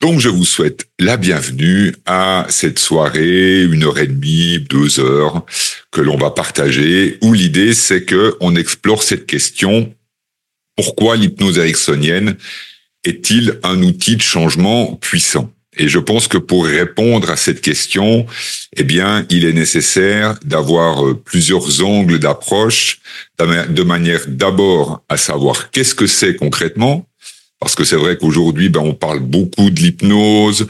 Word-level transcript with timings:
Donc, 0.00 0.20
je 0.20 0.28
vous 0.28 0.44
souhaite 0.44 0.86
la 0.98 1.16
bienvenue 1.16 1.94
à 2.04 2.46
cette 2.50 2.78
soirée, 2.78 3.62
une 3.62 3.84
heure 3.84 3.98
et 3.98 4.06
demie, 4.06 4.58
deux 4.58 5.00
heures, 5.00 5.46
que 5.90 6.02
l'on 6.02 6.18
va 6.18 6.30
partager, 6.30 7.18
où 7.22 7.32
l'idée, 7.32 7.72
c'est 7.72 8.04
que 8.04 8.36
on 8.40 8.56
explore 8.56 9.02
cette 9.02 9.26
question. 9.26 9.94
Pourquoi 10.76 11.16
l'hypnose 11.16 11.58
ericksonienne 11.58 12.36
est-il 13.04 13.58
un 13.62 13.82
outil 13.82 14.16
de 14.16 14.22
changement 14.22 14.96
puissant? 14.96 15.50
Et 15.78 15.88
je 15.88 15.98
pense 15.98 16.28
que 16.28 16.38
pour 16.38 16.66
répondre 16.66 17.30
à 17.30 17.36
cette 17.36 17.60
question, 17.60 18.26
eh 18.76 18.84
bien, 18.84 19.26
il 19.30 19.44
est 19.44 19.52
nécessaire 19.52 20.38
d'avoir 20.44 21.06
euh, 21.06 21.14
plusieurs 21.14 21.84
angles 21.84 22.18
d'approche, 22.18 23.00
de 23.38 23.82
manière 23.82 24.22
d'abord 24.26 25.04
à 25.08 25.16
savoir 25.16 25.70
qu'est-ce 25.70 25.94
que 25.94 26.06
c'est 26.06 26.36
concrètement, 26.36 27.06
parce 27.58 27.74
que 27.74 27.84
c'est 27.84 27.96
vrai 27.96 28.18
qu'aujourd'hui, 28.18 28.68
ben, 28.68 28.80
on 28.80 28.92
parle 28.94 29.20
beaucoup 29.20 29.70
de 29.70 29.80
l'hypnose, 29.80 30.68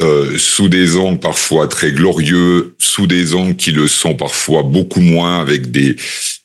euh, 0.00 0.36
sous 0.36 0.68
des 0.68 0.96
angles 0.96 1.20
parfois 1.20 1.68
très 1.68 1.92
glorieux, 1.92 2.74
sous 2.78 3.06
des 3.06 3.34
angles 3.34 3.54
qui 3.54 3.70
le 3.70 3.86
sont 3.86 4.14
parfois 4.14 4.64
beaucoup 4.64 5.00
moins, 5.00 5.40
avec 5.40 5.70
des, 5.70 5.94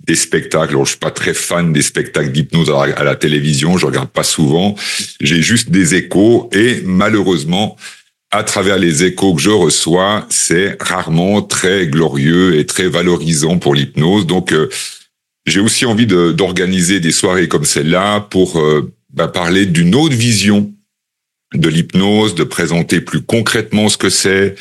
des 0.06 0.16
spectacles. 0.16 0.74
Alors, 0.74 0.86
je 0.86 0.92
suis 0.92 1.00
pas 1.00 1.10
très 1.10 1.34
fan 1.34 1.74
des 1.74 1.82
spectacles 1.82 2.32
d'hypnose 2.32 2.70
à, 2.70 3.04
la 3.04 3.16
télévision, 3.16 3.78
je 3.78 3.88
regarde 3.88 4.10
pas 4.10 4.24
souvent. 4.24 4.76
J'ai 5.22 5.42
juste 5.42 5.72
des 5.72 5.96
échos 5.96 6.50
et 6.54 6.82
malheureusement, 6.86 7.76
à 8.30 8.44
travers 8.44 8.78
les 8.78 9.04
échos 9.04 9.34
que 9.34 9.42
je 9.42 9.50
reçois, 9.50 10.28
c'est 10.30 10.78
rarement 10.80 11.42
très 11.42 11.88
glorieux 11.88 12.60
et 12.60 12.68
très 12.68 12.90
valorisant 12.90 13.58
pour 13.58 13.74
l'hypnose. 13.74 14.28
Donc, 14.28 14.54
euh, 14.54 14.70
j'ai 15.48 15.60
aussi 15.60 15.86
envie 15.86 16.06
d'organiser 16.06 17.00
des 17.00 17.12
soirées 17.12 17.48
comme 17.48 17.66
celle-là 17.66 18.20
pour 18.20 18.60
euh, 18.60 18.94
parler 19.16 19.66
d'une 19.66 19.96
autre 19.96 20.16
vision 20.16 20.72
de 21.54 21.68
l'hypnose, 21.68 22.36
de 22.36 22.44
présenter 22.44 23.02
plus 23.02 23.22
concrètement 23.22 23.90
ce 23.90 23.98
que 23.98 24.10
c'est, 24.10 24.56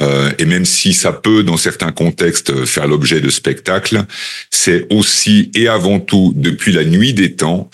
euh, 0.00 0.32
et 0.38 0.44
même 0.44 0.64
si 0.64 0.92
ça 0.92 1.12
peut, 1.12 1.44
dans 1.44 1.56
certains 1.56 1.92
contextes, 1.92 2.64
faire 2.64 2.88
l'objet 2.88 3.20
de 3.20 3.30
spectacles, 3.30 4.04
c'est 4.50 4.86
aussi 4.92 5.50
et 5.54 5.68
avant 5.68 6.00
tout, 6.00 6.32
depuis 6.34 6.72
la 6.72 6.84
nuit 6.84 7.14
des 7.14 7.34
temps, 7.34 7.70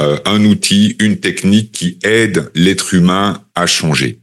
euh, 0.00 0.18
un 0.24 0.44
outil, 0.44 0.96
une 1.00 1.18
technique 1.18 1.72
qui 1.72 1.98
aide 2.02 2.50
l'être 2.54 2.94
humain 2.94 3.42
à 3.54 3.66
changer. 3.66 4.21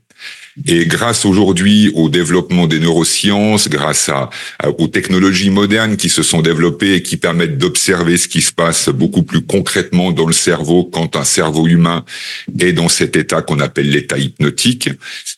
Et 0.66 0.86
grâce 0.86 1.26
aujourd'hui 1.26 1.92
au 1.94 2.10
développement 2.10 2.68
des 2.68 2.80
neurosciences, 2.80 3.70
grâce 3.70 4.10
à, 4.10 4.30
aux 4.78 4.88
technologies 4.88 5.50
modernes 5.50 5.98
qui 5.98 6.10
se 6.10 6.24
sont 6.24 6.42
développées 6.42 6.96
et 6.96 7.02
qui 7.02 7.18
permettent 7.18 7.58
d'observer 7.58 8.18
ce 8.18 8.28
qui 8.28 8.42
se 8.42 8.52
passe 8.52 8.90
beaucoup 8.90 9.24
plus 9.24 9.42
concrètement 9.42 10.12
dans 10.12 10.26
le 10.26 10.34
cerveau 10.34 10.84
quand 10.84 11.16
un 11.16 11.24
cerveau 11.24 11.68
humain 11.68 12.04
est 12.60 12.74
dans 12.74 12.90
cet 12.90 13.16
état 13.16 13.42
qu'on 13.42 13.60
appelle 13.60 13.90
l'état 13.90 14.18
hypnotique, 14.18 14.90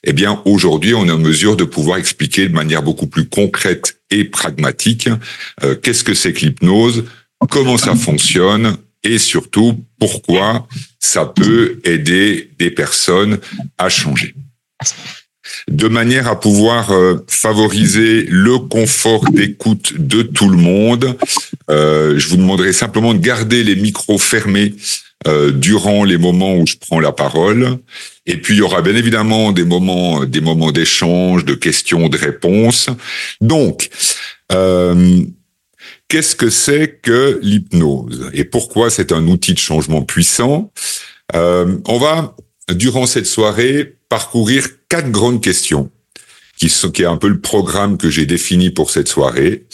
eh 0.03 0.13
bien 0.13 0.41
aujourd'hui 0.45 0.93
on 0.93 1.05
est 1.07 1.11
en 1.11 1.17
mesure 1.17 1.55
de 1.55 1.63
pouvoir 1.63 1.97
expliquer 1.97 2.47
de 2.47 2.53
manière 2.53 2.83
beaucoup 2.83 3.07
plus 3.07 3.27
concrète 3.27 3.97
et 4.09 4.25
pragmatique 4.25 5.09
euh, 5.63 5.75
qu'est-ce 5.75 6.03
que 6.03 6.13
c'est 6.13 6.33
que 6.33 6.45
l'hypnose, 6.45 7.05
comment 7.49 7.77
ça 7.77 7.95
fonctionne, 7.95 8.77
et 9.03 9.17
surtout 9.17 9.83
pourquoi 9.99 10.67
ça 10.99 11.25
peut 11.25 11.79
aider 11.83 12.51
des 12.59 12.71
personnes 12.71 13.39
à 13.77 13.89
changer 13.89 14.35
de 15.67 15.87
manière 15.87 16.27
à 16.27 16.39
pouvoir 16.39 16.91
euh, 16.91 17.23
favoriser 17.27 18.25
le 18.29 18.59
confort 18.59 19.29
d'écoute 19.31 19.93
de 19.97 20.21
tout 20.21 20.49
le 20.49 20.57
monde. 20.57 21.17
Euh, 21.69 22.17
je 22.17 22.27
vous 22.27 22.37
demanderai 22.37 22.73
simplement 22.73 23.13
de 23.13 23.19
garder 23.19 23.63
les 23.63 23.75
micros 23.75 24.17
fermés 24.17 24.75
euh, 25.27 25.51
durant 25.51 26.03
les 26.03 26.17
moments 26.17 26.55
où 26.55 26.65
je 26.67 26.75
prends 26.77 26.99
la 26.99 27.11
parole. 27.11 27.77
Et 28.25 28.37
puis 28.37 28.55
il 28.55 28.57
y 28.57 28.61
aura 28.61 28.81
bien 28.81 28.95
évidemment 28.95 29.51
des 29.51 29.63
moments, 29.63 30.25
des 30.25 30.41
moments 30.41 30.71
d'échange, 30.71 31.45
de 31.45 31.53
questions, 31.55 32.07
de 32.07 32.17
réponses. 32.17 32.87
Donc, 33.39 33.89
qu'est-ce 36.07 36.35
que 36.35 36.49
c'est 36.49 36.99
que 37.01 37.39
l'hypnose? 37.41 38.29
Et 38.33 38.43
pourquoi 38.43 38.89
c'est 38.89 39.11
un 39.11 39.27
outil 39.27 39.53
de 39.53 39.59
changement 39.59 40.03
puissant? 40.03 40.71
On 41.33 41.97
va 41.99 42.35
durant 42.73 43.05
cette 43.05 43.25
soirée 43.25 43.95
parcourir 44.09 44.67
quatre 44.89 45.11
grandes 45.11 45.41
questions, 45.41 45.89
qui, 46.57 46.69
sont, 46.69 46.91
qui 46.91 47.03
est 47.03 47.05
un 47.05 47.17
peu 47.17 47.27
le 47.27 47.39
programme 47.39 47.97
que 47.97 48.09
j'ai 48.09 48.25
défini 48.25 48.69
pour 48.69 48.91
cette 48.91 49.07
soirée. 49.07 49.65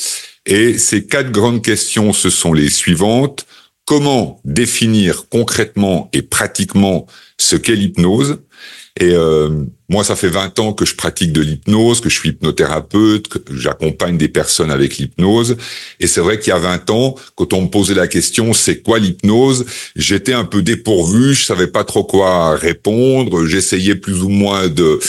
Et 0.46 0.78
ces 0.78 1.06
quatre 1.06 1.32
grandes 1.32 1.64
questions, 1.64 2.14
ce 2.14 2.30
sont 2.30 2.54
les 2.54 2.70
suivantes. 2.70 3.46
Comment 3.86 4.42
définir 4.46 5.28
concrètement 5.30 6.10
et 6.14 6.22
pratiquement 6.22 7.08
ce 7.38 7.56
qu'est 7.56 7.76
l'hypnose? 7.76 8.40
Et 9.00 9.14
euh, 9.14 9.50
moi, 9.90 10.04
ça 10.04 10.16
fait 10.16 10.30
20 10.30 10.58
ans 10.60 10.74
que 10.74 10.86
je 10.86 10.96
pratique 10.96 11.32
de 11.32 11.42
l'hypnose, 11.42 12.02
que 12.02 12.10
je 12.10 12.20
suis 12.20 12.30
hypnothérapeute, 12.30 13.28
que 13.28 13.40
j'accompagne 13.56 14.18
des 14.18 14.28
personnes 14.28 14.72
avec 14.72 14.98
l'hypnose. 14.98 15.56
Et 16.00 16.08
c'est 16.08 16.22
vrai 16.22 16.40
qu'il 16.40 16.50
y 16.50 16.56
a 16.56 16.60
20 16.60 16.90
ans, 16.90 17.16
quand 17.36 17.54
on 17.54 17.64
me 17.64 17.68
posait 17.68 17.94
la 17.94 18.08
question, 18.08 18.54
c'est 18.54 18.82
quoi 18.82 18.98
l'hypnose 18.98 19.66
J'étais 19.96 20.34
un 20.34 20.46
peu 20.46 20.64
dépourvu, 20.64 21.36
je 21.36 21.46
savais 21.46 21.68
pas 21.68 21.84
trop 21.84 22.04
quoi 22.04 22.56
répondre. 22.56 23.46
J'essayais 23.46 23.96
plus 23.96 24.24
ou 24.24 24.30
moins 24.30 24.68
de 24.68 25.00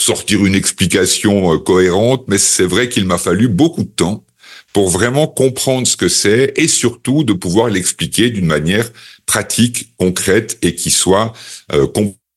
sortir 0.00 0.44
une 0.46 0.54
explication 0.54 1.54
euh, 1.54 1.58
cohérente, 1.58 2.24
mais 2.28 2.38
c'est 2.38 2.64
vrai 2.64 2.88
qu'il 2.88 3.06
m'a 3.06 3.18
fallu 3.18 3.48
beaucoup 3.48 3.82
de 3.82 3.88
temps 3.88 4.24
pour 4.72 4.90
vraiment 4.90 5.26
comprendre 5.26 5.86
ce 5.86 5.96
que 5.96 6.08
c'est 6.08 6.52
et 6.56 6.68
surtout 6.68 7.24
de 7.24 7.32
pouvoir 7.32 7.70
l'expliquer 7.70 8.30
d'une 8.30 8.46
manière 8.46 8.88
pratique, 9.24 9.88
concrète 9.96 10.58
et 10.62 10.74
qui 10.74 10.90
soit 10.90 11.32
euh, 11.72 11.86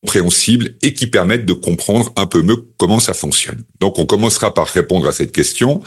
compréhensibles 0.01 0.75
et 0.81 0.93
qui 0.93 1.07
permettent 1.07 1.45
de 1.45 1.53
comprendre 1.53 2.13
un 2.15 2.25
peu 2.25 2.41
mieux 2.41 2.65
comment 2.77 2.99
ça 2.99 3.13
fonctionne. 3.13 3.63
Donc 3.79 3.99
on 3.99 4.05
commencera 4.05 4.53
par 4.53 4.67
répondre 4.67 5.07
à 5.07 5.11
cette 5.11 5.31
question. 5.31 5.81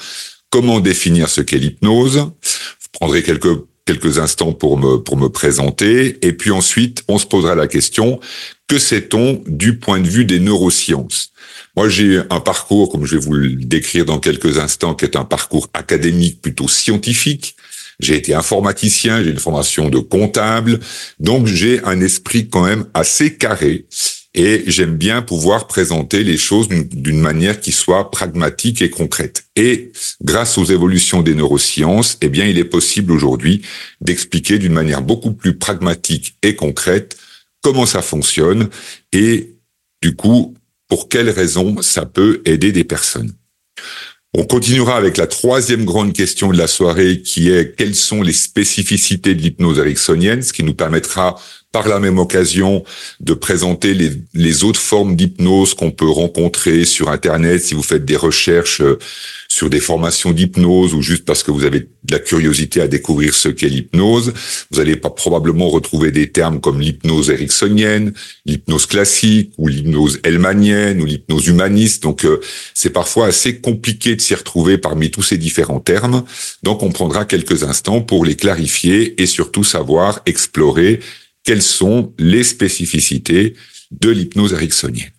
Comment 0.51 0.81
définir 0.81 1.29
ce 1.29 1.41
qu'est 1.41 1.59
l'hypnose? 1.59 2.31
Je 2.43 2.89
prendrai 2.93 3.23
quelques 3.23 3.65
quelques 3.85 4.19
instants 4.19 4.53
pour 4.53 4.79
me 4.79 4.99
pour 4.99 5.17
me 5.17 5.29
présenter 5.29 6.19
et 6.25 6.33
puis 6.33 6.53
ensuite 6.53 7.03
on 7.09 7.19
se 7.19 7.27
posera 7.27 7.57
la 7.57 7.67
question 7.67 8.21
que 8.69 8.79
sait-on 8.79 9.43
du 9.47 9.79
point 9.79 9.99
de 9.99 10.09
vue 10.09 10.25
des 10.25 10.39
neurosciences? 10.39 11.33
Moi 11.77 11.89
j'ai 11.89 12.21
un 12.31 12.41
parcours 12.41 12.91
comme 12.91 13.07
je 13.07 13.17
vais 13.17 13.23
vous 13.23 13.33
le 13.33 13.49
décrire 13.57 14.05
dans 14.05 14.21
quelques 14.21 14.59
instants 14.59 14.95
qui 14.95 15.05
est 15.05 15.17
un 15.17 15.25
parcours 15.25 15.69
académique 15.75 16.41
plutôt 16.41 16.69
scientifique 16.69 17.57
j'ai 18.03 18.17
été 18.17 18.35
informaticien, 18.35 19.23
j'ai 19.23 19.31
une 19.31 19.39
formation 19.39 19.89
de 19.89 19.99
comptable, 19.99 20.81
donc 21.21 21.47
j'ai 21.47 21.83
un 21.85 22.01
esprit 22.01 22.49
quand 22.49 22.65
même 22.65 22.87
assez 22.95 23.37
carré 23.37 23.87
et 24.35 24.65
j'aime 24.67 24.97
bien 24.97 25.21
pouvoir 25.21 25.67
présenter 25.67 26.25
les 26.25 26.39
choses 26.39 26.69
d'une 26.69 27.21
manière 27.21 27.61
qui 27.61 27.71
soit 27.71 28.11
pragmatique 28.11 28.81
et 28.81 28.89
concrète. 28.89 29.45
Et 29.57 29.93
grâce 30.23 30.57
aux 30.57 30.65
évolutions 30.65 31.23
des 31.23 31.35
neurosciences, 31.35 32.17
eh 32.23 32.29
bien, 32.29 32.47
il 32.47 32.59
est 32.59 32.65
possible 32.65 33.13
aujourd'hui 33.13 33.63
d'expliquer 34.01 34.59
d'une 34.59 34.73
manière 34.73 35.03
beaucoup 35.03 35.33
plus 35.33 35.59
pragmatique 35.59 36.37
et 36.43 36.57
concrète 36.57 37.17
comment 37.63 37.87
ça 37.87 38.03
fonctionne 38.03 38.69
et 39.13 39.55
du 40.03 40.17
coup, 40.17 40.55
pour 40.89 41.09
quelles 41.09 41.31
raisons 41.31 41.81
ça 41.81 42.07
peut 42.07 42.43
aider 42.45 42.73
des 42.73 42.85
personnes. 42.85 43.33
On 44.35 44.45
continuera 44.45 44.97
avec 44.97 45.19
la 45.19 45.27
troisième 45.27 45.85
grande 45.85 46.15
question 46.15 46.51
de 46.53 46.57
la 46.57 46.67
soirée 46.67 47.21
qui 47.21 47.51
est 47.51 47.77
quelles 47.77 47.95
sont 47.95 48.23
les 48.23 48.33
spécificités 48.33 49.35
de 49.35 49.43
l'hypnose 49.43 49.79
ericksonienne, 49.79 50.41
ce 50.41 50.55
qui 50.55 50.63
nous 50.63 50.73
permettra 50.73 51.39
par 51.73 51.89
la 51.89 51.99
même 51.99 52.19
occasion 52.19 52.85
de 53.21 53.33
présenter 53.33 53.95
les, 53.95 54.65
autres 54.65 54.79
formes 54.79 55.17
d'hypnose 55.17 55.73
qu'on 55.73 55.91
peut 55.91 56.09
rencontrer 56.09 56.85
sur 56.85 57.09
Internet 57.09 57.63
si 57.63 57.75
vous 57.75 57.83
faites 57.83 58.05
des 58.05 58.17
recherches 58.17 58.83
euh, 58.83 58.99
sur 59.49 59.71
des 59.71 59.81
formations 59.81 60.33
d'hypnose 60.33 60.95
ou 60.95 61.03
juste 61.03 61.25
parce 61.25 61.43
que 61.43 61.51
vous 61.51 61.65
avez 61.65 61.81
de 61.81 62.13
la 62.13 62.19
curiosité 62.19 62.81
à 62.81 62.89
découvrir 62.89 63.35
ce 63.35 63.49
qu'est 63.49 63.69
l'hypnose. 63.69 64.33
Vous 64.71 64.81
allez 64.81 64.97
pas 64.97 65.11
probablement 65.11 65.69
retrouver 65.69 66.11
des 66.11 66.31
termes 66.31 66.61
comme 66.61 66.81
l'hypnose 66.81 67.31
ericksonienne, 67.31 68.13
l'hypnose 68.45 68.87
classique 68.87 69.53
ou 69.57 69.69
l'hypnose 69.69 70.21
elmanienne 70.25 71.01
ou 71.01 71.07
l'hypnose 71.07 71.47
humaniste. 71.47 72.03
Donc 72.03 72.25
euh, 72.25 72.41
c'est 72.75 72.91
parfois 72.91 73.27
assez 73.27 73.61
compliqué 73.61 74.15
de 74.15 74.21
s'y 74.21 74.35
retrouver 74.35 74.77
parmi 74.77 75.11
tous 75.11 75.23
ces 75.23 75.39
différents 75.39 75.81
termes. 75.81 76.25
Donc 76.63 76.83
on 76.83 76.91
prendra 76.91 77.25
quelques 77.25 77.63
instants 77.63 78.03
pour 78.03 78.27
les 78.27 78.37
clarifier 78.37 79.21
et 79.23 79.27
surtout 79.27 79.65
savoir 79.65 80.21
explorer 80.27 81.01
quelles 81.45 81.63
sont 81.63 82.13
les 82.19 82.45
spécificités 82.45 83.55
de 83.91 84.11
l'hypnose 84.11 84.53
ericksonienne? 84.53 85.11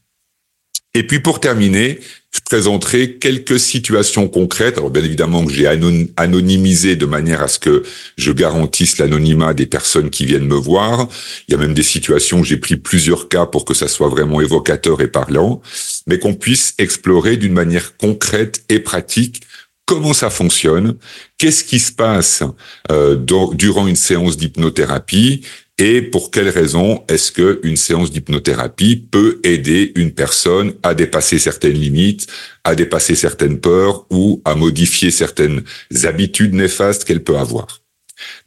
Et 0.95 1.07
puis 1.07 1.19
pour 1.19 1.39
terminer, 1.39 1.99
je 2.33 2.39
présenterai 2.41 3.15
quelques 3.15 3.59
situations 3.59 4.27
concrètes. 4.27 4.77
Alors 4.77 4.91
bien 4.91 5.03
évidemment 5.03 5.43
que 5.43 5.51
j'ai 5.51 5.67
anonymisé 5.67 6.95
de 6.95 7.05
manière 7.07 7.41
à 7.41 7.47
ce 7.47 7.57
que 7.57 7.83
je 8.17 8.31
garantisse 8.31 8.99
l'anonymat 8.99 9.55
des 9.55 9.65
personnes 9.65 10.11
qui 10.11 10.25
viennent 10.25 10.45
me 10.45 10.55
voir. 10.55 11.09
Il 11.47 11.53
y 11.53 11.55
a 11.55 11.57
même 11.57 11.73
des 11.73 11.83
situations 11.83 12.39
où 12.39 12.43
j'ai 12.43 12.57
pris 12.57 12.75
plusieurs 12.75 13.27
cas 13.27 13.47
pour 13.47 13.65
que 13.65 13.73
ça 13.73 13.87
soit 13.87 14.07
vraiment 14.07 14.39
évocateur 14.39 15.01
et 15.01 15.07
parlant, 15.07 15.61
mais 16.05 16.19
qu'on 16.19 16.35
puisse 16.35 16.75
explorer 16.77 17.37
d'une 17.37 17.53
manière 17.53 17.97
concrète 17.97 18.63
et 18.69 18.79
pratique 18.79 19.41
comment 19.85 20.13
ça 20.13 20.29
fonctionne, 20.29 20.95
qu'est-ce 21.37 21.63
qui 21.63 21.79
se 21.79 21.91
passe 21.91 22.43
euh, 22.91 23.15
durant 23.15 23.87
une 23.87 23.95
séance 23.95 24.37
d'hypnothérapie? 24.37 25.41
Et 25.79 26.03
pour 26.03 26.29
quelles 26.29 26.49
raisons 26.49 27.03
est-ce 27.07 27.31
que 27.31 27.59
une 27.63 27.77
séance 27.77 28.11
d'hypnothérapie 28.11 28.95
peut 28.95 29.39
aider 29.43 29.91
une 29.95 30.11
personne 30.11 30.75
à 30.83 30.93
dépasser 30.93 31.39
certaines 31.39 31.73
limites, 31.73 32.27
à 32.63 32.75
dépasser 32.75 33.15
certaines 33.15 33.59
peurs 33.59 34.05
ou 34.11 34.41
à 34.45 34.53
modifier 34.53 35.09
certaines 35.09 35.63
habitudes 36.03 36.53
néfastes 36.53 37.05
qu'elle 37.05 37.23
peut 37.23 37.37
avoir? 37.37 37.81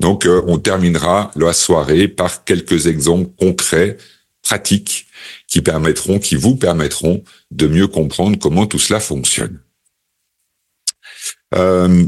Donc 0.01 0.25
euh, 0.25 0.43
on 0.47 0.59
terminera 0.59 1.33
la 1.35 1.53
soirée 1.53 2.07
par 2.07 2.45
quelques 2.45 2.87
exemples 2.87 3.31
concrets, 3.37 3.97
pratiques 4.43 5.07
qui 5.49 5.61
permettront 5.61 6.21
qui 6.21 6.37
vous 6.37 6.55
permettront 6.55 7.25
de 7.51 7.67
mieux 7.67 7.89
comprendre 7.89 8.39
comment 8.39 8.67
tout 8.67 8.79
cela 8.79 9.01
fonctionne. 9.01 9.61
Euh, 11.55 12.07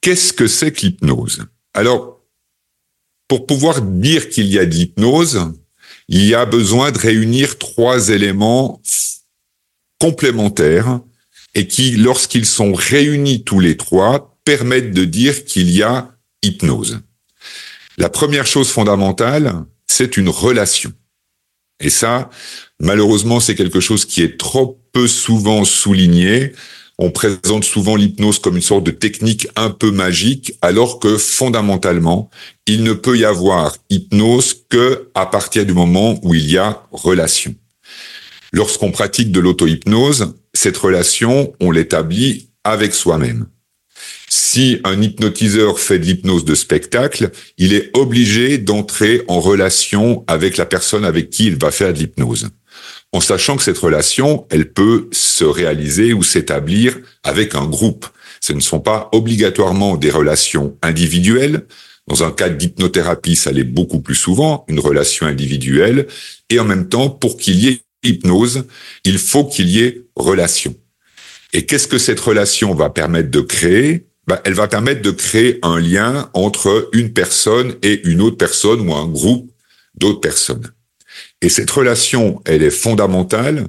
Qu'est-ce 0.00 0.32
que 0.32 0.46
c'est 0.46 0.72
que 0.72 0.82
l'hypnose? 0.82 1.46
Alors, 1.74 2.20
pour 3.26 3.46
pouvoir 3.46 3.82
dire 3.82 4.30
qu'il 4.30 4.46
y 4.46 4.58
a 4.58 4.64
de 4.64 4.74
l'hypnose, 4.74 5.52
il 6.08 6.24
y 6.24 6.34
a 6.34 6.46
besoin 6.46 6.92
de 6.92 6.98
réunir 6.98 7.58
trois 7.58 8.08
éléments 8.08 8.80
complémentaires 9.98 11.00
et 11.54 11.66
qui, 11.66 11.92
lorsqu'ils 11.96 12.46
sont 12.46 12.72
réunis 12.72 13.44
tous 13.44 13.60
les 13.60 13.76
trois, 13.76 14.38
permettent 14.44 14.92
de 14.92 15.04
dire 15.04 15.44
qu'il 15.44 15.70
y 15.70 15.82
a 15.82 16.16
hypnose. 16.42 17.00
La 17.98 18.08
première 18.08 18.46
chose 18.46 18.70
fondamentale, 18.70 19.64
c'est 19.86 20.16
une 20.16 20.28
relation. 20.28 20.92
Et 21.80 21.90
ça, 21.90 22.30
malheureusement, 22.80 23.40
c'est 23.40 23.54
quelque 23.54 23.80
chose 23.80 24.04
qui 24.04 24.22
est 24.22 24.38
trop 24.38 24.80
peu 24.92 25.06
souvent 25.06 25.64
souligné 25.64 26.52
on 26.98 27.10
présente 27.10 27.64
souvent 27.64 27.94
l'hypnose 27.94 28.40
comme 28.40 28.56
une 28.56 28.62
sorte 28.62 28.84
de 28.84 28.90
technique 28.90 29.48
un 29.54 29.70
peu 29.70 29.92
magique, 29.92 30.54
alors 30.62 30.98
que 30.98 31.16
fondamentalement, 31.16 32.28
il 32.66 32.82
ne 32.82 32.92
peut 32.92 33.16
y 33.16 33.24
avoir 33.24 33.76
hypnose 33.88 34.64
que 34.68 35.08
à 35.14 35.26
partir 35.26 35.64
du 35.64 35.74
moment 35.74 36.18
où 36.22 36.34
il 36.34 36.50
y 36.50 36.58
a 36.58 36.82
relation. 36.90 37.54
Lorsqu'on 38.52 38.90
pratique 38.90 39.30
de 39.30 39.40
l'auto-hypnose, 39.40 40.34
cette 40.54 40.76
relation, 40.76 41.52
on 41.60 41.70
l'établit 41.70 42.48
avec 42.64 42.94
soi-même. 42.94 43.46
Si 44.28 44.80
un 44.84 45.00
hypnotiseur 45.00 45.78
fait 45.78 45.98
de 45.98 46.04
l'hypnose 46.04 46.44
de 46.44 46.54
spectacle, 46.54 47.30
il 47.58 47.72
est 47.72 47.96
obligé 47.96 48.58
d'entrer 48.58 49.22
en 49.28 49.40
relation 49.40 50.24
avec 50.26 50.56
la 50.56 50.66
personne 50.66 51.04
avec 51.04 51.30
qui 51.30 51.46
il 51.46 51.56
va 51.56 51.70
faire 51.70 51.92
de 51.92 51.98
l'hypnose 51.98 52.50
en 53.12 53.20
sachant 53.20 53.56
que 53.56 53.62
cette 53.62 53.78
relation, 53.78 54.46
elle 54.50 54.72
peut 54.72 55.08
se 55.12 55.44
réaliser 55.44 56.12
ou 56.12 56.22
s'établir 56.22 56.98
avec 57.22 57.54
un 57.54 57.66
groupe. 57.66 58.06
Ce 58.40 58.52
ne 58.52 58.60
sont 58.60 58.80
pas 58.80 59.08
obligatoirement 59.12 59.96
des 59.96 60.10
relations 60.10 60.76
individuelles. 60.82 61.66
Dans 62.06 62.22
un 62.22 62.30
cas 62.30 62.48
d'hypnothérapie, 62.48 63.36
ça 63.36 63.50
l'est 63.52 63.64
beaucoup 63.64 64.00
plus 64.00 64.14
souvent, 64.14 64.64
une 64.68 64.80
relation 64.80 65.26
individuelle. 65.26 66.06
Et 66.50 66.60
en 66.60 66.64
même 66.64 66.88
temps, 66.88 67.10
pour 67.10 67.36
qu'il 67.36 67.56
y 67.56 67.68
ait 67.68 67.80
hypnose, 68.02 68.66
il 69.04 69.18
faut 69.18 69.44
qu'il 69.44 69.68
y 69.68 69.80
ait 69.80 70.02
relation. 70.14 70.74
Et 71.52 71.66
qu'est-ce 71.66 71.88
que 71.88 71.98
cette 71.98 72.20
relation 72.20 72.74
va 72.74 72.90
permettre 72.90 73.30
de 73.30 73.40
créer? 73.40 74.06
Ben, 74.26 74.38
Elle 74.44 74.54
va 74.54 74.68
permettre 74.68 75.02
de 75.02 75.10
créer 75.10 75.58
un 75.62 75.80
lien 75.80 76.30
entre 76.34 76.90
une 76.92 77.12
personne 77.12 77.74
et 77.82 78.06
une 78.06 78.20
autre 78.20 78.36
personne 78.36 78.86
ou 78.88 78.94
un 78.94 79.06
groupe 79.06 79.50
d'autres 79.94 80.20
personnes. 80.20 80.70
Et 81.42 81.48
cette 81.48 81.70
relation, 81.70 82.40
elle 82.44 82.62
est 82.62 82.70
fondamentale 82.70 83.66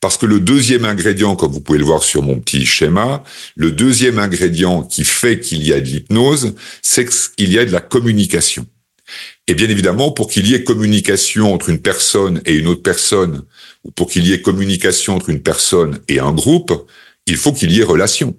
parce 0.00 0.16
que 0.16 0.26
le 0.26 0.38
deuxième 0.38 0.84
ingrédient, 0.84 1.34
comme 1.34 1.50
vous 1.50 1.60
pouvez 1.60 1.78
le 1.78 1.84
voir 1.84 2.02
sur 2.04 2.22
mon 2.22 2.38
petit 2.38 2.64
schéma, 2.64 3.24
le 3.56 3.72
deuxième 3.72 4.18
ingrédient 4.18 4.82
qui 4.82 5.04
fait 5.04 5.40
qu'il 5.40 5.66
y 5.66 5.72
a 5.72 5.80
de 5.80 5.86
l'hypnose, 5.86 6.54
c'est 6.82 7.06
qu'il 7.08 7.52
y 7.52 7.58
a 7.58 7.64
de 7.64 7.72
la 7.72 7.80
communication. 7.80 8.66
Et 9.48 9.54
bien 9.54 9.68
évidemment, 9.68 10.12
pour 10.12 10.28
qu'il 10.28 10.46
y 10.46 10.54
ait 10.54 10.62
communication 10.62 11.52
entre 11.52 11.70
une 11.70 11.80
personne 11.80 12.42
et 12.44 12.54
une 12.54 12.68
autre 12.68 12.82
personne, 12.82 13.42
ou 13.82 13.90
pour 13.90 14.08
qu'il 14.08 14.26
y 14.26 14.32
ait 14.32 14.42
communication 14.42 15.16
entre 15.16 15.30
une 15.30 15.42
personne 15.42 16.00
et 16.08 16.20
un 16.20 16.32
groupe, 16.32 16.72
il 17.26 17.36
faut 17.36 17.52
qu'il 17.52 17.72
y 17.72 17.80
ait 17.80 17.84
relation. 17.84 18.36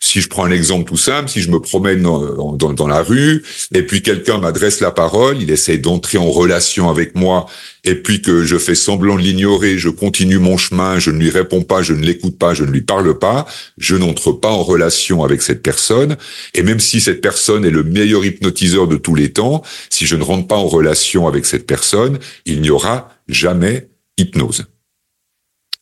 Si 0.00 0.20
je 0.20 0.28
prends 0.28 0.44
un 0.44 0.50
exemple 0.50 0.88
tout 0.88 0.96
simple, 0.96 1.28
si 1.28 1.40
je 1.40 1.50
me 1.50 1.60
promène 1.60 2.02
dans, 2.02 2.86
la 2.86 3.02
rue 3.02 3.42
et 3.72 3.82
puis 3.82 4.02
quelqu'un 4.02 4.38
m'adresse 4.38 4.80
la 4.80 4.90
parole, 4.90 5.40
il 5.40 5.50
essaie 5.50 5.78
d'entrer 5.78 6.18
en 6.18 6.30
relation 6.30 6.90
avec 6.90 7.14
moi 7.14 7.46
et 7.84 7.94
puis 7.94 8.22
que 8.22 8.44
je 8.44 8.56
fais 8.56 8.74
semblant 8.74 9.16
de 9.16 9.20
l'ignorer, 9.20 9.78
je 9.78 9.88
continue 9.88 10.38
mon 10.38 10.56
chemin, 10.56 10.98
je 10.98 11.10
ne 11.10 11.18
lui 11.18 11.30
réponds 11.30 11.62
pas, 11.62 11.82
je 11.82 11.92
ne 11.92 12.04
l'écoute 12.04 12.38
pas, 12.38 12.54
je 12.54 12.64
ne 12.64 12.70
lui 12.70 12.82
parle 12.82 13.18
pas, 13.18 13.46
je 13.78 13.96
n'entre 13.96 14.32
pas 14.32 14.50
en 14.50 14.62
relation 14.62 15.24
avec 15.24 15.42
cette 15.42 15.62
personne 15.62 16.16
et 16.54 16.62
même 16.62 16.80
si 16.80 17.00
cette 17.00 17.20
personne 17.20 17.64
est 17.64 17.70
le 17.70 17.82
meilleur 17.82 18.24
hypnotiseur 18.24 18.88
de 18.88 18.96
tous 18.96 19.14
les 19.14 19.32
temps, 19.32 19.62
si 19.90 20.06
je 20.06 20.16
ne 20.16 20.22
rentre 20.22 20.46
pas 20.46 20.56
en 20.56 20.66
relation 20.66 21.26
avec 21.26 21.44
cette 21.44 21.66
personne, 21.66 22.18
il 22.46 22.60
n'y 22.60 22.70
aura 22.70 23.10
jamais 23.28 23.88
hypnose. 24.18 24.66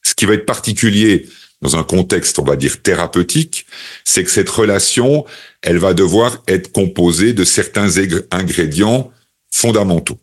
Ce 0.02 0.14
qui 0.14 0.26
va 0.26 0.34
être 0.34 0.46
particulier 0.46 1.26
dans 1.62 1.76
un 1.76 1.84
contexte, 1.84 2.38
on 2.38 2.44
va 2.44 2.56
dire, 2.56 2.82
thérapeutique, 2.82 3.66
c'est 4.04 4.24
que 4.24 4.30
cette 4.30 4.50
relation, 4.50 5.24
elle 5.62 5.78
va 5.78 5.94
devoir 5.94 6.42
être 6.48 6.72
composée 6.72 7.32
de 7.32 7.44
certains 7.44 7.88
ingrédients 8.30 9.10
fondamentaux. 9.50 10.18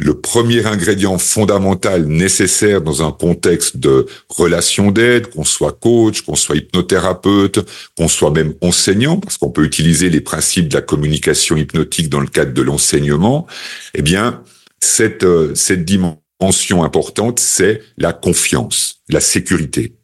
Le 0.00 0.14
premier 0.20 0.64
ingrédient 0.64 1.18
fondamental 1.18 2.06
nécessaire 2.06 2.80
dans 2.80 3.06
un 3.06 3.10
contexte 3.10 3.78
de 3.78 4.06
relation 4.28 4.92
d'aide, 4.92 5.26
qu'on 5.26 5.44
soit 5.44 5.72
coach, 5.72 6.22
qu'on 6.22 6.36
soit 6.36 6.56
hypnothérapeute, 6.56 7.66
qu'on 7.96 8.06
soit 8.06 8.30
même 8.30 8.54
enseignant, 8.60 9.18
parce 9.18 9.38
qu'on 9.38 9.50
peut 9.50 9.64
utiliser 9.64 10.08
les 10.08 10.20
principes 10.20 10.68
de 10.68 10.74
la 10.74 10.82
communication 10.82 11.56
hypnotique 11.56 12.08
dans 12.08 12.20
le 12.20 12.28
cadre 12.28 12.54
de 12.54 12.62
l'enseignement, 12.62 13.48
eh 13.94 14.02
bien, 14.02 14.44
cette, 14.80 15.24
euh, 15.24 15.52
cette 15.56 15.84
dimension 15.84 16.84
importante, 16.84 17.40
c'est 17.40 17.82
la 17.96 18.12
confiance, 18.12 19.00
la 19.08 19.20
sécurité 19.20 19.97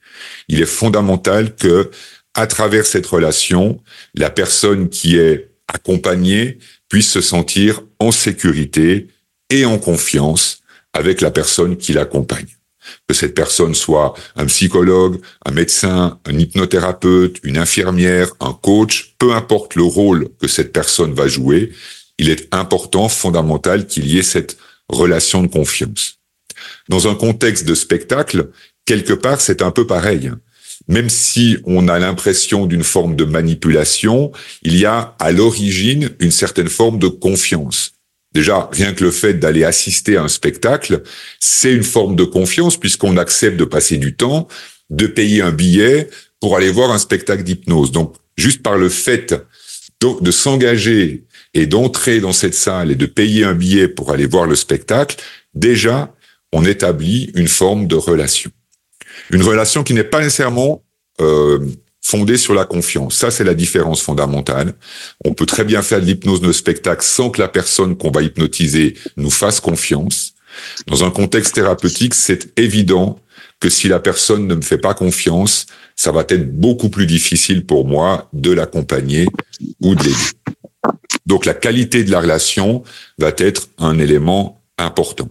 il 0.48 0.60
est 0.60 0.66
fondamental 0.66 1.54
que, 1.54 1.90
à 2.34 2.46
travers 2.46 2.86
cette 2.86 3.06
relation, 3.06 3.80
la 4.14 4.30
personne 4.30 4.88
qui 4.88 5.16
est 5.16 5.50
accompagnée 5.68 6.58
puisse 6.88 7.10
se 7.10 7.20
sentir 7.20 7.82
en 7.98 8.12
sécurité 8.12 9.08
et 9.50 9.64
en 9.64 9.78
confiance 9.78 10.58
avec 10.92 11.20
la 11.20 11.30
personne 11.30 11.76
qui 11.76 11.92
l'accompagne. 11.92 12.46
Que 13.08 13.14
cette 13.14 13.34
personne 13.34 13.74
soit 13.74 14.14
un 14.36 14.46
psychologue, 14.46 15.20
un 15.46 15.52
médecin, 15.52 16.18
un 16.26 16.38
hypnothérapeute, 16.38 17.38
une 17.42 17.56
infirmière, 17.56 18.30
un 18.40 18.52
coach, 18.52 19.14
peu 19.18 19.32
importe 19.32 19.74
le 19.74 19.84
rôle 19.84 20.28
que 20.40 20.48
cette 20.48 20.72
personne 20.72 21.14
va 21.14 21.26
jouer, 21.26 21.72
il 22.18 22.30
est 22.30 22.54
important, 22.54 23.08
fondamental 23.08 23.86
qu'il 23.86 24.06
y 24.06 24.18
ait 24.18 24.22
cette 24.22 24.56
relation 24.88 25.42
de 25.42 25.48
confiance. 25.48 26.18
Dans 26.88 27.08
un 27.08 27.14
contexte 27.14 27.64
de 27.64 27.74
spectacle, 27.74 28.50
quelque 28.84 29.12
part, 29.12 29.40
c'est 29.40 29.62
un 29.62 29.70
peu 29.70 29.86
pareil. 29.86 30.30
Même 30.88 31.08
si 31.08 31.56
on 31.64 31.88
a 31.88 31.98
l'impression 31.98 32.66
d'une 32.66 32.84
forme 32.84 33.16
de 33.16 33.24
manipulation, 33.24 34.32
il 34.62 34.76
y 34.76 34.84
a 34.84 35.14
à 35.18 35.32
l'origine 35.32 36.10
une 36.18 36.30
certaine 36.30 36.68
forme 36.68 36.98
de 36.98 37.08
confiance. 37.08 37.92
Déjà, 38.34 38.68
rien 38.72 38.92
que 38.92 39.04
le 39.04 39.12
fait 39.12 39.34
d'aller 39.34 39.64
assister 39.64 40.16
à 40.16 40.24
un 40.24 40.28
spectacle, 40.28 41.02
c'est 41.38 41.72
une 41.72 41.84
forme 41.84 42.16
de 42.16 42.24
confiance 42.24 42.76
puisqu'on 42.76 43.16
accepte 43.16 43.56
de 43.56 43.64
passer 43.64 43.96
du 43.96 44.16
temps, 44.16 44.48
de 44.90 45.06
payer 45.06 45.40
un 45.40 45.52
billet 45.52 46.10
pour 46.40 46.56
aller 46.56 46.70
voir 46.70 46.90
un 46.90 46.98
spectacle 46.98 47.44
d'hypnose. 47.44 47.92
Donc, 47.92 48.16
juste 48.36 48.62
par 48.62 48.76
le 48.76 48.88
fait 48.88 49.34
de 50.00 50.30
s'engager 50.30 51.24
et 51.54 51.66
d'entrer 51.66 52.20
dans 52.20 52.32
cette 52.32 52.54
salle 52.54 52.90
et 52.90 52.96
de 52.96 53.06
payer 53.06 53.44
un 53.44 53.54
billet 53.54 53.88
pour 53.88 54.10
aller 54.10 54.26
voir 54.26 54.46
le 54.46 54.56
spectacle, 54.56 55.16
déjà, 55.54 56.14
on 56.52 56.64
établit 56.64 57.30
une 57.34 57.48
forme 57.48 57.86
de 57.86 57.94
relation. 57.94 58.50
Une 59.30 59.42
relation 59.42 59.82
qui 59.82 59.94
n'est 59.94 60.04
pas 60.04 60.20
nécessairement 60.20 60.82
euh, 61.20 61.58
fondée 62.02 62.36
sur 62.36 62.54
la 62.54 62.64
confiance. 62.64 63.16
Ça, 63.16 63.30
c'est 63.30 63.44
la 63.44 63.54
différence 63.54 64.02
fondamentale. 64.02 64.74
On 65.24 65.32
peut 65.32 65.46
très 65.46 65.64
bien 65.64 65.82
faire 65.82 66.00
de 66.00 66.06
l'hypnose 66.06 66.40
de 66.40 66.52
spectacle 66.52 67.04
sans 67.04 67.30
que 67.30 67.40
la 67.40 67.48
personne 67.48 67.96
qu'on 67.96 68.10
va 68.10 68.22
hypnotiser 68.22 68.94
nous 69.16 69.30
fasse 69.30 69.60
confiance. 69.60 70.34
Dans 70.86 71.04
un 71.04 71.10
contexte 71.10 71.54
thérapeutique, 71.54 72.14
c'est 72.14 72.58
évident 72.58 73.18
que 73.58 73.70
si 73.70 73.88
la 73.88 73.98
personne 73.98 74.46
ne 74.46 74.54
me 74.54 74.62
fait 74.62 74.78
pas 74.78 74.94
confiance, 74.94 75.66
ça 75.96 76.12
va 76.12 76.24
être 76.28 76.52
beaucoup 76.52 76.90
plus 76.90 77.06
difficile 77.06 77.64
pour 77.64 77.86
moi 77.86 78.28
de 78.32 78.52
l'accompagner 78.52 79.26
ou 79.80 79.94
de 79.94 80.02
l'aider. 80.02 80.16
Donc 81.24 81.46
la 81.46 81.54
qualité 81.54 82.04
de 82.04 82.10
la 82.10 82.20
relation 82.20 82.82
va 83.18 83.32
être 83.38 83.68
un 83.78 83.98
élément 83.98 84.62
important. 84.76 85.28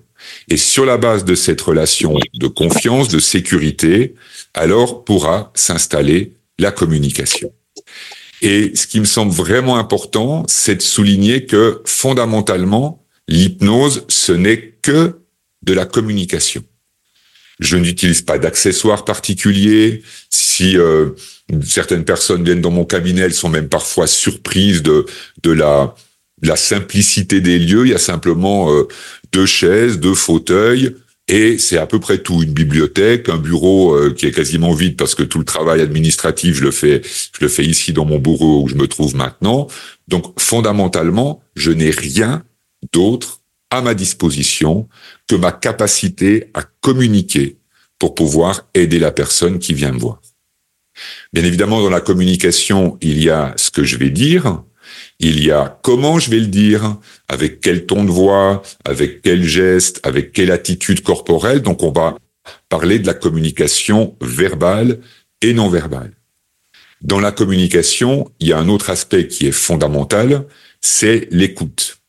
Et 0.50 0.58
sur 0.58 0.86
la 0.86 0.98
base 0.98 1.25
de 1.25 1.36
cette 1.36 1.62
relation 1.62 2.18
de 2.34 2.48
confiance, 2.48 3.08
de 3.10 3.20
sécurité, 3.20 4.15
alors 4.53 5.03
pourra 5.03 5.51
s'installer 5.56 6.34
la 6.60 6.72
communication. 6.72 7.51
Et 8.42 8.75
ce 8.75 8.88
qui 8.88 9.00
me 9.00 9.06
semble 9.06 9.32
vraiment 9.32 9.77
important, 9.77 10.44
c'est 10.48 10.75
de 10.75 10.82
souligner 10.82 11.46
que 11.46 11.82
fondamentalement, 11.86 13.06
l'hypnose, 13.27 14.06
ce 14.10 14.34
n'est 14.34 14.74
que 14.82 15.22
de 15.62 15.74
la 15.74 15.86
communication. 15.86 16.63
Je 17.60 17.77
n'utilise 17.77 18.22
pas 18.22 18.38
d'accessoires 18.38 19.06
particuliers. 19.06 20.03
Si 20.30 20.77
euh, 20.77 21.12
certaines 21.63 22.03
personnes 22.03 22.44
viennent 22.44 22.62
dans 22.62 22.72
mon 22.72 22.84
cabinet, 22.84 23.22
elles 23.22 23.34
sont 23.34 23.50
même 23.50 23.70
parfois 23.70 24.08
surprises 24.08 24.82
de 24.84 25.06
de 25.44 25.51
la 25.51 25.96
la 26.43 26.55
simplicité 26.55 27.41
des 27.41 27.57
lieux. 27.57 27.85
Il 27.85 27.91
y 27.91 27.95
a 27.95 28.00
simplement 28.00 28.71
euh, 28.71 28.88
deux 29.31 29.45
chaises, 29.45 30.00
deux 30.00 30.13
fauteuils, 30.13 30.95
et 31.27 31.57
c'est 31.57 31.77
à 31.77 31.88
peu 31.88 32.00
près 32.00 32.19
tout. 32.19 32.43
Une 32.43 32.53
bibliothèque, 32.53 33.29
un 33.29 33.38
bureau 33.38 33.95
euh, 33.95 34.13
qui 34.13 34.25
est 34.25 34.31
quasiment 34.31 34.73
vide 34.73 34.97
parce 34.97 35.15
que 35.15 35.23
tout 35.23 35.39
le 35.39 35.45
travail 35.45 35.81
administratif, 35.81 36.57
je 36.57 36.63
le 36.63 36.71
fais, 36.71 37.01
je 37.03 37.39
le 37.41 37.47
fais 37.47 37.63
ici 37.63 37.93
dans 37.93 38.05
mon 38.05 38.19
bureau 38.19 38.63
où 38.63 38.67
je 38.67 38.75
me 38.75 38.88
trouve 38.88 39.15
maintenant. 39.15 39.67
Donc, 40.07 40.39
fondamentalement, 40.39 41.41
je 41.55 41.71
n'ai 41.71 41.91
rien 41.91 42.43
d'autre 42.91 43.39
à 43.69 43.81
ma 43.81 43.93
disposition 43.93 44.88
que 45.27 45.35
ma 45.35 45.51
capacité 45.51 46.51
à 46.53 46.63
communiquer 46.81 47.57
pour 47.97 48.15
pouvoir 48.15 48.67
aider 48.73 49.00
la 49.00 49.12
personne 49.12 49.59
qui 49.59 49.73
vient 49.73 49.93
me 49.93 50.00
voir. 50.00 50.21
Bien 51.31 51.43
évidemment, 51.43 51.81
dans 51.81 51.89
la 51.89 52.01
communication, 52.01 52.97
il 53.01 53.23
y 53.23 53.29
a 53.29 53.53
ce 53.55 53.71
que 53.71 53.83
je 53.83 53.97
vais 53.97 54.09
dire, 54.09 54.62
il 55.24 55.44
y 55.44 55.51
a 55.51 55.80
comment 55.82 56.20
je 56.20 56.30
vais 56.30 56.39
le 56.39 56.48
dire, 56.48 56.98
avec 57.30 57.62
quel 57.62 57.86
ton 57.86 58.03
de 58.03 58.12
voix, 58.12 58.62
avec 58.84 59.22
quel 59.22 59.44
geste, 59.44 60.01
avec 60.03 60.34
quelle 60.34 60.51
attitude 60.51 61.01
corporelle. 61.01 61.62
Donc 61.62 61.82
on 61.82 61.92
va 61.92 62.18
parler 62.68 63.00
de 63.00 63.08
la 63.08 63.13
communication 63.13 64.18
verbale 64.22 65.00
et 65.42 65.53
non 65.53 65.70
verbale. 65.70 66.12
Dans 67.01 67.22
la 67.22 67.32
communication, 67.32 68.30
il 68.39 68.50
y 68.50 68.53
a 68.53 68.58
un 68.58 68.68
autre 68.68 68.89
aspect 68.89 69.27
qui 69.27 69.48
est 69.48 69.53
fondamental, 69.53 70.46
c'est 70.82 71.27
l'écoute. 71.32 72.00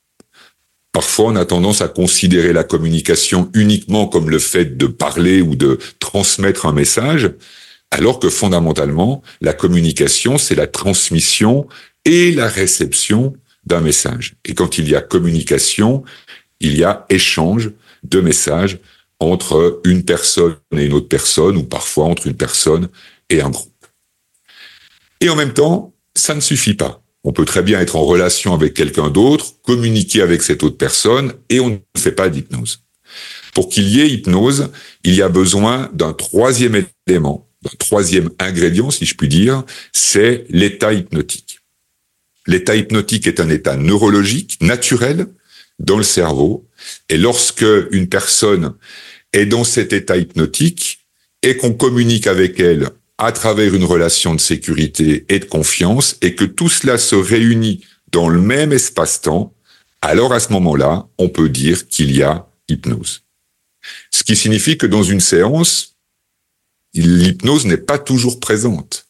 Parfois, 0.93 1.27
on 1.27 1.37
a 1.37 1.45
tendance 1.45 1.83
à 1.83 1.89
considérer 1.89 2.53
la 2.53 2.63
communication 2.65 3.51
uniquement 3.55 4.07
comme 4.07 4.31
le 4.31 4.39
fait 4.39 4.77
de 4.77 4.87
parler 4.87 5.41
ou 5.41 5.57
de 5.57 5.79
transmettre 5.99 6.67
un 6.67 6.73
message, 6.73 7.31
alors 7.91 8.19
que 8.19 8.29
fondamentalement, 8.29 9.23
la 9.41 9.53
communication, 9.53 10.39
c'est 10.39 10.55
la 10.55 10.67
transmission 10.67 11.69
et 12.05 12.33
la 12.33 12.49
réception 12.49 13.35
d'un 13.67 13.81
message. 13.81 14.35
Et 14.45 14.55
quand 14.55 14.79
il 14.79 14.89
y 14.89 14.95
a 14.95 15.01
communication, 15.01 16.05
il 16.61 16.77
y 16.77 16.85
a 16.85 17.07
échange 17.09 17.71
de 18.03 18.21
messages 18.21 18.79
entre 19.21 19.81
une 19.85 20.05
personne 20.05 20.57
et 20.77 20.85
une 20.85 20.93
autre 20.93 21.09
personne, 21.09 21.57
ou 21.57 21.63
parfois 21.63 22.05
entre 22.05 22.27
une 22.27 22.37
personne 22.37 22.89
et 23.31 23.41
un 23.41 23.51
groupe. 23.51 23.73
Et 25.21 25.29
en 25.29 25.37
même 25.37 25.55
temps, 25.55 25.95
ça 26.15 26.35
ne 26.35 26.41
suffit 26.41 26.75
pas. 26.75 27.03
On 27.23 27.33
peut 27.33 27.47
très 27.47 27.63
bien 27.63 27.81
être 27.81 27.97
en 27.97 28.05
relation 28.05 28.53
avec 28.53 28.75
quelqu'un 28.75 29.09
d'autre, 29.09 29.55
communiquer 29.63 30.21
avec 30.21 30.43
cette 30.43 30.63
autre 30.63 30.77
personne, 30.77 31.33
et 31.49 31.61
on 31.61 31.71
ne 31.71 31.79
fait 31.97 32.13
pas 32.13 32.29
d'hypnose. 32.29 32.83
Pour 33.55 33.69
qu'il 33.69 33.89
y 33.89 34.01
ait 34.01 34.11
hypnose, 34.11 34.71
il 35.05 35.15
y 35.15 35.23
a 35.23 35.29
besoin 35.29 35.91
d'un 35.95 36.13
troisième 36.13 36.85
élément, 37.07 37.49
d'un 37.63 37.77
troisième 37.79 38.31
ingrédient, 38.39 38.91
si 38.91 39.07
je 39.07 39.15
puis 39.15 39.29
dire, 39.29 39.63
c'est 39.93 40.45
l'état 40.51 40.93
hypnotique. 40.93 41.61
L'état 42.47 42.77
hypnotique 42.77 43.27
est 43.27 43.41
un 43.41 43.49
état 43.49 43.77
neurologique, 43.77 44.59
naturel, 44.61 45.27
dans 45.79 45.97
le 45.97 46.05
cerveau. 46.05 46.69
Et 47.09 47.17
lorsque 47.17 47.65
une 47.91 48.09
personne 48.09 48.75
est 49.33 49.47
dans 49.47 49.65
cet 49.65 49.93
état 49.93 50.17
hypnotique 50.17 51.07
et 51.43 51.57
qu'on 51.57 51.73
communique 51.73 52.27
avec 52.27 52.61
elle 52.61 52.91
à 53.19 53.33
travers 53.33 53.75
une 53.75 53.85
relation 53.85 54.35
de 54.35 54.41
sécurité 54.41 55.25
et 55.29 55.39
de 55.39 55.45
confiance 55.45 56.17
et 56.21 56.35
que 56.35 56.45
tout 56.45 56.69
cela 56.69 56.99
se 56.99 57.15
réunit 57.15 57.85
dans 58.11 58.29
le 58.29 58.41
même 58.41 58.73
espace-temps, 58.73 59.55
alors 60.03 60.33
à 60.33 60.41
ce 60.41 60.53
moment-là, 60.53 61.09
on 61.19 61.29
peut 61.29 61.49
dire 61.49 61.89
qu'il 61.89 62.15
y 62.15 62.23
a 62.23 62.49
hypnose. 62.69 63.23
Ce 64.11 64.23
qui 64.23 64.37
signifie 64.37 64.79
que 64.79 64.87
dans 64.87 65.03
une 65.03 65.21
séance, 65.21 65.97
l'hypnose 66.95 67.67
n'est 67.67 67.77
pas 67.77 67.99
toujours 67.99 68.41
présente. 68.41 69.04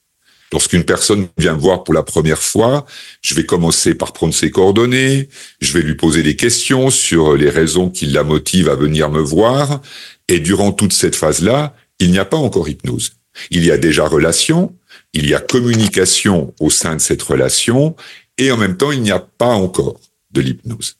Lorsqu'une 0.53 0.85
personne 0.85 1.29
vient 1.37 1.55
voir 1.55 1.85
pour 1.85 1.95
la 1.95 2.03
première 2.03 2.43
fois, 2.43 2.87
je 3.23 3.35
vais 3.35 3.45
commencer 3.45 3.95
par 3.95 4.13
prendre 4.13 4.35
ses 4.35 4.51
coordonnées, 4.51 5.29
je 5.61 5.73
vais 5.73 5.83
lui 5.83 5.95
poser 5.95 6.23
des 6.23 6.37
questions 6.37 6.91
sur 6.91 7.37
les 7.37 7.51
raisons 7.51 7.91
qui 7.91 8.07
la 8.07 8.23
motivent 8.23 8.69
à 8.69 8.77
venir 8.77 9.11
me 9.11 9.21
voir, 9.21 9.81
et 10.29 10.39
durant 10.41 10.73
toute 10.73 10.93
cette 10.93 11.17
phase-là, 11.17 11.75
il 11.99 12.11
n'y 12.11 12.19
a 12.19 12.25
pas 12.25 12.37
encore 12.37 12.69
hypnose. 12.69 13.15
Il 13.51 13.65
y 13.65 13.71
a 13.71 13.79
déjà 13.79 14.07
relation, 14.07 14.77
il 15.13 15.27
y 15.27 15.35
a 15.35 15.41
communication 15.41 16.55
au 16.61 16.71
sein 16.71 16.95
de 16.95 17.01
cette 17.01 17.23
relation, 17.23 17.97
et 18.39 18.53
en 18.53 18.57
même 18.57 18.77
temps, 18.77 18.93
il 18.93 19.03
n'y 19.03 19.11
a 19.11 19.21
pas 19.21 19.55
encore 19.55 20.01
de 20.31 20.41
l'hypnose. 20.41 20.97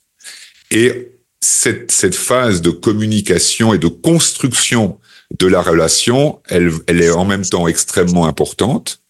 Et 0.71 1.11
cette, 1.39 1.91
cette 1.91 2.15
phase 2.15 2.61
de 2.61 2.71
communication 2.71 3.73
et 3.73 3.77
de 3.77 3.87
construction 3.87 4.99
de 5.39 5.47
la 5.47 5.61
relation, 5.61 6.41
elle, 6.47 6.71
elle 6.87 7.01
est 7.01 7.11
en 7.11 7.25
même 7.25 7.45
temps 7.45 7.67
extrêmement 7.67 8.25
importante 8.25 9.01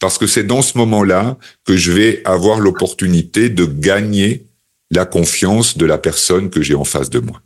parce 0.00 0.18
que 0.18 0.26
c'est 0.26 0.44
dans 0.44 0.62
ce 0.62 0.76
moment-là 0.78 1.38
que 1.64 1.76
je 1.76 1.92
vais 1.92 2.22
avoir 2.24 2.60
l'opportunité 2.60 3.48
de 3.48 3.64
gagner 3.64 4.46
la 4.90 5.04
confiance 5.04 5.76
de 5.76 5.86
la 5.86 5.98
personne 5.98 6.50
que 6.50 6.62
j'ai 6.62 6.74
en 6.74 6.84
face 6.84 7.10
de 7.10 7.18
moi. 7.18 7.42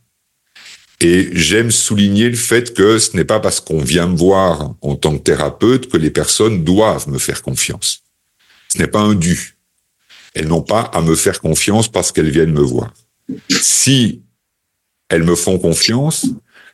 Et 1.00 1.30
j'aime 1.33 1.71
souligner 1.71 2.28
le 2.28 2.37
fait 2.37 2.75
que 2.75 2.99
ce 2.99 3.16
n'est 3.16 3.25
pas 3.25 3.40
parce 3.40 3.61
qu'on 3.61 3.80
vient 3.80 4.07
me 4.07 4.16
voir 4.16 4.75
en 4.83 4.97
tant 4.97 5.16
que 5.16 5.23
thérapeute 5.23 5.88
que 5.88 5.97
les 5.97 6.11
personnes 6.11 6.62
doivent 6.62 7.09
me 7.09 7.19
faire 7.19 7.42
confiance. 7.42 8.02
Ce 8.69 8.78
n'est 8.78 8.87
pas 8.87 9.00
un 9.00 9.14
dû. 9.14 9.57
Elles 10.35 10.49
n'ont 10.49 10.62
pas 10.62 10.83
à 10.83 11.00
me 11.00 11.14
faire 11.14 11.40
confiance 11.40 11.88
parce 11.88 12.12
qu'elles 12.12 12.30
viennent 12.30 12.52
me 12.52 12.61
voir. 12.61 12.92
Si 13.49 14.23
elles 15.09 15.23
me 15.23 15.35
font 15.35 15.59
confiance, 15.59 16.26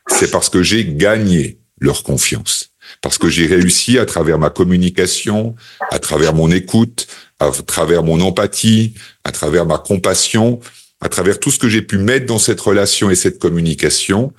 c'est 0.07 0.29
parce 0.29 0.49
que 0.49 0.61
j'ai 0.61 0.85
gagné 0.85 1.59
leur 1.79 2.03
confiance 2.03 2.71
parce 3.01 3.17
que 3.17 3.29
j'ai 3.29 3.47
réussi 3.47 3.99
à 3.99 4.05
travers 4.05 4.39
ma 4.39 4.49
communication, 4.49 5.55
à 5.91 5.99
travers 5.99 6.33
mon 6.33 6.51
écoute, 6.51 7.07
à 7.39 7.51
travers 7.51 8.03
mon 8.03 8.21
empathie, 8.21 8.93
à 9.23 9.31
travers 9.31 9.65
ma 9.65 9.77
compassion, 9.77 10.59
à 11.01 11.09
travers 11.09 11.39
tout 11.39 11.51
ce 11.51 11.59
que 11.59 11.69
j'ai 11.69 11.81
pu 11.81 11.97
mettre 11.97 12.25
dans 12.25 12.39
cette 12.39 12.59
relation 12.59 13.09
et 13.09 13.15
cette 13.15 13.39
communication, 13.39 14.33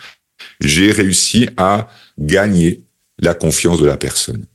j'ai 0.61 0.91
réussi 0.91 1.49
à 1.57 1.89
gagner 2.19 2.83
la 3.19 3.35
confiance 3.35 3.81
de 3.81 3.87
la 3.87 3.97
personne. 3.97 4.47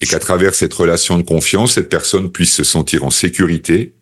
Et 0.00 0.06
qu'à 0.06 0.18
travers 0.18 0.54
cette 0.54 0.72
relation 0.74 1.18
de 1.18 1.22
confiance, 1.22 1.74
cette 1.74 1.88
personne 1.88 2.30
puisse 2.30 2.54
se 2.54 2.64
sentir 2.64 3.04
en 3.04 3.10
sécurité 3.10 3.94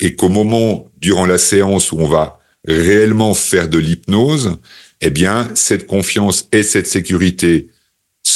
et 0.00 0.14
qu'au 0.14 0.28
moment, 0.28 0.90
durant 0.98 1.26
la 1.26 1.38
séance 1.38 1.92
où 1.92 1.98
on 1.98 2.08
va 2.08 2.40
réellement 2.66 3.34
faire 3.34 3.68
de 3.68 3.78
l'hypnose, 3.78 4.58
eh 5.00 5.10
bien, 5.10 5.48
cette 5.54 5.86
confiance 5.86 6.48
et 6.52 6.62
cette 6.62 6.86
sécurité 6.86 7.68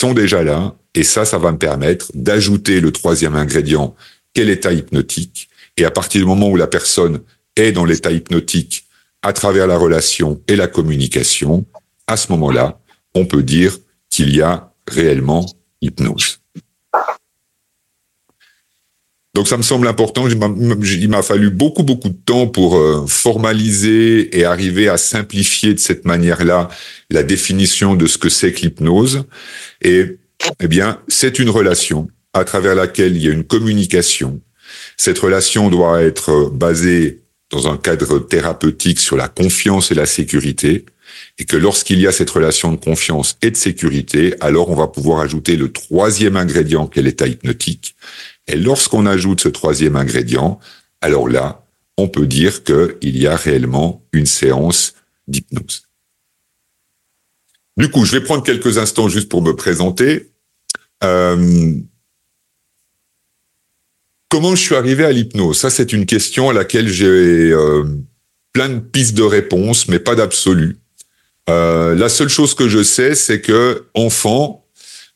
sont 0.00 0.14
déjà 0.14 0.42
là. 0.42 0.74
Et 0.94 1.04
ça, 1.04 1.24
ça 1.24 1.38
va 1.38 1.52
me 1.52 1.58
permettre 1.58 2.06
d'ajouter 2.14 2.80
le 2.80 2.90
troisième 2.90 3.36
ingrédient, 3.36 3.94
quel 4.32 4.48
état 4.48 4.72
hypnotique. 4.72 5.48
Et 5.76 5.84
à 5.84 5.90
partir 5.90 6.22
du 6.22 6.26
moment 6.26 6.48
où 6.48 6.56
la 6.56 6.66
personne 6.66 7.20
est 7.54 7.72
dans 7.72 7.84
l'état 7.84 8.10
hypnotique 8.10 8.86
à 9.22 9.32
travers 9.32 9.66
la 9.66 9.76
relation 9.76 10.40
et 10.48 10.56
la 10.56 10.66
communication, 10.66 11.66
à 12.06 12.16
ce 12.16 12.32
moment-là, 12.32 12.80
on 13.14 13.26
peut 13.26 13.42
dire 13.42 13.76
qu'il 14.08 14.34
y 14.34 14.40
a 14.40 14.72
réellement 14.88 15.46
hypnose. 15.82 16.39
Donc 19.40 19.48
ça 19.48 19.56
me 19.56 19.62
semble 19.62 19.88
important. 19.88 20.28
Il 20.28 21.08
m'a 21.08 21.22
fallu 21.22 21.48
beaucoup 21.48 21.82
beaucoup 21.82 22.10
de 22.10 22.18
temps 22.26 22.46
pour 22.46 22.76
euh, 22.76 23.06
formaliser 23.08 24.38
et 24.38 24.44
arriver 24.44 24.86
à 24.90 24.98
simplifier 24.98 25.72
de 25.72 25.78
cette 25.78 26.04
manière-là 26.04 26.68
la 27.08 27.22
définition 27.22 27.94
de 27.94 28.06
ce 28.06 28.18
que 28.18 28.28
c'est 28.28 28.52
que 28.52 28.60
l'hypnose. 28.60 29.24
Et 29.80 30.18
eh 30.62 30.68
bien, 30.68 31.00
c'est 31.08 31.38
une 31.38 31.48
relation 31.48 32.08
à 32.34 32.44
travers 32.44 32.74
laquelle 32.74 33.16
il 33.16 33.22
y 33.22 33.28
a 33.28 33.32
une 33.32 33.44
communication. 33.44 34.42
Cette 34.98 35.18
relation 35.18 35.70
doit 35.70 36.02
être 36.02 36.50
basée 36.52 37.20
dans 37.50 37.66
un 37.66 37.78
cadre 37.78 38.18
thérapeutique 38.18 39.00
sur 39.00 39.16
la 39.16 39.28
confiance 39.28 39.90
et 39.90 39.94
la 39.94 40.04
sécurité, 40.04 40.84
et 41.38 41.46
que 41.46 41.56
lorsqu'il 41.56 41.98
y 41.98 42.06
a 42.06 42.12
cette 42.12 42.30
relation 42.30 42.72
de 42.72 42.76
confiance 42.76 43.38
et 43.40 43.50
de 43.50 43.56
sécurité, 43.56 44.34
alors 44.40 44.70
on 44.70 44.74
va 44.74 44.86
pouvoir 44.86 45.20
ajouter 45.20 45.56
le 45.56 45.72
troisième 45.72 46.36
ingrédient 46.36 46.86
qu'est 46.86 47.02
l'état 47.02 47.26
hypnotique, 47.26 47.96
et 48.50 48.56
lorsqu'on 48.56 49.06
ajoute 49.06 49.40
ce 49.40 49.48
troisième 49.48 49.94
ingrédient, 49.94 50.58
alors 51.00 51.28
là, 51.28 51.64
on 51.96 52.08
peut 52.08 52.26
dire 52.26 52.64
qu'il 52.64 53.16
y 53.16 53.26
a 53.26 53.36
réellement 53.36 54.04
une 54.12 54.26
séance 54.26 54.94
d'hypnose. 55.28 55.82
Du 57.76 57.88
coup, 57.90 58.04
je 58.04 58.12
vais 58.12 58.20
prendre 58.20 58.42
quelques 58.42 58.78
instants 58.78 59.08
juste 59.08 59.28
pour 59.28 59.40
me 59.40 59.54
présenter. 59.54 60.32
Euh, 61.04 61.74
comment 64.28 64.56
je 64.56 64.62
suis 64.62 64.74
arrivé 64.74 65.04
à 65.04 65.12
l'hypnose? 65.12 65.58
Ça, 65.58 65.70
c'est 65.70 65.92
une 65.92 66.06
question 66.06 66.50
à 66.50 66.52
laquelle 66.52 66.88
j'ai 66.88 67.06
euh, 67.06 67.84
plein 68.52 68.68
de 68.68 68.80
pistes 68.80 69.14
de 69.14 69.22
réponses, 69.22 69.86
mais 69.86 70.00
pas 70.00 70.16
d'absolu. 70.16 70.78
Euh, 71.48 71.94
la 71.94 72.08
seule 72.08 72.28
chose 72.28 72.54
que 72.54 72.68
je 72.68 72.82
sais, 72.82 73.14
c'est 73.14 73.40
que 73.40 73.86
enfant, 73.94 74.59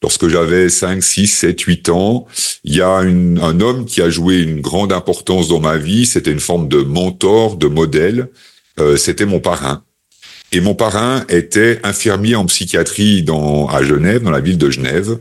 lorsque 0.05 0.29
j'avais 0.29 0.69
5, 0.69 1.03
6, 1.03 1.27
7, 1.29 1.61
8 1.63 1.89
ans, 1.89 2.27
il 2.63 2.77
y 2.77 2.83
a 2.83 2.91
un 2.91 3.61
homme 3.61 3.87
qui 3.87 4.03
a 4.03 4.11
joué 4.11 4.37
une 4.37 4.61
grande 4.61 4.93
importance 4.93 5.49
dans 5.49 5.61
ma 5.61 5.79
vie. 5.79 6.05
C'était 6.05 6.31
une 6.31 6.41
forme 6.41 6.69
de 6.69 6.83
mentor, 6.83 7.57
de 7.57 7.69
modèle. 7.69 8.29
Euh, 8.79 8.99
c'était 8.99 9.25
mon 9.25 9.41
parrain. 9.41 9.83
Et 10.53 10.61
mon 10.61 10.75
parrain 10.75 11.25
était 11.31 11.81
infirmier 11.85 12.35
en 12.35 12.45
psychiatrie 12.45 13.23
dans 13.23 13.67
à 13.67 13.83
Genève, 13.83 14.23
dans 14.23 14.31
la 14.31 14.41
ville 14.41 14.59
de 14.59 14.69
Genève. 14.69 15.17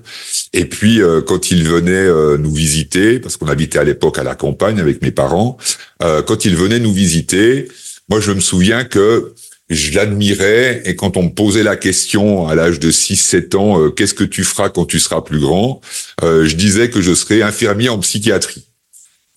Et 0.52 0.66
puis 0.66 1.02
euh, 1.02 1.22
quand 1.22 1.50
il 1.50 1.64
venait 1.64 1.92
euh, 1.94 2.38
nous 2.38 2.54
visiter, 2.54 3.20
parce 3.20 3.38
qu'on 3.38 3.48
habitait 3.48 3.80
à 3.80 3.86
l'époque 3.86 4.18
à 4.18 4.24
la 4.24 4.36
campagne 4.36 4.82
avec 4.82 5.02
mes 5.02 5.12
parents, 5.12 5.58
euh, 6.02 6.22
quand 6.22 6.44
il 6.44 6.58
venait 6.58 6.80
nous 6.80 6.92
visiter, 6.92 7.70
moi 8.10 8.20
je 8.20 8.34
me 8.34 8.42
souviens 8.42 8.84
que 8.84 9.34
je 9.74 9.94
l'admirais 9.94 10.82
et 10.86 10.96
quand 10.96 11.18
on 11.18 11.24
me 11.24 11.30
posait 11.30 11.64
la 11.64 11.76
question 11.76 12.48
à 12.48 12.56
l'âge 12.56 12.80
de 12.80 12.92
6-7 12.92 13.56
ans, 13.56 13.90
qu'est-ce 13.92 14.14
que 14.14 14.24
tu 14.24 14.44
feras 14.44 14.70
quand 14.70 14.86
tu 14.86 15.00
seras 15.00 15.22
plus 15.22 15.40
grand 15.40 15.82
Je 16.22 16.56
disais 16.56 16.90
que 16.90 17.02
je 17.02 17.14
serais 17.14 17.42
infirmier 17.42 17.90
en 17.90 18.00
psychiatrie. 18.00 18.66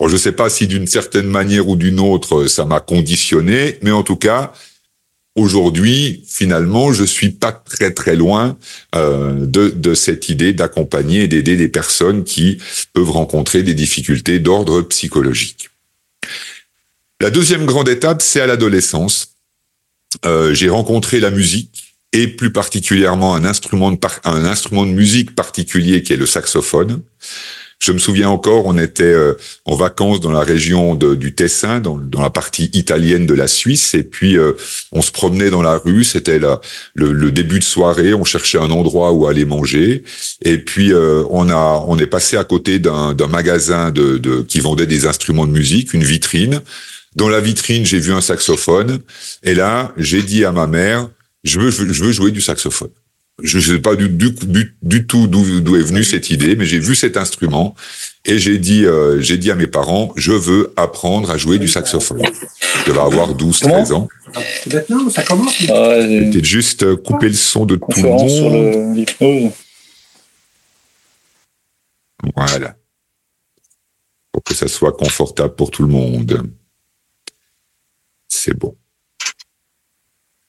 Je 0.00 0.12
ne 0.12 0.18
sais 0.18 0.32
pas 0.32 0.50
si 0.50 0.66
d'une 0.66 0.86
certaine 0.86 1.26
manière 1.26 1.68
ou 1.68 1.76
d'une 1.76 2.00
autre 2.00 2.46
ça 2.46 2.64
m'a 2.64 2.80
conditionné, 2.80 3.78
mais 3.82 3.90
en 3.90 4.02
tout 4.02 4.16
cas, 4.16 4.52
aujourd'hui, 5.36 6.24
finalement, 6.26 6.92
je 6.92 7.04
suis 7.04 7.30
pas 7.30 7.52
très 7.52 7.92
très 7.92 8.14
loin 8.14 8.56
euh, 8.94 9.46
de, 9.46 9.68
de 9.68 9.94
cette 9.94 10.28
idée 10.28 10.52
d'accompagner 10.52 11.22
et 11.22 11.28
d'aider 11.28 11.56
des 11.56 11.68
personnes 11.68 12.24
qui 12.24 12.58
peuvent 12.92 13.10
rencontrer 13.10 13.62
des 13.62 13.74
difficultés 13.74 14.38
d'ordre 14.38 14.82
psychologique. 14.82 15.70
La 17.20 17.30
deuxième 17.30 17.64
grande 17.64 17.88
étape, 17.88 18.20
c'est 18.20 18.40
à 18.40 18.46
l'adolescence. 18.46 19.35
Euh, 20.24 20.54
j'ai 20.54 20.68
rencontré 20.68 21.20
la 21.20 21.30
musique 21.30 21.94
et 22.12 22.28
plus 22.28 22.52
particulièrement 22.52 23.34
un 23.34 23.44
instrument 23.44 23.90
de 23.90 23.98
un 24.24 24.44
instrument 24.44 24.86
de 24.86 24.92
musique 24.92 25.34
particulier 25.34 26.02
qui 26.02 26.12
est 26.12 26.16
le 26.16 26.26
saxophone. 26.26 27.02
Je 27.78 27.92
me 27.92 27.98
souviens 27.98 28.30
encore, 28.30 28.64
on 28.64 28.78
était 28.78 29.04
euh, 29.04 29.34
en 29.66 29.76
vacances 29.76 30.20
dans 30.20 30.32
la 30.32 30.40
région 30.40 30.94
du 30.94 31.34
Tessin, 31.34 31.80
dans, 31.80 32.00
la 32.14 32.30
partie 32.30 32.70
italienne 32.72 33.26
de 33.26 33.34
la 33.34 33.46
Suisse, 33.46 33.92
et 33.92 34.02
puis 34.02 34.38
euh, 34.38 34.52
on 34.92 35.02
se 35.02 35.12
promenait 35.12 35.50
dans 35.50 35.60
la 35.60 35.76
rue. 35.76 36.02
C'était 36.02 36.38
le, 36.38 36.58
le, 36.94 37.30
début 37.30 37.58
de 37.58 37.64
soirée. 37.64 38.14
On 38.14 38.24
cherchait 38.24 38.58
un 38.58 38.70
endroit 38.70 39.12
où 39.12 39.26
aller 39.26 39.44
manger, 39.44 40.04
et 40.42 40.56
puis 40.56 40.90
euh, 40.92 41.22
on 41.28 41.50
a 41.50 41.84
on 41.86 41.98
est 41.98 42.06
passé 42.06 42.38
à 42.38 42.44
côté 42.44 42.78
d'un 42.78 43.14
magasin 43.28 43.90
de, 43.90 44.16
de 44.16 44.40
qui 44.40 44.60
vendait 44.60 44.86
des 44.86 45.06
instruments 45.06 45.46
de 45.46 45.52
musique, 45.52 45.92
une 45.92 46.04
vitrine. 46.04 46.62
Dans 47.16 47.28
la 47.28 47.40
vitrine, 47.40 47.84
j'ai 47.84 47.98
vu 47.98 48.12
un 48.12 48.20
saxophone, 48.20 49.00
et 49.42 49.54
là, 49.54 49.92
j'ai 49.96 50.22
dit 50.22 50.44
à 50.44 50.52
ma 50.52 50.66
mère, 50.66 51.08
je 51.44 51.58
veux 51.58 51.70
je 51.70 52.04
veux 52.04 52.12
jouer 52.12 52.30
du 52.30 52.40
saxophone 52.40 52.90
je 53.42 53.58
ne 53.58 53.62
sais 53.62 53.78
pas 53.78 53.96
du, 53.96 54.08
du, 54.08 54.34
du, 54.82 55.06
tout 55.06 55.26
d'où 55.26 55.76
est 55.76 55.82
venue 55.82 56.04
cette 56.04 56.30
idée, 56.30 56.56
mais 56.56 56.64
j'ai 56.64 56.78
vu 56.78 56.94
cet 56.94 57.18
instrument 57.18 57.74
et 58.24 58.38
j'ai 58.38 58.58
dit, 58.58 58.86
euh, 58.86 59.20
j'ai 59.20 59.36
dit 59.36 59.50
à 59.50 59.54
mes 59.54 59.66
parents, 59.66 60.12
je 60.16 60.32
veux 60.32 60.72
apprendre 60.76 61.30
à 61.30 61.36
jouer 61.36 61.58
du 61.58 61.68
saxophone. 61.68 62.22
Je 62.22 62.90
devais 62.90 63.00
avoir 63.00 63.34
12, 63.34 63.60
13 63.60 63.92
ans. 63.92 64.08
Maintenant, 64.72 65.10
ça 65.10 65.22
commence. 65.22 65.58
Peut-être 65.58 66.44
juste 66.44 66.82
euh, 66.82 66.96
couper 66.96 67.28
le 67.28 67.34
son 67.34 67.66
de 67.66 67.76
tout 67.76 68.02
le 68.02 68.08
monde. 68.08 68.30
Sur 68.30 68.50
le, 68.50 69.50
voilà. 72.34 72.74
Pour 74.32 74.42
que 74.42 74.54
ça 74.54 74.66
soit 74.66 74.92
confortable 74.92 75.54
pour 75.54 75.70
tout 75.70 75.82
le 75.82 75.88
monde. 75.88 76.42
C'est 78.28 78.56
bon. 78.56 78.76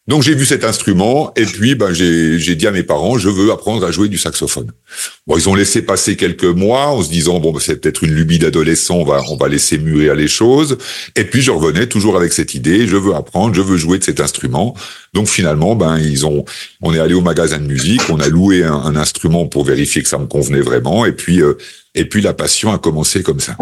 Donc 0.08 0.24
j'ai 0.24 0.34
vu 0.34 0.46
cet 0.46 0.64
instrument 0.64 1.34
et 1.36 1.44
puis 1.44 1.76
ben 1.76 1.92
j'ai 1.92 2.56
dit 2.56 2.66
à 2.66 2.72
mes 2.72 2.84
parents 2.84 3.18
je 3.18 3.28
veux 3.28 3.52
apprendre 3.52 3.86
à 3.86 3.92
jouer 3.92 4.08
du 4.08 4.18
saxophone. 4.18 4.72
Bon 5.28 5.38
ils 5.38 5.50
ont 5.50 5.56
laissé 5.56 5.82
passer 5.82 6.16
quelques 6.16 6.46
mois 6.46 6.88
en 6.88 7.04
se 7.04 7.10
disant 7.10 7.42
bon 7.42 7.52
ben, 7.52 7.60
c'est 7.60 7.76
peut-être 7.76 8.06
une 8.06 8.14
lubie 8.14 8.40
d'adolescent 8.40 8.96
on 8.96 9.04
va 9.04 9.22
on 9.28 9.36
va 9.36 9.50
laisser 9.50 9.78
mûrir 9.78 10.16
les 10.16 10.30
choses 10.30 10.78
et 11.18 11.26
puis 11.26 11.42
je 11.42 11.52
revenais 11.52 11.88
toujours 11.88 12.16
avec 12.16 12.32
cette 12.32 12.54
idée 12.54 12.88
je 12.88 12.96
veux 12.96 13.16
apprendre 13.16 13.54
je 13.54 13.62
veux 13.62 13.76
jouer 13.76 14.00
de 14.00 14.04
cet 14.06 14.22
instrument. 14.22 14.76
Donc 15.14 15.28
finalement 15.28 15.76
ben 15.76 15.98
ils 15.98 16.26
ont 16.26 16.46
on 16.82 16.94
est 16.94 17.00
allé 17.00 17.14
au 17.14 17.22
magasin 17.22 17.58
de 17.58 17.66
musique 17.66 18.10
on 18.10 18.22
a 18.22 18.30
loué 18.30 18.64
un, 18.64 18.96
instrument 18.96 19.46
pour 19.46 19.66
vérifier 19.66 20.04
que 20.04 20.10
ça 20.10 20.18
me 20.18 20.28
convenait 20.28 20.62
vraiment 20.62 21.06
et 21.06 21.12
puis 21.12 21.42
euh, 21.42 21.56
et 21.96 22.06
puis 22.06 22.22
la 22.22 22.34
passion 22.34 22.72
a 22.72 22.78
commencé 22.78 23.24
comme 23.24 23.42
ça 23.42 23.58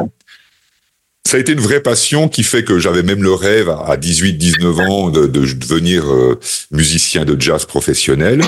ça 1.28 1.38
a 1.38 1.40
été 1.40 1.54
une 1.54 1.60
vraie 1.60 1.82
passion 1.82 2.30
qui 2.30 2.44
fait 2.44 2.64
que 2.64 2.78
j'avais 2.78 3.02
même 3.02 3.24
le 3.24 3.34
rêve 3.34 3.70
à 3.70 3.98
18, 3.98 4.34
19 4.34 4.80
ans 4.80 5.10
de, 5.10 5.26
de 5.26 5.54
devenir 5.54 6.06
euh, 6.14 6.40
musicien 6.72 7.26
de 7.26 7.40
jazz 7.40 7.66
professionnel. 7.66 8.42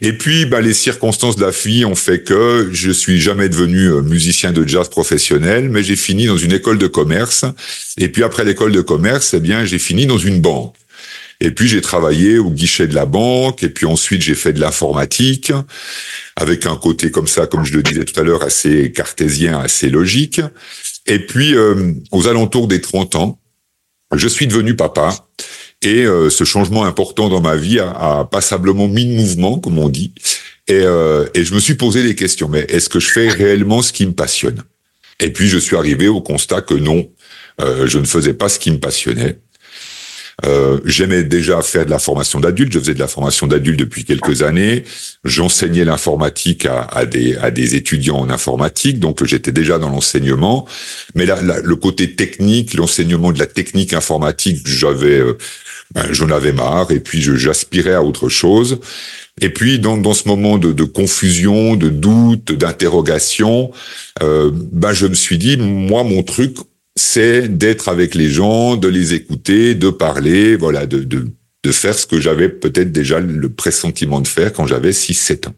Et 0.00 0.12
puis, 0.12 0.44
bah, 0.44 0.60
les 0.60 0.74
circonstances 0.74 1.36
de 1.36 1.42
la 1.42 1.50
vie 1.50 1.84
ont 1.84 1.94
fait 1.94 2.22
que 2.22 2.68
je 2.72 2.90
suis 2.90 3.20
jamais 3.20 3.48
devenu 3.48 3.86
euh, 3.86 4.02
musicien 4.02 4.50
de 4.52 4.66
jazz 4.66 4.88
professionnel, 4.88 5.68
mais 5.70 5.84
j'ai 5.84 5.96
fini 5.96 6.26
dans 6.26 6.36
une 6.36 6.52
école 6.52 6.78
de 6.78 6.88
commerce. 6.88 7.44
Et 7.96 8.08
puis 8.08 8.24
après 8.24 8.44
l'école 8.44 8.72
de 8.72 8.80
commerce, 8.80 9.32
eh 9.34 9.40
bien, 9.40 9.64
j'ai 9.64 9.78
fini 9.78 10.06
dans 10.06 10.18
une 10.18 10.40
banque. 10.40 10.74
Et 11.40 11.50
puis 11.52 11.68
j'ai 11.68 11.80
travaillé 11.80 12.38
au 12.38 12.50
guichet 12.50 12.86
de 12.86 12.94
la 12.94 13.06
banque, 13.06 13.62
et 13.62 13.70
puis 13.70 13.86
ensuite 13.86 14.20
j'ai 14.20 14.34
fait 14.34 14.52
de 14.52 14.60
l'informatique, 14.60 15.52
avec 16.36 16.66
un 16.66 16.76
côté 16.76 17.10
comme 17.10 17.26
ça, 17.26 17.46
comme 17.46 17.64
je 17.64 17.72
le 17.74 17.82
disais 17.82 18.04
tout 18.04 18.18
à 18.20 18.22
l'heure, 18.22 18.42
assez 18.42 18.92
cartésien, 18.92 19.58
assez 19.58 19.88
logique. 19.88 20.40
Et 21.06 21.18
puis, 21.18 21.54
euh, 21.54 21.94
aux 22.12 22.28
alentours 22.28 22.68
des 22.68 22.80
30 22.80 23.14
ans, 23.16 23.40
je 24.14 24.28
suis 24.28 24.46
devenu 24.46 24.76
papa. 24.76 25.14
Et 25.82 26.04
euh, 26.04 26.28
ce 26.28 26.44
changement 26.44 26.84
important 26.84 27.30
dans 27.30 27.40
ma 27.40 27.56
vie 27.56 27.80
a, 27.80 28.28
passablement 28.30 28.86
mis 28.86 29.06
de 29.06 29.14
mouvement, 29.14 29.58
comme 29.58 29.78
on 29.78 29.88
dit. 29.88 30.12
Et, 30.68 30.74
euh, 30.74 31.26
et 31.34 31.44
je 31.44 31.54
me 31.54 31.60
suis 31.60 31.74
posé 31.74 32.02
des 32.02 32.14
questions. 32.14 32.48
Mais 32.48 32.66
est-ce 32.68 32.88
que 32.88 33.00
je 33.00 33.10
fais 33.10 33.28
réellement 33.28 33.80
ce 33.80 33.92
qui 33.92 34.04
me 34.04 34.12
passionne? 34.12 34.62
Et 35.20 35.32
puis, 35.32 35.48
je 35.48 35.58
suis 35.58 35.76
arrivé 35.76 36.06
au 36.06 36.20
constat 36.20 36.60
que 36.60 36.74
non, 36.74 37.10
je 37.58 37.98
ne 37.98 38.06
faisais 38.06 38.32
pas 38.32 38.48
ce 38.48 38.58
qui 38.58 38.70
me 38.70 38.78
passionnait. 38.78 39.38
Euh, 40.46 40.78
J'aimais 40.84 41.24
déjà 41.24 41.62
faire 41.62 41.84
de 41.84 41.90
la 41.90 41.98
formation 41.98 42.40
d'adultes. 42.40 42.72
Je 42.72 42.78
faisais 42.78 42.94
de 42.94 42.98
la 42.98 43.08
formation 43.08 43.46
d'adultes 43.46 43.78
depuis 43.78 44.04
quelques 44.04 44.42
années. 44.42 44.84
J'enseignais 45.24 45.84
l'informatique 45.84 46.66
à, 46.66 46.82
à, 46.82 47.04
des, 47.06 47.36
à 47.36 47.50
des 47.50 47.74
étudiants 47.74 48.18
en 48.18 48.30
informatique, 48.30 48.98
donc 48.98 49.24
j'étais 49.24 49.52
déjà 49.52 49.78
dans 49.78 49.90
l'enseignement. 49.90 50.66
Mais 51.14 51.26
là, 51.26 51.38
le 51.42 51.76
côté 51.76 52.14
technique, 52.14 52.74
l'enseignement 52.74 53.32
de 53.32 53.38
la 53.38 53.46
technique 53.46 53.92
informatique, 53.92 54.66
j'avais, 54.66 55.18
euh, 55.18 55.36
ben, 55.94 56.06
j'en 56.12 56.30
avais 56.30 56.52
marre. 56.52 56.90
Et 56.90 57.00
puis 57.00 57.20
j'aspirais 57.20 57.94
à 57.94 58.02
autre 58.02 58.28
chose. 58.28 58.80
Et 59.42 59.48
puis 59.50 59.78
dans, 59.78 59.96
dans 59.96 60.12
ce 60.12 60.28
moment 60.28 60.58
de, 60.58 60.72
de 60.72 60.84
confusion, 60.84 61.74
de 61.76 61.88
doute, 61.88 62.52
d'interrogation, 62.52 63.70
euh, 64.22 64.50
ben 64.52 64.92
je 64.92 65.06
me 65.06 65.14
suis 65.14 65.38
dit, 65.38 65.56
moi 65.56 66.04
mon 66.04 66.22
truc, 66.22 66.56
c'est 66.96 67.48
d'être 67.56 67.88
avec 67.88 68.14
les 68.14 68.30
gens, 68.30 68.76
de 68.76 68.88
les 68.88 69.14
écouter, 69.14 69.74
de 69.74 69.90
parler, 69.90 70.56
voilà, 70.56 70.86
de, 70.86 71.00
de, 71.00 71.28
de 71.62 71.72
faire 71.72 71.94
ce 71.94 72.06
que 72.06 72.20
j'avais 72.20 72.48
peut-être 72.48 72.92
déjà 72.92 73.20
le 73.20 73.48
pressentiment 73.48 74.20
de 74.20 74.28
faire 74.28 74.52
quand 74.52 74.66
j'avais 74.66 74.90
6-7 74.90 75.48
ans. 75.48 75.54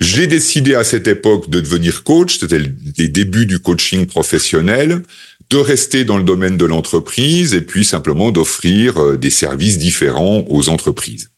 J'ai 0.00 0.28
décidé 0.28 0.74
à 0.74 0.84
cette 0.84 1.08
époque 1.08 1.50
de 1.50 1.60
devenir 1.60 2.04
coach, 2.04 2.38
c'était 2.38 2.60
les 2.60 3.08
débuts 3.08 3.46
du 3.46 3.58
coaching 3.58 4.06
professionnel, 4.06 5.02
de 5.50 5.56
rester 5.56 6.04
dans 6.04 6.18
le 6.18 6.24
domaine 6.24 6.56
de 6.56 6.64
l'entreprise 6.64 7.54
et 7.54 7.62
puis 7.62 7.84
simplement 7.84 8.30
d'offrir 8.30 9.02
euh, 9.02 9.16
des 9.16 9.30
services 9.30 9.78
différents 9.78 10.44
aux 10.48 10.68
entreprises. 10.68 11.30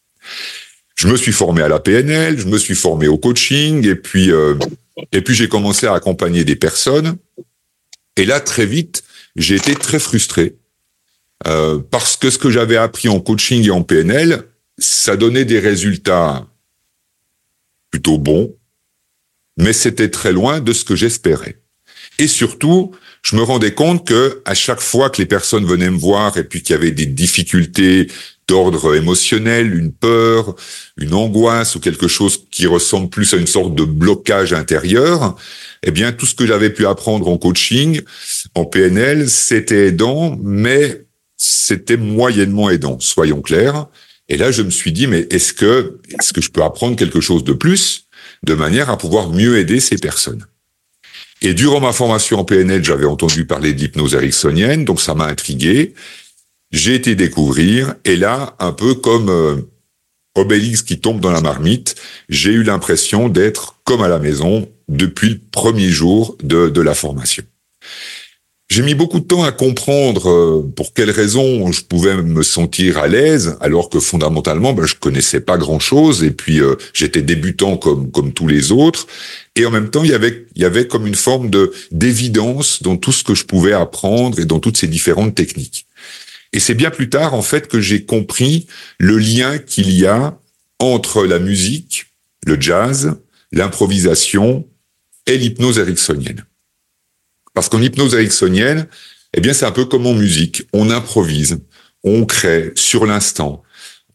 Je 0.97 1.09
me 1.09 1.16
suis 1.16 1.33
formé 1.33 1.62
à 1.62 1.69
la 1.69 1.79
PNL, 1.79 2.38
je 2.38 2.47
me 2.47 2.59
suis 2.59 2.75
formé 2.75 3.09
au 3.09 3.16
coaching 3.16 3.87
et 3.87 3.95
puis 3.95 4.31
euh, 4.31 4.57
et 5.12 5.23
puis 5.23 5.35
j'ai 5.35 5.49
commencé 5.49 5.87
à 5.87 5.95
accompagner 5.95 6.45
des 6.45 6.57
personnes 6.57 7.16
et 8.16 8.25
là, 8.25 8.40
très 8.40 8.66
vite, 8.66 9.03
j'ai 9.37 9.57
été 9.57 9.75
très 9.75 9.99
frustré 9.99 10.57
euh, 11.46 11.79
parce 11.90 12.16
que 12.16 12.31
ce 12.31 12.38
que 12.38 12.51
j'avais 12.51 12.77
appris 12.77 13.09
en 13.09 13.20
coaching 13.20 13.64
et 13.66 13.70
en 13.70 13.83
PNL, 13.83 14.44
ça 14.79 15.16
donnait 15.16 15.44
des 15.44 15.59
résultats 15.59 16.46
plutôt 17.90 18.18
bons, 18.18 18.55
mais 19.57 19.73
c'était 19.73 20.11
très 20.11 20.33
loin 20.33 20.61
de 20.61 20.73
ce 20.73 20.85
que 20.85 20.96
j'espérais. 20.96 21.61
Et 22.18 22.27
surtout, 22.27 22.92
je 23.23 23.37
me 23.37 23.42
rendais 23.42 23.75
compte 23.75 24.07
que 24.07 24.42
à 24.44 24.55
chaque 24.55 24.81
fois 24.81 25.11
que 25.11 25.20
les 25.20 25.27
personnes 25.27 25.64
venaient 25.64 25.90
me 25.90 25.99
voir 25.99 26.37
et 26.37 26.44
puis 26.44 26.62
qu'il 26.62 26.75
y 26.75 26.79
avait 26.79 26.90
des 26.90 27.07
difficultés 27.07 28.09
d'ordre 28.51 28.97
émotionnel, 28.97 29.73
une 29.73 29.93
peur, 29.93 30.57
une 30.97 31.15
angoisse 31.15 31.77
ou 31.77 31.81
quelque 31.81 32.09
chose 32.09 32.47
qui 32.51 32.67
ressemble 32.67 33.09
plus 33.09 33.33
à 33.33 33.37
une 33.37 33.47
sorte 33.47 33.77
de 33.77 33.85
blocage 33.85 34.53
intérieur, 34.53 35.37
eh 35.85 35.93
bien, 35.93 36.11
tout 36.11 36.27
ce 36.27 36.35
que 36.35 36.47
j'avais 36.47 36.71
pu 36.71 36.85
apprendre 36.85 37.29
en 37.29 37.39
coaching, 37.39 38.01
en 38.57 38.65
PNL, 38.65 39.31
c'était 39.31 39.87
aidant, 39.87 40.37
mais 40.43 41.05
c'était 41.37 41.97
moyennement 41.97 42.71
aidant, 42.71 42.99
soyons 42.99 43.41
clairs. 43.41 43.87
Et 44.29 44.37
là, 44.37 44.51
je 44.51 44.63
me 44.63 44.71
suis 44.71 44.93
dit, 44.93 45.07
mais 45.07 45.29
est-ce 45.31 45.53
que, 45.53 46.01
est-ce 46.09 46.33
que 46.33 46.41
je 46.41 46.51
peux 46.51 46.65
apprendre 46.65 46.97
quelque 46.97 47.21
chose 47.21 47.45
de 47.45 47.53
plus, 47.53 48.07
de 48.43 48.55
manière 48.55 48.91
à 48.91 48.99
pouvoir 48.99 49.31
mieux 49.31 49.59
aider 49.59 49.79
ces 49.79 49.97
personnes? 49.97 50.45
Et 51.41 51.55
durant 51.55 51.81
ma 51.81 51.93
formation 51.93 52.41
en 52.41 52.45
PNL, 52.45 52.85
j'avais 52.85 53.07
entendu 53.07 53.47
parler 53.47 53.73
de 53.73 53.81
l'hypnose 53.81 54.19
donc 54.85 55.01
ça 55.01 55.15
m'a 55.15 55.27
intrigué. 55.27 55.95
J'ai 56.73 56.95
été 56.95 57.15
découvrir, 57.15 57.95
et 58.05 58.17
là, 58.17 58.55
un 58.59 58.73
peu 58.73 58.95
comme 58.95 59.29
euh, 59.29 59.57
Obélix 60.37 60.83
qui 60.83 61.01
tombe 61.01 61.21
dans 61.21 61.33
la 61.33 61.41
marmite, 61.41 61.97
j'ai 62.29 62.53
eu 62.53 62.63
l'impression 62.63 63.29
d'être 63.29 63.81
comme 63.85 64.03
à 64.03 64.09
la 64.09 64.19
maison, 64.21 64.69
depuis 64.89 65.31
le 65.31 65.41
premier 65.51 65.89
jour 65.89 66.37
de, 66.43 66.69
de 66.69 66.81
la 66.81 66.95
formation. 66.95 67.45
J'ai 68.69 68.83
mis 68.83 68.95
beaucoup 68.95 69.19
de 69.19 69.25
temps 69.25 69.43
à 69.43 69.51
comprendre 69.51 70.31
euh, 70.31 70.73
pour 70.77 70.95
quelles 70.95 71.11
raisons 71.11 71.73
je 71.73 71.83
pouvais 71.83 72.17
me 72.23 72.45
sentir 72.45 72.99
à 72.99 73.09
l'aise, 73.09 73.57
alors 73.61 73.91
que 73.91 73.99
fondamentalement, 73.99 74.73
ben, 74.73 74.87
je 74.87 74.95
connaissais 74.95 75.41
pas 75.41 75.59
grand-chose 75.59 76.23
et 76.23 76.31
puis 76.31 76.61
euh, 76.61 76.77
j'étais 76.95 77.23
débutant 77.23 77.77
comme 77.77 78.13
comme 78.13 78.33
tous 78.33 78.47
les 78.47 78.71
autres. 78.71 79.09
Et 79.57 79.67
en 79.67 79.73
même 79.73 79.91
temps, 79.91 80.05
il 80.05 80.11
y 80.11 80.15
avait 80.15 80.47
il 80.55 80.63
y 80.63 80.65
avait 80.65 80.87
comme 80.87 81.09
une 81.09 81.17
forme 81.17 81.51
de 81.51 81.73
d'évidence 81.91 82.81
dans 82.81 82.97
tout 82.97 83.11
ce 83.11 83.25
que 83.25 83.35
je 83.35 83.45
pouvais 83.45 83.73
apprendre 83.73 84.39
et 84.39 84.45
dans 84.45 84.61
toutes 84.61 84.77
ces 84.77 84.87
différentes 84.87 85.35
techniques. 85.35 85.89
Et 86.53 86.61
c'est 86.61 86.75
bien 86.75 86.91
plus 86.91 87.09
tard, 87.09 87.35
en 87.35 87.43
fait, 87.43 87.69
que 87.69 87.81
j'ai 87.81 88.05
compris 88.05 88.67
le 88.99 89.19
lien 89.19 89.59
qu'il 89.59 89.91
y 89.91 90.07
a 90.07 90.39
entre 90.79 91.25
la 91.25 91.39
musique, 91.39 92.07
le 92.47 92.61
jazz, 92.61 93.17
l'improvisation 93.53 94.69
et 95.27 95.39
l'hypnose 95.39 95.79
ericksonienne. 95.79 96.45
Parce 97.55 97.69
qu'en 97.69 97.83
hypnose 97.83 98.15
ericksonienne, 98.15 98.87
eh 99.35 99.41
bien, 99.41 99.53
c'est 99.53 99.67
un 99.67 99.73
peu 99.73 99.85
comme 99.85 100.07
en 100.07 100.15
musique. 100.15 100.65
On 100.73 100.91
improvise, 100.91 101.61
on 102.03 102.25
crée 102.25 102.73
sur 102.75 103.07
l'instant. 103.07 103.63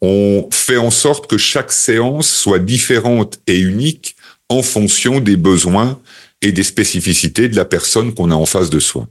On 0.01 0.49
fait 0.51 0.77
en 0.77 0.91
sorte 0.91 1.27
que 1.27 1.37
chaque 1.37 1.71
séance 1.71 2.29
soit 2.29 2.59
différente 2.59 3.39
et 3.47 3.59
unique 3.59 4.15
en 4.49 4.61
fonction 4.61 5.19
des 5.19 5.37
besoins 5.37 5.99
et 6.41 6.51
des 6.51 6.63
spécificités 6.63 7.49
de 7.49 7.55
la 7.55 7.65
personne 7.65 8.13
qu'on 8.13 8.31
a 8.31 8.35
en 8.35 8.45
face 8.45 8.69
de 8.69 8.79
soi. 8.79 9.07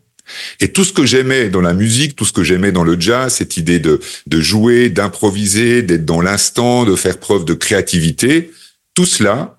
Et 0.60 0.72
tout 0.72 0.84
ce 0.84 0.92
que 0.92 1.04
j'aimais 1.04 1.48
dans 1.48 1.60
la 1.60 1.74
musique, 1.74 2.16
tout 2.16 2.24
ce 2.24 2.32
que 2.32 2.42
j'aimais 2.42 2.72
dans 2.72 2.84
le 2.84 2.98
jazz, 2.98 3.34
cette 3.34 3.56
idée 3.56 3.78
de, 3.78 4.00
de 4.26 4.40
jouer, 4.40 4.88
d'improviser, 4.88 5.82
d'être 5.82 6.04
dans 6.04 6.20
l'instant, 6.20 6.84
de 6.84 6.96
faire 6.96 7.18
preuve 7.18 7.44
de 7.44 7.54
créativité, 7.54 8.50
tout 8.94 9.06
cela, 9.06 9.58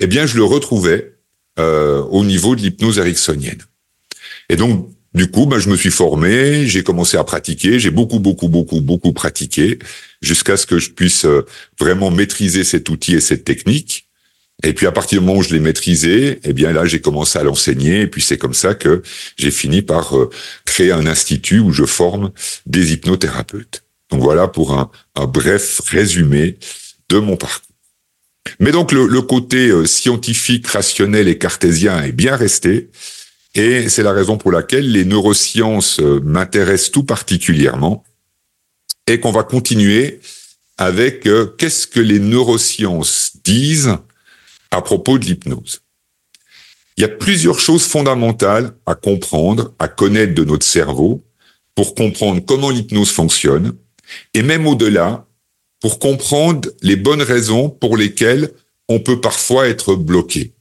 eh 0.00 0.06
bien, 0.06 0.26
je 0.26 0.36
le 0.36 0.44
retrouvais 0.44 1.14
euh, 1.58 2.02
au 2.10 2.24
niveau 2.24 2.54
de 2.56 2.60
l'hypnose 2.60 2.98
ericksonienne. 2.98 3.62
Et 4.48 4.56
donc, 4.56 4.88
du 5.14 5.30
coup, 5.30 5.46
ben, 5.46 5.58
je 5.58 5.70
me 5.70 5.76
suis 5.76 5.90
formé, 5.90 6.66
j'ai 6.66 6.82
commencé 6.82 7.16
à 7.16 7.24
pratiquer, 7.24 7.80
j'ai 7.80 7.90
beaucoup, 7.90 8.20
beaucoup, 8.20 8.48
beaucoup, 8.48 8.80
beaucoup 8.82 9.12
pratiqué, 9.12 9.78
jusqu'à 10.20 10.56
ce 10.56 10.66
que 10.66 10.78
je 10.78 10.90
puisse 10.90 11.24
euh, 11.24 11.46
vraiment 11.80 12.10
maîtriser 12.10 12.64
cet 12.64 12.88
outil 12.90 13.14
et 13.14 13.20
cette 13.20 13.44
technique. 13.44 14.05
Et 14.62 14.72
puis 14.72 14.86
à 14.86 14.92
partir 14.92 15.20
du 15.20 15.26
moment 15.26 15.38
où 15.38 15.42
je 15.42 15.52
l'ai 15.52 15.60
maîtrisé, 15.60 16.40
eh 16.42 16.52
bien 16.52 16.72
là 16.72 16.86
j'ai 16.86 17.00
commencé 17.00 17.38
à 17.38 17.42
l'enseigner 17.42 18.02
et 18.02 18.06
puis 18.06 18.22
c'est 18.22 18.38
comme 18.38 18.54
ça 18.54 18.74
que 18.74 19.02
j'ai 19.36 19.50
fini 19.50 19.82
par 19.82 20.16
euh, 20.16 20.30
créer 20.64 20.92
un 20.92 21.06
institut 21.06 21.58
où 21.58 21.72
je 21.72 21.84
forme 21.84 22.32
des 22.64 22.92
hypnothérapeutes. 22.92 23.84
Donc 24.10 24.22
voilà 24.22 24.48
pour 24.48 24.72
un, 24.78 24.90
un 25.14 25.26
bref 25.26 25.80
résumé 25.86 26.58
de 27.10 27.18
mon 27.18 27.36
parcours. 27.36 27.62
Mais 28.60 28.70
donc 28.70 28.92
le, 28.92 29.06
le 29.06 29.22
côté 29.22 29.68
euh, 29.68 29.84
scientifique, 29.84 30.66
rationnel 30.68 31.28
et 31.28 31.36
cartésien 31.36 32.02
est 32.02 32.12
bien 32.12 32.36
resté. 32.36 32.90
Et 33.54 33.88
c'est 33.88 34.02
la 34.02 34.12
raison 34.12 34.38
pour 34.38 34.52
laquelle 34.52 34.90
les 34.90 35.04
neurosciences 35.04 36.00
euh, 36.00 36.20
m'intéressent 36.24 36.92
tout 36.92 37.04
particulièrement 37.04 38.04
et 39.06 39.20
qu'on 39.20 39.32
va 39.32 39.42
continuer 39.42 40.20
avec 40.78 41.26
qu'est-ce 41.56 41.86
que 41.86 42.00
les 42.00 42.18
neurosciences 42.18 43.32
disent 43.44 43.96
à 44.70 44.82
propos 44.82 45.18
de 45.18 45.24
l'hypnose. 45.24 45.80
Il 46.96 47.02
y 47.02 47.04
a 47.04 47.08
plusieurs 47.08 47.60
choses 47.60 47.84
fondamentales 47.84 48.72
à 48.86 48.94
comprendre, 48.94 49.74
à 49.78 49.88
connaître 49.88 50.34
de 50.34 50.44
notre 50.44 50.64
cerveau 50.64 51.24
pour 51.74 51.94
comprendre 51.94 52.40
comment 52.44 52.70
l'hypnose 52.70 53.10
fonctionne 53.10 53.74
et 54.34 54.42
même 54.42 54.66
au-delà, 54.66 55.26
pour 55.80 55.98
comprendre 55.98 56.70
les 56.82 56.96
bonnes 56.96 57.22
raisons 57.22 57.68
pour 57.68 57.96
lesquelles 57.96 58.50
on 58.88 58.98
peut 58.98 59.20
parfois 59.20 59.68
être 59.68 59.94
bloqué. 59.94 60.54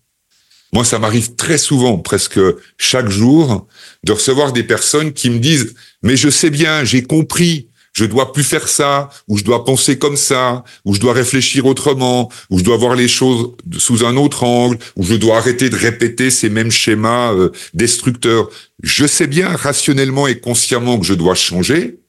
Moi, 0.73 0.83
ça 0.83 0.99
m'arrive 0.99 1.35
très 1.35 1.57
souvent, 1.57 1.99
presque 1.99 2.39
chaque 2.77 3.09
jour, 3.09 3.65
de 4.03 4.11
recevoir 4.11 4.51
des 4.51 4.63
personnes 4.63 5.13
qui 5.13 5.29
me 5.29 5.39
disent, 5.39 5.73
mais 6.01 6.17
je 6.17 6.29
sais 6.29 6.49
bien, 6.49 6.83
j'ai 6.83 7.03
compris, 7.03 7.69
je 7.95 8.03
dois 8.03 8.33
plus 8.33 8.43
faire 8.43 8.67
ça, 8.67 9.09
ou 9.27 9.37
je 9.37 9.43
dois 9.43 9.63
penser 9.63 9.97
comme 9.97 10.17
ça, 10.17 10.65
ou 10.83 10.93
je 10.93 10.99
dois 10.99 11.13
réfléchir 11.13 11.65
autrement, 11.65 12.29
ou 12.49 12.59
je 12.59 12.63
dois 12.63 12.75
voir 12.75 12.93
les 12.93 13.07
choses 13.07 13.53
sous 13.77 14.05
un 14.05 14.17
autre 14.17 14.43
angle, 14.43 14.77
ou 14.97 15.03
je 15.03 15.15
dois 15.15 15.37
arrêter 15.37 15.69
de 15.69 15.77
répéter 15.77 16.29
ces 16.29 16.49
mêmes 16.49 16.71
schémas 16.71 17.33
euh, 17.33 17.51
destructeurs. 17.73 18.49
Je 18.83 19.07
sais 19.07 19.27
bien 19.27 19.47
rationnellement 19.47 20.27
et 20.27 20.39
consciemment 20.39 20.99
que 20.99 21.05
je 21.05 21.13
dois 21.13 21.35
changer, 21.35 22.01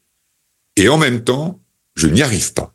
et 0.74 0.88
en 0.88 0.98
même 0.98 1.22
temps, 1.22 1.60
je 1.94 2.08
n'y 2.08 2.20
arrive 2.20 2.52
pas. 2.52 2.74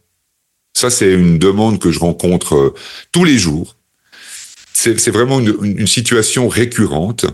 Ça, 0.74 0.89
c'est 0.89 1.12
une 1.12 1.38
demande 1.38 1.80
que 1.80 1.91
je 1.91 2.00
rencontre 2.00 2.56
euh, 2.56 2.74
tous 3.12 3.26
les 3.26 3.38
jours. 3.38 3.76
C'est 4.74 5.12
vraiment 5.12 5.39
une, 5.39 5.56
une 5.62 5.86
situation 5.86 6.47
récurrente. 6.47 7.28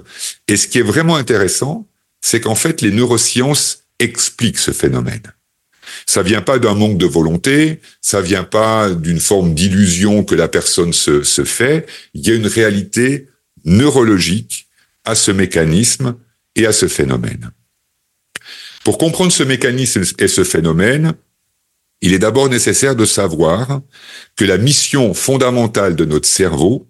Et 0.50 0.58
ce 0.58 0.68
qui 0.68 0.80
est 0.80 0.82
vraiment 0.82 1.16
intéressant, 1.16 1.88
c'est 2.20 2.42
qu'en 2.42 2.56
fait, 2.56 2.82
les 2.82 2.92
neurosciences 2.92 3.84
expliquent 4.00 4.58
ce 4.58 4.72
phénomène. 4.72 5.22
Ça 6.10 6.24
vient 6.24 6.42
pas 6.42 6.58
d'un 6.58 6.74
manque 6.74 6.98
de 6.98 7.06
volonté, 7.06 7.82
ça 8.02 8.22
vient 8.22 8.46
pas 8.46 8.92
d'une 8.92 9.20
forme 9.20 9.54
d'illusion 9.54 10.24
que 10.24 10.36
la 10.36 10.48
personne 10.48 10.94
se, 10.94 11.22
se 11.22 11.44
fait. 11.44 11.86
Il 12.14 12.28
y 12.28 12.32
a 12.32 12.36
une 12.36 12.48
réalité 12.48 13.28
neurologique 13.66 14.68
à 15.04 15.16
ce 15.16 15.32
mécanisme 15.32 16.16
et 16.56 16.66
à 16.66 16.72
ce 16.72 16.88
phénomène. 16.88 17.52
Pour 18.84 18.98
comprendre 18.98 19.34
ce 19.34 19.44
mécanisme 19.44 20.04
et 20.18 20.28
ce 20.30 20.44
phénomène, 20.46 21.14
il 22.02 22.14
est 22.14 22.20
d'abord 22.20 22.50
nécessaire 22.50 22.96
de 22.96 23.06
savoir 23.06 23.82
que 24.36 24.46
la 24.46 24.58
mission 24.58 25.14
fondamentale 25.14 25.96
de 25.96 26.06
notre 26.06 26.28
cerveau, 26.28 26.88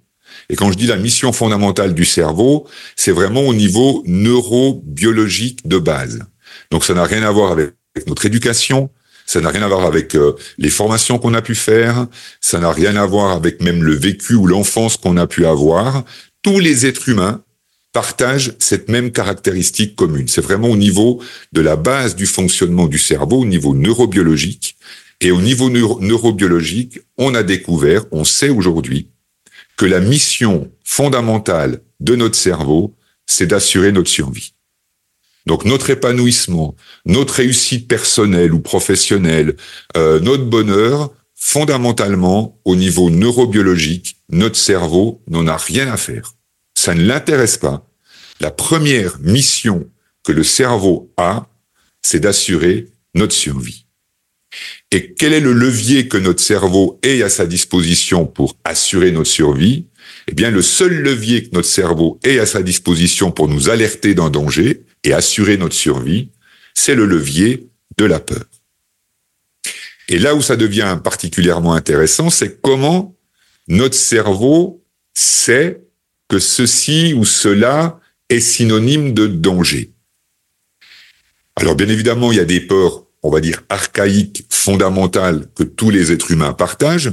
et 0.49 0.55
quand 0.55 0.71
je 0.71 0.77
dis 0.77 0.87
la 0.87 0.97
mission 0.97 1.31
fondamentale 1.33 1.93
du 1.93 2.05
cerveau, 2.05 2.67
c'est 2.95 3.11
vraiment 3.11 3.41
au 3.41 3.53
niveau 3.53 4.03
neurobiologique 4.05 5.67
de 5.67 5.77
base. 5.77 6.19
Donc 6.71 6.85
ça 6.85 6.93
n'a 6.93 7.03
rien 7.03 7.23
à 7.23 7.31
voir 7.31 7.51
avec 7.51 7.73
notre 8.05 8.25
éducation, 8.25 8.89
ça 9.27 9.41
n'a 9.41 9.49
rien 9.49 9.61
à 9.61 9.67
voir 9.67 9.85
avec 9.85 10.15
euh, 10.15 10.33
les 10.57 10.69
formations 10.69 11.19
qu'on 11.19 11.33
a 11.33 11.41
pu 11.41 11.53
faire. 11.53 12.07
Ça 12.39 12.59
n'a 12.59 12.71
rien 12.71 12.95
à 12.95 13.05
voir 13.05 13.33
avec 13.33 13.61
même 13.61 13.83
le 13.83 13.93
vécu 13.93 14.33
ou 14.33 14.47
l'enfance 14.47 14.95
qu'on 14.95 15.17
a 15.17 15.27
pu 15.27 15.45
avoir. 15.45 16.05
Tous 16.41 16.59
les 16.59 16.85
êtres 16.85 17.09
humains 17.09 17.43
partagent 17.91 18.55
cette 18.59 18.89
même 18.89 19.11
caractéristique 19.11 19.95
commune. 19.95 20.29
C'est 20.29 20.41
vraiment 20.41 20.69
au 20.69 20.77
niveau 20.77 21.21
de 21.51 21.61
la 21.61 21.75
base 21.75 22.15
du 22.15 22.25
fonctionnement 22.25 22.87
du 22.87 22.99
cerveau, 22.99 23.41
au 23.41 23.45
niveau 23.45 23.75
neurobiologique. 23.75 24.77
Et 25.19 25.31
au 25.31 25.41
niveau 25.41 25.69
neurobiologique, 25.69 26.99
on 27.17 27.35
a 27.35 27.43
découvert, 27.43 28.05
on 28.11 28.23
sait 28.23 28.49
aujourd'hui, 28.49 29.09
que 29.75 29.85
la 29.85 29.99
mission 29.99 30.71
fondamentale 30.85 31.81
de 31.99 32.15
notre 32.15 32.35
cerveau, 32.35 32.95
c'est 33.25 33.47
d'assurer 33.47 33.91
notre 33.91 34.09
survie. 34.09 34.53
Donc 35.47 35.63
notre 35.63 35.89
épanouissement, 35.89 36.75
notre 37.05 37.35
réussite 37.35 37.87
personnelle 37.87 38.53
ou 38.53 38.59
professionnelle, 38.59 39.55
euh, 39.95 40.19
notre 40.19 40.43
bonheur, 40.43 41.13
fondamentalement, 41.35 42.59
au 42.65 42.75
niveau 42.75 43.09
neurobiologique, 43.09 44.17
notre 44.29 44.57
cerveau 44.57 45.21
n'en 45.29 45.47
a 45.47 45.55
rien 45.55 45.87
à 45.89 45.95
faire. 45.95 46.33
Ça 46.75 46.93
ne 46.93 47.05
l'intéresse 47.05 47.55
pas. 47.55 47.87
La 48.41 48.51
première 48.51 49.19
mission 49.21 49.89
que 50.25 50.33
le 50.33 50.43
cerveau 50.43 51.13
a, 51.15 51.47
c'est 52.01 52.19
d'assurer 52.19 52.87
notre 53.15 53.33
survie. 53.33 53.85
Et 54.91 55.13
quel 55.13 55.31
est 55.31 55.39
le 55.39 55.53
levier 55.53 56.09
que 56.09 56.17
notre 56.17 56.43
cerveau 56.43 56.99
ait 57.03 57.21
à 57.21 57.29
sa 57.29 57.45
disposition 57.45 58.25
pour 58.25 58.57
assurer 58.65 59.11
notre 59.11 59.29
survie? 59.29 59.85
Eh 60.27 60.33
bien, 60.33 60.51
le 60.51 60.61
seul 60.61 60.91
levier 60.91 61.43
que 61.43 61.55
notre 61.55 61.69
cerveau 61.69 62.19
ait 62.23 62.39
à 62.39 62.45
sa 62.45 62.61
disposition 62.61 63.31
pour 63.31 63.47
nous 63.47 63.69
alerter 63.69 64.13
d'un 64.13 64.29
danger, 64.29 64.83
et 65.03 65.13
assurer 65.13 65.57
notre 65.57 65.75
survie, 65.75 66.29
c'est 66.73 66.95
le 66.95 67.05
levier 67.05 67.69
de 67.97 68.05
la 68.05 68.19
peur. 68.19 68.45
Et 70.09 70.19
là 70.19 70.35
où 70.35 70.41
ça 70.41 70.55
devient 70.55 70.99
particulièrement 71.03 71.73
intéressant, 71.73 72.29
c'est 72.29 72.61
comment 72.61 73.15
notre 73.67 73.95
cerveau 73.95 74.83
sait 75.13 75.81
que 76.29 76.39
ceci 76.39 77.13
ou 77.13 77.25
cela 77.25 77.99
est 78.29 78.39
synonyme 78.39 79.13
de 79.13 79.27
danger. 79.27 79.91
Alors 81.55 81.75
bien 81.75 81.89
évidemment, 81.89 82.31
il 82.31 82.37
y 82.37 82.41
a 82.41 82.45
des 82.45 82.61
peurs, 82.61 83.05
on 83.23 83.31
va 83.31 83.41
dire, 83.41 83.63
archaïques, 83.69 84.45
fondamentales, 84.49 85.47
que 85.55 85.63
tous 85.63 85.89
les 85.89 86.11
êtres 86.11 86.31
humains 86.31 86.53
partagent. 86.53 87.11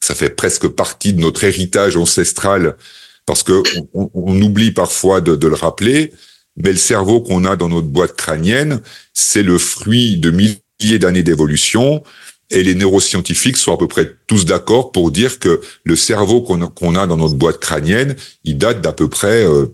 Ça 0.00 0.14
fait 0.14 0.30
presque 0.30 0.68
partie 0.68 1.12
de 1.12 1.20
notre 1.20 1.44
héritage 1.44 1.96
ancestral, 1.96 2.76
parce 3.26 3.42
que 3.42 3.62
on, 3.92 4.40
oublie 4.40 4.70
parfois 4.70 5.20
de, 5.20 5.34
de 5.34 5.48
le 5.48 5.54
rappeler 5.54 6.12
mais 6.62 6.72
le 6.72 6.78
cerveau 6.78 7.20
qu'on 7.20 7.44
a 7.44 7.56
dans 7.56 7.68
notre 7.68 7.86
boîte 7.86 8.16
crânienne, 8.16 8.80
c'est 9.14 9.42
le 9.42 9.58
fruit 9.58 10.16
de 10.16 10.30
milliers 10.30 10.98
d'années 10.98 11.22
d'évolution. 11.22 12.02
Et 12.50 12.62
les 12.62 12.74
neuroscientifiques 12.74 13.58
sont 13.58 13.74
à 13.74 13.76
peu 13.76 13.88
près 13.88 14.10
tous 14.26 14.44
d'accord 14.44 14.90
pour 14.90 15.10
dire 15.10 15.38
que 15.38 15.60
le 15.84 15.96
cerveau 15.96 16.40
qu'on 16.40 16.94
a, 16.94 17.06
dans 17.06 17.16
notre 17.16 17.34
boîte 17.34 17.60
crânienne, 17.60 18.16
il 18.44 18.56
date 18.56 18.80
d'à 18.80 18.92
peu 18.92 19.08
près 19.08 19.44
euh, 19.44 19.66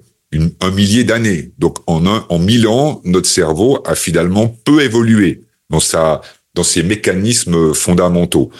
un 0.60 0.70
millier 0.70 1.04
d'années. 1.04 1.52
Donc 1.58 1.78
en, 1.86 2.06
un, 2.06 2.26
en 2.28 2.38
mille 2.38 2.66
ans, 2.66 3.00
notre 3.04 3.28
cerveau 3.28 3.80
a 3.86 3.94
finalement 3.94 4.48
peu 4.64 4.82
évolué 4.82 5.42
dans 5.70 5.80
sa 5.80 6.20
dans 6.54 6.64
ses 6.64 6.82
mécanismes 6.82 7.74
fondamentaux. 7.74 8.50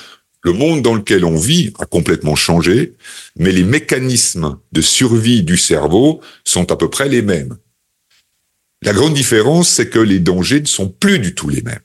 Le 0.42 0.52
monde 0.52 0.82
dans 0.82 0.94
lequel 0.94 1.24
on 1.24 1.37
vit 1.37 1.72
a 1.78 1.87
complètement 1.87 2.34
changé, 2.34 2.94
mais 3.37 3.52
les 3.52 3.62
mécanismes 3.62 4.58
de 4.72 4.80
survie 4.80 5.42
du 5.42 5.56
cerveau 5.56 6.20
sont 6.44 6.70
à 6.72 6.76
peu 6.76 6.90
près 6.90 7.08
les 7.08 7.22
mêmes 7.22 7.56
La 8.85 8.92
grande 8.92 9.14
différence, 9.14 9.70
c'est 9.70 9.88
que 9.88 9.99
les 9.99 10.18
dangers 10.18 10.61
ne 10.61 10.66
sont 10.66 10.88
plus 10.88 11.18
du 11.18 11.35
tout 11.35 11.49
les 11.49 11.62
mêmes. 11.62 11.79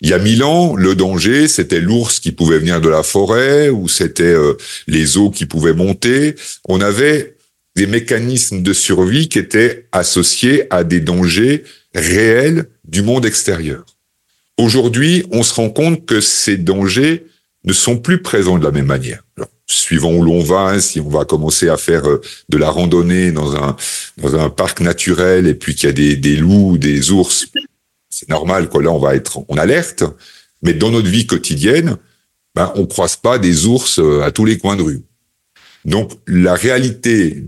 Il 0.00 0.08
y 0.08 0.12
a 0.12 0.18
mille 0.18 0.44
ans, 0.44 0.76
le 0.76 0.94
danger, 0.94 1.48
c'était 1.48 1.80
l'ours 1.80 2.20
qui 2.20 2.30
pouvait 2.30 2.58
venir 2.58 2.80
de 2.80 2.88
la 2.88 3.02
forêt 3.02 3.68
ou 3.68 3.88
c'était 3.88 4.22
euh, 4.22 4.54
les 4.86 5.18
eaux 5.18 5.30
qui 5.30 5.44
pouvaient 5.44 5.74
monter. 5.74 6.36
On 6.68 6.80
avait 6.80 7.36
des 7.74 7.88
mécanismes 7.88 8.62
de 8.62 8.72
survie 8.72 9.28
qui 9.28 9.40
étaient 9.40 9.88
associés 9.90 10.64
à 10.70 10.84
des 10.84 11.00
dangers 11.00 11.64
réels 11.94 12.66
du 12.84 13.02
monde 13.02 13.26
extérieur. 13.26 13.84
Aujourd'hui, 14.56 15.26
on 15.32 15.42
se 15.42 15.54
rend 15.54 15.70
compte 15.70 16.06
que 16.06 16.20
ces 16.20 16.56
dangers 16.56 17.26
ne 17.64 17.72
sont 17.72 17.98
plus 17.98 18.22
présents 18.22 18.58
de 18.58 18.64
la 18.64 18.70
même 18.70 18.86
manière. 18.86 19.22
Suivant 19.70 20.12
où 20.12 20.22
l'on 20.22 20.42
va, 20.42 20.80
si 20.80 21.00
on 21.00 21.08
va 21.08 21.24
commencer 21.24 21.68
à 21.68 21.76
faire 21.76 22.08
euh, 22.08 22.20
de 22.48 22.56
la 22.56 22.70
randonnée 22.70 23.32
dans 23.32 23.54
un 23.56 23.76
dans 24.18 24.34
un 24.34 24.50
parc 24.50 24.80
naturel 24.80 25.46
et 25.46 25.54
puis 25.54 25.74
qu'il 25.74 25.88
y 25.88 25.90
a 25.90 25.92
des, 25.92 26.16
des 26.16 26.36
loups, 26.36 26.78
des 26.78 27.10
ours, 27.10 27.46
c'est 28.08 28.28
normal 28.28 28.68
que 28.68 28.78
là 28.78 28.90
on 28.90 28.98
va 28.98 29.14
être 29.14 29.38
en 29.48 29.56
alerte. 29.56 30.04
Mais 30.62 30.74
dans 30.74 30.90
notre 30.90 31.08
vie 31.08 31.26
quotidienne, 31.26 31.96
ben, 32.54 32.72
on 32.74 32.86
croise 32.86 33.16
pas 33.16 33.38
des 33.38 33.66
ours 33.66 33.98
euh, 33.98 34.22
à 34.22 34.30
tous 34.30 34.44
les 34.44 34.58
coins 34.58 34.76
de 34.76 34.82
rue. 34.82 35.02
Donc 35.84 36.12
la 36.26 36.54
réalité 36.54 37.44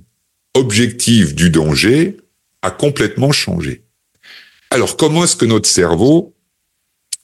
objective 0.54 1.34
du 1.34 1.50
danger 1.50 2.18
a 2.62 2.70
complètement 2.70 3.32
changé. 3.32 3.84
Alors 4.70 4.96
comment 4.96 5.24
est-ce 5.24 5.36
que 5.36 5.44
notre 5.44 5.68
cerveau 5.68 6.34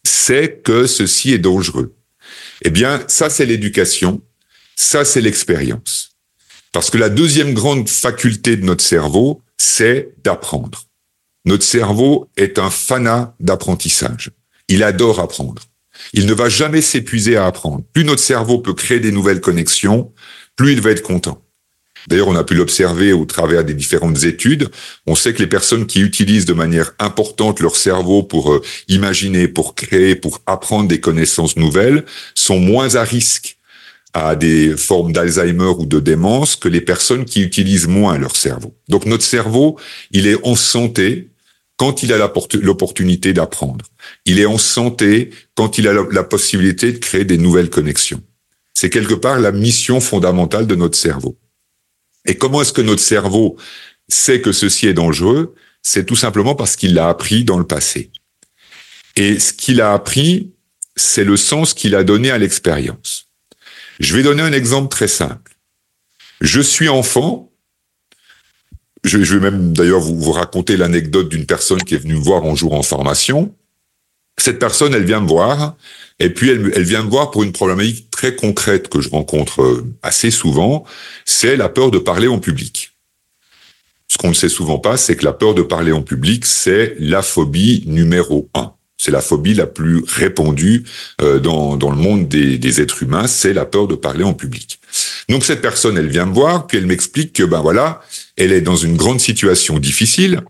sait 0.05 0.61
que 0.65 0.87
ceci 0.87 1.33
est 1.33 1.39
dangereux? 1.39 1.95
Eh 2.63 2.71
bien, 2.71 3.03
ça 3.07 3.31
c'est 3.31 3.47
l'éducation, 3.47 4.21
ça 4.79 5.05
c'est 5.05 5.21
l'expérience. 5.21 6.13
Parce 6.73 6.89
que 6.89 6.99
la 6.99 7.09
deuxième 7.09 7.53
grande 7.53 7.89
faculté 7.89 8.57
de 8.57 8.65
notre 8.65 8.85
cerveau, 8.85 9.43
c'est 9.57 10.15
d'apprendre. 10.23 10.85
Notre 11.45 11.65
cerveau 11.65 12.31
est 12.37 12.61
un 12.61 12.71
fanat 12.71 13.35
d'apprentissage. 13.41 14.31
Il 14.69 14.85
adore 14.85 15.19
apprendre. 15.19 15.63
Il 16.13 16.27
ne 16.27 16.33
va 16.33 16.49
jamais 16.49 16.81
s'épuiser 16.81 17.37
à 17.37 17.47
apprendre. 17.47 17.83
Plus 17.93 18.05
notre 18.05 18.23
cerveau 18.23 18.59
peut 18.59 18.73
créer 18.73 19.01
des 19.01 19.11
nouvelles 19.11 19.41
connexions, 19.41 20.13
plus 20.55 20.73
il 20.73 20.81
va 20.81 20.93
être 20.93 21.03
content. 21.03 21.43
D'ailleurs, 22.07 22.29
on 22.29 22.37
a 22.37 22.45
pu 22.45 22.55
l'observer 22.55 23.13
au 23.13 23.25
travers 23.25 23.65
des 23.65 23.75
différentes 23.75 24.23
études. 24.23 24.71
On 25.07 25.17
sait 25.17 25.35
que 25.35 25.41
les 25.41 25.49
personnes 25.49 25.87
qui 25.87 26.01
utilisent 26.01 26.47
de 26.47 26.55
manière 26.55 26.93
importante 27.01 27.59
leur 27.59 27.75
cerveau 27.75 28.23
pour 28.23 28.53
euh, 28.53 28.63
imaginer, 28.87 29.49
pour 29.49 29.75
créer, 29.75 30.15
pour 30.15 30.41
apprendre 30.47 30.89
des 30.89 31.01
connaissances 31.01 31.57
nouvelles, 31.57 32.05
sont 32.35 32.61
moins 32.61 32.95
à 32.95 33.03
risque 33.03 33.58
à 34.15 34.37
des 34.37 34.77
formes 34.77 35.13
d'Alzheimer 35.13 35.73
ou 35.79 35.87
de 35.87 36.01
démence 36.01 36.57
que 36.57 36.69
les 36.69 36.81
personnes 36.81 37.25
qui 37.25 37.43
utilisent 37.43 37.89
moins 37.89 38.19
leur 38.19 38.37
cerveau. 38.37 38.75
Donc 38.89 39.07
notre 39.07 39.25
cerveau, 39.25 39.79
il 40.11 40.27
est 40.27 40.39
en 40.47 40.57
santé 40.57 41.31
quand 41.77 42.03
il 42.03 42.13
a 42.13 42.31
l'opportunité 42.61 43.33
d'apprendre. 43.33 43.85
Il 44.25 44.41
est 44.41 44.47
en 44.47 44.59
santé 44.59 45.31
quand 45.55 45.79
il 45.79 45.87
a 45.87 45.93
la 46.11 46.25
possibilité 46.25 46.93
de 46.93 46.99
créer 46.99 47.25
des 47.25 47.39
nouvelles 47.39 47.71
connexions. 47.71 48.21
C'est 48.75 48.91
quelque 48.91 49.15
part 49.15 49.39
la 49.39 49.53
mission 49.53 50.01
fondamentale 50.01 50.67
de 50.67 50.75
notre 50.75 50.99
cerveau. 50.99 51.39
Et 52.27 52.37
comment 52.37 52.63
est-ce 52.63 52.73
que 52.73 52.83
notre 52.83 53.03
cerveau 53.03 53.57
sait 54.09 54.41
que 54.41 54.53
ceci 54.53 54.89
est 54.89 54.95
dangereux? 54.95 55.55
C'est 55.83 56.05
tout 56.05 56.17
simplement 56.17 56.55
parce 56.55 56.77
qu'il 56.77 56.95
l'a 56.95 57.09
appris 57.09 57.45
dans 57.45 57.59
le 57.59 57.67
passé. 57.67 58.11
Et 59.15 59.39
ce 59.39 59.53
qu'il 59.53 59.81
a 59.81 59.93
appris, 59.93 60.53
c'est 60.97 61.25
le 61.25 61.37
sens 61.37 61.75
qu'il 61.75 61.95
a 61.95 62.05
donné 62.05 62.31
à 62.31 62.39
l'expérience. 62.39 63.28
Je 63.99 64.17
vais 64.17 64.23
donner 64.23 64.43
un 64.43 64.53
exemple 64.53 64.89
très 64.89 65.09
simple. 65.09 65.57
Je 66.41 66.61
suis 66.61 66.89
enfant. 66.89 67.51
Je, 69.05 69.19
vais 69.19 69.51
même 69.51 69.73
d'ailleurs 69.73 70.01
vous, 70.01 70.33
raconter 70.33 70.77
l'anecdote 70.77 71.29
d'une 71.29 71.47
personne 71.47 71.83
qui 71.83 71.95
est 71.95 71.99
venue 71.99 72.15
me 72.15 72.23
voir 72.23 72.45
en 72.45 72.55
jour 72.55 72.75
en 72.75 72.83
formation. 72.83 73.55
Cette 74.39 74.59
personne, 74.59 74.95
elle 74.95 75.05
vient 75.05 75.21
me 75.21 75.29
voir, 75.29 75.77
et 76.19 76.31
puis 76.31 76.51
elle, 76.51 76.73
elle 76.75 76.83
vient 76.83 77.03
me 77.03 77.11
voir 77.11 77.31
pour 77.31 77.43
une 77.43 77.53
problématique 77.53 78.11
très 78.11 78.37
concrète 78.37 78.89
que 78.89 79.01
je 79.01 79.09
rencontre 79.09 79.63
euh, 79.63 79.87
assez 80.03 80.31
souvent, 80.31 80.85
c'est 81.25 81.57
la 81.57 81.69
peur 81.69 81.91
de 81.91 81.99
parler 81.99 82.29
en 82.29 82.39
public. 82.39 82.93
Ce 84.09 84.17
qu'on 84.17 84.29
ne 84.29 84.35
sait 84.35 84.49
souvent 84.49 84.79
pas, 84.79 84.97
c'est 84.97 85.17
que 85.17 85.25
la 85.25 85.33
peur 85.33 85.55
de 85.55 85.63
parler 85.63 85.93
en 85.93 86.03
public, 86.03 86.45
c'est 86.47 86.97
la 86.99 87.23
phobie 87.23 87.85
numéro 87.87 88.49
un. 88.55 88.73
C'est 88.99 89.13
la 89.13 89.21
phobie 89.21 89.55
la 89.55 89.67
plus 89.67 90.03
répandue 90.07 90.85
euh, 91.23 91.39
dans, 91.39 91.77
dans 91.77 91.91
le 91.91 91.97
monde 91.97 92.29
des, 92.29 92.59
des 92.59 92.81
êtres 92.81 93.03
humains, 93.05 93.29
c'est 93.29 93.53
la 93.53 93.65
peur 93.65 93.87
de 93.87 93.95
parler 93.95 94.25
en 94.25 94.35
public. 94.35 94.81
Donc 95.29 95.45
cette 95.45 95.63
personne, 95.63 95.97
elle 95.97 96.09
vient 96.09 96.27
me 96.27 96.35
voir, 96.35 96.67
puis 96.67 96.79
elle 96.79 96.87
m'explique 96.87 97.33
que 97.33 97.45
ben 97.45 97.61
voilà, 97.61 98.01
elle 98.37 98.53
est 98.53 98.61
dans 98.61 98.77
une 98.77 98.97
grande 98.97 99.21
situation 99.21 99.79
difficile 99.79 100.43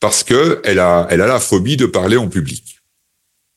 parce 0.00 0.22
que 0.22 0.60
elle 0.64 0.78
a, 0.78 1.08
elle 1.10 1.20
a 1.20 1.26
la 1.26 1.40
phobie 1.40 1.76
de 1.76 1.86
parler 1.86 2.16
en 2.16 2.28
public. 2.28 2.76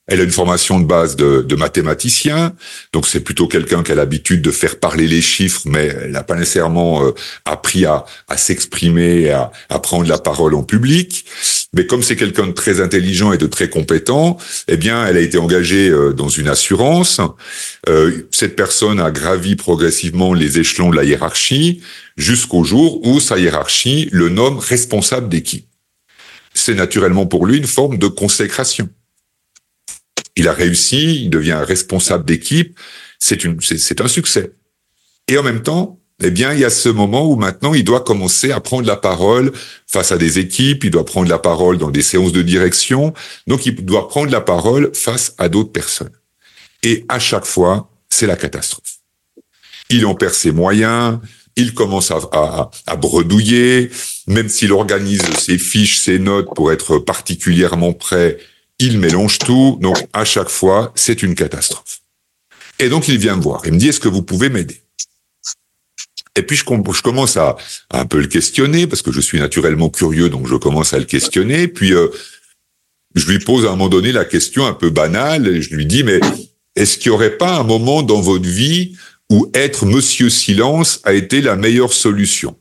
Elle 0.08 0.20
a 0.20 0.24
une 0.24 0.32
formation 0.32 0.80
de 0.80 0.86
base 0.86 1.16
de, 1.16 1.42
de 1.42 1.56
mathématicien, 1.56 2.54
donc 2.92 3.08
c'est 3.08 3.20
plutôt 3.22 3.48
quelqu'un 3.48 3.84
qui 3.84 3.92
a 3.92 3.96
l'habitude 3.96 4.42
de 4.42 4.52
faire 4.52 4.80
parler 4.80 5.08
les 5.08 5.22
chiffres, 5.22 5.62
mais 5.66 5.88
elle 5.88 6.12
n'a 6.12 6.24
pas 6.24 6.36
nécessairement 6.36 7.06
euh, 7.06 7.12
appris 7.46 7.86
à, 7.86 8.06
à 8.28 8.36
s'exprimer, 8.36 9.30
à, 9.30 9.52
à 9.70 9.80
prendre 9.80 10.10
la 10.10 10.18
parole 10.18 10.56
en 10.56 10.64
public. 10.64 11.26
Mais 11.74 11.86
comme 11.86 12.04
c'est 12.04 12.18
quelqu'un 12.18 12.48
de 12.48 12.52
très 12.52 12.82
intelligent 12.82 13.32
et 13.32 13.38
de 13.38 13.48
très 13.48 13.70
compétent, 13.70 14.38
eh 14.68 14.76
bien, 14.76 15.06
elle 15.06 15.16
a 15.16 15.22
été 15.22 15.38
engagée 15.38 15.90
euh, 15.90 16.12
dans 16.12 16.28
une 16.28 16.50
assurance. 16.50 17.22
Euh, 17.88 18.28
cette 18.32 18.58
personne 18.58 19.00
a 19.00 19.10
gravi 19.10 19.56
progressivement 19.56 20.34
les 20.34 20.60
échelons 20.60 20.90
de 20.90 20.98
la 20.98 21.06
hiérarchie 21.06 21.82
jusqu'au 22.18 22.66
jour 22.66 23.06
où 23.08 23.22
sa 23.22 23.40
hiérarchie 23.40 24.10
le 24.12 24.28
nomme 24.28 24.58
responsable 24.58 25.30
d'équipe. 25.30 25.66
C'est 26.54 26.76
naturellement 26.76 27.26
pour 27.26 27.46
lui 27.46 27.58
une 27.58 27.68
forme 27.68 27.98
de 27.98 28.08
consécration. 28.08 28.90
Il 30.36 30.50
a 30.50 30.54
réussi, 30.54 31.24
il 31.24 31.30
devient 31.30 31.62
responsable 31.66 32.26
d'équipe. 32.26 32.78
C'est 33.18 34.02
un 34.02 34.08
succès. 34.10 34.52
Et 35.30 35.38
en 35.38 35.44
même 35.44 35.64
temps, 35.64 36.01
eh 36.24 36.32
bien, 36.32 36.54
il 36.54 36.60
y 36.60 36.66
a 36.66 36.70
ce 36.70 36.90
moment 36.90 37.26
où 37.26 37.36
maintenant 37.36 37.74
il 37.74 37.84
doit 37.84 38.02
commencer 38.02 38.52
à 38.52 38.60
prendre 38.60 38.88
la 38.88 38.96
parole 38.96 39.52
face 39.88 40.12
à 40.12 40.18
des 40.18 40.40
équipes, 40.40 40.84
il 40.84 40.92
doit 40.92 41.06
prendre 41.06 41.30
la 41.30 41.40
parole 41.40 41.78
dans 41.78 41.92
des 41.92 42.02
séances 42.02 42.32
de 42.32 42.42
direction, 42.42 43.14
donc 43.48 43.66
il 43.66 43.76
doit 43.86 44.08
prendre 44.08 44.32
la 44.32 44.42
parole 44.42 44.92
face 44.94 45.34
à 45.38 45.50
d'autres 45.50 45.72
personnes. 45.72 46.12
Et 46.84 47.06
à 47.10 47.20
chaque 47.20 47.46
fois, 47.46 47.90
c'est 48.10 48.28
la 48.28 48.36
catastrophe. 48.36 49.00
Il 49.90 50.06
en 50.06 50.16
perd 50.16 50.34
ses 50.34 50.52
moyens, 50.52 51.20
il 51.56 51.74
commence 51.74 52.12
à, 52.12 52.20
à, 52.32 52.72
à 52.88 52.96
bredouiller, 52.96 53.90
même 54.28 54.50
s'il 54.50 54.72
organise 54.72 55.22
ses 55.40 55.58
fiches, 55.58 56.00
ses 56.00 56.20
notes 56.20 56.54
pour 56.56 56.72
être 56.72 56.98
particulièrement 56.98 57.94
prêt, 57.94 58.38
il 58.80 58.98
mélange 58.98 59.38
tout, 59.38 59.78
donc 59.82 59.98
à 60.14 60.26
chaque 60.26 60.50
fois, 60.50 60.92
c'est 60.96 61.22
une 61.24 61.36
catastrophe. 61.36 62.02
Et 62.80 62.90
donc 62.90 63.08
il 63.08 63.18
vient 63.18 63.36
me 63.36 63.42
voir, 63.42 63.62
il 63.66 63.74
me 63.74 63.78
dit, 63.78 63.90
est-ce 63.90 64.00
que 64.00 64.08
vous 64.08 64.24
pouvez 64.24 64.50
m'aider? 64.50 64.82
Et 66.38 66.44
puis 66.44 66.56
je, 66.56 66.64
je 66.64 67.02
commence 67.02 67.38
à, 67.38 67.58
un 67.92 68.06
peu 68.06 68.20
le 68.20 68.28
questionner, 68.28 68.88
parce 68.88 69.02
que 69.02 69.12
je 69.12 69.20
suis 69.20 69.40
naturellement 69.40 69.90
curieux, 69.90 70.30
donc 70.30 70.48
je 70.48 70.56
commence 70.56 70.94
à 70.94 71.00
le 71.00 71.06
questionner, 71.06 71.68
puis 71.68 71.94
euh, 71.94 72.08
je 73.16 73.30
lui 73.30 73.40
pose 73.40 73.66
à 73.66 73.70
un 73.70 73.72
moment 73.72 73.90
donné 73.90 74.12
la 74.12 74.24
question 74.24 74.66
un 74.66 74.74
peu 74.74 74.90
banale, 74.90 75.48
et 75.48 75.62
je 75.62 75.76
lui 75.76 75.86
dis, 75.86 76.04
mais 76.04 76.20
est-ce 76.76 76.98
qu'il 76.98 77.12
n'y 77.12 77.16
aurait 77.16 77.38
pas 77.38 77.58
un 77.58 77.64
moment 77.64 78.02
dans 78.02 78.22
votre 78.22 78.48
vie 78.48 78.96
où 79.30 79.50
être 79.54 79.86
Monsieur 79.86 80.30
Silence 80.30 81.02
a 81.04 81.14
été 81.14 81.42
la 81.42 81.56
meilleure 81.56 81.94
solution? 81.94 82.56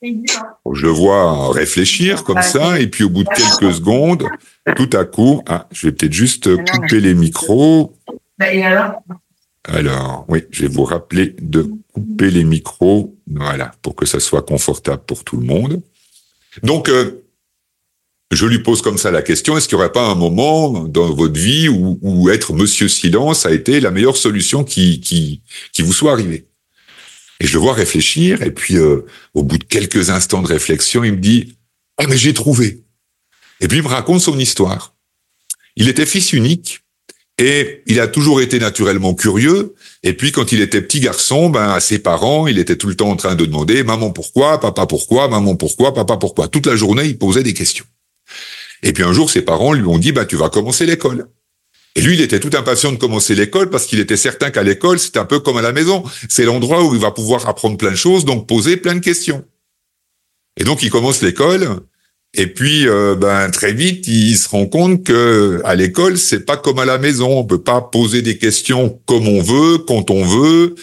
Je 0.00 0.82
le 0.82 0.88
vois 0.88 1.52
réfléchir 1.52 2.24
comme 2.24 2.40
ça, 2.40 2.80
et 2.80 2.86
puis 2.86 3.04
au 3.04 3.10
bout 3.10 3.24
de 3.24 3.28
quelques 3.28 3.74
secondes, 3.74 4.24
tout 4.76 4.90
à 4.94 5.04
coup, 5.04 5.42
ah, 5.46 5.66
je 5.72 5.88
vais 5.88 5.92
peut-être 5.92 6.12
juste 6.12 6.48
couper 6.64 7.00
les 7.00 7.14
micros. 7.14 7.94
alors 9.68 10.24
oui, 10.28 10.44
je 10.50 10.62
vais 10.62 10.68
vous 10.68 10.84
rappeler 10.84 11.34
de 11.40 11.70
couper 11.98 12.30
les 12.30 12.44
micros, 12.44 13.16
voilà, 13.26 13.72
pour 13.82 13.94
que 13.94 14.06
ça 14.06 14.20
soit 14.20 14.42
confortable 14.42 15.02
pour 15.06 15.24
tout 15.24 15.36
le 15.36 15.46
monde. 15.46 15.82
Donc, 16.62 16.88
euh, 16.88 17.24
je 18.30 18.46
lui 18.46 18.58
pose 18.58 18.82
comme 18.82 18.98
ça 18.98 19.10
la 19.10 19.22
question, 19.22 19.56
est-ce 19.56 19.68
qu'il 19.68 19.76
n'y 19.76 19.82
aurait 19.82 19.92
pas 19.92 20.06
un 20.06 20.14
moment 20.14 20.84
dans 20.84 21.12
votre 21.12 21.38
vie 21.38 21.68
où, 21.68 22.28
être 22.30 22.52
Monsieur 22.52 22.88
Silence 22.88 23.46
a 23.46 23.52
été 23.52 23.80
la 23.80 23.90
meilleure 23.90 24.16
solution 24.16 24.64
qui, 24.64 25.00
qui, 25.00 25.42
qui 25.72 25.82
vous 25.82 25.92
soit 25.92 26.12
arrivée? 26.12 26.46
Et 27.40 27.46
je 27.46 27.54
le 27.54 27.60
vois 27.60 27.74
réfléchir, 27.74 28.42
et 28.42 28.50
puis 28.50 28.76
euh, 28.76 29.06
au 29.34 29.44
bout 29.44 29.58
de 29.58 29.64
quelques 29.64 30.10
instants 30.10 30.42
de 30.42 30.48
réflexion, 30.48 31.04
il 31.04 31.12
me 31.12 31.18
dit 31.18 31.54
«Ah 31.96 32.06
mais 32.08 32.18
j'ai 32.18 32.34
trouvé!» 32.34 32.84
Et 33.60 33.68
puis 33.68 33.78
il 33.78 33.82
me 33.82 33.88
raconte 33.88 34.20
son 34.20 34.38
histoire. 34.38 34.94
Il 35.76 35.88
était 35.88 36.06
fils 36.06 36.32
unique, 36.32 36.80
et 37.38 37.82
il 37.86 38.00
a 38.00 38.08
toujours 38.08 38.40
été 38.40 38.58
naturellement 38.58 39.14
curieux. 39.14 39.74
Et 40.02 40.12
puis 40.12 40.32
quand 40.32 40.52
il 40.52 40.60
était 40.60 40.82
petit 40.82 41.00
garçon, 41.00 41.50
ben 41.50 41.70
à 41.70 41.80
ses 41.80 41.98
parents, 41.98 42.46
il 42.46 42.58
était 42.58 42.76
tout 42.76 42.88
le 42.88 42.94
temps 42.94 43.10
en 43.10 43.16
train 43.16 43.34
de 43.34 43.44
demander 43.44 43.82
maman 43.84 44.10
pourquoi, 44.10 44.60
papa 44.60 44.86
pourquoi, 44.86 45.28
maman 45.28 45.56
pourquoi, 45.56 45.94
papa 45.94 46.16
pourquoi? 46.16 46.48
Toute 46.48 46.66
la 46.66 46.76
journée, 46.76 47.04
il 47.04 47.18
posait 47.18 47.42
des 47.42 47.54
questions. 47.54 47.84
Et 48.82 48.92
puis 48.92 49.04
un 49.04 49.12
jour, 49.12 49.30
ses 49.30 49.42
parents 49.42 49.72
lui 49.72 49.86
ont 49.86 49.98
dit 49.98 50.12
bah 50.12 50.24
tu 50.24 50.36
vas 50.36 50.50
commencer 50.50 50.84
l'école. 50.84 51.28
Et 51.94 52.00
lui, 52.00 52.14
il 52.14 52.20
était 52.20 52.38
tout 52.38 52.56
impatient 52.56 52.92
de 52.92 52.96
commencer 52.96 53.34
l'école 53.34 53.70
parce 53.70 53.86
qu'il 53.86 53.98
était 53.98 54.16
certain 54.16 54.50
qu'à 54.50 54.62
l'école, 54.62 55.00
c'est 55.00 55.16
un 55.16 55.24
peu 55.24 55.40
comme 55.40 55.56
à 55.56 55.62
la 55.62 55.72
maison. 55.72 56.04
C'est 56.28 56.44
l'endroit 56.44 56.84
où 56.84 56.94
il 56.94 57.00
va 57.00 57.10
pouvoir 57.10 57.48
apprendre 57.48 57.76
plein 57.76 57.90
de 57.90 57.96
choses, 57.96 58.24
donc 58.24 58.46
poser 58.46 58.76
plein 58.76 58.94
de 58.94 59.00
questions. 59.00 59.44
Et 60.56 60.64
donc, 60.64 60.84
il 60.84 60.90
commence 60.90 61.22
l'école. 61.22 61.80
Et 62.34 62.46
puis, 62.46 62.86
euh, 62.86 63.14
ben 63.14 63.50
très 63.50 63.72
vite, 63.72 64.06
il 64.06 64.36
se 64.36 64.48
rend 64.48 64.66
compte 64.66 65.04
que 65.04 65.60
à 65.64 65.74
l'école, 65.74 66.18
c'est 66.18 66.44
pas 66.44 66.56
comme 66.56 66.78
à 66.78 66.84
la 66.84 66.98
maison. 66.98 67.38
On 67.38 67.44
peut 67.44 67.62
pas 67.62 67.80
poser 67.80 68.22
des 68.22 68.36
questions 68.36 69.00
comme 69.06 69.26
on 69.26 69.42
veut, 69.42 69.78
quand 69.78 70.10
on 70.10 70.24
veut. 70.24 70.74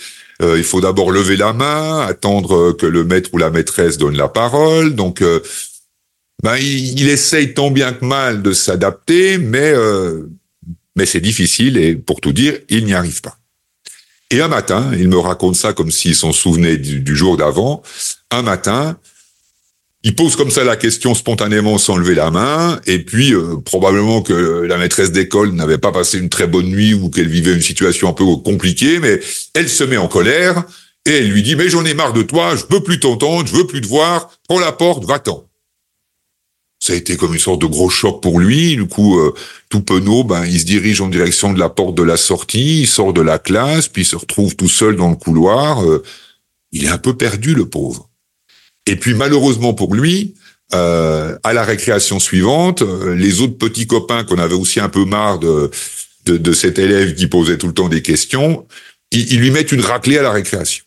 Euh, 0.41 0.58
il 0.58 0.63
faut 0.63 0.81
d'abord 0.81 1.12
lever 1.12 1.38
la 1.38 1.53
main, 1.53 2.01
attendre 2.01 2.73
que 2.73 2.86
le 2.86 3.03
maître 3.03 3.29
ou 3.34 3.38
la 3.38 3.51
maîtresse 3.51 3.97
donne 3.97 4.17
la 4.17 4.27
parole. 4.27 4.95
Donc, 4.95 5.21
euh, 5.21 5.39
ben 6.43 6.58
il, 6.58 7.08
essaye 7.08 7.53
tant 7.53 7.71
bien 7.71 7.93
que 7.93 8.03
mal 8.03 8.41
de 8.41 8.51
s'adapter, 8.51 9.38
mais 9.38 9.73
mais 10.97 11.05
c'est 11.05 11.21
difficile. 11.21 11.77
Et 11.77 11.95
pour 11.95 12.21
tout 12.21 12.34
dire, 12.34 12.58
il 12.69 12.86
n'y 12.86 12.93
arrive 12.93 13.21
pas. 13.21 13.38
Et 14.31 14.41
un 14.41 14.47
matin, 14.47 14.91
il 14.97 15.08
me 15.08 15.17
raconte 15.17 15.55
ça 15.55 15.73
comme 15.73 15.91
s'il 15.91 16.15
s'en 16.15 16.34
souvenait 16.34 16.77
du 16.77 17.15
jour 17.15 17.38
d'avant. 17.38 17.84
Un 18.31 18.41
matin, 18.41 18.97
il 20.06 20.13
pose 20.13 20.36
comme 20.36 20.52
ça 20.52 20.63
la 20.63 20.76
question 20.76 21.15
spontanément 21.15 21.80
sans 21.80 21.98
lever 21.98 22.13
la 22.13 22.30
main, 22.30 22.80
et 22.86 23.00
puis 23.00 23.34
euh, 23.34 23.58
probablement 23.65 24.22
que 24.22 24.62
la 24.62 24.78
maîtresse 24.78 25.12
d'école 25.12 25.52
n'avait 25.54 25.80
pas 25.80 25.91
passé 25.91 26.20
une 26.20 26.30
très 26.30 26.46
bonne 26.46 26.68
nuit 26.68 26.94
ou 26.94 27.10
qu'elle 27.10 27.28
vivait 27.28 27.54
une 27.54 27.62
situation 27.62 28.08
un 28.08 28.13
peu 28.13 28.24
compliquée, 28.36 29.00
mais 29.00 29.20
elle 29.56 29.68
se 29.68 29.84
met 29.84 29.98
en 29.98 30.08
colère 30.08 30.63
et 31.08 31.12
elle 31.12 31.30
lui 31.30 31.41
dit 31.41 31.56
mais 31.56 31.70
j'en 31.70 31.84
ai 31.86 31.96
marre 31.96 32.13
de 32.13 32.22
toi, 32.22 32.56
je 32.56 32.65
veux 32.70 32.84
plus 32.84 33.00
t'entendre, 33.00 33.48
je 33.48 33.56
veux 33.56 33.65
plus 33.65 33.82
te 33.82 33.88
voir, 33.88 34.30
prends 34.48 34.60
la 34.60 34.72
porte, 34.72 35.06
va-t'en. 35.06 35.50
Ça 36.80 36.94
a 36.94 36.98
été 36.98 37.18
comme 37.18 37.34
une 37.34 37.39
sorte 37.39 37.62
de 37.62 37.65
gros 37.65 37.89
choc 37.89 38.22
pour 38.22 38.39
lui. 38.39 38.76
Du 38.76 38.86
coup, 38.86 39.18
euh, 39.18 39.34
tout 39.70 39.82
penaud, 39.82 40.24
ben, 40.24 40.46
il 40.46 40.60
se 40.60 40.65
dirige 40.65 41.02
en 41.02 41.08
direction 41.08 41.52
de 41.52 41.58
la 41.58 41.70
porte 41.70 41.96
de 41.96 42.04
la 42.04 42.18
sortie, 42.18 42.82
il 42.82 42.88
sort 42.88 43.12
de 43.12 43.22
la 43.22 43.39
classe, 43.39 43.88
puis 43.88 44.06
se 44.06 44.15
retrouve 44.15 44.56
tout 44.56 44.70
seul 44.70 44.98
dans 44.98 45.10
le 45.10 45.15
couloir. 45.15 45.84
Euh, 45.84 46.04
il 46.72 46.86
est 46.86 46.89
un 46.89 47.00
peu 47.00 47.18
perdu, 47.18 47.56
le 47.56 47.68
pauvre. 47.68 48.12
Et 48.86 48.95
puis 48.95 49.13
malheureusement 49.13 49.74
pour 49.74 49.93
lui, 49.95 50.36
euh, 50.74 51.38
à 51.43 51.54
la 51.54 51.63
récréation 51.63 52.19
suivante, 52.19 52.82
euh, 52.82 53.15
les 53.15 53.41
autres 53.41 53.58
petits 53.58 53.88
copains 53.88 54.24
qu'on 54.24 54.39
avait 54.39 54.56
aussi 54.56 54.80
un 54.80 54.89
peu 54.89 55.06
marre 55.06 55.39
de, 55.39 55.69
de, 56.26 56.54
cet 56.54 56.80
élève 56.80 57.13
qui 57.13 57.28
posait 57.28 57.58
tout 57.58 57.67
le 57.67 57.74
temps 57.74 57.88
des 57.88 58.02
questions, 58.02 58.67
ils, 59.12 59.32
ils 59.32 59.39
lui 59.39 59.52
mettent 59.52 59.71
une 59.71 59.82
raclée 59.82 60.17
à 60.17 60.24
la 60.24 60.32
récréation. 60.32 60.84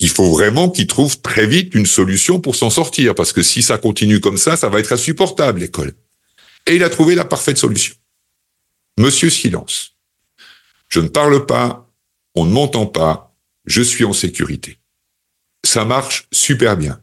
Il 0.00 0.08
faut 0.08 0.30
vraiment 0.30 0.70
qu'il 0.70 0.86
trouve 0.86 1.20
très 1.20 1.46
vite 1.46 1.74
une 1.74 1.86
solution 1.86 2.40
pour 2.40 2.56
s'en 2.56 2.70
sortir, 2.70 3.14
parce 3.14 3.32
que 3.32 3.42
si 3.42 3.62
ça 3.62 3.76
continue 3.78 4.20
comme 4.20 4.38
ça, 4.38 4.56
ça 4.56 4.68
va 4.68 4.80
être 4.80 4.92
insupportable, 4.92 5.60
l'école. 5.60 5.92
Et 6.66 6.76
il 6.76 6.84
a 6.84 6.88
trouvé 6.88 7.14
la 7.14 7.24
parfaite 7.24 7.58
solution. 7.58 7.94
Monsieur 8.98 9.28
Silence. 9.28 9.96
Je 10.88 11.00
ne 11.00 11.08
parle 11.08 11.44
pas, 11.44 11.90
on 12.34 12.46
ne 12.46 12.50
m'entend 12.50 12.86
pas, 12.86 13.34
je 13.66 13.82
suis 13.82 14.04
en 14.04 14.12
sécurité 14.12 14.78
ça 15.68 15.84
marche 15.84 16.26
super 16.32 16.76
bien. 16.76 17.00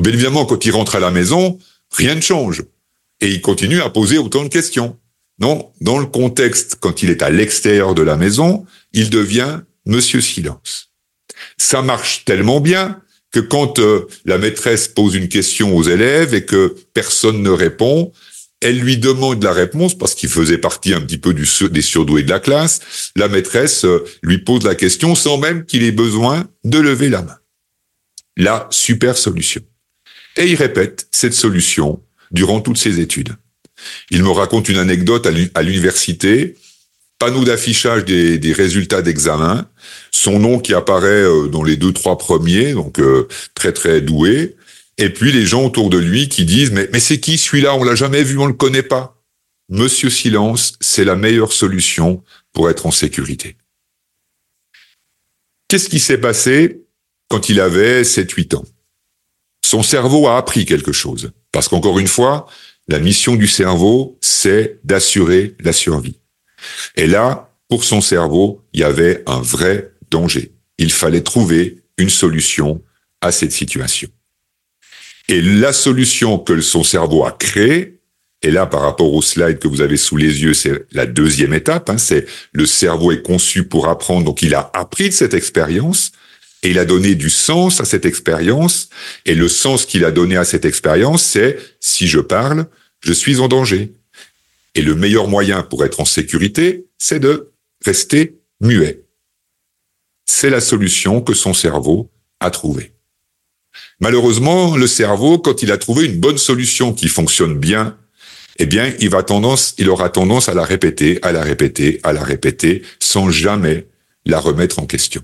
Bien 0.00 0.12
évidemment, 0.12 0.46
quand 0.46 0.64
il 0.64 0.70
rentre 0.70 0.96
à 0.96 1.00
la 1.00 1.10
maison, 1.10 1.58
rien 1.90 2.14
ne 2.14 2.20
change. 2.20 2.62
Et 3.20 3.28
il 3.28 3.40
continue 3.40 3.80
à 3.80 3.90
poser 3.90 4.18
autant 4.18 4.44
de 4.44 4.48
questions. 4.48 4.96
Non, 5.40 5.72
dans 5.80 5.98
le 5.98 6.06
contexte, 6.06 6.76
quand 6.80 7.02
il 7.02 7.10
est 7.10 7.22
à 7.22 7.30
l'extérieur 7.30 7.94
de 7.94 8.02
la 8.02 8.16
maison, 8.16 8.66
il 8.92 9.10
devient 9.10 9.60
Monsieur 9.86 10.20
Silence. 10.20 10.92
Ça 11.56 11.82
marche 11.82 12.24
tellement 12.24 12.60
bien 12.60 13.00
que 13.32 13.40
quand 13.40 13.78
euh, 13.78 14.06
la 14.24 14.38
maîtresse 14.38 14.88
pose 14.88 15.14
une 15.14 15.28
question 15.28 15.76
aux 15.76 15.82
élèves 15.82 16.34
et 16.34 16.44
que 16.44 16.76
personne 16.92 17.42
ne 17.42 17.50
répond, 17.50 18.12
elle 18.60 18.78
lui 18.78 18.98
demande 18.98 19.42
la 19.42 19.52
réponse 19.52 19.96
parce 19.96 20.14
qu'il 20.14 20.28
faisait 20.28 20.58
partie 20.58 20.92
un 20.92 21.00
petit 21.00 21.18
peu 21.18 21.34
des 21.34 21.82
surdoués 21.82 22.22
de 22.22 22.30
la 22.30 22.40
classe. 22.40 23.10
La 23.16 23.28
maîtresse 23.28 23.84
euh, 23.84 24.04
lui 24.22 24.38
pose 24.38 24.64
la 24.64 24.74
question 24.74 25.14
sans 25.14 25.38
même 25.38 25.64
qu'il 25.64 25.82
ait 25.82 25.92
besoin 25.92 26.46
de 26.64 26.78
lever 26.78 27.08
la 27.08 27.22
main. 27.22 27.39
La 28.36 28.68
super 28.70 29.16
solution. 29.16 29.60
Et 30.36 30.46
il 30.46 30.54
répète 30.54 31.08
cette 31.10 31.34
solution 31.34 32.02
durant 32.30 32.60
toutes 32.60 32.78
ses 32.78 33.00
études. 33.00 33.34
Il 34.10 34.22
me 34.22 34.30
raconte 34.30 34.68
une 34.68 34.78
anecdote 34.78 35.26
à 35.54 35.62
l'université, 35.62 36.56
panneau 37.18 37.44
d'affichage 37.44 38.04
des, 38.04 38.52
résultats 38.52 39.02
d'examen, 39.02 39.68
son 40.10 40.38
nom 40.38 40.58
qui 40.58 40.74
apparaît 40.74 41.08
euh, 41.08 41.48
dans 41.48 41.62
les 41.62 41.76
deux 41.76 41.92
trois 41.92 42.18
premiers, 42.18 42.72
donc 42.72 42.98
euh, 42.98 43.28
très 43.54 43.72
très 43.72 44.00
doué, 44.00 44.56
et 44.98 45.10
puis 45.10 45.32
les 45.32 45.46
gens 45.46 45.64
autour 45.64 45.90
de 45.90 45.98
lui 45.98 46.28
qui 46.28 46.44
disent 46.44 46.72
mais, 46.72 46.88
mais 46.92 47.00
c'est 47.00 47.20
qui 47.20 47.38
celui-là? 47.38 47.74
On 47.74 47.84
l'a 47.84 47.94
jamais 47.94 48.22
vu, 48.22 48.38
on 48.38 48.46
le 48.46 48.52
connaît 48.52 48.82
pas. 48.82 49.16
Monsieur 49.70 50.10
Silence, 50.10 50.74
c'est 50.80 51.04
la 51.04 51.14
meilleure 51.14 51.52
solution 51.52 52.22
pour 52.52 52.68
être 52.68 52.86
en 52.86 52.90
sécurité. 52.90 53.56
Qu'est-ce 55.68 55.88
qui 55.88 56.00
s'est 56.00 56.18
passé? 56.18 56.82
Quand 57.30 57.48
il 57.48 57.60
avait 57.60 58.02
7-8 58.02 58.56
ans 58.56 58.64
Son 59.64 59.82
cerveau 59.82 60.28
a 60.28 60.36
appris 60.36 60.66
quelque 60.66 60.92
chose. 60.92 61.30
Parce 61.52 61.68
qu'encore 61.68 61.98
une 61.98 62.08
fois, 62.08 62.46
la 62.88 62.98
mission 62.98 63.36
du 63.36 63.46
cerveau, 63.46 64.18
c'est 64.20 64.80
d'assurer 64.84 65.54
la 65.60 65.72
survie. 65.72 66.18
Et 66.96 67.06
là, 67.06 67.54
pour 67.68 67.84
son 67.84 68.00
cerveau, 68.00 68.62
il 68.72 68.80
y 68.80 68.84
avait 68.84 69.22
un 69.26 69.40
vrai 69.40 69.92
danger. 70.10 70.52
Il 70.76 70.92
fallait 70.92 71.22
trouver 71.22 71.78
une 71.96 72.10
solution 72.10 72.82
à 73.20 73.32
cette 73.32 73.52
situation. 73.52 74.08
Et 75.28 75.40
la 75.40 75.72
solution 75.72 76.38
que 76.38 76.60
son 76.60 76.82
cerveau 76.82 77.24
a 77.24 77.30
créée, 77.30 78.00
et 78.42 78.50
là 78.50 78.66
par 78.66 78.80
rapport 78.80 79.12
au 79.12 79.22
slide 79.22 79.60
que 79.60 79.68
vous 79.68 79.82
avez 79.82 79.96
sous 79.96 80.16
les 80.16 80.42
yeux, 80.42 80.54
c'est 80.54 80.86
la 80.90 81.06
deuxième 81.06 81.54
étape, 81.54 81.90
hein, 81.90 81.98
c'est 81.98 82.26
le 82.52 82.66
cerveau 82.66 83.12
est 83.12 83.22
conçu 83.22 83.68
pour 83.68 83.86
apprendre, 83.88 84.24
donc 84.24 84.42
il 84.42 84.54
a 84.54 84.70
appris 84.74 85.10
de 85.10 85.14
cette 85.14 85.34
expérience, 85.34 86.10
et 86.62 86.70
il 86.70 86.78
a 86.78 86.84
donné 86.84 87.14
du 87.14 87.30
sens 87.30 87.80
à 87.80 87.84
cette 87.84 88.04
expérience, 88.04 88.88
et 89.24 89.34
le 89.34 89.48
sens 89.48 89.86
qu'il 89.86 90.04
a 90.04 90.10
donné 90.10 90.36
à 90.36 90.44
cette 90.44 90.64
expérience, 90.64 91.22
c'est 91.22 91.58
si 91.80 92.06
je 92.06 92.20
parle, 92.20 92.66
je 93.00 93.12
suis 93.12 93.40
en 93.40 93.48
danger. 93.48 93.94
Et 94.74 94.82
le 94.82 94.94
meilleur 94.94 95.26
moyen 95.26 95.62
pour 95.62 95.84
être 95.84 96.00
en 96.00 96.04
sécurité, 96.04 96.86
c'est 96.98 97.18
de 97.18 97.50
rester 97.84 98.38
muet. 98.60 99.04
C'est 100.26 100.50
la 100.50 100.60
solution 100.60 101.22
que 101.22 101.34
son 101.34 101.54
cerveau 101.54 102.10
a 102.40 102.50
trouvée. 102.50 102.92
Malheureusement, 104.00 104.76
le 104.76 104.86
cerveau, 104.86 105.38
quand 105.38 105.62
il 105.62 105.72
a 105.72 105.78
trouvé 105.78 106.06
une 106.06 106.20
bonne 106.20 106.38
solution 106.38 106.92
qui 106.92 107.08
fonctionne 107.08 107.58
bien, 107.58 107.96
eh 108.58 108.66
bien, 108.66 108.94
il 109.00 109.08
va 109.08 109.22
tendance, 109.22 109.74
il 109.78 109.88
aura 109.88 110.10
tendance 110.10 110.48
à 110.48 110.54
la 110.54 110.64
répéter, 110.64 111.18
à 111.22 111.32
la 111.32 111.42
répéter, 111.42 112.00
à 112.02 112.12
la 112.12 112.22
répéter, 112.22 112.82
sans 112.98 113.30
jamais 113.30 113.86
la 114.26 114.38
remettre 114.38 114.78
en 114.78 114.86
question. 114.86 115.22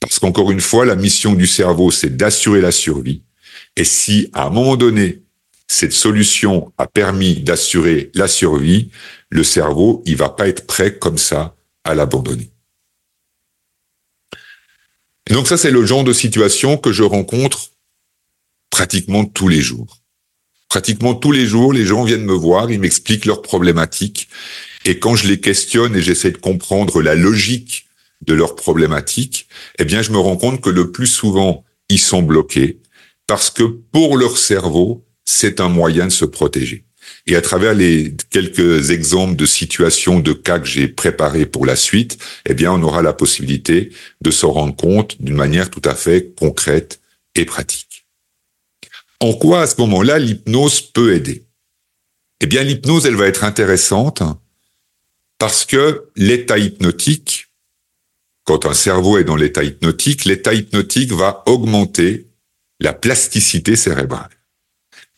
Parce 0.00 0.18
qu'encore 0.18 0.50
une 0.50 0.60
fois, 0.60 0.84
la 0.86 0.96
mission 0.96 1.34
du 1.34 1.46
cerveau, 1.46 1.90
c'est 1.90 2.16
d'assurer 2.16 2.60
la 2.60 2.72
survie. 2.72 3.22
Et 3.76 3.84
si, 3.84 4.30
à 4.32 4.46
un 4.46 4.50
moment 4.50 4.76
donné, 4.76 5.22
cette 5.66 5.92
solution 5.92 6.72
a 6.78 6.86
permis 6.86 7.40
d'assurer 7.40 8.10
la 8.14 8.26
survie, 8.26 8.90
le 9.30 9.44
cerveau, 9.44 10.02
il 10.06 10.16
va 10.16 10.30
pas 10.30 10.48
être 10.48 10.66
prêt 10.66 10.98
comme 10.98 11.18
ça 11.18 11.54
à 11.84 11.94
l'abandonner. 11.94 12.50
Donc 15.30 15.46
ça, 15.46 15.58
c'est 15.58 15.70
le 15.70 15.84
genre 15.84 16.04
de 16.04 16.12
situation 16.12 16.78
que 16.78 16.92
je 16.92 17.02
rencontre 17.02 17.70
pratiquement 18.70 19.24
tous 19.24 19.48
les 19.48 19.60
jours. 19.60 19.98
Pratiquement 20.68 21.14
tous 21.14 21.32
les 21.32 21.46
jours, 21.46 21.72
les 21.72 21.84
gens 21.84 22.04
viennent 22.04 22.24
me 22.24 22.32
voir, 22.32 22.70
ils 22.70 22.80
m'expliquent 22.80 23.26
leurs 23.26 23.42
problématiques. 23.42 24.28
Et 24.84 24.98
quand 24.98 25.16
je 25.16 25.28
les 25.28 25.40
questionne 25.40 25.96
et 25.96 26.02
j'essaie 26.02 26.30
de 26.30 26.38
comprendre 26.38 27.02
la 27.02 27.14
logique 27.14 27.87
de 28.22 28.34
leurs 28.34 28.56
problématiques, 28.56 29.48
eh 29.78 29.84
bien, 29.84 30.02
je 30.02 30.10
me 30.10 30.18
rends 30.18 30.36
compte 30.36 30.60
que 30.60 30.70
le 30.70 30.90
plus 30.90 31.06
souvent, 31.06 31.64
ils 31.88 32.00
sont 32.00 32.22
bloqués 32.22 32.80
parce 33.26 33.50
que 33.50 33.62
pour 33.62 34.16
leur 34.16 34.36
cerveau, 34.36 35.06
c'est 35.24 35.60
un 35.60 35.68
moyen 35.68 36.06
de 36.06 36.12
se 36.12 36.24
protéger. 36.24 36.84
Et 37.26 37.36
à 37.36 37.42
travers 37.42 37.74
les 37.74 38.14
quelques 38.30 38.90
exemples 38.90 39.36
de 39.36 39.46
situations, 39.46 40.20
de 40.20 40.32
cas 40.32 40.58
que 40.58 40.66
j'ai 40.66 40.88
préparés 40.88 41.46
pour 41.46 41.66
la 41.66 41.76
suite, 41.76 42.18
eh 42.46 42.54
bien, 42.54 42.72
on 42.72 42.82
aura 42.82 43.02
la 43.02 43.12
possibilité 43.12 43.90
de 44.20 44.30
se 44.30 44.46
rendre 44.46 44.74
compte 44.74 45.20
d'une 45.20 45.34
manière 45.34 45.70
tout 45.70 45.82
à 45.84 45.94
fait 45.94 46.34
concrète 46.34 47.00
et 47.34 47.44
pratique. 47.44 48.06
En 49.20 49.34
quoi, 49.34 49.62
à 49.62 49.66
ce 49.66 49.80
moment-là, 49.80 50.18
l'hypnose 50.18 50.80
peut 50.80 51.14
aider? 51.14 51.44
Eh 52.40 52.46
bien, 52.46 52.62
l'hypnose, 52.62 53.06
elle 53.06 53.16
va 53.16 53.26
être 53.26 53.44
intéressante 53.44 54.22
parce 55.38 55.64
que 55.64 56.08
l'état 56.16 56.58
hypnotique, 56.58 57.47
quand 58.48 58.64
un 58.64 58.72
cerveau 58.72 59.18
est 59.18 59.24
dans 59.24 59.36
l'état 59.36 59.62
hypnotique, 59.62 60.24
l'état 60.24 60.54
hypnotique 60.54 61.12
va 61.12 61.42
augmenter 61.44 62.28
la 62.80 62.94
plasticité 62.94 63.76
cérébrale. 63.76 64.30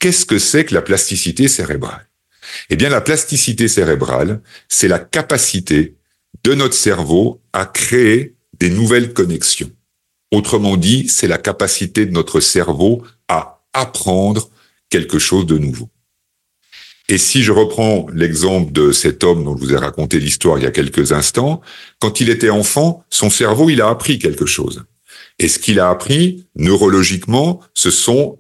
Qu'est-ce 0.00 0.26
que 0.26 0.40
c'est 0.40 0.64
que 0.64 0.74
la 0.74 0.82
plasticité 0.82 1.46
cérébrale? 1.46 2.08
Eh 2.70 2.74
bien, 2.74 2.88
la 2.88 3.00
plasticité 3.00 3.68
cérébrale, 3.68 4.40
c'est 4.68 4.88
la 4.88 4.98
capacité 4.98 5.94
de 6.42 6.54
notre 6.54 6.74
cerveau 6.74 7.40
à 7.52 7.66
créer 7.66 8.34
des 8.58 8.68
nouvelles 8.68 9.12
connexions. 9.12 9.70
Autrement 10.32 10.76
dit, 10.76 11.06
c'est 11.08 11.28
la 11.28 11.38
capacité 11.38 12.06
de 12.06 12.10
notre 12.10 12.40
cerveau 12.40 13.04
à 13.28 13.62
apprendre 13.72 14.50
quelque 14.88 15.20
chose 15.20 15.46
de 15.46 15.56
nouveau. 15.56 15.88
Et 17.10 17.18
si 17.18 17.42
je 17.42 17.50
reprends 17.50 18.06
l'exemple 18.14 18.70
de 18.70 18.92
cet 18.92 19.24
homme 19.24 19.42
dont 19.42 19.56
je 19.56 19.60
vous 19.60 19.72
ai 19.72 19.76
raconté 19.76 20.20
l'histoire 20.20 20.58
il 20.58 20.62
y 20.62 20.66
a 20.66 20.70
quelques 20.70 21.10
instants, 21.10 21.60
quand 21.98 22.20
il 22.20 22.30
était 22.30 22.50
enfant, 22.50 23.04
son 23.10 23.30
cerveau, 23.30 23.68
il 23.68 23.82
a 23.82 23.88
appris 23.88 24.20
quelque 24.20 24.46
chose. 24.46 24.84
Et 25.40 25.48
ce 25.48 25.58
qu'il 25.58 25.80
a 25.80 25.90
appris, 25.90 26.46
neurologiquement, 26.54 27.60
ce 27.74 27.90
sont 27.90 28.38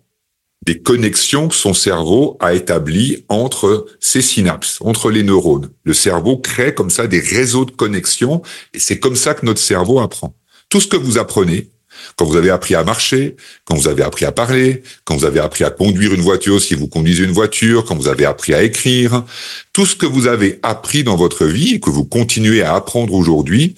des 0.64 0.80
connexions 0.80 1.48
que 1.48 1.56
son 1.56 1.74
cerveau 1.74 2.36
a 2.38 2.54
établies 2.54 3.24
entre 3.28 3.86
ses 3.98 4.22
synapses, 4.22 4.78
entre 4.82 5.10
les 5.10 5.24
neurones. 5.24 5.70
Le 5.82 5.92
cerveau 5.92 6.36
crée 6.36 6.72
comme 6.72 6.90
ça 6.90 7.08
des 7.08 7.18
réseaux 7.18 7.64
de 7.64 7.72
connexions 7.72 8.40
et 8.72 8.78
c'est 8.78 9.00
comme 9.00 9.16
ça 9.16 9.34
que 9.34 9.46
notre 9.46 9.60
cerveau 9.60 9.98
apprend. 9.98 10.36
Tout 10.68 10.80
ce 10.80 10.86
que 10.86 10.96
vous 10.96 11.18
apprenez, 11.18 11.70
quand 12.16 12.24
vous 12.24 12.36
avez 12.36 12.50
appris 12.50 12.74
à 12.74 12.84
marcher, 12.84 13.36
quand 13.64 13.74
vous 13.74 13.88
avez 13.88 14.02
appris 14.02 14.24
à 14.24 14.32
parler, 14.32 14.82
quand 15.04 15.16
vous 15.16 15.24
avez 15.24 15.40
appris 15.40 15.64
à 15.64 15.70
conduire 15.70 16.14
une 16.14 16.20
voiture 16.20 16.60
si 16.60 16.74
vous 16.74 16.88
conduisez 16.88 17.24
une 17.24 17.32
voiture, 17.32 17.84
quand 17.84 17.96
vous 17.96 18.08
avez 18.08 18.24
appris 18.24 18.54
à 18.54 18.62
écrire, 18.62 19.24
tout 19.72 19.86
ce 19.86 19.96
que 19.96 20.06
vous 20.06 20.26
avez 20.26 20.58
appris 20.62 21.04
dans 21.04 21.16
votre 21.16 21.46
vie 21.46 21.74
et 21.74 21.80
que 21.80 21.90
vous 21.90 22.04
continuez 22.04 22.62
à 22.62 22.74
apprendre 22.74 23.14
aujourd'hui, 23.14 23.76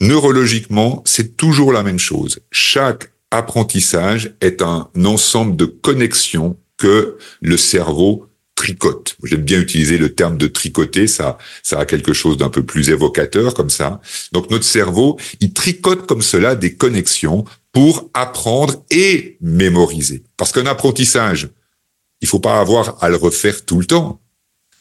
neurologiquement, 0.00 1.02
c'est 1.06 1.36
toujours 1.36 1.72
la 1.72 1.82
même 1.82 1.98
chose. 1.98 2.40
Chaque 2.50 3.12
apprentissage 3.30 4.34
est 4.40 4.62
un 4.62 4.88
ensemble 5.04 5.56
de 5.56 5.64
connexions 5.64 6.56
que 6.76 7.16
le 7.40 7.56
cerveau 7.56 8.26
tricote. 8.54 9.16
J'aime 9.24 9.42
bien 9.42 9.60
utiliser 9.60 9.98
le 9.98 10.14
terme 10.14 10.36
de 10.36 10.46
tricoter, 10.46 11.06
ça, 11.06 11.38
ça 11.62 11.80
a 11.80 11.86
quelque 11.86 12.12
chose 12.12 12.36
d'un 12.36 12.48
peu 12.48 12.64
plus 12.64 12.90
évocateur 12.90 13.54
comme 13.54 13.70
ça. 13.70 14.00
Donc 14.32 14.50
notre 14.50 14.64
cerveau, 14.64 15.18
il 15.40 15.52
tricote 15.52 16.06
comme 16.06 16.22
cela 16.22 16.54
des 16.54 16.74
connexions 16.74 17.44
pour 17.72 18.10
apprendre 18.14 18.84
et 18.90 19.38
mémoriser. 19.40 20.22
Parce 20.36 20.52
qu'un 20.52 20.66
apprentissage, 20.66 21.48
il 22.20 22.28
faut 22.28 22.40
pas 22.40 22.60
avoir 22.60 23.02
à 23.02 23.08
le 23.08 23.16
refaire 23.16 23.64
tout 23.64 23.80
le 23.80 23.86
temps. 23.86 24.20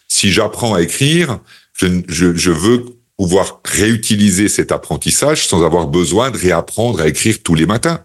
Si 0.08 0.32
j'apprends 0.32 0.74
à 0.74 0.82
écrire, 0.82 1.40
je, 1.74 1.88
je, 2.08 2.36
je 2.36 2.52
veux 2.52 2.86
pouvoir 3.18 3.62
réutiliser 3.66 4.48
cet 4.48 4.72
apprentissage 4.72 5.48
sans 5.48 5.64
avoir 5.64 5.88
besoin 5.88 6.32
de 6.32 6.38
réapprendre 6.38 7.02
à 7.02 7.08
écrire 7.08 7.42
tous 7.44 7.56
les 7.56 7.66
matins. 7.66 8.04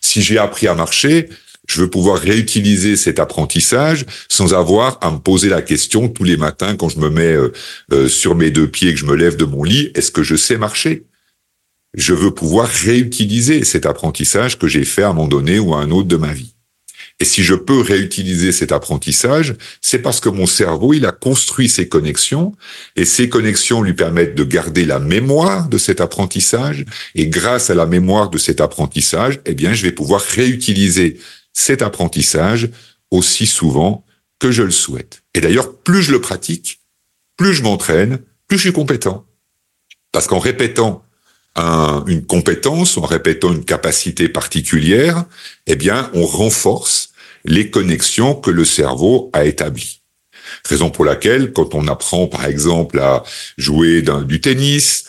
Si 0.00 0.20
j'ai 0.20 0.36
appris 0.36 0.66
à 0.66 0.74
marcher, 0.74 1.28
je 1.72 1.80
veux 1.80 1.90
pouvoir 1.90 2.18
réutiliser 2.18 2.96
cet 2.96 3.18
apprentissage 3.18 4.04
sans 4.28 4.52
avoir 4.52 4.98
à 5.00 5.10
me 5.10 5.18
poser 5.18 5.48
la 5.48 5.62
question 5.62 6.08
tous 6.08 6.24
les 6.24 6.36
matins 6.36 6.76
quand 6.76 6.90
je 6.90 6.98
me 6.98 7.08
mets 7.08 7.32
euh, 7.32 7.52
euh, 7.92 8.08
sur 8.08 8.34
mes 8.34 8.50
deux 8.50 8.68
pieds 8.68 8.90
et 8.90 8.94
que 8.94 9.00
je 9.00 9.06
me 9.06 9.16
lève 9.16 9.36
de 9.36 9.46
mon 9.46 9.64
lit, 9.64 9.90
est-ce 9.94 10.10
que 10.10 10.22
je 10.22 10.36
sais 10.36 10.58
marcher? 10.58 11.06
Je 11.94 12.12
veux 12.12 12.30
pouvoir 12.30 12.68
réutiliser 12.68 13.64
cet 13.64 13.86
apprentissage 13.86 14.58
que 14.58 14.68
j'ai 14.68 14.84
fait 14.84 15.02
à 15.02 15.08
un 15.08 15.12
moment 15.12 15.28
donné 15.28 15.58
ou 15.58 15.74
à 15.74 15.78
un 15.80 15.90
autre 15.90 16.08
de 16.08 16.16
ma 16.16 16.32
vie. 16.32 16.54
Et 17.20 17.24
si 17.24 17.42
je 17.42 17.54
peux 17.54 17.80
réutiliser 17.80 18.52
cet 18.52 18.72
apprentissage, 18.72 19.54
c'est 19.80 20.00
parce 20.00 20.20
que 20.20 20.28
mon 20.28 20.46
cerveau, 20.46 20.92
il 20.92 21.06
a 21.06 21.12
construit 21.12 21.68
ces 21.68 21.88
connexions 21.88 22.52
et 22.96 23.04
ces 23.04 23.28
connexions 23.28 23.82
lui 23.82 23.94
permettent 23.94 24.34
de 24.34 24.44
garder 24.44 24.84
la 24.84 24.98
mémoire 24.98 25.68
de 25.68 25.78
cet 25.78 26.00
apprentissage 26.00 26.84
et 27.14 27.28
grâce 27.28 27.70
à 27.70 27.74
la 27.74 27.86
mémoire 27.86 28.28
de 28.28 28.38
cet 28.38 28.60
apprentissage, 28.60 29.40
eh 29.46 29.54
bien, 29.54 29.72
je 29.72 29.82
vais 29.82 29.92
pouvoir 29.92 30.20
réutiliser 30.20 31.18
cet 31.52 31.82
apprentissage 31.82 32.70
aussi 33.10 33.46
souvent 33.46 34.04
que 34.38 34.50
je 34.50 34.62
le 34.62 34.70
souhaite. 34.70 35.22
Et 35.34 35.40
d'ailleurs, 35.40 35.76
plus 35.76 36.02
je 36.02 36.12
le 36.12 36.20
pratique, 36.20 36.80
plus 37.36 37.54
je 37.54 37.62
m'entraîne, 37.62 38.20
plus 38.48 38.58
je 38.58 38.62
suis 38.62 38.72
compétent. 38.72 39.24
Parce 40.10 40.26
qu'en 40.26 40.38
répétant 40.38 41.04
une 41.56 42.24
compétence, 42.24 42.96
en 42.96 43.02
répétant 43.02 43.52
une 43.52 43.64
capacité 43.64 44.28
particulière, 44.28 45.26
eh 45.66 45.76
bien, 45.76 46.10
on 46.14 46.24
renforce 46.24 47.10
les 47.44 47.70
connexions 47.70 48.34
que 48.34 48.50
le 48.50 48.64
cerveau 48.64 49.30
a 49.34 49.44
établies. 49.44 50.00
Raison 50.64 50.90
pour 50.90 51.04
laquelle, 51.04 51.52
quand 51.52 51.74
on 51.74 51.88
apprend, 51.88 52.26
par 52.26 52.46
exemple, 52.46 52.98
à 53.00 53.22
jouer 53.58 54.02
du 54.26 54.40
tennis, 54.40 55.04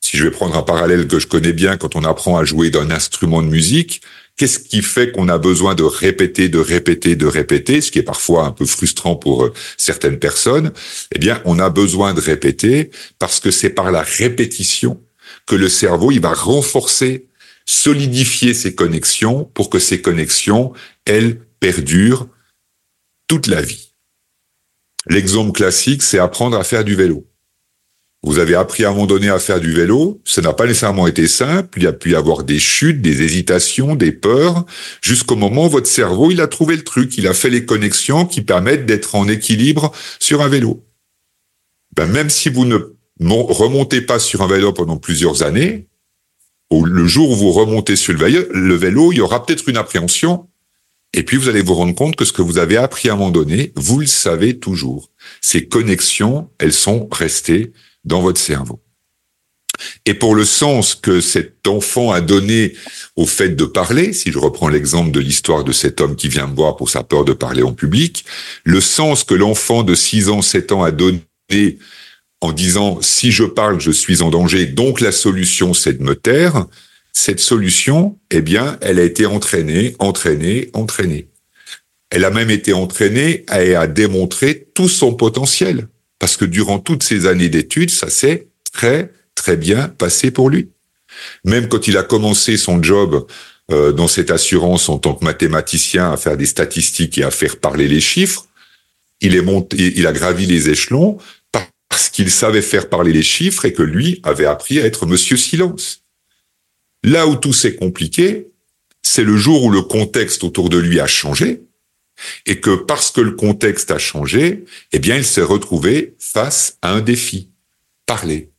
si 0.00 0.16
je 0.16 0.24
vais 0.24 0.30
prendre 0.30 0.56
un 0.56 0.62
parallèle 0.62 1.08
que 1.08 1.18
je 1.18 1.26
connais 1.26 1.52
bien, 1.52 1.76
quand 1.76 1.96
on 1.96 2.04
apprend 2.04 2.36
à 2.36 2.44
jouer 2.44 2.70
d'un 2.70 2.90
instrument 2.90 3.42
de 3.42 3.48
musique, 3.48 4.00
qu'est-ce 4.40 4.58
qui 4.58 4.80
fait 4.80 5.12
qu'on 5.12 5.28
a 5.28 5.36
besoin 5.36 5.74
de 5.74 5.82
répéter, 5.82 6.48
de 6.48 6.58
répéter, 6.58 7.14
de 7.14 7.26
répéter, 7.26 7.82
ce 7.82 7.90
qui 7.90 7.98
est 7.98 8.02
parfois 8.02 8.46
un 8.46 8.52
peu 8.52 8.64
frustrant 8.64 9.14
pour 9.14 9.44
euh, 9.44 9.52
certaines 9.76 10.18
personnes? 10.18 10.72
Eh 11.14 11.18
bien, 11.18 11.42
on 11.44 11.58
a 11.58 11.68
besoin 11.68 12.14
de 12.14 12.22
répéter 12.22 12.90
parce 13.18 13.38
que 13.38 13.50
c'est 13.50 13.68
par 13.68 13.92
la 13.92 14.00
répétition 14.00 14.98
que 15.46 15.56
le 15.56 15.68
cerveau, 15.68 16.10
il 16.10 16.20
va 16.20 16.32
renforcer, 16.32 17.28
solidifier 17.66 18.54
ses 18.54 18.74
connexions 18.74 19.44
pour 19.44 19.68
que 19.68 19.78
ces 19.78 20.00
connexions, 20.00 20.72
elles, 21.04 21.42
perdure 21.60 22.26
toute 23.28 23.46
la 23.46 23.60
vie. 23.60 23.92
L'exemple 25.06 25.52
classique, 25.52 26.02
c'est 26.02 26.18
apprendre 26.18 26.56
à 26.56 26.64
faire 26.64 26.84
du 26.84 26.94
vélo. 26.94 27.29
Vous 28.22 28.38
avez 28.38 28.54
appris 28.54 28.84
à 28.84 28.90
un 28.90 28.92
moment 28.92 29.06
donné 29.06 29.30
à 29.30 29.38
faire 29.38 29.60
du 29.60 29.72
vélo, 29.72 30.20
ça 30.26 30.42
n'a 30.42 30.52
pas 30.52 30.66
nécessairement 30.66 31.06
été 31.06 31.26
simple, 31.26 31.78
il 31.78 31.84
y 31.84 31.86
a 31.86 31.92
pu 31.94 32.10
y 32.10 32.14
avoir 32.14 32.44
des 32.44 32.58
chutes, 32.58 33.00
des 33.00 33.22
hésitations, 33.22 33.94
des 33.94 34.12
peurs, 34.12 34.66
jusqu'au 35.00 35.36
moment 35.36 35.66
où 35.66 35.70
votre 35.70 35.86
cerveau, 35.86 36.30
il 36.30 36.42
a 36.42 36.46
trouvé 36.46 36.76
le 36.76 36.84
truc, 36.84 37.16
il 37.16 37.26
a 37.26 37.32
fait 37.32 37.48
les 37.48 37.64
connexions 37.64 38.26
qui 38.26 38.42
permettent 38.42 38.84
d'être 38.84 39.14
en 39.14 39.26
équilibre 39.26 39.90
sur 40.18 40.42
un 40.42 40.48
vélo. 40.48 40.84
Ben, 41.96 42.06
même 42.06 42.28
si 42.28 42.50
vous 42.50 42.66
ne 42.66 42.76
remontez 43.20 44.02
pas 44.02 44.18
sur 44.18 44.42
un 44.42 44.46
vélo 44.46 44.74
pendant 44.74 44.98
plusieurs 44.98 45.42
années, 45.42 45.86
le 46.70 47.06
jour 47.06 47.30
où 47.30 47.36
vous 47.36 47.52
remontez 47.52 47.96
sur 47.96 48.12
le 48.12 48.74
vélo, 48.74 49.12
il 49.12 49.16
y 49.16 49.20
aura 49.22 49.46
peut-être 49.46 49.66
une 49.68 49.78
appréhension, 49.78 50.46
et 51.14 51.24
puis 51.24 51.38
vous 51.38 51.48
allez 51.48 51.62
vous 51.62 51.74
rendre 51.74 51.94
compte 51.94 52.16
que 52.16 52.26
ce 52.26 52.32
que 52.32 52.42
vous 52.42 52.58
avez 52.58 52.76
appris 52.76 53.08
à 53.08 53.14
un 53.14 53.16
moment 53.16 53.30
donné, 53.30 53.72
vous 53.76 53.98
le 53.98 54.06
savez 54.06 54.58
toujours. 54.58 55.10
Ces 55.40 55.66
connexions, 55.66 56.50
elles 56.58 56.74
sont 56.74 57.08
restées 57.10 57.72
dans 58.04 58.20
votre 58.20 58.40
cerveau. 58.40 58.80
Et 60.04 60.14
pour 60.14 60.34
le 60.34 60.44
sens 60.44 60.94
que 60.94 61.20
cet 61.20 61.66
enfant 61.66 62.12
a 62.12 62.20
donné 62.20 62.74
au 63.16 63.26
fait 63.26 63.50
de 63.50 63.64
parler, 63.64 64.12
si 64.12 64.30
je 64.30 64.38
reprends 64.38 64.68
l'exemple 64.68 65.10
de 65.10 65.20
l'histoire 65.20 65.64
de 65.64 65.72
cet 65.72 66.00
homme 66.00 66.16
qui 66.16 66.28
vient 66.28 66.46
me 66.46 66.54
voir 66.54 66.76
pour 66.76 66.90
sa 66.90 67.02
peur 67.02 67.24
de 67.24 67.32
parler 67.32 67.62
en 67.62 67.72
public, 67.72 68.24
le 68.64 68.80
sens 68.80 69.24
que 69.24 69.34
l'enfant 69.34 69.82
de 69.82 69.94
6 69.94 70.28
ans, 70.28 70.42
7 70.42 70.72
ans 70.72 70.82
a 70.82 70.90
donné 70.90 71.78
en 72.40 72.52
disant 72.52 72.98
si 73.00 73.32
je 73.32 73.44
parle, 73.44 73.80
je 73.80 73.90
suis 73.90 74.22
en 74.22 74.30
danger, 74.30 74.66
donc 74.66 75.00
la 75.00 75.12
solution 75.12 75.74
c'est 75.74 75.98
de 75.98 76.02
me 76.02 76.14
taire, 76.14 76.66
cette 77.12 77.40
solution, 77.40 78.18
eh 78.30 78.40
bien, 78.40 78.78
elle 78.80 78.98
a 78.98 79.04
été 79.04 79.26
entraînée, 79.26 79.96
entraînée, 79.98 80.70
entraînée. 80.74 81.28
Elle 82.10 82.24
a 82.24 82.30
même 82.30 82.50
été 82.50 82.72
entraînée 82.72 83.44
et 83.52 83.74
a 83.74 83.86
démontré 83.86 84.68
tout 84.74 84.88
son 84.88 85.14
potentiel. 85.14 85.88
Parce 86.20 86.36
que 86.36 86.44
durant 86.44 86.78
toutes 86.78 87.02
ces 87.02 87.26
années 87.26 87.48
d'études, 87.48 87.90
ça 87.90 88.08
s'est 88.08 88.46
très, 88.72 89.12
très 89.34 89.56
bien 89.56 89.88
passé 89.88 90.30
pour 90.30 90.50
lui. 90.50 90.68
Même 91.44 91.68
quand 91.68 91.88
il 91.88 91.96
a 91.96 92.04
commencé 92.04 92.56
son 92.56 92.80
job 92.80 93.26
euh, 93.72 93.90
dans 93.90 94.06
cette 94.06 94.30
assurance 94.30 94.88
en 94.88 94.98
tant 94.98 95.14
que 95.14 95.24
mathématicien 95.24 96.12
à 96.12 96.16
faire 96.16 96.36
des 96.36 96.46
statistiques 96.46 97.18
et 97.18 97.24
à 97.24 97.32
faire 97.32 97.58
parler 97.58 97.88
les 97.88 98.00
chiffres, 98.00 98.46
il 99.20 99.34
est 99.34 99.42
monté, 99.42 99.92
il 99.96 100.06
a 100.06 100.12
gravi 100.12 100.46
les 100.46 100.70
échelons 100.70 101.18
parce 101.88 102.08
qu'il 102.08 102.30
savait 102.30 102.62
faire 102.62 102.88
parler 102.88 103.12
les 103.12 103.22
chiffres 103.22 103.64
et 103.64 103.72
que 103.72 103.82
lui 103.82 104.20
avait 104.22 104.46
appris 104.46 104.78
à 104.78 104.84
être 104.84 105.06
Monsieur 105.06 105.36
Silence. 105.36 106.02
Là 107.02 107.26
où 107.26 107.34
tout 107.34 107.52
s'est 107.52 107.74
compliqué, 107.74 108.48
c'est 109.02 109.24
le 109.24 109.36
jour 109.36 109.64
où 109.64 109.70
le 109.70 109.82
contexte 109.82 110.44
autour 110.44 110.68
de 110.68 110.76
lui 110.76 111.00
a 111.00 111.06
changé, 111.06 111.62
et 112.46 112.60
que 112.60 112.74
parce 112.74 113.10
que 113.10 113.20
le 113.20 113.32
contexte 113.32 113.90
a 113.90 113.98
changé, 113.98 114.64
eh 114.92 114.98
bien, 114.98 115.16
il 115.16 115.24
s'est 115.24 115.42
retrouvé 115.42 116.14
face 116.18 116.78
à 116.82 116.92
un 116.92 117.00
défi. 117.00 117.50
Parler. 118.06 118.50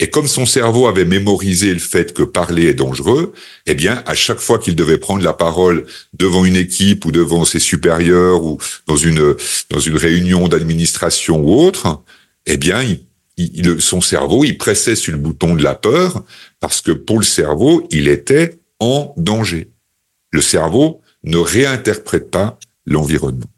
Et 0.00 0.08
comme 0.08 0.26
son 0.26 0.46
cerveau 0.46 0.88
avait 0.88 1.04
mémorisé 1.04 1.72
le 1.74 1.78
fait 1.78 2.14
que 2.14 2.22
parler 2.22 2.68
est 2.68 2.74
dangereux, 2.74 3.34
eh 3.66 3.74
bien, 3.74 4.02
à 4.06 4.14
chaque 4.14 4.40
fois 4.40 4.58
qu'il 4.58 4.74
devait 4.74 4.96
prendre 4.96 5.22
la 5.22 5.34
parole 5.34 5.84
devant 6.14 6.46
une 6.46 6.56
équipe 6.56 7.04
ou 7.04 7.12
devant 7.12 7.44
ses 7.44 7.58
supérieurs 7.58 8.42
ou 8.42 8.56
dans 8.86 8.96
une, 8.96 9.36
dans 9.68 9.78
une 9.78 9.96
réunion 9.98 10.48
d'administration 10.48 11.42
ou 11.42 11.60
autre, 11.60 12.02
eh 12.46 12.56
bien, 12.56 12.82
son 13.78 14.00
cerveau, 14.00 14.44
il 14.44 14.56
pressait 14.56 14.96
sur 14.96 15.12
le 15.12 15.18
bouton 15.18 15.54
de 15.54 15.62
la 15.62 15.74
peur 15.74 16.24
parce 16.60 16.80
que 16.80 16.92
pour 16.92 17.18
le 17.18 17.24
cerveau, 17.24 17.86
il 17.90 18.08
était 18.08 18.58
en 18.80 19.12
danger. 19.18 19.68
Le 20.32 20.40
cerveau 20.40 21.02
ne 21.24 21.36
réinterprète 21.36 22.30
pas 22.30 22.58
l'environnement. 22.90 23.50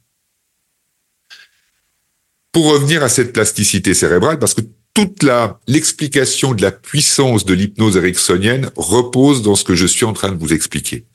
Pour 2.53 2.71
revenir 2.71 3.03
à 3.03 3.09
cette 3.09 3.33
plasticité 3.33 3.95
cérébrale, 3.95 4.39
parce 4.39 4.55
que 4.55 4.61
toute 4.95 5.27
l'explication 5.67 6.53
de 6.53 6.63
la 6.63 6.71
puissance 6.71 7.47
de 7.47 7.55
l'hypnose 7.55 7.97
ericksonienne 7.97 8.71
repose 8.77 9.43
dans 9.43 9.55
ce 9.55 9.65
que 9.65 9.75
je 9.75 9.87
suis 9.87 10.05
en 10.05 10.13
train 10.13 10.31
de 10.31 10.39
vous 10.39 10.53
expliquer. 10.53 11.07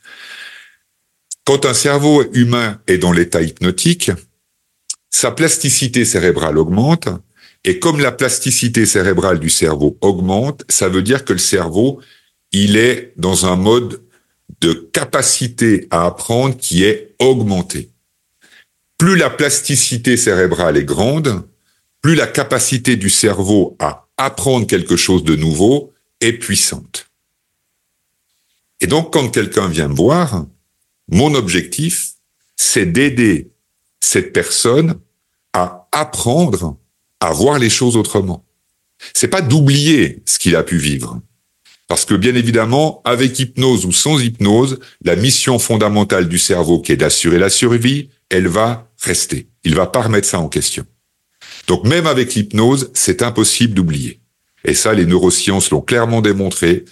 Quand 1.45 1.65
un 1.65 1.75
cerveau 1.75 2.25
humain 2.33 2.81
est 2.87 2.97
dans 2.97 3.11
l'état 3.11 3.41
hypnotique, 3.41 4.11
sa 5.11 5.31
plasticité 5.31 6.05
cérébrale 6.05 6.57
augmente 6.57 7.07
et 7.63 7.79
comme 7.79 7.99
la 7.99 8.11
plasticité 8.11 8.85
cérébrale 8.85 9.39
du 9.39 9.49
cerveau 9.49 9.97
augmente, 10.01 10.63
ça 10.69 10.89
veut 10.89 11.03
dire 11.03 11.23
que 11.23 11.33
le 11.33 11.39
cerveau, 11.39 12.01
il 12.51 12.77
est 12.77 13.13
dans 13.15 13.45
un 13.45 13.55
mode 13.55 14.01
de 14.61 14.73
capacité 14.73 15.87
à 15.91 16.05
apprendre 16.05 16.57
qui 16.57 16.83
est 16.83 17.15
augmenté. 17.19 17.91
Plus 18.97 19.15
la 19.15 19.29
plasticité 19.29 20.17
cérébrale 20.17 20.77
est 20.77 20.83
grande, 20.83 21.47
plus 22.01 22.15
la 22.15 22.27
capacité 22.27 22.95
du 22.95 23.09
cerveau 23.09 23.75
à 23.79 24.07
apprendre 24.17 24.65
quelque 24.65 24.95
chose 24.95 25.23
de 25.23 25.35
nouveau 25.35 25.93
est 26.19 26.33
puissante. 26.33 27.07
Et 28.81 28.87
donc, 28.87 29.13
quand 29.13 29.29
quelqu'un 29.29 29.67
vient 29.67 29.87
me 29.87 29.95
voir, 29.95 30.45
mon 31.09 31.33
objectif, 31.35 32.13
c'est 32.55 32.85
d'aider 32.85 33.51
cette 33.99 34.33
personne 34.33 34.99
à 35.53 35.87
apprendre 35.91 36.77
à 37.19 37.31
voir 37.31 37.59
les 37.59 37.69
choses 37.69 37.97
autrement. 37.97 38.45
C'est 39.13 39.27
pas 39.27 39.41
d'oublier 39.41 40.21
ce 40.25 40.39
qu'il 40.39 40.55
a 40.55 40.63
pu 40.63 40.77
vivre. 40.77 41.19
Parce 41.87 42.03
que 42.03 42.15
bien 42.15 42.35
évidemment, 42.35 43.01
avec 43.05 43.39
hypnose 43.39 43.85
ou 43.85 43.91
sans 43.91 44.19
hypnose, 44.19 44.79
la 45.03 45.15
mission 45.15 45.57
fondamentale 45.57 46.27
du 46.27 46.37
cerveau 46.37 46.81
qui 46.81 46.91
est 46.91 46.97
d'assurer 46.97 47.39
la 47.39 47.49
survie, 47.49 48.09
elle 48.29 48.47
va 48.47 48.91
rester. 49.01 49.49
Il 49.63 49.75
va 49.75 49.87
pas 49.87 50.01
remettre 50.01 50.27
ça 50.27 50.39
en 50.39 50.49
question. 50.49 50.85
Donc 51.67 51.83
même 51.83 52.07
avec 52.07 52.33
l'hypnose, 52.33 52.91
c'est 52.93 53.21
impossible 53.21 53.73
d'oublier. 53.73 54.21
Et 54.65 54.73
ça, 54.73 54.93
les 54.93 55.05
neurosciences 55.05 55.71
l'ont 55.71 55.81
clairement 55.81 56.21
démontré. 56.21 56.85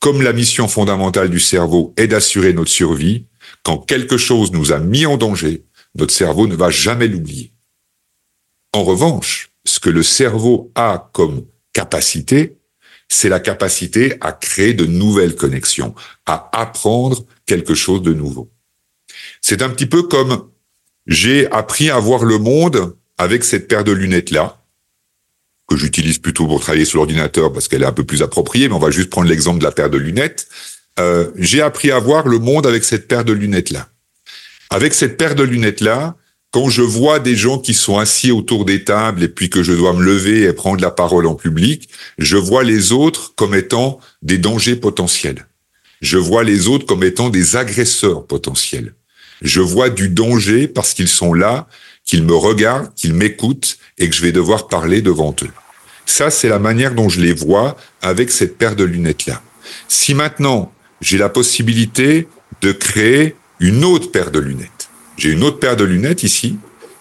Comme 0.00 0.22
la 0.22 0.32
mission 0.32 0.68
fondamentale 0.68 1.30
du 1.30 1.40
cerveau 1.40 1.94
est 1.96 2.06
d'assurer 2.06 2.52
notre 2.52 2.70
survie, 2.70 3.26
quand 3.62 3.78
quelque 3.78 4.16
chose 4.16 4.52
nous 4.52 4.72
a 4.72 4.78
mis 4.78 5.06
en 5.06 5.16
danger, 5.16 5.64
notre 5.94 6.12
cerveau 6.12 6.46
ne 6.46 6.54
va 6.54 6.70
jamais 6.70 7.08
l'oublier. 7.08 7.52
En 8.72 8.84
revanche, 8.84 9.50
ce 9.64 9.80
que 9.80 9.90
le 9.90 10.02
cerveau 10.02 10.70
a 10.74 11.10
comme 11.12 11.46
capacité, 11.72 12.58
c'est 13.08 13.28
la 13.28 13.40
capacité 13.40 14.16
à 14.20 14.32
créer 14.32 14.74
de 14.74 14.84
nouvelles 14.86 15.36
connexions, 15.36 15.94
à 16.26 16.50
apprendre 16.52 17.24
quelque 17.46 17.74
chose 17.74 18.02
de 18.02 18.12
nouveau. 18.12 18.50
C'est 19.40 19.62
un 19.62 19.70
petit 19.70 19.86
peu 19.86 20.02
comme 20.02 20.50
j'ai 21.06 21.50
appris 21.50 21.90
à 21.90 21.98
voir 21.98 22.24
le 22.24 22.38
monde 22.38 22.96
avec 23.18 23.44
cette 23.44 23.68
paire 23.68 23.84
de 23.84 23.92
lunettes-là, 23.92 24.62
que 25.68 25.76
j'utilise 25.76 26.18
plutôt 26.18 26.46
pour 26.46 26.60
travailler 26.60 26.84
sur 26.84 26.98
l'ordinateur 26.98 27.52
parce 27.52 27.68
qu'elle 27.68 27.82
est 27.82 27.86
un 27.86 27.92
peu 27.92 28.04
plus 28.04 28.22
appropriée, 28.22 28.68
mais 28.68 28.74
on 28.74 28.80
va 28.80 28.90
juste 28.90 29.10
prendre 29.10 29.28
l'exemple 29.28 29.58
de 29.58 29.64
la 29.64 29.72
paire 29.72 29.90
de 29.90 29.98
lunettes. 29.98 30.48
Euh, 30.98 31.30
j'ai 31.36 31.60
appris 31.60 31.90
à 31.90 31.98
voir 31.98 32.28
le 32.28 32.38
monde 32.38 32.66
avec 32.66 32.84
cette 32.84 33.08
paire 33.08 33.24
de 33.24 33.32
lunettes-là. 33.32 33.88
Avec 34.70 34.94
cette 34.94 35.16
paire 35.16 35.34
de 35.34 35.42
lunettes-là, 35.42 36.16
quand 36.50 36.68
je 36.70 36.82
vois 36.82 37.18
des 37.18 37.36
gens 37.36 37.58
qui 37.58 37.74
sont 37.74 37.98
assis 37.98 38.30
autour 38.30 38.64
des 38.64 38.84
tables 38.84 39.22
et 39.22 39.28
puis 39.28 39.50
que 39.50 39.62
je 39.62 39.72
dois 39.72 39.92
me 39.92 40.02
lever 40.02 40.42
et 40.42 40.52
prendre 40.52 40.80
la 40.80 40.90
parole 40.90 41.26
en 41.26 41.34
public, 41.34 41.88
je 42.18 42.36
vois 42.36 42.64
les 42.64 42.92
autres 42.92 43.34
comme 43.34 43.54
étant 43.54 44.00
des 44.22 44.38
dangers 44.38 44.76
potentiels. 44.76 45.46
Je 46.00 46.18
vois 46.18 46.44
les 46.44 46.68
autres 46.68 46.86
comme 46.86 47.04
étant 47.04 47.28
des 47.28 47.56
agresseurs 47.56 48.26
potentiels. 48.26 48.94
Je 49.42 49.60
vois 49.60 49.90
du 49.90 50.08
danger 50.08 50.68
parce 50.68 50.94
qu'ils 50.94 51.08
sont 51.08 51.34
là, 51.34 51.66
qu'ils 52.04 52.22
me 52.22 52.34
regardent, 52.34 52.92
qu'ils 52.94 53.14
m'écoutent 53.14 53.78
et 53.98 54.08
que 54.08 54.14
je 54.14 54.22
vais 54.22 54.32
devoir 54.32 54.68
parler 54.68 55.02
devant 55.02 55.34
eux. 55.42 55.50
Ça, 56.06 56.30
c'est 56.30 56.48
la 56.48 56.58
manière 56.58 56.94
dont 56.94 57.08
je 57.08 57.20
les 57.20 57.32
vois 57.32 57.76
avec 58.00 58.30
cette 58.30 58.56
paire 58.56 58.76
de 58.76 58.84
lunettes-là. 58.84 59.42
Si 59.88 60.14
maintenant 60.14 60.72
j'ai 61.00 61.18
la 61.18 61.28
possibilité 61.28 62.28
de 62.62 62.72
créer 62.72 63.34
une 63.60 63.84
autre 63.84 64.10
paire 64.10 64.30
de 64.30 64.38
lunettes, 64.38 64.88
j'ai 65.16 65.30
une 65.30 65.42
autre 65.42 65.58
paire 65.58 65.76
de 65.76 65.84
lunettes 65.84 66.22
ici, 66.22 66.56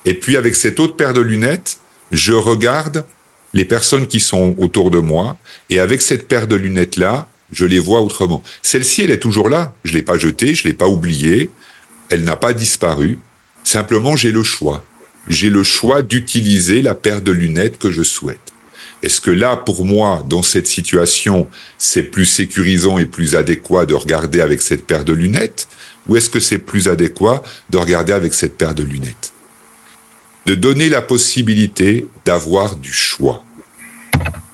et 0.05 0.13
puis 0.13 0.37
avec 0.37 0.55
cette 0.55 0.79
autre 0.79 0.95
paire 0.95 1.13
de 1.13 1.21
lunettes, 1.21 1.79
je 2.11 2.33
regarde 2.33 3.05
les 3.53 3.65
personnes 3.65 4.07
qui 4.07 4.19
sont 4.19 4.55
autour 4.57 4.91
de 4.91 4.99
moi, 4.99 5.37
et 5.69 5.79
avec 5.79 6.01
cette 6.01 6.27
paire 6.27 6.47
de 6.47 6.55
lunettes-là, 6.55 7.27
je 7.51 7.65
les 7.65 7.79
vois 7.79 8.01
autrement. 8.01 8.43
Celle-ci, 8.61 9.03
elle 9.03 9.11
est 9.11 9.19
toujours 9.19 9.49
là. 9.49 9.73
Je 9.83 9.93
l'ai 9.93 10.01
pas 10.01 10.17
jetée, 10.17 10.55
je 10.55 10.67
l'ai 10.67 10.73
pas 10.73 10.87
oubliée. 10.87 11.49
Elle 12.09 12.23
n'a 12.23 12.35
pas 12.35 12.53
disparu. 12.53 13.19
Simplement, 13.63 14.15
j'ai 14.15 14.31
le 14.31 14.43
choix. 14.43 14.83
J'ai 15.27 15.49
le 15.49 15.63
choix 15.63 16.01
d'utiliser 16.01 16.81
la 16.81 16.93
paire 16.93 17.21
de 17.21 17.31
lunettes 17.31 17.79
que 17.79 17.91
je 17.91 18.03
souhaite. 18.03 18.53
Est-ce 19.01 19.21
que 19.21 19.31
là, 19.31 19.55
pour 19.55 19.85
moi, 19.85 20.23
dans 20.27 20.43
cette 20.43 20.67
situation, 20.67 21.47
c'est 21.77 22.03
plus 22.03 22.25
sécurisant 22.25 22.97
et 22.97 23.05
plus 23.05 23.35
adéquat 23.35 23.85
de 23.85 23.93
regarder 23.93 24.41
avec 24.41 24.61
cette 24.61 24.85
paire 24.85 25.03
de 25.03 25.13
lunettes? 25.13 25.67
Ou 26.07 26.15
est-ce 26.15 26.29
que 26.29 26.39
c'est 26.39 26.59
plus 26.59 26.87
adéquat 26.87 27.43
de 27.69 27.77
regarder 27.77 28.13
avec 28.13 28.33
cette 28.33 28.57
paire 28.57 28.75
de 28.75 28.83
lunettes? 28.83 29.33
De 30.45 30.55
donner 30.55 30.89
la 30.89 31.01
possibilité 31.01 32.07
d'avoir 32.23 32.75
du 32.75 32.93
choix. 32.93 33.43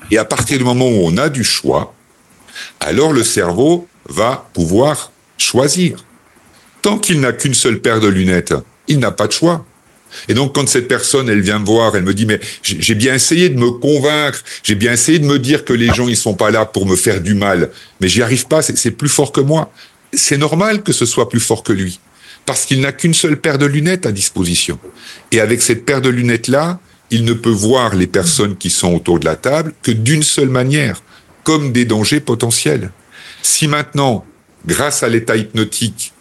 Et 0.09 0.17
à 0.17 0.25
partir 0.25 0.57
du 0.57 0.63
moment 0.63 0.87
où 0.87 1.01
on 1.03 1.17
a 1.17 1.29
du 1.29 1.43
choix, 1.43 1.93
alors 2.79 3.13
le 3.13 3.23
cerveau 3.23 3.87
va 4.07 4.49
pouvoir 4.53 5.11
choisir. 5.37 6.03
Tant 6.81 6.97
qu'il 6.97 7.19
n'a 7.19 7.33
qu'une 7.33 7.53
seule 7.53 7.79
paire 7.79 7.99
de 7.99 8.07
lunettes, 8.07 8.53
il 8.87 8.99
n'a 8.99 9.11
pas 9.11 9.27
de 9.27 9.31
choix. 9.31 9.65
Et 10.27 10.33
donc, 10.33 10.53
quand 10.53 10.67
cette 10.67 10.89
personne, 10.89 11.29
elle 11.29 11.41
vient 11.41 11.59
me 11.59 11.65
voir, 11.65 11.95
elle 11.95 12.03
me 12.03 12.13
dit, 12.13 12.25
mais 12.25 12.39
j'ai 12.63 12.95
bien 12.95 13.13
essayé 13.13 13.47
de 13.47 13.57
me 13.57 13.71
convaincre, 13.71 14.43
j'ai 14.61 14.75
bien 14.75 14.91
essayé 14.91 15.19
de 15.19 15.25
me 15.25 15.39
dire 15.39 15.63
que 15.63 15.71
les 15.71 15.93
gens, 15.93 16.09
ils 16.09 16.17
sont 16.17 16.33
pas 16.33 16.51
là 16.51 16.65
pour 16.65 16.85
me 16.85 16.97
faire 16.97 17.21
du 17.21 17.33
mal, 17.33 17.69
mais 18.01 18.09
j'y 18.09 18.21
arrive 18.21 18.47
pas, 18.47 18.61
c'est 18.61 18.91
plus 18.91 19.07
fort 19.07 19.31
que 19.31 19.39
moi 19.39 19.71
c'est 20.13 20.37
normal 20.37 20.83
que 20.83 20.93
ce 20.93 21.05
soit 21.05 21.29
plus 21.29 21.39
fort 21.39 21.63
que 21.63 21.73
lui, 21.73 21.99
parce 22.45 22.65
qu'il 22.65 22.81
n'a 22.81 22.91
qu'une 22.91 23.13
seule 23.13 23.39
paire 23.39 23.57
de 23.57 23.65
lunettes 23.65 24.05
à 24.05 24.11
disposition. 24.11 24.79
Et 25.31 25.39
avec 25.39 25.61
cette 25.61 25.85
paire 25.85 26.01
de 26.01 26.09
lunettes-là, 26.09 26.79
il 27.09 27.25
ne 27.25 27.33
peut 27.33 27.49
voir 27.49 27.95
les 27.95 28.07
personnes 28.07 28.57
qui 28.57 28.69
sont 28.69 28.93
autour 28.93 29.19
de 29.19 29.25
la 29.25 29.35
table 29.35 29.73
que 29.81 29.91
d'une 29.91 30.23
seule 30.23 30.49
manière, 30.49 31.01
comme 31.43 31.71
des 31.71 31.85
dangers 31.85 32.21
potentiels. 32.21 32.91
Si 33.41 33.67
maintenant, 33.67 34.25
grâce 34.65 35.03
à 35.03 35.09
l'état 35.09 35.35
hypnotique 35.35 36.13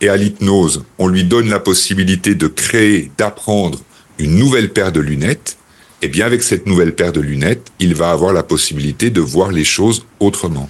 et 0.00 0.08
à 0.08 0.16
l'hypnose, 0.16 0.84
on 0.98 1.08
lui 1.08 1.24
donne 1.24 1.48
la 1.48 1.58
possibilité 1.58 2.34
de 2.34 2.46
créer, 2.46 3.10
d'apprendre 3.18 3.80
une 4.18 4.36
nouvelle 4.36 4.72
paire 4.72 4.92
de 4.92 5.00
lunettes, 5.00 5.56
eh 6.02 6.08
bien 6.08 6.26
avec 6.26 6.42
cette 6.42 6.66
nouvelle 6.66 6.94
paire 6.94 7.12
de 7.12 7.20
lunettes, 7.20 7.72
il 7.80 7.94
va 7.94 8.10
avoir 8.10 8.32
la 8.32 8.42
possibilité 8.42 9.10
de 9.10 9.20
voir 9.20 9.50
les 9.50 9.64
choses 9.64 10.06
autrement. 10.20 10.68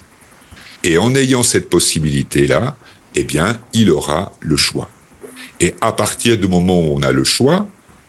Et 0.84 0.96
en 0.96 1.14
ayant 1.14 1.42
cette 1.42 1.68
possibilité-là, 1.68 2.76
eh 3.14 3.24
bien, 3.24 3.60
il 3.72 3.90
aura 3.90 4.32
le 4.40 4.56
choix. 4.56 4.88
Et 5.60 5.74
à 5.80 5.92
partir 5.92 6.38
du 6.38 6.48
moment 6.48 6.80
où 6.80 6.94
on 6.96 7.02
a 7.02 7.12
le 7.12 7.24
choix, 7.24 7.66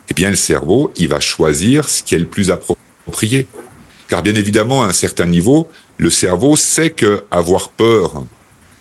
eh 0.10 0.14
bien, 0.14 0.30
le 0.30 0.36
cerveau, 0.36 0.94
il 0.96 1.08
va 1.08 1.20
choisir 1.20 1.90
ce 1.90 2.04
qui 2.04 2.16
est 2.16 2.20
le 2.20 2.28
plus 2.28 2.52
approprié. 2.52 3.48
Car 4.08 4.24
bien 4.24 4.36
évidemment, 4.36 4.84
à 4.84 4.88
un 4.88 4.94
certain 4.94 5.26
niveau, 5.26 5.68
le 5.98 6.10
cerveau 6.10 6.56
sait 6.56 6.92
que 6.92 7.24
avoir 7.32 7.70
peur 7.70 8.24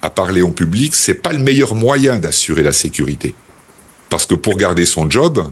à 0.03 0.11
parler 0.11 0.43
en 0.43 0.51
public, 0.51 0.95
c'est 0.95 1.15
pas 1.15 1.33
le 1.33 1.39
meilleur 1.39 1.75
moyen 1.75 2.19
d'assurer 2.19 2.63
la 2.63 2.73
sécurité. 2.73 3.35
Parce 4.11 4.27
que 4.27 4.35
pour 4.35 4.57
garder 4.57 4.87
son 4.87 5.11
job, 5.11 5.51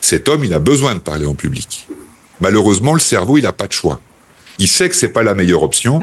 cet 0.00 0.28
homme, 0.28 0.44
il 0.44 0.54
a 0.54 0.58
besoin 0.58 0.94
de 0.94 1.00
parler 1.00 1.26
en 1.26 1.34
public. 1.34 1.88
Malheureusement, 2.40 2.94
le 2.94 3.00
cerveau, 3.00 3.38
il 3.38 3.42
n'a 3.42 3.52
pas 3.52 3.66
de 3.66 3.72
choix. 3.72 4.00
Il 4.58 4.68
sait 4.68 4.88
que 4.88 4.94
c'est 4.94 5.08
pas 5.08 5.22
la 5.22 5.34
meilleure 5.34 5.62
option, 5.62 6.02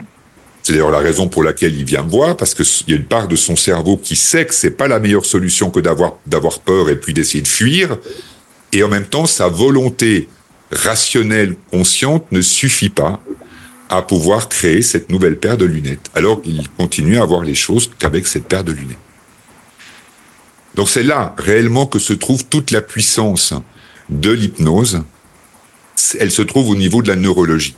c'est 0.64 0.74
d'ailleurs 0.74 0.92
la 0.92 1.00
raison 1.00 1.28
pour 1.28 1.44
laquelle 1.44 1.76
il 1.76 1.86
vient 1.86 2.04
me 2.04 2.10
voir, 2.10 2.36
parce 2.36 2.54
qu'il 2.56 2.66
y 2.88 2.94
a 2.94 2.96
une 2.96 3.06
part 3.06 3.28
de 3.28 3.36
son 3.36 3.56
cerveau 3.56 3.98
qui 3.98 4.16
sait 4.16 4.46
que 4.46 4.54
c'est 4.54 4.72
pas 4.72 4.88
la 4.88 5.00
meilleure 5.00 5.26
solution 5.26 5.70
que 5.70 5.80
d'avoir 5.80 6.14
d'avoir 6.26 6.60
peur 6.60 6.90
et 6.90 6.96
puis 6.96 7.14
d'essayer 7.14 7.42
de 7.42 7.48
fuir. 7.48 7.98
Et 8.72 8.82
en 8.82 8.88
même 8.88 9.06
temps, 9.06 9.26
sa 9.26 9.48
volonté 9.48 10.28
rationnelle, 10.72 11.56
consciente, 11.72 12.26
ne 12.32 12.42
suffit 12.42 12.90
pas 12.90 13.22
à 13.90 14.02
pouvoir 14.02 14.50
créer 14.50 14.82
cette 14.82 15.10
nouvelle 15.10 15.38
paire 15.38 15.58
de 15.58 15.66
lunettes. 15.66 16.10
Alors 16.16 16.42
il 16.46 16.70
continue 16.70 17.18
à 17.18 17.26
voir 17.26 17.44
les 17.44 17.56
choses 17.56 17.90
qu'avec 18.00 18.28
cette 18.28 18.48
paire 18.48 18.64
de 18.64 18.72
lunettes. 18.72 18.98
Donc 20.76 20.90
c'est 20.90 21.04
là 21.04 21.36
réellement 21.38 21.86
que 21.86 22.00
se 22.00 22.14
trouve 22.14 22.46
toute 22.46 22.72
la 22.72 22.82
puissance 22.82 23.54
de 24.10 24.32
l'hypnose. 24.32 25.04
Elle 26.20 26.32
se 26.32 26.42
trouve 26.42 26.70
au 26.70 26.76
niveau 26.76 27.02
de 27.02 27.08
la 27.08 27.16
neurologie. 27.16 27.76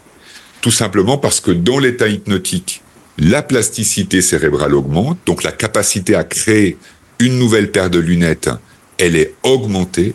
Tout 0.61 0.71
simplement 0.71 1.17
parce 1.17 1.39
que 1.39 1.51
dans 1.51 1.79
l'état 1.79 2.07
hypnotique, 2.07 2.81
la 3.19 3.41
plasticité 3.41 4.21
cérébrale 4.21 4.75
augmente, 4.75 5.19
donc 5.25 5.43
la 5.43 5.51
capacité 5.51 6.15
à 6.15 6.23
créer 6.23 6.77
une 7.19 7.37
nouvelle 7.37 7.71
paire 7.71 7.89
de 7.89 7.99
lunettes, 7.99 8.49
elle 8.97 9.15
est 9.15 9.35
augmentée. 9.43 10.13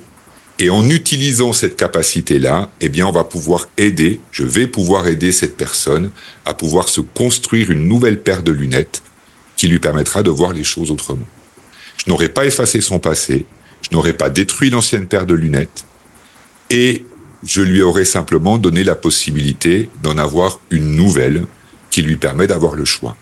Et 0.58 0.70
en 0.70 0.88
utilisant 0.88 1.52
cette 1.52 1.76
capacité-là, 1.76 2.70
eh 2.80 2.88
bien, 2.88 3.06
on 3.06 3.12
va 3.12 3.24
pouvoir 3.24 3.68
aider, 3.78 4.20
je 4.30 4.44
vais 4.44 4.66
pouvoir 4.66 5.08
aider 5.08 5.32
cette 5.32 5.56
personne 5.56 6.10
à 6.44 6.54
pouvoir 6.54 6.88
se 6.88 7.00
construire 7.00 7.70
une 7.70 7.88
nouvelle 7.88 8.20
paire 8.20 8.42
de 8.42 8.52
lunettes 8.52 9.02
qui 9.56 9.68
lui 9.68 9.78
permettra 9.78 10.22
de 10.22 10.30
voir 10.30 10.52
les 10.52 10.64
choses 10.64 10.90
autrement. 10.90 11.26
Je 11.96 12.10
n'aurais 12.10 12.28
pas 12.28 12.46
effacé 12.46 12.80
son 12.80 12.98
passé, 12.98 13.46
je 13.82 13.94
n'aurais 13.94 14.12
pas 14.12 14.30
détruit 14.30 14.70
l'ancienne 14.70 15.06
paire 15.06 15.26
de 15.26 15.34
lunettes, 15.34 15.84
et 16.70 17.04
je 17.44 17.62
lui 17.62 17.82
aurais 17.82 18.04
simplement 18.04 18.58
donné 18.58 18.84
la 18.84 18.94
possibilité 18.94 19.90
d'en 20.02 20.18
avoir 20.18 20.60
une 20.70 20.94
nouvelle 20.94 21.46
qui 21.90 22.02
lui 22.02 22.16
permet 22.16 22.46
d'avoir 22.46 22.74
le 22.74 22.84
choix. 22.84 23.16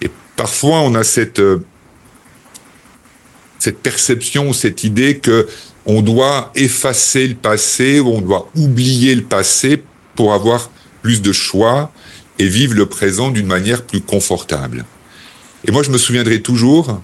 Et 0.00 0.10
parfois, 0.36 0.80
on 0.80 0.94
a 0.94 1.04
cette, 1.04 1.38
euh, 1.38 1.64
cette 3.58 3.78
perception, 3.78 4.52
cette 4.52 4.84
idée 4.84 5.18
que 5.18 5.46
on 5.86 6.02
doit 6.02 6.50
effacer 6.54 7.26
le 7.26 7.34
passé, 7.34 8.00
on 8.00 8.20
doit 8.20 8.48
oublier 8.56 9.14
le 9.14 9.22
passé 9.22 9.82
pour 10.14 10.32
avoir 10.32 10.70
plus 11.02 11.20
de 11.20 11.32
choix 11.32 11.92
et 12.38 12.46
vivre 12.46 12.74
le 12.74 12.86
présent 12.86 13.30
d'une 13.30 13.46
manière 13.46 13.82
plus 13.82 14.00
confortable. 14.00 14.84
Et 15.66 15.70
moi, 15.70 15.82
je 15.82 15.90
me 15.90 15.98
souviendrai 15.98 16.40
toujours, 16.40 17.00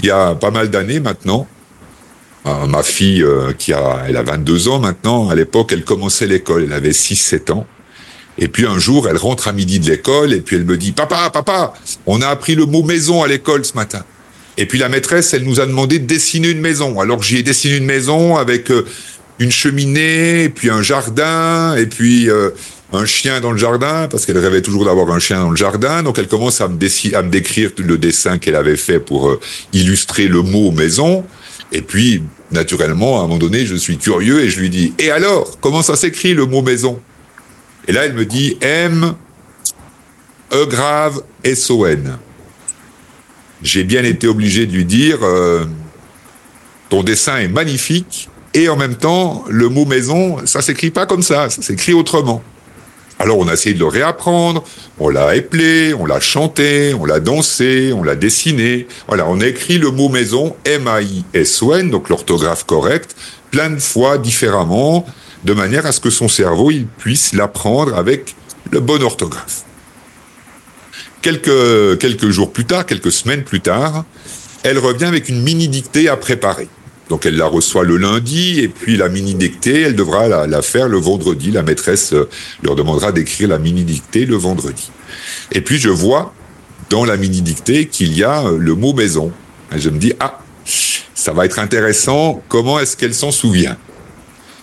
il 0.00 0.06
y 0.06 0.10
a 0.10 0.34
pas 0.34 0.50
mal 0.50 0.70
d'années 0.70 1.00
maintenant, 1.00 1.46
euh, 2.46 2.66
ma 2.66 2.82
fille, 2.82 3.22
euh, 3.22 3.52
qui 3.52 3.72
a, 3.72 4.04
elle 4.08 4.16
a 4.16 4.22
22 4.22 4.68
ans 4.68 4.78
maintenant, 4.78 5.28
à 5.28 5.34
l'époque, 5.34 5.72
elle 5.72 5.84
commençait 5.84 6.26
l'école, 6.26 6.64
elle 6.64 6.72
avait 6.72 6.92
6-7 6.92 7.52
ans. 7.52 7.66
Et 8.38 8.48
puis 8.48 8.66
un 8.66 8.78
jour, 8.78 9.08
elle 9.08 9.18
rentre 9.18 9.48
à 9.48 9.52
midi 9.52 9.78
de 9.80 9.90
l'école 9.90 10.32
et 10.32 10.40
puis 10.40 10.56
elle 10.56 10.64
me 10.64 10.78
dit, 10.78 10.92
papa, 10.92 11.28
papa, 11.30 11.74
on 12.06 12.22
a 12.22 12.28
appris 12.28 12.54
le 12.54 12.64
mot 12.64 12.82
maison 12.82 13.22
à 13.22 13.28
l'école 13.28 13.64
ce 13.64 13.74
matin. 13.74 14.04
Et 14.60 14.66
puis 14.66 14.78
la 14.78 14.90
maîtresse, 14.90 15.32
elle 15.32 15.44
nous 15.44 15.58
a 15.60 15.66
demandé 15.66 15.98
de 15.98 16.04
dessiner 16.04 16.50
une 16.50 16.60
maison. 16.60 17.00
Alors 17.00 17.22
j'y 17.22 17.38
ai 17.38 17.42
dessiné 17.42 17.78
une 17.78 17.86
maison 17.86 18.36
avec 18.36 18.70
euh, 18.70 18.84
une 19.38 19.50
cheminée, 19.50 20.50
puis 20.50 20.68
un 20.68 20.82
jardin, 20.82 21.74
et 21.76 21.86
puis 21.86 22.28
euh, 22.28 22.50
un 22.92 23.06
chien 23.06 23.40
dans 23.40 23.52
le 23.52 23.56
jardin, 23.56 24.06
parce 24.06 24.26
qu'elle 24.26 24.36
rêvait 24.36 24.60
toujours 24.60 24.84
d'avoir 24.84 25.10
un 25.12 25.18
chien 25.18 25.40
dans 25.40 25.48
le 25.48 25.56
jardin. 25.56 26.02
Donc 26.02 26.18
elle 26.18 26.28
commence 26.28 26.60
à 26.60 26.68
me, 26.68 26.76
à 27.16 27.22
me 27.22 27.30
décrire 27.30 27.70
le 27.78 27.96
dessin 27.96 28.36
qu'elle 28.36 28.54
avait 28.54 28.76
fait 28.76 29.00
pour 29.00 29.30
euh, 29.30 29.40
illustrer 29.72 30.28
le 30.28 30.42
mot 30.42 30.72
maison. 30.72 31.24
Et 31.72 31.80
puis, 31.80 32.22
naturellement, 32.50 33.16
à 33.16 33.20
un 33.20 33.28
moment 33.28 33.38
donné, 33.38 33.64
je 33.64 33.76
suis 33.76 33.96
curieux 33.96 34.42
et 34.42 34.50
je 34.50 34.60
lui 34.60 34.68
dis, 34.68 34.92
et 34.98 35.10
alors, 35.10 35.58
comment 35.62 35.80
ça 35.80 35.96
s'écrit 35.96 36.34
le 36.34 36.44
mot 36.44 36.60
maison? 36.60 37.00
Et 37.88 37.92
là, 37.92 38.04
elle 38.04 38.12
me 38.12 38.26
dit 38.26 38.58
M, 38.60 39.14
E 40.52 40.66
grave, 40.66 41.22
S 41.44 41.70
O 41.70 41.86
N. 41.86 42.18
J'ai 43.62 43.84
bien 43.84 44.04
été 44.04 44.26
obligé 44.26 44.66
de 44.66 44.72
lui 44.72 44.84
dire, 44.84 45.18
euh, 45.22 45.64
ton 46.88 47.02
dessin 47.02 47.38
est 47.38 47.48
magnifique, 47.48 48.28
et 48.54 48.68
en 48.68 48.76
même 48.76 48.96
temps, 48.96 49.44
le 49.48 49.68
mot 49.68 49.84
maison, 49.84 50.38
ça 50.46 50.62
s'écrit 50.62 50.90
pas 50.90 51.06
comme 51.06 51.22
ça, 51.22 51.50
ça 51.50 51.62
s'écrit 51.62 51.92
autrement. 51.92 52.42
Alors 53.20 53.38
on 53.38 53.48
a 53.48 53.52
essayé 53.52 53.74
de 53.74 53.80
le 53.80 53.86
réapprendre, 53.86 54.64
on 54.98 55.10
l'a 55.10 55.36
éplé, 55.36 55.92
on 55.92 56.06
l'a 56.06 56.20
chanté, 56.20 56.94
on 56.98 57.04
l'a 57.04 57.20
dansé, 57.20 57.92
on 57.94 58.02
l'a 58.02 58.16
dessiné. 58.16 58.86
Voilà, 59.08 59.26
on 59.28 59.42
a 59.42 59.46
écrit 59.46 59.76
le 59.76 59.90
mot 59.90 60.08
maison 60.08 60.56
M-A-I-S-O-N, 60.64 61.90
donc 61.90 62.08
l'orthographe 62.08 62.64
correcte, 62.64 63.14
plein 63.50 63.68
de 63.68 63.78
fois 63.78 64.16
différemment, 64.16 65.04
de 65.44 65.52
manière 65.52 65.84
à 65.84 65.92
ce 65.92 66.00
que 66.00 66.08
son 66.08 66.28
cerveau 66.28 66.70
il 66.70 66.86
puisse 66.86 67.34
l'apprendre 67.34 67.94
avec 67.94 68.34
le 68.70 68.80
bon 68.80 69.02
orthographe. 69.02 69.64
Quelques, 71.22 71.98
quelques 71.98 72.30
jours 72.30 72.52
plus 72.52 72.64
tard, 72.64 72.86
quelques 72.86 73.12
semaines 73.12 73.44
plus 73.44 73.60
tard, 73.60 74.04
elle 74.62 74.78
revient 74.78 75.04
avec 75.04 75.28
une 75.28 75.42
mini 75.42 75.68
dictée 75.68 76.08
à 76.08 76.16
préparer. 76.16 76.68
Donc 77.10 77.26
elle 77.26 77.36
la 77.36 77.46
reçoit 77.46 77.82
le 77.82 77.96
lundi 77.96 78.60
et 78.60 78.68
puis 78.68 78.96
la 78.96 79.08
mini 79.08 79.34
dictée, 79.34 79.82
elle 79.82 79.96
devra 79.96 80.28
la, 80.28 80.62
faire 80.62 80.88
le 80.88 80.96
vendredi. 80.96 81.50
La 81.50 81.64
maîtresse 81.64 82.12
euh, 82.12 82.28
leur 82.62 82.76
demandera 82.76 83.10
d'écrire 83.10 83.48
la 83.48 83.58
mini 83.58 83.82
dictée 83.82 84.26
le 84.26 84.36
vendredi. 84.36 84.90
Et 85.50 85.60
puis 85.60 85.78
je 85.78 85.88
vois 85.88 86.32
dans 86.88 87.04
la 87.04 87.16
mini 87.16 87.42
dictée 87.42 87.86
qu'il 87.86 88.16
y 88.16 88.22
a 88.22 88.46
euh, 88.46 88.58
le 88.58 88.74
mot 88.76 88.92
maison. 88.94 89.32
Et 89.74 89.80
je 89.80 89.90
me 89.90 89.98
dis 89.98 90.12
ah 90.20 90.38
ça 91.14 91.32
va 91.32 91.46
être 91.46 91.58
intéressant. 91.58 92.42
Comment 92.48 92.78
est-ce 92.78 92.96
qu'elle 92.96 93.14
s'en 93.14 93.32
souvient? 93.32 93.76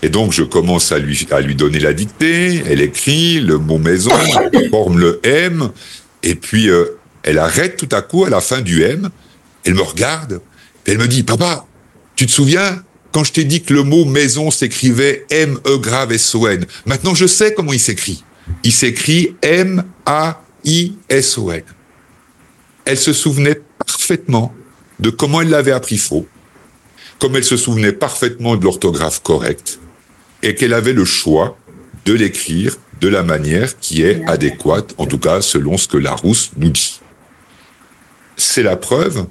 Et 0.01 0.07
donc 0.07 0.31
je 0.31 0.43
commence 0.43 0.93
à 0.93 0.99
lui 0.99 1.27
à 1.31 1.41
lui 1.41 1.55
donner 1.55 1.79
la 1.79 1.91
dictée. 1.91 2.63
Elle 2.65 2.79
écrit 2.79 3.41
le 3.41 3.57
mot 3.57 3.77
maison, 3.77 4.11
elle 4.53 4.69
forme 4.69 4.99
le 4.99 5.19
M 5.23 5.69
et 6.23 6.35
puis 6.35 6.69
euh, 6.69 6.97
elle 7.23 7.39
arrête 7.39 7.77
tout 7.77 7.89
à 7.95 8.01
coup 8.01 8.25
à 8.25 8.29
la 8.29 8.41
fin 8.41 8.61
du 8.61 8.83
M. 8.83 9.09
Elle 9.65 9.75
me 9.75 9.81
regarde. 9.81 10.41
Et 10.85 10.91
elle 10.91 10.97
me 10.97 11.07
dit 11.07 11.23
papa 11.23 11.65
tu 12.17 12.25
te 12.25 12.31
souviens 12.31 12.83
quand 13.11 13.23
je 13.23 13.31
t'ai 13.31 13.45
dit 13.45 13.61
que 13.61 13.73
le 13.73 13.83
mot 13.83 14.03
maison 14.05 14.51
s'écrivait 14.51 15.25
M-E 15.29 15.77
grave 15.77 16.11
S-O-N 16.11 16.65
Maintenant, 16.85 17.15
je 17.15 17.25
sais 17.25 17.53
comment 17.53 17.71
il 17.71 17.79
s'écrit. 17.79 18.23
Il 18.63 18.73
s'écrit 18.73 19.35
M-A-I-S-O-N. 19.41 19.93
Elle 22.85 22.97
se 22.97 23.13
souvenait 23.13 23.61
parfaitement 23.85 24.53
de 24.99 25.09
comment 25.09 25.41
elle 25.41 25.49
l'avait 25.49 25.71
appris 25.71 25.97
faux, 25.97 26.27
comme 27.19 27.35
elle 27.35 27.43
se 27.43 27.57
souvenait 27.57 27.93
parfaitement 27.93 28.55
de 28.55 28.63
l'orthographe 28.63 29.21
correcte, 29.21 29.79
et 30.41 30.55
qu'elle 30.55 30.73
avait 30.73 30.93
le 30.93 31.05
choix 31.05 31.57
de 32.05 32.13
l'écrire 32.13 32.77
de 32.99 33.07
la 33.07 33.23
manière 33.23 33.79
qui 33.79 34.03
est 34.03 34.23
adéquate, 34.27 34.93
en 34.97 35.05
tout 35.05 35.19
cas 35.19 35.41
selon 35.41 35.77
ce 35.77 35.87
que 35.87 35.97
Larousse 35.97 36.51
nous 36.57 36.69
dit. 36.69 36.99
C'est 38.35 38.63
la 38.63 38.75
preuve 38.75 39.25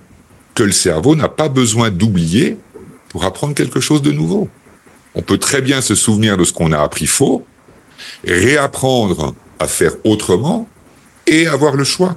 que 0.55 0.63
le 0.63 0.73
cerveau 0.73 1.15
n'a 1.15 1.29
pas 1.29 1.49
besoin 1.49 1.91
d'oublier 1.91 2.57
pour 3.09 3.25
apprendre 3.25 3.55
quelque 3.55 3.81
chose 3.81 4.03
de 4.03 4.13
nouveau. 4.13 4.49
On 5.15 5.23
peut 5.23 5.39
très 5.39 5.63
bien 5.63 5.81
se 5.81 5.95
souvenir 5.95 6.37
de 6.37 6.45
ce 6.45 6.53
qu'on 6.53 6.73
a 6.73 6.79
appris 6.79 7.07
faux, 7.07 7.47
réapprendre 8.27 9.35
à 9.59 9.67
faire 9.67 9.93
autrement 10.05 10.69
et 11.27 11.47
avoir 11.47 11.75
le 11.77 11.85
choix. 11.85 12.17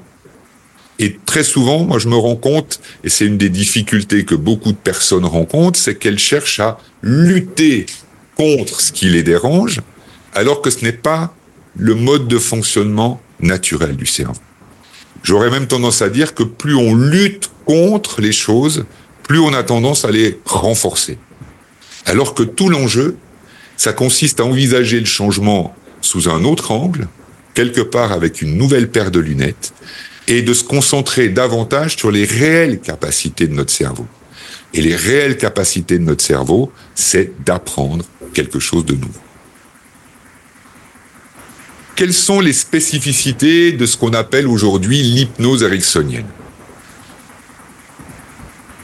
Et 1.00 1.18
très 1.26 1.44
souvent, 1.44 1.86
moi, 1.86 1.98
je 1.98 2.10
me 2.10 2.16
rends 2.16 2.36
compte, 2.36 2.82
et 3.06 3.10
c'est 3.10 3.26
une 3.26 3.38
des 3.38 3.50
difficultés 3.50 4.26
que 4.26 4.36
beaucoup 4.36 4.74
de 4.74 4.78
personnes 4.78 5.26
rencontrent, 5.26 5.80
c'est 5.80 5.96
qu'elles 5.96 6.20
cherchent 6.20 6.60
à 6.60 6.78
lutter 7.02 7.86
contre 8.36 8.82
ce 8.82 8.92
qui 8.92 9.06
les 9.06 9.24
dérange, 9.24 9.82
alors 10.34 10.62
que 10.62 10.70
ce 10.70 10.84
n'est 10.84 10.92
pas 10.92 11.34
le 11.80 11.96
mode 11.96 12.28
de 12.28 12.38
fonctionnement 12.38 13.22
naturel 13.40 13.96
du 13.96 14.06
cerveau. 14.06 14.42
J'aurais 15.24 15.50
même 15.50 15.68
tendance 15.68 16.02
à 16.02 16.10
dire 16.10 16.36
que 16.36 16.44
plus 16.44 16.76
on 16.76 16.94
lutte 16.94 17.50
contre 17.66 18.22
les 18.22 18.34
choses, 18.34 18.86
plus 19.24 19.40
on 19.40 19.54
a 19.54 19.64
tendance 19.64 20.06
à 20.06 20.12
les 20.12 20.40
renforcer. 20.46 21.18
Alors 22.06 22.34
que 22.34 22.44
tout 22.44 22.70
l'enjeu, 22.70 23.18
ça 23.78 23.94
consiste 23.94 24.40
à 24.40 24.46
envisager 24.46 25.00
le 25.00 25.06
changement 25.06 25.74
sous 26.02 26.30
un 26.30 26.44
autre 26.44 26.72
angle, 26.72 27.08
quelque 27.54 27.82
part 27.82 28.12
avec 28.12 28.42
une 28.42 28.58
nouvelle 28.58 28.90
paire 28.90 29.12
de 29.12 29.20
lunettes, 29.20 29.74
et 30.28 30.42
de 30.42 30.54
se 30.54 30.64
concentrer 30.64 31.30
davantage 31.30 31.96
sur 31.96 32.12
les 32.12 32.26
réelles 32.26 32.80
capacités 32.80 33.48
de 33.48 33.54
notre 33.54 33.72
cerveau. 33.72 34.06
Et 34.74 34.82
les 34.82 34.96
réelles 34.96 35.38
capacités 35.38 35.98
de 35.98 36.04
notre 36.04 36.24
cerveau, 36.24 36.72
c'est 36.94 37.34
d'apprendre 37.44 38.06
quelque 38.34 38.60
chose 38.60 38.86
de 38.86 38.94
nouveau. 38.94 39.20
Quelles 42.00 42.14
sont 42.14 42.40
les 42.40 42.54
spécificités 42.54 43.74
de 43.74 43.86
ce 43.86 43.98
qu'on 43.98 44.14
appelle 44.14 44.48
aujourd'hui 44.48 45.04
l'hypnose 45.04 45.64
ericksonienne 45.64 46.28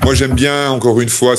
moi, 0.03 0.13
j'aime 0.13 0.33
bien, 0.33 0.69
encore 0.69 1.01
une 1.01 1.09
fois, 1.09 1.33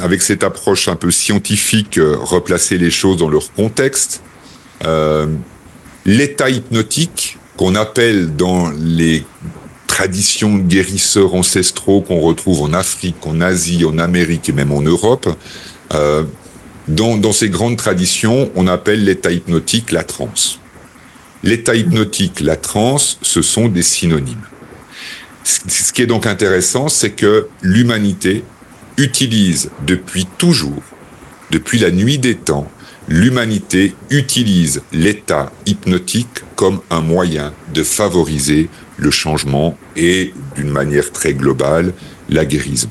avec 0.00 0.22
cette 0.22 0.44
approche 0.44 0.88
un 0.88 0.96
peu 0.96 1.10
scientifique, 1.10 1.98
euh, 1.98 2.16
replacer 2.18 2.78
les 2.78 2.90
choses 2.90 3.18
dans 3.18 3.28
leur 3.28 3.52
contexte. 3.52 4.22
Euh, 4.86 5.26
L'état 6.06 6.48
hypnotique, 6.48 7.36
qu'on 7.58 7.74
appelle 7.74 8.34
dans 8.34 8.70
les 8.70 9.26
traditions 9.88 10.56
guérisseurs 10.56 11.34
ancestraux 11.34 12.00
qu'on 12.00 12.20
retrouve 12.20 12.62
en 12.62 12.72
Afrique, 12.72 13.26
en 13.26 13.42
Asie, 13.42 13.84
en 13.84 13.98
Amérique 13.98 14.48
et 14.48 14.52
même 14.52 14.72
en 14.72 14.80
Europe, 14.80 15.28
euh, 15.92 16.22
dans, 16.88 17.18
dans 17.18 17.32
ces 17.32 17.50
grandes 17.50 17.76
traditions, 17.76 18.50
on 18.54 18.68
appelle 18.68 19.04
l'état 19.04 19.32
hypnotique 19.32 19.90
la 19.90 20.04
transe. 20.04 20.60
L'état 21.46 21.76
hypnotique, 21.76 22.40
la 22.40 22.56
transe, 22.56 23.18
ce 23.22 23.40
sont 23.40 23.68
des 23.68 23.82
synonymes. 23.82 24.48
Ce 25.44 25.92
qui 25.92 26.02
est 26.02 26.06
donc 26.06 26.26
intéressant, 26.26 26.88
c'est 26.88 27.12
que 27.12 27.46
l'humanité 27.62 28.42
utilise 28.98 29.70
depuis 29.86 30.26
toujours, 30.38 30.82
depuis 31.52 31.78
la 31.78 31.92
nuit 31.92 32.18
des 32.18 32.34
temps, 32.34 32.68
l'humanité 33.06 33.94
utilise 34.10 34.82
l'état 34.92 35.52
hypnotique 35.66 36.42
comme 36.56 36.80
un 36.90 37.00
moyen 37.00 37.54
de 37.72 37.84
favoriser 37.84 38.68
le 38.96 39.12
changement 39.12 39.78
et, 39.94 40.34
d'une 40.56 40.70
manière 40.70 41.12
très 41.12 41.32
globale, 41.32 41.92
la 42.28 42.44
guérison. 42.44 42.90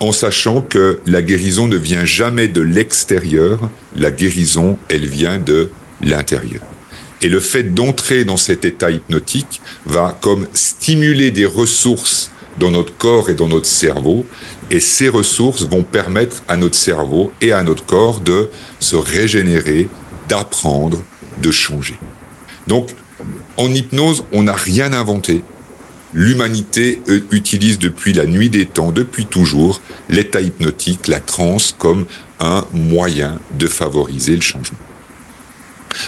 En 0.00 0.12
sachant 0.12 0.60
que 0.60 1.00
la 1.06 1.22
guérison 1.22 1.66
ne 1.66 1.78
vient 1.78 2.04
jamais 2.04 2.48
de 2.48 2.60
l'extérieur, 2.60 3.70
la 3.96 4.10
guérison, 4.10 4.76
elle 4.90 5.06
vient 5.06 5.38
de 5.38 5.70
l'intérieur. 6.02 6.60
Et 7.22 7.28
le 7.28 7.40
fait 7.40 7.62
d'entrer 7.62 8.24
dans 8.24 8.36
cet 8.36 8.64
état 8.64 8.90
hypnotique 8.90 9.60
va 9.86 10.18
comme 10.20 10.48
stimuler 10.52 11.30
des 11.30 11.46
ressources 11.46 12.30
dans 12.58 12.70
notre 12.70 12.96
corps 12.96 13.30
et 13.30 13.34
dans 13.34 13.48
notre 13.48 13.66
cerveau. 13.66 14.26
Et 14.70 14.80
ces 14.80 15.08
ressources 15.08 15.62
vont 15.62 15.84
permettre 15.84 16.42
à 16.48 16.56
notre 16.56 16.74
cerveau 16.74 17.32
et 17.40 17.52
à 17.52 17.62
notre 17.62 17.86
corps 17.86 18.20
de 18.20 18.50
se 18.80 18.96
régénérer, 18.96 19.88
d'apprendre, 20.28 21.02
de 21.40 21.50
changer. 21.50 21.98
Donc, 22.66 22.90
en 23.56 23.72
hypnose, 23.72 24.24
on 24.32 24.42
n'a 24.44 24.54
rien 24.54 24.92
inventé. 24.92 25.44
L'humanité 26.14 27.00
utilise 27.30 27.78
depuis 27.78 28.12
la 28.12 28.26
nuit 28.26 28.50
des 28.50 28.66
temps, 28.66 28.92
depuis 28.92 29.26
toujours, 29.26 29.80
l'état 30.10 30.40
hypnotique, 30.40 31.08
la 31.08 31.20
transe, 31.20 31.74
comme 31.78 32.04
un 32.38 32.66
moyen 32.72 33.40
de 33.58 33.66
favoriser 33.66 34.34
le 34.34 34.42
changement. 34.42 34.78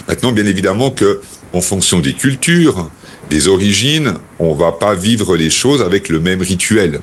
Maintenant, 0.07 0.31
bien 0.31 0.45
évidemment 0.45 0.91
que, 0.91 1.21
en 1.53 1.61
fonction 1.61 1.99
des 1.99 2.13
cultures, 2.13 2.89
des 3.29 3.47
origines, 3.47 4.15
on 4.39 4.53
va 4.53 4.71
pas 4.71 4.95
vivre 4.95 5.35
les 5.35 5.49
choses 5.49 5.81
avec 5.81 6.09
le 6.09 6.19
même 6.19 6.41
rituel. 6.41 7.01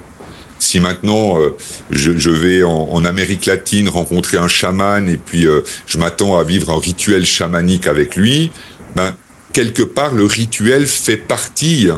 Si 0.58 0.78
maintenant 0.78 1.40
euh, 1.40 1.56
je, 1.90 2.16
je, 2.16 2.30
vais 2.30 2.62
en, 2.62 2.70
en, 2.70 3.04
Amérique 3.04 3.46
latine 3.46 3.88
rencontrer 3.88 4.36
un 4.36 4.46
chaman 4.46 5.08
et 5.08 5.16
puis 5.16 5.46
euh, 5.46 5.62
je 5.86 5.98
m'attends 5.98 6.38
à 6.38 6.44
vivre 6.44 6.70
un 6.70 6.78
rituel 6.78 7.26
chamanique 7.26 7.88
avec 7.88 8.14
lui, 8.14 8.52
ben 8.94 9.16
quelque 9.52 9.82
part 9.82 10.14
le 10.14 10.24
rituel 10.24 10.86
fait 10.86 11.16
partie 11.16 11.88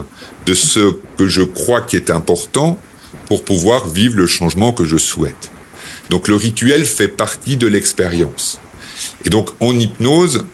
de 0.46 0.54
ce 0.54 0.94
que 1.18 1.28
je 1.28 1.42
crois 1.42 1.82
qui 1.82 1.96
est 1.96 2.10
important 2.10 2.78
pour 3.26 3.44
pouvoir 3.44 3.88
vivre 3.88 4.16
le 4.16 4.26
changement 4.26 4.72
que 4.72 4.84
je 4.84 4.96
souhaite. 4.96 5.50
Donc 6.10 6.28
le 6.28 6.36
rituel 6.36 6.84
fait 6.84 7.08
partie 7.08 7.56
de 7.56 7.66
l'expérience. 7.66 8.60
Et 9.24 9.30
donc 9.30 9.50
en 9.60 9.78
hypnose, 9.78 10.44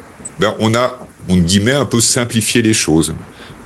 ben, 0.41 0.55
on 0.59 0.75
a, 0.75 1.07
on 1.29 1.37
guillemets, 1.37 1.73
un 1.73 1.85
peu 1.85 2.01
simplifié 2.01 2.63
les 2.63 2.73
choses. 2.73 3.15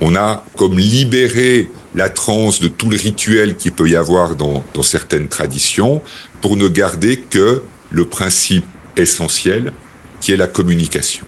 On 0.01 0.15
a 0.15 0.43
comme 0.57 0.77
libéré 0.77 1.71
la 1.95 2.09
transe 2.09 2.59
de 2.59 2.67
tout 2.67 2.89
le 2.89 2.97
rituel 2.97 3.55
qu'il 3.55 3.71
peut 3.71 3.89
y 3.89 3.95
avoir 3.95 4.35
dans, 4.35 4.63
dans 4.73 4.83
certaines 4.83 5.29
traditions 5.29 6.01
pour 6.41 6.57
ne 6.57 6.67
garder 6.67 7.17
que 7.17 7.63
le 7.89 8.05
principe 8.05 8.65
essentiel 8.97 9.71
qui 10.19 10.33
est 10.33 10.37
la 10.37 10.47
communication. 10.47 11.25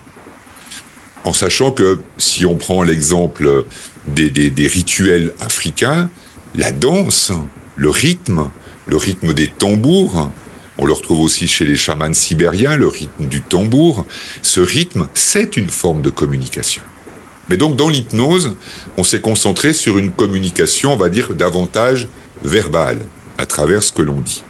En 1.23 1.31
sachant 1.31 1.71
que 1.71 1.99
si 2.17 2.45
on 2.45 2.55
prend 2.55 2.83
l'exemple 2.83 3.65
des, 4.05 4.29
des, 4.29 4.49
des 4.49 4.67
rituels 4.67 5.33
africains, 5.39 6.09
la 6.55 6.71
danse, 6.73 7.31
le 7.77 7.89
rythme, 7.89 8.49
le 8.85 8.97
rythme 8.97 9.33
des 9.33 9.47
tambours, 9.47 10.29
on 10.77 10.85
le 10.85 10.93
retrouve 10.93 11.21
aussi 11.21 11.47
chez 11.47 11.65
les 11.65 11.75
chamans 11.75 12.13
sibériens, 12.13 12.77
le 12.77 12.87
rythme 12.87 13.25
du 13.25 13.41
tambour. 13.41 14.05
Ce 14.41 14.59
rythme, 14.59 15.07
c'est 15.13 15.57
une 15.57 15.69
forme 15.69 16.01
de 16.01 16.09
communication. 16.09 16.83
Mais 17.49 17.57
donc 17.57 17.75
dans 17.75 17.89
l'hypnose, 17.89 18.55
on 18.97 19.03
s'est 19.03 19.21
concentré 19.21 19.73
sur 19.73 19.97
une 19.97 20.11
communication, 20.11 20.93
on 20.93 20.97
va 20.97 21.09
dire, 21.09 21.33
davantage 21.33 22.07
verbale, 22.43 22.99
à 23.37 23.45
travers 23.45 23.81
ce 23.81 23.91
que 23.91 24.01
l'on 24.01 24.21
dit. 24.21 24.43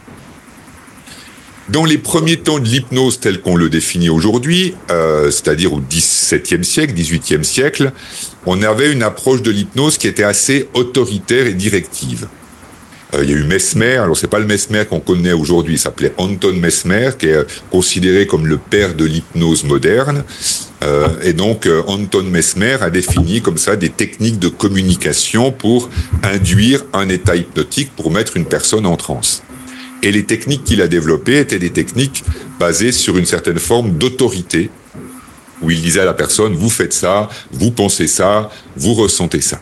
Dans 1.68 1.84
les 1.84 1.98
premiers 1.98 2.38
temps 2.38 2.58
de 2.58 2.64
l'hypnose 2.64 3.20
tel 3.20 3.42
qu'on 3.42 3.54
le 3.54 3.68
définit 3.68 4.08
aujourd'hui, 4.08 4.74
euh, 4.90 5.30
c'est-à-dire 5.30 5.74
au 5.74 5.80
XVIIe 5.80 6.64
siècle, 6.64 6.94
XVIIIe 6.94 7.44
siècle, 7.44 7.92
on 8.46 8.62
avait 8.62 8.90
une 8.90 9.02
approche 9.02 9.42
de 9.42 9.50
l'hypnose 9.50 9.98
qui 9.98 10.08
était 10.08 10.24
assez 10.24 10.68
autoritaire 10.72 11.46
et 11.46 11.52
directive. 11.52 12.26
Euh, 13.14 13.24
il 13.24 13.30
y 13.30 13.32
a 13.32 13.36
eu 13.36 13.44
Mesmer, 13.44 13.96
alors 13.96 14.16
c'est 14.16 14.28
pas 14.28 14.38
le 14.38 14.46
Mesmer 14.46 14.84
qu'on 14.84 15.00
connaît 15.00 15.32
aujourd'hui, 15.32 15.74
il 15.74 15.78
s'appelait 15.78 16.12
Anton 16.18 16.52
Mesmer, 16.52 17.10
qui 17.18 17.26
est 17.26 17.46
considéré 17.70 18.26
comme 18.26 18.46
le 18.46 18.58
père 18.58 18.94
de 18.94 19.04
l'hypnose 19.04 19.64
moderne. 19.64 20.24
Euh, 20.84 21.08
et 21.22 21.32
donc 21.32 21.66
euh, 21.66 21.82
Anton 21.86 22.22
Mesmer 22.22 22.76
a 22.80 22.90
défini 22.90 23.40
comme 23.40 23.58
ça 23.58 23.76
des 23.76 23.88
techniques 23.88 24.38
de 24.38 24.48
communication 24.48 25.50
pour 25.50 25.88
induire 26.22 26.84
un 26.92 27.08
état 27.08 27.34
hypnotique, 27.34 27.90
pour 27.96 28.10
mettre 28.10 28.36
une 28.36 28.44
personne 28.44 28.86
en 28.86 28.96
transe. 28.96 29.42
Et 30.02 30.12
les 30.12 30.24
techniques 30.24 30.64
qu'il 30.64 30.82
a 30.82 30.86
développées 30.86 31.38
étaient 31.38 31.58
des 31.58 31.70
techniques 31.70 32.24
basées 32.60 32.92
sur 32.92 33.16
une 33.16 33.26
certaine 33.26 33.58
forme 33.58 33.92
d'autorité, 33.96 34.70
où 35.62 35.70
il 35.70 35.80
disait 35.80 36.00
à 36.00 36.04
la 36.04 36.14
personne, 36.14 36.54
vous 36.54 36.70
faites 36.70 36.92
ça, 36.92 37.28
vous 37.50 37.72
pensez 37.72 38.06
ça, 38.06 38.50
vous 38.76 38.94
ressentez 38.94 39.40
ça 39.40 39.60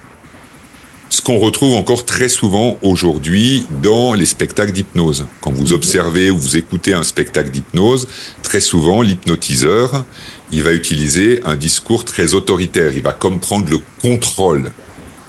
ce 1.17 1.23
qu'on 1.23 1.39
retrouve 1.39 1.77
encore 1.77 2.05
très 2.05 2.29
souvent 2.29 2.77
aujourd'hui 2.83 3.67
dans 3.83 4.13
les 4.13 4.27
spectacles 4.27 4.73
d'hypnose. 4.73 5.27
Quand 5.41 5.51
vous 5.51 5.73
observez 5.73 6.31
ou 6.31 6.37
vous 6.37 6.59
écoutez 6.59 6.93
un 6.93 7.05
spectacle 7.05 7.49
d'hypnose, 7.49 8.07
très 8.43 8.61
souvent 8.61 9.01
l'hypnotiseur, 9.01 10.05
il 10.53 10.63
va 10.63 10.75
utiliser 10.75 11.41
un 11.47 11.57
discours 11.57 12.05
très 12.05 12.35
autoritaire. 12.35 12.93
Il 12.95 13.03
va 13.03 13.15
comme 13.15 13.41
prendre 13.41 13.67
le 13.71 13.79
contrôle 14.03 14.73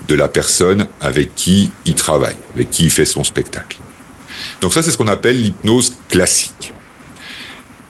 de 0.08 0.14
la 0.14 0.28
personne 0.28 0.88
avec 1.00 1.34
qui 1.34 1.70
il 1.86 1.94
travaille, 1.94 2.36
avec 2.54 2.68
qui 2.68 2.84
il 2.84 2.90
fait 2.90 3.06
son 3.06 3.24
spectacle. 3.24 3.78
Donc 4.60 4.74
ça, 4.74 4.82
c'est 4.82 4.90
ce 4.90 4.98
qu'on 4.98 5.08
appelle 5.08 5.40
l'hypnose 5.40 5.94
classique. 6.10 6.74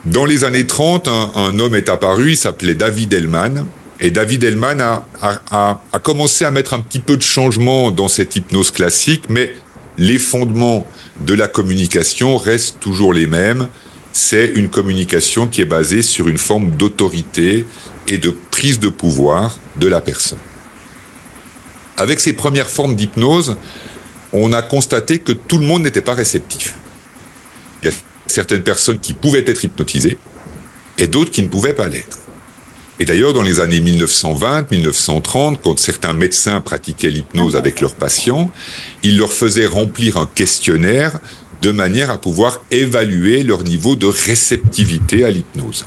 Dans 0.05 0.25
les 0.25 0.45
années 0.45 0.69
30, 0.69 1.09
un, 1.09 1.59
homme 1.59 1.75
est 1.75 1.89
apparu, 1.89 2.31
il 2.31 2.37
s'appelait 2.37 2.77
David 2.77 3.13
Hellman, 3.13 3.67
et 4.01 4.11
David 4.11 4.45
Hellman 4.45 4.81
a, 4.81 5.05
a, 5.21 5.81
a, 5.93 5.99
commencé 5.99 6.45
à 6.45 6.51
mettre 6.51 6.75
un 6.75 6.81
petit 6.81 7.01
peu 7.01 7.17
de 7.17 7.23
changement 7.23 7.91
dans 7.91 8.09
cette 8.09 8.37
hypnose 8.37 8.71
classique, 8.71 9.25
mais 9.29 9.55
les 9.97 10.19
fondements 10.19 10.87
de 11.21 11.35
la 11.35 11.49
communication 11.49 12.37
restent 12.37 12.79
toujours 12.79 13.13
les 13.13 13.27
mêmes. 13.27 13.69
C'est 14.13 14.47
une 14.55 14.69
communication 14.69 15.49
qui 15.49 15.61
est 15.61 15.67
basée 15.67 16.03
sur 16.03 16.29
une 16.29 16.39
forme 16.39 16.71
d'autorité 16.71 17.67
et 18.07 18.19
de 18.19 18.31
prise 18.31 18.79
de 18.79 18.89
pouvoir 18.89 19.59
de 19.77 19.89
la 19.89 20.01
personne. 20.01 20.39
Avec 21.97 22.21
ces 22.21 22.33
premières 22.33 22.71
formes 22.71 22.95
d'hypnose, 22.95 23.57
on 24.33 24.53
a 24.53 24.63
constaté 24.63 25.19
que 25.19 25.33
tout 25.33 25.59
le 25.59 25.67
monde 25.67 25.83
n'était 25.83 26.03
pas 26.03 26.15
réceptif. 26.15 26.75
Il 27.83 27.87
y 27.87 27.93
a 27.93 27.95
certaines 28.27 28.63
personnes 28.63 29.01
qui 29.01 29.13
pouvaient 29.13 29.45
être 29.45 29.65
hypnotisées 29.65 30.19
et 30.99 31.09
d'autres 31.09 31.33
qui 31.33 31.43
ne 31.43 31.49
pouvaient 31.49 31.75
pas 31.75 31.89
l'être. 31.89 32.19
Et 33.01 33.05
d'ailleurs, 33.05 33.33
dans 33.33 33.43
les 33.43 33.61
années 33.61 33.81
1920, 33.81 34.71
1930, 34.71 35.61
quand 35.63 35.79
certains 35.79 36.13
médecins 36.13 36.61
pratiquaient 36.61 37.11
l'hypnose 37.11 37.55
avec 37.55 37.81
leurs 37.81 37.95
patients, 37.95 38.51
ils 39.05 39.17
leur 39.17 39.33
faisaient 39.33 39.67
remplir 39.67 40.17
un 40.17 40.27
questionnaire 40.27 41.21
de 41.63 41.71
manière 41.71 42.11
à 42.11 42.21
pouvoir 42.21 42.61
évaluer 42.71 43.45
leur 43.45 43.63
niveau 43.63 43.95
de 43.95 44.07
réceptivité 44.07 45.25
à 45.25 45.31
l'hypnose. 45.31 45.85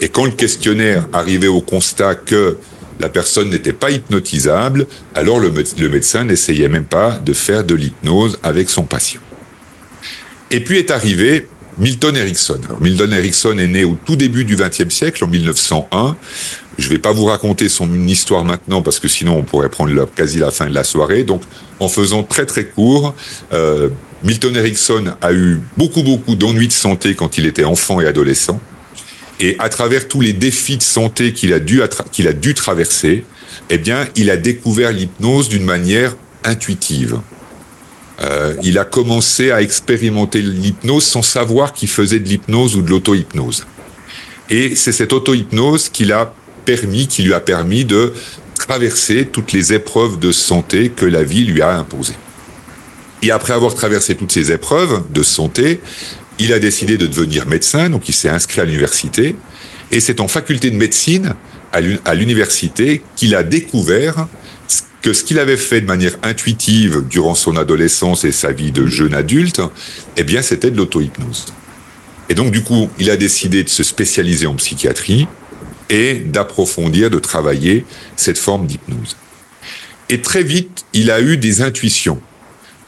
Et 0.00 0.08
quand 0.08 0.24
le 0.24 0.32
questionnaire 0.32 1.06
arrivait 1.12 1.48
au 1.48 1.60
constat 1.60 2.16
que 2.16 2.58
la 2.98 3.08
personne 3.08 3.50
n'était 3.50 3.72
pas 3.72 3.90
hypnotisable, 3.90 4.86
alors 5.14 5.38
le, 5.38 5.52
le 5.78 5.88
médecin 5.88 6.24
n'essayait 6.24 6.68
même 6.68 6.84
pas 6.84 7.18
de 7.24 7.32
faire 7.32 7.64
de 7.64 7.74
l'hypnose 7.74 8.38
avec 8.42 8.68
son 8.68 8.82
patient. 8.82 9.20
Et 10.50 10.60
puis 10.60 10.78
est 10.78 10.90
arrivé 10.90 11.48
Milton 11.78 12.16
Erickson. 12.16 12.60
Milton 12.80 13.12
Erickson 13.12 13.58
est 13.58 13.66
né 13.66 13.84
au 13.84 13.96
tout 14.04 14.16
début 14.16 14.44
du 14.44 14.56
XXe 14.56 14.94
siècle, 14.94 15.24
en 15.24 15.28
1901. 15.28 16.16
Je 16.78 16.86
ne 16.86 16.92
vais 16.92 16.98
pas 16.98 17.12
vous 17.12 17.26
raconter 17.26 17.68
son 17.68 17.92
histoire 18.06 18.44
maintenant 18.44 18.82
parce 18.82 18.98
que 18.98 19.08
sinon 19.08 19.36
on 19.36 19.42
pourrait 19.42 19.68
prendre 19.68 20.06
quasi 20.14 20.38
la 20.38 20.50
fin 20.50 20.66
de 20.66 20.74
la 20.74 20.84
soirée. 20.84 21.22
Donc, 21.24 21.42
en 21.80 21.88
faisant 21.88 22.22
très 22.22 22.46
très 22.46 22.64
court, 22.64 23.14
euh, 23.52 23.88
Milton 24.24 24.56
Erickson 24.56 25.14
a 25.20 25.32
eu 25.32 25.60
beaucoup 25.76 26.02
beaucoup 26.02 26.34
d'ennuis 26.34 26.68
de 26.68 26.72
santé 26.72 27.14
quand 27.14 27.38
il 27.38 27.46
était 27.46 27.64
enfant 27.64 28.00
et 28.00 28.06
adolescent. 28.06 28.60
Et 29.40 29.56
à 29.58 29.68
travers 29.68 30.08
tous 30.08 30.20
les 30.20 30.32
défis 30.32 30.76
de 30.76 30.82
santé 30.82 31.32
qu'il 31.32 31.52
a 31.52 31.58
dû 31.58 31.82
qu'il 32.12 32.28
a 32.28 32.32
dû 32.32 32.54
traverser, 32.54 33.24
eh 33.70 33.78
bien, 33.78 34.06
il 34.16 34.30
a 34.30 34.36
découvert 34.36 34.92
l'hypnose 34.92 35.48
d'une 35.48 35.64
manière 35.64 36.14
intuitive. 36.44 37.18
Euh, 38.22 38.54
il 38.62 38.78
a 38.78 38.84
commencé 38.84 39.50
à 39.50 39.62
expérimenter 39.62 40.42
l'hypnose 40.42 41.04
sans 41.04 41.22
savoir 41.22 41.72
qu'il 41.72 41.88
faisait 41.88 42.20
de 42.20 42.28
l'hypnose 42.28 42.76
ou 42.76 42.82
de 42.82 42.90
l'auto-hypnose. 42.90 43.66
Et 44.50 44.76
c'est 44.76 44.92
cette 44.92 45.12
auto-hypnose 45.12 45.88
qui 45.88 46.04
l'a 46.04 46.32
permis, 46.64 47.08
qui 47.08 47.22
lui 47.22 47.34
a 47.34 47.40
permis 47.40 47.84
de 47.84 48.12
traverser 48.54 49.26
toutes 49.26 49.52
les 49.52 49.72
épreuves 49.72 50.18
de 50.18 50.30
santé 50.30 50.90
que 50.90 51.06
la 51.06 51.24
vie 51.24 51.44
lui 51.44 51.62
a 51.62 51.76
imposées. 51.76 52.16
Et 53.22 53.30
après 53.30 53.54
avoir 53.54 53.74
traversé 53.74 54.14
toutes 54.14 54.32
ces 54.32 54.52
épreuves 54.52 55.02
de 55.10 55.22
santé, 55.22 55.80
il 56.38 56.52
a 56.52 56.58
décidé 56.58 56.96
de 56.96 57.06
devenir 57.06 57.46
médecin, 57.46 57.90
donc 57.90 58.08
il 58.08 58.12
s'est 58.12 58.28
inscrit 58.28 58.60
à 58.60 58.64
l'université. 58.64 59.36
Et 59.90 60.00
c'est 60.00 60.20
en 60.20 60.28
faculté 60.28 60.70
de 60.70 60.76
médecine 60.76 61.34
à 61.72 62.14
l'université 62.14 63.02
qu'il 63.16 63.34
a 63.34 63.42
découvert 63.42 64.26
que 65.02 65.12
ce 65.12 65.24
qu'il 65.24 65.40
avait 65.40 65.56
fait 65.56 65.80
de 65.80 65.86
manière 65.86 66.16
intuitive 66.22 67.02
durant 67.10 67.34
son 67.34 67.56
adolescence 67.56 68.24
et 68.24 68.32
sa 68.32 68.52
vie 68.52 68.70
de 68.70 68.86
jeune 68.86 69.14
adulte, 69.14 69.60
eh 70.16 70.22
bien, 70.22 70.42
c'était 70.42 70.70
de 70.70 70.76
l'auto-hypnose. 70.76 71.46
Et 72.28 72.34
donc, 72.34 72.52
du 72.52 72.62
coup, 72.62 72.88
il 72.98 73.10
a 73.10 73.16
décidé 73.16 73.64
de 73.64 73.68
se 73.68 73.82
spécialiser 73.82 74.46
en 74.46 74.54
psychiatrie 74.54 75.26
et 75.90 76.14
d'approfondir, 76.14 77.10
de 77.10 77.18
travailler 77.18 77.84
cette 78.16 78.38
forme 78.38 78.66
d'hypnose. 78.66 79.16
Et 80.08 80.20
très 80.20 80.44
vite, 80.44 80.84
il 80.92 81.10
a 81.10 81.20
eu 81.20 81.36
des 81.36 81.62
intuitions. 81.62 82.20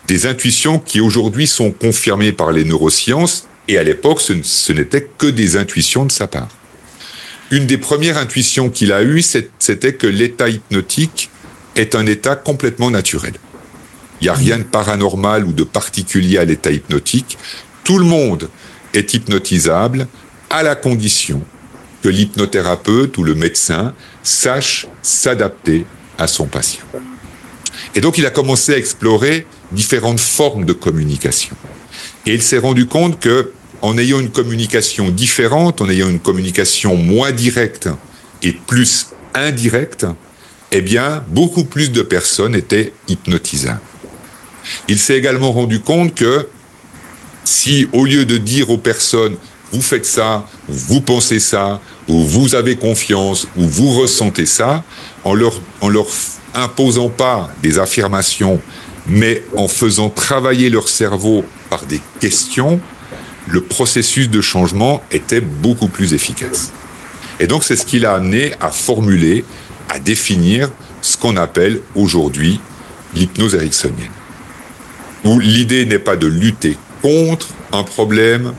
Des 0.06 0.26
intuitions 0.26 0.78
qui 0.78 1.00
aujourd'hui 1.00 1.46
sont 1.46 1.72
confirmées 1.72 2.32
par 2.32 2.52
les 2.52 2.64
neurosciences, 2.64 3.48
et 3.66 3.76
à 3.76 3.82
l'époque, 3.82 4.20
ce, 4.20 4.72
n'était 4.72 5.08
que 5.18 5.26
des 5.26 5.56
intuitions 5.56 6.04
de 6.04 6.12
sa 6.12 6.28
part. 6.28 6.48
Une 7.50 7.66
des 7.66 7.78
premières 7.78 8.18
intuitions 8.18 8.70
qu'il 8.70 8.92
a 8.92 9.02
eues, 9.02 9.22
c'était 9.58 9.94
que 9.94 10.06
l'état 10.06 10.48
hypnotique 10.48 11.30
est 11.76 11.94
un 11.94 12.06
état 12.06 12.36
complètement 12.36 12.90
naturel. 12.90 13.34
Il 14.20 14.24
n'y 14.24 14.30
a 14.30 14.34
rien 14.34 14.58
de 14.58 14.64
paranormal 14.64 15.44
ou 15.44 15.52
de 15.52 15.64
particulier 15.64 16.38
à 16.38 16.44
l'état 16.44 16.70
hypnotique. 16.70 17.36
Tout 17.82 17.98
le 17.98 18.04
monde 18.04 18.48
est 18.94 19.12
hypnotisable 19.14 20.06
à 20.50 20.62
la 20.62 20.76
condition 20.76 21.42
que 22.02 22.08
l'hypnothérapeute 22.08 23.18
ou 23.18 23.24
le 23.24 23.34
médecin 23.34 23.94
sache 24.22 24.86
s'adapter 25.02 25.84
à 26.18 26.26
son 26.26 26.46
patient. 26.46 26.84
Et 27.94 28.00
donc 28.00 28.18
il 28.18 28.26
a 28.26 28.30
commencé 28.30 28.74
à 28.74 28.78
explorer 28.78 29.46
différentes 29.72 30.20
formes 30.20 30.64
de 30.64 30.72
communication. 30.72 31.56
Et 32.26 32.34
il 32.34 32.42
s'est 32.42 32.58
rendu 32.58 32.86
compte 32.86 33.20
que 33.20 33.52
en 33.82 33.98
ayant 33.98 34.20
une 34.20 34.30
communication 34.30 35.10
différente, 35.10 35.82
en 35.82 35.88
ayant 35.90 36.08
une 36.08 36.20
communication 36.20 36.96
moins 36.96 37.32
directe 37.32 37.88
et 38.42 38.52
plus 38.52 39.08
indirecte, 39.34 40.06
eh 40.76 40.80
bien, 40.80 41.22
beaucoup 41.28 41.62
plus 41.64 41.92
de 41.92 42.02
personnes 42.02 42.56
étaient 42.56 42.92
hypnotisables. 43.06 43.78
Il 44.88 44.98
s'est 44.98 45.16
également 45.16 45.52
rendu 45.52 45.78
compte 45.78 46.16
que 46.16 46.48
si, 47.44 47.86
au 47.92 48.04
lieu 48.04 48.24
de 48.24 48.38
dire 48.38 48.70
aux 48.70 48.78
personnes, 48.78 49.36
vous 49.70 49.82
faites 49.82 50.04
ça, 50.04 50.48
vous 50.66 51.00
pensez 51.00 51.38
ça, 51.38 51.80
ou 52.08 52.24
vous 52.24 52.56
avez 52.56 52.74
confiance, 52.74 53.46
ou 53.56 53.68
vous 53.68 53.92
ressentez 53.92 54.46
ça, 54.46 54.82
en 55.22 55.34
leur, 55.34 55.60
en 55.80 55.88
leur 55.88 56.06
imposant 56.54 57.08
pas 57.08 57.50
des 57.62 57.78
affirmations, 57.78 58.60
mais 59.06 59.44
en 59.56 59.68
faisant 59.68 60.10
travailler 60.10 60.70
leur 60.70 60.88
cerveau 60.88 61.44
par 61.70 61.86
des 61.86 62.00
questions, 62.18 62.80
le 63.46 63.60
processus 63.60 64.28
de 64.28 64.40
changement 64.40 65.04
était 65.12 65.40
beaucoup 65.40 65.88
plus 65.88 66.14
efficace. 66.14 66.72
Et 67.38 67.46
donc 67.46 67.62
c'est 67.62 67.76
ce 67.76 67.86
qui 67.86 68.00
l'a 68.00 68.14
amené 68.14 68.54
à 68.60 68.70
formuler 68.70 69.44
à 69.89 69.99
définir 69.99 70.70
ce 71.03 71.16
qu'on 71.16 71.37
appelle 71.37 71.80
aujourd'hui 71.95 72.61
l'hypnose 73.14 73.55
ericksonienne. 73.55 74.11
Où 75.24 75.39
l'idée 75.39 75.87
n'est 75.87 75.99
pas 75.99 76.16
de 76.16 76.26
lutter 76.26 76.76
contre 77.03 77.49
un 77.72 77.82
problème, 77.82 78.53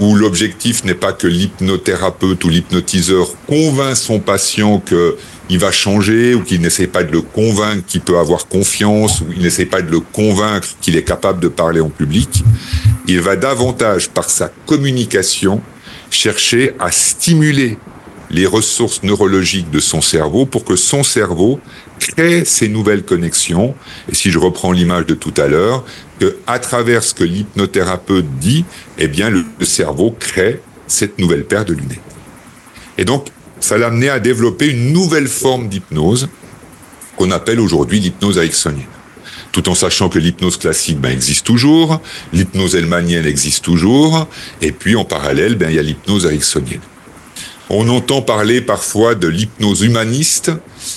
où 0.00 0.14
l'objectif 0.14 0.84
n'est 0.84 0.94
pas 0.94 1.12
que 1.12 1.26
l'hypnothérapeute 1.26 2.44
ou 2.44 2.48
l'hypnotiseur 2.48 3.28
convainc 3.46 3.96
son 3.96 4.20
patient 4.20 4.80
qu'il 4.80 5.58
va 5.58 5.72
changer 5.72 6.34
ou 6.34 6.42
qu'il 6.42 6.60
n'essaie 6.60 6.86
pas 6.86 7.02
de 7.02 7.10
le 7.10 7.20
convaincre 7.20 7.84
qu'il 7.86 8.00
peut 8.00 8.18
avoir 8.18 8.46
confiance 8.46 9.20
ou 9.20 9.26
il 9.34 9.42
n'essaie 9.42 9.66
pas 9.66 9.82
de 9.82 9.90
le 9.90 10.00
convaincre 10.00 10.68
qu'il 10.80 10.96
est 10.96 11.02
capable 11.02 11.40
de 11.40 11.48
parler 11.48 11.80
en 11.80 11.90
public. 11.90 12.44
Il 13.08 13.20
va 13.20 13.36
davantage 13.36 14.08
par 14.08 14.30
sa 14.30 14.52
communication 14.66 15.60
chercher 16.10 16.74
à 16.78 16.92
stimuler 16.92 17.78
les 18.30 18.46
ressources 18.46 19.02
neurologiques 19.02 19.70
de 19.70 19.80
son 19.80 20.00
cerveau 20.00 20.46
pour 20.46 20.64
que 20.64 20.76
son 20.76 21.02
cerveau 21.02 21.60
crée 21.98 22.44
ces 22.44 22.68
nouvelles 22.68 23.02
connexions. 23.02 23.74
Et 24.10 24.14
si 24.14 24.30
je 24.30 24.38
reprends 24.38 24.72
l'image 24.72 25.06
de 25.06 25.14
tout 25.14 25.34
à 25.36 25.46
l'heure, 25.46 25.84
que 26.18 26.36
à 26.46 26.58
travers 26.58 27.02
ce 27.02 27.14
que 27.14 27.24
l'hypnothérapeute 27.24 28.38
dit, 28.38 28.64
eh 28.98 29.08
bien, 29.08 29.30
le, 29.30 29.44
cerveau 29.62 30.14
crée 30.18 30.60
cette 30.86 31.18
nouvelle 31.18 31.44
paire 31.44 31.64
de 31.64 31.74
lunettes. 31.74 32.00
Et 32.96 33.04
donc, 33.04 33.28
ça 33.60 33.78
l'a 33.78 33.88
amené 33.88 34.08
à 34.08 34.20
développer 34.20 34.68
une 34.68 34.92
nouvelle 34.92 35.28
forme 35.28 35.68
d'hypnose 35.68 36.28
qu'on 37.16 37.30
appelle 37.30 37.60
aujourd'hui 37.60 38.00
l'hypnose 38.00 38.38
ericksonienne. 38.38 38.86
Tout 39.50 39.68
en 39.68 39.74
sachant 39.74 40.08
que 40.08 40.18
l'hypnose 40.18 40.56
classique 40.56 41.00
ben, 41.00 41.10
existe 41.10 41.44
toujours, 41.44 42.00
l'hypnose 42.32 42.76
elmanienne 42.76 43.26
existe 43.26 43.64
toujours, 43.64 44.28
et 44.60 44.72
puis 44.72 44.94
en 44.94 45.04
parallèle, 45.04 45.56
ben, 45.56 45.70
il 45.70 45.76
y 45.76 45.78
a 45.78 45.82
l'hypnose 45.82 46.26
ericksonienne. 46.26 46.80
On 47.70 47.88
entend 47.88 48.22
parler 48.22 48.60
parfois 48.60 49.14
de 49.14 49.28
l'hypnose 49.28 49.82
humaniste. 49.82 50.52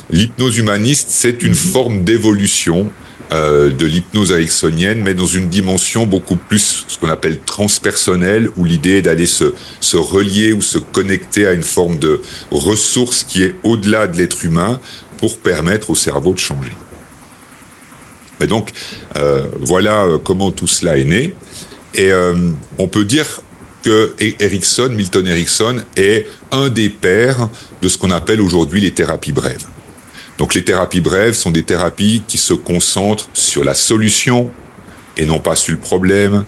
L'hypnose 0.10 0.58
humaniste, 0.58 1.08
c'est 1.10 1.44
une 1.44 1.56
forme 1.56 2.04
d'évolution 2.04 2.92
euh, 3.34 3.70
de 3.70 3.86
l'hypnose 3.86 4.32
ericksonienne, 4.32 5.02
mais 5.02 5.14
dans 5.14 5.26
une 5.26 5.50
dimension 5.50 6.06
beaucoup 6.06 6.38
plus 6.38 6.86
ce 6.88 6.98
qu'on 6.98 7.10
appelle 7.10 7.40
transpersonnelle, 7.40 8.50
où 8.56 8.64
l'idée 8.64 8.98
est 8.98 9.02
d'aller 9.02 9.26
se, 9.26 9.54
se 9.80 9.98
relier 9.98 10.54
ou 10.54 10.62
se 10.62 10.78
connecter 10.78 11.46
à 11.46 11.54
une 11.54 11.64
forme 11.64 11.98
de 11.98 12.22
ressource 12.52 13.24
qui 13.24 13.44
est 13.44 13.56
au-delà 13.64 14.08
de 14.08 14.18
l'être 14.18 14.46
humain 14.46 14.80
pour 15.18 15.38
permettre 15.38 15.90
au 15.90 15.96
cerveau 15.96 16.34
de 16.34 16.40
changer. 16.40 16.72
Et 18.42 18.48
donc, 18.48 18.72
euh, 19.18 19.46
voilà 19.60 20.04
euh, 20.04 20.18
comment 20.18 20.52
tout 20.52 20.68
cela 20.68 20.98
est 20.98 21.04
né. 21.04 21.36
Et 21.94 22.12
euh, 22.12 22.34
on 22.78 22.88
peut 22.88 23.06
dire 23.06 23.42
que 23.82 24.14
Erickson, 24.40 24.90
Milton 24.92 25.28
Erickson, 25.28 25.84
est 25.96 26.28
un 26.52 26.70
des 26.70 26.90
pères 26.90 27.50
de 27.82 27.90
ce 27.90 27.98
qu'on 27.98 28.12
appelle 28.12 28.42
aujourd'hui 28.42 28.82
les 28.82 28.92
thérapies 28.92 29.32
brèves. 29.32 29.66
Donc 30.38 30.54
les 30.54 30.64
thérapies 30.64 31.02
brèves 31.02 31.34
sont 31.34 31.52
des 31.52 31.64
thérapies 31.64 32.24
qui 32.28 32.38
se 32.38 32.54
concentrent 32.54 33.30
sur 33.34 33.64
la 33.64 33.74
solution 33.74 34.52
et 35.18 35.26
non 35.26 35.40
pas 35.40 35.56
sur 35.56 35.74
le 35.74 35.80
problème, 35.80 36.46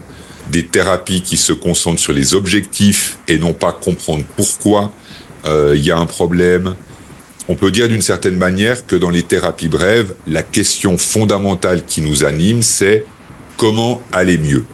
des 0.50 0.66
thérapies 0.66 1.22
qui 1.22 1.38
se 1.38 1.54
concentrent 1.54 2.02
sur 2.02 2.14
les 2.14 2.34
objectifs 2.34 3.18
et 3.28 3.38
non 3.38 3.54
pas 3.54 3.72
comprendre 3.72 4.24
pourquoi 4.36 4.92
euh, 5.46 5.74
il 5.76 5.84
y 5.86 5.92
a 5.92 5.98
un 5.98 6.06
problème. 6.06 6.76
On 7.48 7.56
peut 7.56 7.72
dire 7.72 7.88
d'une 7.88 8.02
certaine 8.02 8.38
manière 8.38 8.86
que 8.86 8.96
dans 8.96 9.10
les 9.10 9.24
thérapies 9.24 9.68
brèves, 9.68 10.14
la 10.28 10.44
question 10.44 10.98
fondamentale 10.98 11.86
qui 11.86 12.02
nous 12.02 12.24
anime, 12.24 12.62
c'est 12.62 13.06
comment 13.58 14.02
aller 14.12 14.38
mieux. 14.38 14.66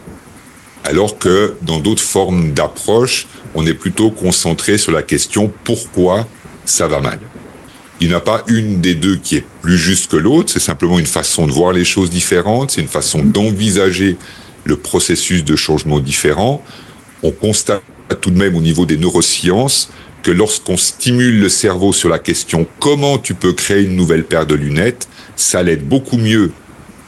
Alors 0.84 1.18
que 1.18 1.54
dans 1.62 1.78
d'autres 1.78 2.02
formes 2.02 2.52
d'approche, 2.52 3.26
on 3.54 3.66
est 3.66 3.74
plutôt 3.74 4.10
concentré 4.10 4.78
sur 4.78 4.92
la 4.92 5.02
question 5.02 5.52
pourquoi 5.64 6.26
ça 6.64 6.88
va 6.88 7.00
mal. 7.00 7.18
Il 8.00 8.08
n'y 8.08 8.14
a 8.14 8.20
pas 8.20 8.44
une 8.46 8.80
des 8.80 8.94
deux 8.94 9.16
qui 9.16 9.36
est 9.36 9.44
plus 9.60 9.76
juste 9.76 10.10
que 10.10 10.16
l'autre, 10.16 10.50
c'est 10.50 10.60
simplement 10.60 10.98
une 10.98 11.06
façon 11.06 11.46
de 11.46 11.52
voir 11.52 11.72
les 11.72 11.84
choses 11.84 12.08
différentes, 12.08 12.70
c'est 12.70 12.80
une 12.80 12.88
façon 12.88 13.22
d'envisager 13.22 14.16
le 14.64 14.76
processus 14.76 15.44
de 15.44 15.54
changement 15.54 16.00
différent. 16.00 16.62
On 17.22 17.30
constate 17.30 17.82
tout 18.22 18.30
de 18.30 18.38
même 18.38 18.56
au 18.56 18.62
niveau 18.62 18.86
des 18.86 18.96
neurosciences 18.96 19.90
que 20.22 20.30
lorsqu'on 20.30 20.76
stimule 20.76 21.40
le 21.40 21.48
cerveau 21.48 21.92
sur 21.92 22.08
la 22.08 22.18
question 22.18 22.66
comment 22.78 23.18
tu 23.18 23.34
peux 23.34 23.52
créer 23.52 23.82
une 23.82 23.96
nouvelle 23.96 24.24
paire 24.24 24.46
de 24.46 24.54
lunettes, 24.54 25.08
ça 25.36 25.62
l'aide 25.62 25.86
beaucoup 25.86 26.16
mieux 26.16 26.52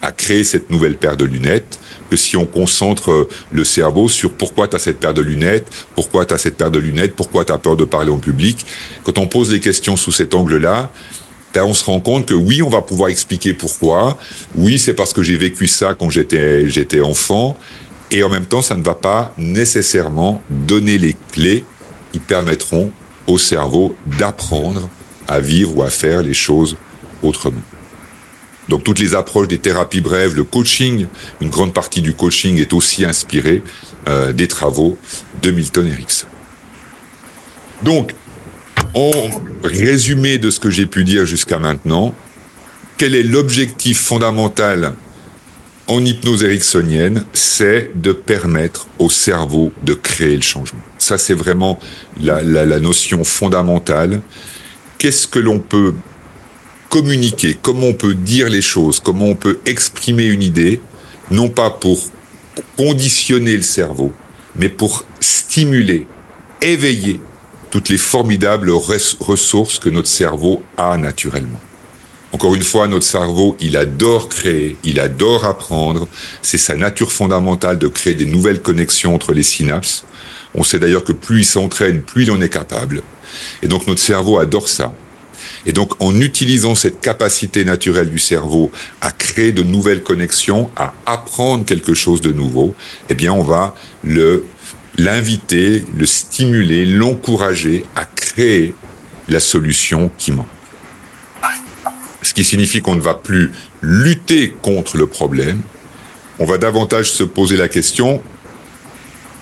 à 0.02 0.12
créer 0.12 0.44
cette 0.44 0.70
nouvelle 0.70 0.96
paire 0.96 1.16
de 1.16 1.24
lunettes 1.24 1.78
que 2.10 2.16
si 2.16 2.36
on 2.36 2.44
concentre 2.44 3.10
euh, 3.10 3.28
le 3.52 3.64
cerveau 3.64 4.08
sur 4.08 4.32
pourquoi 4.32 4.68
tu 4.68 4.76
as 4.76 4.78
cette 4.78 4.98
paire 4.98 5.14
de 5.14 5.22
lunettes, 5.22 5.66
pourquoi 5.94 6.26
tu 6.26 6.34
as 6.34 6.38
cette 6.38 6.58
paire 6.58 6.70
de 6.70 6.78
lunettes, 6.78 7.16
pourquoi 7.16 7.44
tu 7.44 7.52
as 7.52 7.58
peur 7.58 7.76
de 7.76 7.84
parler 7.84 8.10
en 8.10 8.18
public. 8.18 8.66
Quand 9.04 9.16
on 9.16 9.26
pose 9.26 9.50
les 9.50 9.60
questions 9.60 9.96
sous 9.96 10.12
cet 10.12 10.34
angle-là, 10.34 10.90
ben 11.54 11.64
on 11.64 11.72
se 11.72 11.84
rend 11.84 12.00
compte 12.00 12.26
que 12.26 12.34
oui, 12.34 12.62
on 12.62 12.68
va 12.68 12.82
pouvoir 12.82 13.08
expliquer 13.08 13.54
pourquoi. 13.54 14.18
Oui, 14.54 14.78
c'est 14.78 14.94
parce 14.94 15.12
que 15.12 15.22
j'ai 15.22 15.36
vécu 15.36 15.66
ça 15.66 15.94
quand 15.94 16.10
j'étais 16.10 16.68
j'étais 16.68 17.00
enfant. 17.00 17.56
Et 18.10 18.22
en 18.22 18.28
même 18.28 18.44
temps, 18.44 18.62
ça 18.62 18.74
ne 18.74 18.82
va 18.82 18.94
pas 18.94 19.32
nécessairement 19.38 20.42
donner 20.50 20.98
les 20.98 21.16
clés 21.32 21.64
qui 22.12 22.18
permettront 22.18 22.92
au 23.26 23.38
cerveau 23.38 23.96
d'apprendre 24.18 24.90
à 25.28 25.40
vivre 25.40 25.78
ou 25.78 25.82
à 25.82 25.88
faire 25.88 26.22
les 26.22 26.34
choses 26.34 26.76
autrement. 27.22 27.62
Donc 28.72 28.84
toutes 28.84 29.00
les 29.00 29.14
approches 29.14 29.48
des 29.48 29.58
thérapies 29.58 30.00
brèves, 30.00 30.34
le 30.34 30.44
coaching, 30.44 31.06
une 31.42 31.50
grande 31.50 31.74
partie 31.74 32.00
du 32.00 32.14
coaching 32.14 32.58
est 32.58 32.72
aussi 32.72 33.04
inspiré 33.04 33.62
euh, 34.08 34.32
des 34.32 34.48
travaux 34.48 34.96
de 35.42 35.50
Milton 35.50 35.86
Erickson. 35.86 36.26
Donc, 37.82 38.14
en 38.94 39.10
résumé 39.62 40.38
de 40.38 40.48
ce 40.48 40.58
que 40.58 40.70
j'ai 40.70 40.86
pu 40.86 41.04
dire 41.04 41.26
jusqu'à 41.26 41.58
maintenant, 41.58 42.14
quel 42.96 43.14
est 43.14 43.22
l'objectif 43.22 44.00
fondamental 44.00 44.94
en 45.86 46.02
hypnose 46.02 46.42
ericksonienne? 46.42 47.26
C'est 47.34 47.90
de 47.94 48.12
permettre 48.12 48.86
au 48.98 49.10
cerveau 49.10 49.70
de 49.82 49.92
créer 49.92 50.36
le 50.36 50.40
changement. 50.40 50.80
Ça, 50.96 51.18
c'est 51.18 51.34
vraiment 51.34 51.78
la 52.22 52.80
notion 52.80 53.22
fondamentale. 53.22 54.22
Qu'est-ce 54.96 55.26
que 55.26 55.40
l'on 55.40 55.58
peut 55.58 55.92
communiquer, 56.92 57.56
comment 57.60 57.86
on 57.86 57.94
peut 57.94 58.14
dire 58.14 58.50
les 58.50 58.60
choses, 58.60 59.00
comment 59.00 59.24
on 59.24 59.34
peut 59.34 59.60
exprimer 59.64 60.26
une 60.26 60.42
idée, 60.42 60.78
non 61.30 61.48
pas 61.48 61.70
pour 61.70 61.98
conditionner 62.76 63.56
le 63.56 63.62
cerveau, 63.62 64.12
mais 64.56 64.68
pour 64.68 65.06
stimuler, 65.18 66.06
éveiller 66.60 67.18
toutes 67.70 67.88
les 67.88 67.96
formidables 67.96 68.70
ressources 68.70 69.78
que 69.78 69.88
notre 69.88 70.08
cerveau 70.08 70.62
a 70.76 70.98
naturellement. 70.98 71.60
Encore 72.30 72.54
une 72.54 72.62
fois, 72.62 72.86
notre 72.88 73.06
cerveau, 73.06 73.56
il 73.58 73.78
adore 73.78 74.28
créer, 74.28 74.76
il 74.84 75.00
adore 75.00 75.46
apprendre. 75.46 76.06
C'est 76.42 76.58
sa 76.58 76.76
nature 76.76 77.10
fondamentale 77.10 77.78
de 77.78 77.88
créer 77.88 78.14
des 78.14 78.26
nouvelles 78.26 78.60
connexions 78.60 79.14
entre 79.14 79.32
les 79.32 79.42
synapses. 79.42 80.04
On 80.54 80.62
sait 80.62 80.78
d'ailleurs 80.78 81.04
que 81.04 81.12
plus 81.12 81.40
il 81.40 81.46
s'entraîne, 81.46 82.02
plus 82.02 82.24
il 82.24 82.30
en 82.30 82.40
est 82.42 82.50
capable. 82.50 83.02
Et 83.62 83.66
donc 83.66 83.86
notre 83.86 84.00
cerveau 84.00 84.38
adore 84.38 84.68
ça. 84.68 84.92
Et 85.66 85.72
donc, 85.72 85.92
en 86.00 86.20
utilisant 86.20 86.74
cette 86.74 87.00
capacité 87.00 87.64
naturelle 87.64 88.10
du 88.10 88.18
cerveau 88.18 88.70
à 89.00 89.12
créer 89.12 89.52
de 89.52 89.62
nouvelles 89.62 90.02
connexions, 90.02 90.70
à 90.76 90.92
apprendre 91.06 91.64
quelque 91.64 91.94
chose 91.94 92.20
de 92.20 92.32
nouveau, 92.32 92.74
eh 93.08 93.14
bien, 93.14 93.32
on 93.32 93.42
va 93.42 93.74
l'inviter, 94.98 95.84
le 95.96 96.06
stimuler, 96.06 96.84
l'encourager 96.84 97.84
à 97.94 98.04
créer 98.04 98.74
la 99.28 99.40
solution 99.40 100.10
qui 100.18 100.32
manque. 100.32 100.46
Ce 102.22 102.34
qui 102.34 102.44
signifie 102.44 102.82
qu'on 102.82 102.94
ne 102.94 103.00
va 103.00 103.14
plus 103.14 103.52
lutter 103.80 104.54
contre 104.62 104.96
le 104.96 105.06
problème, 105.06 105.62
on 106.38 106.44
va 106.44 106.58
davantage 106.58 107.10
se 107.10 107.24
poser 107.24 107.56
la 107.56 107.68
question 107.68 108.22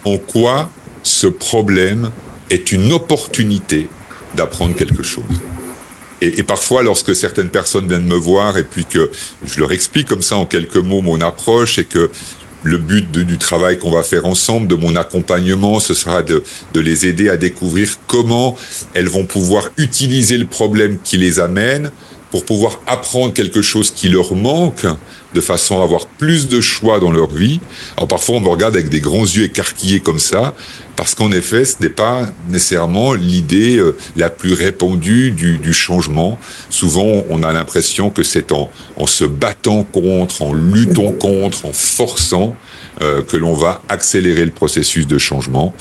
en 0.05 0.19
quoi 0.19 0.71
ce 1.03 1.27
problème 1.27 2.11
est 2.49 2.73
une 2.73 2.93
opportunité 2.93 3.89
d'apprendre 4.35 4.75
quelque 4.75 5.03
chose? 5.03 5.25
Et, 6.23 6.43
parfois, 6.43 6.83
lorsque 6.83 7.15
certaines 7.17 7.49
personnes 7.49 7.89
viennent 7.89 8.07
me 8.07 8.17
voir 8.17 8.59
et 8.59 8.65
puis 8.65 8.85
que 8.85 9.11
je 9.45 9.59
leur 9.59 9.73
explique 9.73 10.09
comme 10.09 10.23
ça 10.23 10.37
en 10.37 10.45
quelques 10.45 10.77
mots 10.77 11.01
mon 11.01 11.21
approche 11.21 11.79
et 11.79 11.85
que 11.85 12.11
le 12.63 12.77
but 12.77 13.11
du 13.11 13.39
travail 13.39 13.79
qu'on 13.79 13.91
va 13.91 14.03
faire 14.03 14.27
ensemble, 14.27 14.67
de 14.67 14.75
mon 14.75 14.97
accompagnement, 14.97 15.81
ce 15.81 15.95
sera 15.95 16.23
de, 16.23 16.43
les 16.75 17.07
aider 17.07 17.31
à 17.31 17.39
découvrir 17.39 17.89
comment 18.07 18.57
elles 18.93 19.09
vont 19.09 19.25
pouvoir 19.25 19.71
utiliser 19.79 20.37
le 20.37 20.47
problème 20.47 20.99
qui 21.03 21.17
les 21.17 21.41
amène 21.41 21.91
pour 22.31 22.45
pouvoir 22.45 22.81
apprendre 22.87 23.33
quelque 23.33 23.63
chose 23.63 23.91
qui 23.91 24.09
leur 24.09 24.35
manque 24.35 24.87
de 25.35 25.41
façon 25.41 25.81
à 25.81 25.85
avoir 25.85 26.07
plus 26.07 26.49
de 26.49 26.61
choix 26.61 26.99
dans 27.01 27.13
leur 27.13 27.31
vie. 27.31 27.61
Alors 27.97 28.09
parfois 28.09 28.37
on 28.37 28.41
me 28.41 28.49
regarde 28.49 28.75
avec 28.75 28.89
des 28.89 29.01
grands 29.01 29.25
yeux 29.25 29.45
écarquillés 29.45 30.01
comme 30.01 30.19
ça, 30.19 30.55
parce 30.97 31.15
qu'en 31.15 31.31
effet 31.33 31.65
ce 31.65 31.77
n'est 31.81 31.89
pas 31.89 32.29
nécessairement 32.49 33.15
l'idée 33.15 33.77
euh, 33.77 33.97
la 34.17 34.31
plus 34.31 34.55
répandue 34.55 35.31
du, 35.31 35.59
du, 35.59 35.73
changement. 35.73 36.39
Souvent 36.69 37.25
on 37.29 37.43
a 37.43 37.53
l'impression 37.53 38.11
que 38.11 38.23
c'est 38.23 38.53
en, 38.53 38.71
en, 38.97 39.07
se 39.07 39.25
battant 39.25 39.85
contre, 39.85 40.43
en 40.43 40.53
luttant 40.53 41.13
contre, 41.13 41.67
en 41.67 41.73
forçant 41.73 42.57
euh, 43.03 43.23
que 43.23 43.37
l'on 43.37 43.55
va 43.55 43.83
accélérer 43.89 44.45
le 44.45 44.51
processus 44.51 45.07
de 45.07 45.19
changement, 45.19 45.75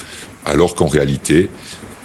alors 0.45 0.75
qu'en 0.75 0.87
réalité, 0.87 1.49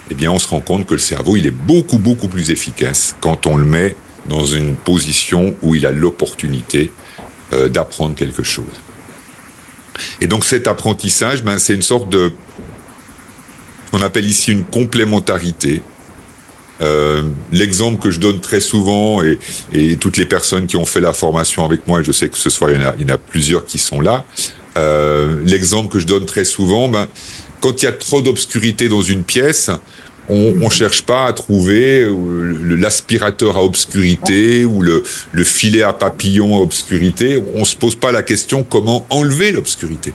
eh 0.09 0.13
bien 0.13 0.31
on 0.31 0.39
se 0.39 0.47
rend 0.47 0.61
compte 0.61 0.85
que 0.85 0.93
le 0.93 0.99
cerveau 0.99 1.35
il 1.35 1.47
est 1.47 1.51
beaucoup 1.51 1.97
beaucoup 1.97 2.27
plus 2.27 2.51
efficace 2.51 3.15
quand 3.21 3.47
on 3.47 3.57
le 3.57 3.65
met 3.65 3.95
dans 4.27 4.45
une 4.45 4.75
position 4.75 5.55
où 5.61 5.75
il 5.75 5.85
a 5.85 5.91
l'opportunité 5.91 6.91
euh, 7.53 7.69
d'apprendre 7.69 8.15
quelque 8.15 8.43
chose. 8.43 8.65
Et 10.21 10.27
donc 10.27 10.45
cet 10.45 10.67
apprentissage, 10.67 11.43
ben, 11.43 11.59
c'est 11.59 11.73
une 11.73 11.81
sorte 11.81 12.09
de, 12.09 12.31
qu'on 13.91 14.01
appelle 14.01 14.25
ici 14.25 14.51
une 14.51 14.65
complémentarité. 14.65 15.81
Euh, 16.81 17.23
L'exemple 17.51 18.01
que 18.01 18.11
je 18.11 18.19
donne 18.19 18.41
très 18.41 18.59
souvent, 18.59 19.21
et, 19.23 19.37
toutes 19.97 20.17
les 20.17 20.25
personnes 20.25 20.67
qui 20.67 20.75
ont 20.75 20.85
fait 20.85 20.99
la 20.99 21.13
formation 21.13 21.63
avec 21.63 21.87
moi, 21.87 22.03
je 22.03 22.11
sais 22.11 22.27
que 22.27 22.37
ce 22.37 22.49
soir 22.49 22.71
il 22.71 22.81
y 22.81 22.83
en 22.83 22.89
a, 22.89 22.95
il 22.97 23.07
y 23.07 23.11
en 23.11 23.15
a 23.15 23.17
plusieurs 23.17 23.65
qui 23.65 23.77
sont 23.77 24.01
là, 24.01 24.25
euh, 24.77 25.41
l'exemple 25.45 25.89
que 25.89 25.99
je 25.99 26.05
donne 26.05 26.25
très 26.25 26.43
souvent, 26.43 26.89
ben, 26.89 27.07
quand 27.61 27.81
il 27.81 27.85
y 27.85 27.87
a 27.87 27.93
trop 27.93 28.21
d'obscurité 28.21 28.89
dans 28.89 29.01
une 29.01 29.23
pièce, 29.23 29.71
on 30.29 30.53
ne 30.53 30.69
cherche 30.69 31.03
pas 31.03 31.27
à 31.27 31.33
trouver 31.33 32.01
euh, 32.01 32.75
l'aspirateur 32.77 33.57
à 33.57 33.63
obscurité 33.63 34.65
ou 34.65 34.81
le, 34.81 35.03
le, 35.31 35.43
filet 35.43 35.83
à 35.83 35.93
papillon 35.93 36.55
à 36.57 36.59
obscurité. 36.61 37.43
On 37.53 37.65
se 37.65 37.75
pose 37.75 37.95
pas 37.95 38.11
la 38.11 38.23
question 38.23 38.63
comment 38.63 39.05
enlever 39.09 39.51
l'obscurité. 39.51 40.13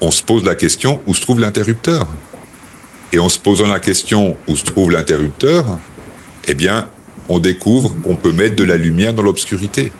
On 0.00 0.10
se 0.10 0.22
pose 0.22 0.44
la 0.44 0.54
question 0.54 1.00
où 1.06 1.14
se 1.14 1.20
trouve 1.20 1.40
l'interrupteur. 1.40 2.08
Et 3.12 3.18
en 3.18 3.28
se 3.28 3.38
posant 3.38 3.66
la 3.66 3.80
question 3.80 4.36
où 4.48 4.56
se 4.56 4.64
trouve 4.64 4.92
l'interrupteur, 4.92 5.78
eh 6.46 6.54
bien, 6.54 6.88
on 7.28 7.38
découvre 7.38 7.94
qu'on 8.02 8.16
peut 8.16 8.32
mettre 8.32 8.56
de 8.56 8.64
la 8.64 8.76
lumière 8.76 9.14
dans 9.14 9.22
l'obscurité. 9.22 9.92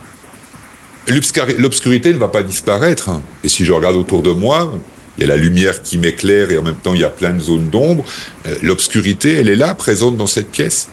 L'obscurité 1.06 2.12
ne 2.12 2.18
va 2.18 2.28
pas 2.28 2.42
disparaître. 2.42 3.10
Et 3.42 3.48
si 3.48 3.64
je 3.64 3.72
regarde 3.72 3.96
autour 3.96 4.22
de 4.22 4.30
moi, 4.30 4.72
il 5.20 5.26
y 5.26 5.30
a 5.30 5.36
la 5.36 5.36
lumière 5.36 5.82
qui 5.82 5.98
m'éclaire 5.98 6.50
et 6.50 6.56
en 6.56 6.62
même 6.62 6.76
temps 6.76 6.94
il 6.94 7.00
y 7.00 7.04
a 7.04 7.10
plein 7.10 7.34
de 7.34 7.40
zones 7.40 7.68
d'ombre. 7.68 8.06
Euh, 8.46 8.56
l'obscurité, 8.62 9.34
elle 9.34 9.50
est 9.50 9.56
là, 9.56 9.74
présente 9.74 10.16
dans 10.16 10.26
cette 10.26 10.50
pièce. 10.50 10.88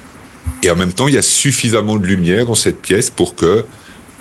Et 0.63 0.69
en 0.69 0.75
même 0.75 0.91
temps, 0.91 1.07
il 1.07 1.13
y 1.13 1.17
a 1.17 1.21
suffisamment 1.21 1.95
de 1.95 2.05
lumière 2.05 2.45
dans 2.45 2.55
cette 2.55 2.81
pièce 2.81 3.09
pour 3.09 3.35
que 3.35 3.63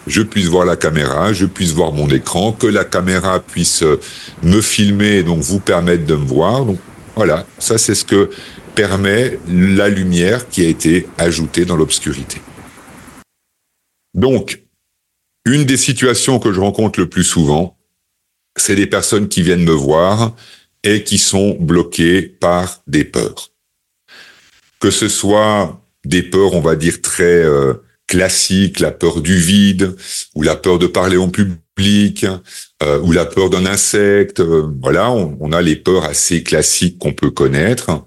je 0.07 0.23
puisse 0.23 0.47
voir 0.47 0.65
la 0.65 0.77
caméra, 0.77 1.33
je 1.33 1.45
puisse 1.45 1.73
voir 1.73 1.93
mon 1.93 2.09
écran, 2.09 2.53
que 2.53 2.69
la 2.69 2.85
caméra 2.85 3.41
puisse 3.41 3.83
euh, 3.83 3.99
me 4.45 4.61
filmer 4.61 5.17
et 5.17 5.23
donc 5.25 5.41
vous 5.41 5.59
permettre 5.59 6.07
de 6.07 6.15
me 6.15 6.25
voir. 6.25 6.65
Donc 6.65 6.79
voilà, 7.17 7.45
ça 7.59 7.77
c'est 7.77 7.97
ce 7.97 8.05
que 8.05 8.31
permet 8.77 9.41
la 9.49 9.89
lumière 9.89 10.49
qui 10.49 10.65
a 10.65 10.69
été 10.69 11.09
ajoutée 11.19 11.65
dans 11.65 11.77
l'obscurité. 11.77 12.41
Donc, 14.15 14.63
une 15.45 15.65
des 15.65 15.77
situations 15.77 16.39
que 16.39 16.53
je 16.53 16.61
rencontre 16.61 17.01
le 17.01 17.09
plus 17.09 17.25
souvent, 17.25 17.76
c'est 18.57 18.77
des 18.77 18.87
personnes 18.87 19.29
qui 19.29 19.43
viennent 19.43 19.65
me 19.65 19.73
voir 19.73 20.35
et 20.83 21.03
qui 21.05 21.19
sont 21.19 21.57
bloquées 21.59 22.23
par 22.23 22.83
des 22.87 23.05
peurs. 23.05 23.51
Que 24.81 24.91
ce 24.91 25.09
soit 25.09 25.81
des 26.05 26.23
peurs, 26.23 26.55
on 26.55 26.61
va 26.61 26.77
dire, 26.77 27.03
très 27.03 27.25
euh, 27.25 27.75
classiques, 28.07 28.81
la 28.81 28.93
peur 28.93 29.21
du 29.21 29.37
vide, 29.37 29.97
ou 30.35 30.43
la 30.43 30.57
peur 30.57 30.79
de 30.79 30.87
parler 30.87 31.17
en 31.17 31.29
public, 31.29 32.27
euh, 32.83 33.01
ou 33.01 33.13
la 33.13 33.27
peur 33.27 33.51
d'un 33.51 33.67
insecte. 33.67 34.41
Euh, 34.41 34.71
voilà, 34.81 35.11
on, 35.11 35.37
on, 35.41 35.53
a 35.53 35.61
les 35.61 35.77
peurs 35.77 36.05
assez 36.05 36.43
classiques 36.43 36.99
qu'on 36.99 37.13
peut 37.13 37.31
connaître. 37.31 38.05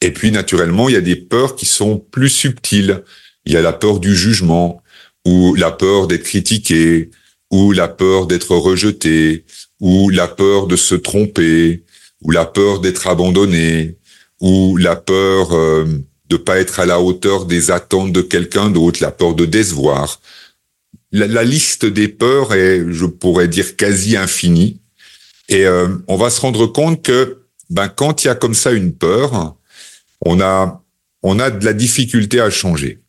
Et 0.00 0.10
puis, 0.10 0.30
naturellement, 0.32 0.88
il 0.88 0.94
y 0.94 0.98
a 0.98 1.02
des 1.02 1.16
peurs 1.16 1.54
qui 1.54 1.66
sont 1.66 1.98
plus 1.98 2.30
subtiles. 2.30 3.04
Il 3.44 3.52
y 3.52 3.56
a 3.56 3.62
la 3.62 3.72
peur 3.72 4.00
du 4.00 4.16
jugement, 4.16 4.82
ou 5.26 5.54
la 5.54 5.70
peur 5.70 6.06
d'être 6.06 6.24
critiqué, 6.24 7.10
ou 7.50 7.72
la 7.72 7.86
peur 7.86 8.26
d'être 8.26 8.56
rejeté, 8.56 9.44
ou 9.82 10.10
la 10.10 10.28
peur 10.28 10.68
de 10.68 10.76
se 10.76 10.94
tromper, 10.94 11.82
ou 12.22 12.30
la 12.30 12.46
peur 12.46 12.78
d'être 12.78 13.08
abandonné, 13.08 13.96
ou 14.40 14.76
la 14.76 14.94
peur 14.94 15.52
euh, 15.52 15.84
de 16.28 16.36
pas 16.36 16.60
être 16.60 16.78
à 16.78 16.86
la 16.86 17.00
hauteur 17.00 17.46
des 17.46 17.72
attentes 17.72 18.12
de 18.12 18.22
quelqu'un 18.22 18.70
d'autre, 18.70 19.02
la 19.02 19.10
peur 19.10 19.34
de 19.34 19.44
décevoir. 19.44 20.20
La, 21.10 21.42
liste 21.42 21.84
des 21.84 22.08
peurs 22.08 22.54
est, 22.54 22.86
je 22.90 23.06
pourrais 23.06 23.48
dire, 23.48 23.76
quasi 23.76 24.16
infinie. 24.16 24.80
Et 25.48 25.66
euh, 25.66 25.88
on 26.06 26.16
va 26.16 26.30
se 26.30 26.40
rendre 26.40 26.66
compte 26.66 27.02
que, 27.02 27.42
ben, 27.68 27.88
quand 27.88 28.22
il 28.22 28.28
y 28.28 28.30
a 28.30 28.34
comme 28.36 28.54
ça 28.54 28.70
une 28.70 28.94
peur, 28.94 29.56
on 30.24 30.40
a, 30.40 30.82
on 31.22 31.40
a 31.40 31.50
de 31.50 31.64
la 31.64 31.72
difficulté 31.72 32.40
à 32.40 32.50
changer. 32.50 33.00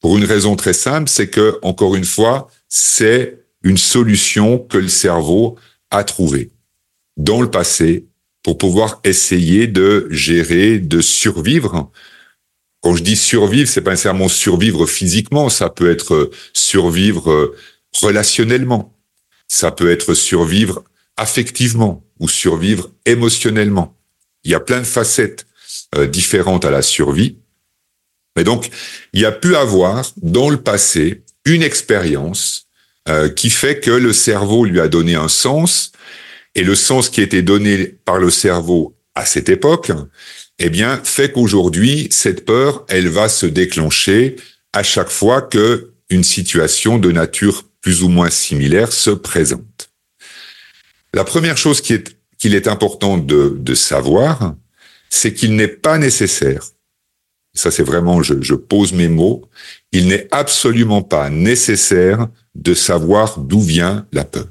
Pour 0.00 0.16
une 0.16 0.24
raison 0.24 0.56
très 0.56 0.72
simple, 0.72 1.08
c'est 1.08 1.28
que, 1.28 1.58
encore 1.62 1.94
une 1.94 2.04
fois, 2.04 2.48
c'est 2.68 3.44
une 3.62 3.76
solution 3.76 4.58
que 4.58 4.78
le 4.78 4.88
cerveau 4.88 5.58
a 5.92 6.02
trouvé 6.02 6.50
dans 7.16 7.40
le 7.40 7.50
passé 7.50 8.06
pour 8.42 8.58
pouvoir 8.58 9.00
essayer 9.04 9.68
de 9.68 10.08
gérer, 10.10 10.78
de 10.78 11.00
survivre. 11.00 11.90
Quand 12.80 12.96
je 12.96 13.04
dis 13.04 13.16
survivre, 13.16 13.68
c'est 13.68 13.82
pas 13.82 13.92
nécessairement 13.92 14.28
survivre 14.28 14.86
physiquement, 14.86 15.48
ça 15.48 15.70
peut 15.70 15.90
être 15.90 16.30
survivre 16.52 17.54
relationnellement, 18.00 18.98
ça 19.46 19.70
peut 19.70 19.90
être 19.90 20.14
survivre 20.14 20.82
affectivement 21.16 22.04
ou 22.18 22.28
survivre 22.28 22.90
émotionnellement. 23.06 23.96
Il 24.42 24.50
y 24.50 24.54
a 24.54 24.60
plein 24.60 24.80
de 24.80 24.86
facettes 24.86 25.46
euh, 25.94 26.06
différentes 26.06 26.64
à 26.64 26.70
la 26.70 26.82
survie. 26.82 27.38
Mais 28.34 28.44
donc, 28.44 28.70
il 29.12 29.20
y 29.20 29.26
a 29.26 29.32
pu 29.32 29.54
avoir 29.54 30.04
dans 30.16 30.48
le 30.48 30.56
passé 30.56 31.22
une 31.44 31.62
expérience 31.62 32.66
euh, 33.08 33.28
qui 33.28 33.50
fait 33.50 33.80
que 33.80 33.90
le 33.90 34.12
cerveau 34.12 34.64
lui 34.64 34.80
a 34.80 34.88
donné 34.88 35.14
un 35.14 35.28
sens, 35.28 35.92
et 36.54 36.62
le 36.62 36.74
sens 36.74 37.08
qui 37.08 37.20
était 37.20 37.42
donné 37.42 37.86
par 38.04 38.18
le 38.18 38.30
cerveau 38.30 38.96
à 39.14 39.24
cette 39.24 39.48
époque, 39.48 39.92
eh 40.58 40.70
bien, 40.70 41.00
fait 41.02 41.32
qu'aujourd'hui, 41.32 42.08
cette 42.10 42.44
peur, 42.44 42.84
elle 42.88 43.08
va 43.08 43.28
se 43.28 43.46
déclencher 43.46 44.36
à 44.72 44.82
chaque 44.82 45.10
fois 45.10 45.42
que 45.42 45.92
une 46.10 46.24
situation 46.24 46.98
de 46.98 47.10
nature 47.10 47.64
plus 47.80 48.02
ou 48.02 48.08
moins 48.08 48.30
similaire 48.30 48.92
se 48.92 49.10
présente. 49.10 49.90
La 51.14 51.24
première 51.24 51.56
chose 51.56 51.80
qui 51.80 51.94
est 51.94 52.16
qu'il 52.38 52.54
est 52.56 52.66
important 52.66 53.18
de, 53.18 53.56
de 53.56 53.74
savoir, 53.74 54.56
c'est 55.10 55.32
qu'il 55.32 55.54
n'est 55.54 55.68
pas 55.68 55.96
nécessaire 55.96 56.72
ça 57.54 57.70
c'est 57.70 57.82
vraiment, 57.82 58.22
je, 58.22 58.40
je, 58.40 58.54
pose 58.54 58.92
mes 58.92 59.08
mots, 59.08 59.42
il 59.92 60.08
n'est 60.08 60.28
absolument 60.30 61.02
pas 61.02 61.28
nécessaire 61.30 62.28
de 62.54 62.74
savoir 62.74 63.38
d'où 63.38 63.60
vient 63.60 64.06
la 64.12 64.24
peur. 64.24 64.48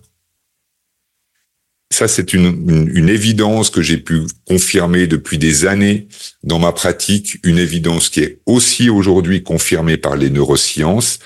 Ça, 1.92 2.08
c'est 2.08 2.34
une, 2.34 2.46
une, 2.70 2.92
une, 2.96 3.10
évidence 3.10 3.70
que 3.70 3.82
j'ai 3.82 3.98
pu 3.98 4.22
confirmer 4.48 5.08
depuis 5.08 5.38
des 5.38 5.66
années 5.66 6.08
dans 6.42 6.58
ma 6.58 6.72
pratique, 6.72 7.38
une 7.44 7.58
évidence 7.58 8.08
qui 8.08 8.22
est 8.22 8.40
aussi 8.46 8.90
aujourd'hui 8.90 9.44
confirmée 9.44 9.98
par 9.98 10.16
les 10.16 10.30
neurosciences. 10.30 11.20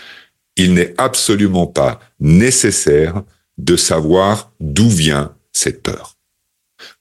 Il 0.58 0.74
n'est 0.74 0.96
absolument 0.98 1.68
pas 1.68 2.00
nécessaire 2.20 3.24
de 3.60 3.76
savoir 3.78 4.52
d'où 4.60 4.90
vient 4.90 5.36
cette 5.54 5.84
peur. 5.84 6.18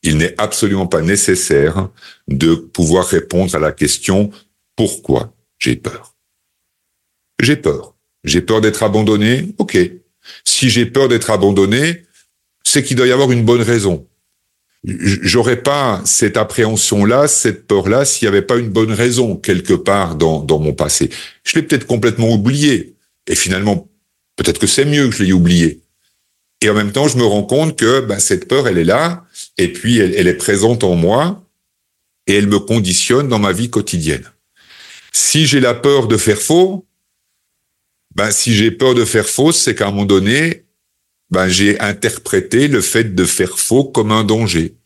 Il 0.02 0.18
n'est 0.18 0.34
absolument 0.38 0.86
pas 0.86 1.00
nécessaire 1.00 1.88
de 2.28 2.54
pouvoir 2.54 3.06
répondre 3.06 3.54
à 3.54 3.58
la 3.58 3.72
question 3.72 4.30
pourquoi 4.76 5.34
j'ai 5.58 5.76
peur? 5.76 6.14
J'ai 7.40 7.56
peur. 7.56 7.93
J'ai 8.24 8.40
peur 8.40 8.60
d'être 8.60 8.82
abandonné. 8.82 9.54
OK. 9.58 9.78
Si 10.44 10.70
j'ai 10.70 10.86
peur 10.86 11.08
d'être 11.08 11.30
abandonné, 11.30 12.04
c'est 12.64 12.82
qu'il 12.82 12.96
doit 12.96 13.06
y 13.06 13.12
avoir 13.12 13.30
une 13.30 13.44
bonne 13.44 13.62
raison. 13.62 14.06
J'aurais 14.84 15.62
pas 15.62 16.02
cette 16.04 16.36
appréhension-là, 16.36 17.26
cette 17.26 17.66
peur-là, 17.66 18.04
s'il 18.04 18.26
n'y 18.26 18.36
avait 18.36 18.42
pas 18.42 18.56
une 18.56 18.68
bonne 18.68 18.92
raison 18.92 19.36
quelque 19.36 19.72
part 19.72 20.14
dans, 20.16 20.40
dans 20.40 20.58
mon 20.58 20.74
passé. 20.74 21.10
Je 21.44 21.54
l'ai 21.54 21.62
peut-être 21.62 21.86
complètement 21.86 22.30
oublié. 22.30 22.94
Et 23.26 23.34
finalement, 23.34 23.88
peut-être 24.36 24.58
que 24.58 24.66
c'est 24.66 24.84
mieux 24.84 25.08
que 25.08 25.16
je 25.16 25.22
l'ai 25.22 25.32
oublié. 25.32 25.80
Et 26.60 26.68
en 26.68 26.74
même 26.74 26.92
temps, 26.92 27.08
je 27.08 27.16
me 27.16 27.24
rends 27.24 27.42
compte 27.42 27.76
que 27.78 28.00
ben, 28.00 28.18
cette 28.18 28.46
peur, 28.46 28.68
elle 28.68 28.78
est 28.78 28.84
là, 28.84 29.24
et 29.58 29.72
puis 29.72 29.98
elle 29.98 30.26
est 30.26 30.34
présente 30.34 30.84
en 30.84 30.94
moi, 30.94 31.42
et 32.26 32.34
elle 32.34 32.46
me 32.46 32.58
conditionne 32.58 33.28
dans 33.28 33.38
ma 33.38 33.52
vie 33.52 33.70
quotidienne. 33.70 34.24
Si 35.12 35.46
j'ai 35.46 35.60
la 35.60 35.74
peur 35.74 36.08
de 36.08 36.16
faire 36.16 36.40
faux, 36.40 36.86
ben 38.14 38.30
si 38.30 38.54
j'ai 38.54 38.70
peur 38.70 38.94
de 38.94 39.04
faire 39.04 39.28
faux, 39.28 39.52
c'est 39.52 39.74
qu'à 39.74 39.88
un 39.88 39.90
moment 39.90 40.04
donné, 40.04 40.64
ben 41.30 41.48
j'ai 41.48 41.80
interprété 41.80 42.68
le 42.68 42.80
fait 42.80 43.14
de 43.14 43.24
faire 43.24 43.58
faux 43.58 43.84
comme 43.84 44.12
un 44.12 44.24
danger. 44.24 44.76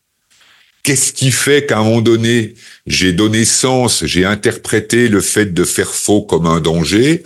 Qu'est-ce 0.83 1.13
qui 1.13 1.31
fait 1.31 1.65
qu'à 1.65 1.79
un 1.79 1.83
moment 1.83 2.01
donné, 2.01 2.55
j'ai 2.87 3.13
donné 3.13 3.45
sens, 3.45 4.05
j'ai 4.05 4.25
interprété 4.25 5.09
le 5.09 5.21
fait 5.21 5.53
de 5.53 5.63
faire 5.63 5.93
faux 5.93 6.21
comme 6.21 6.47
un 6.47 6.61
danger? 6.61 7.23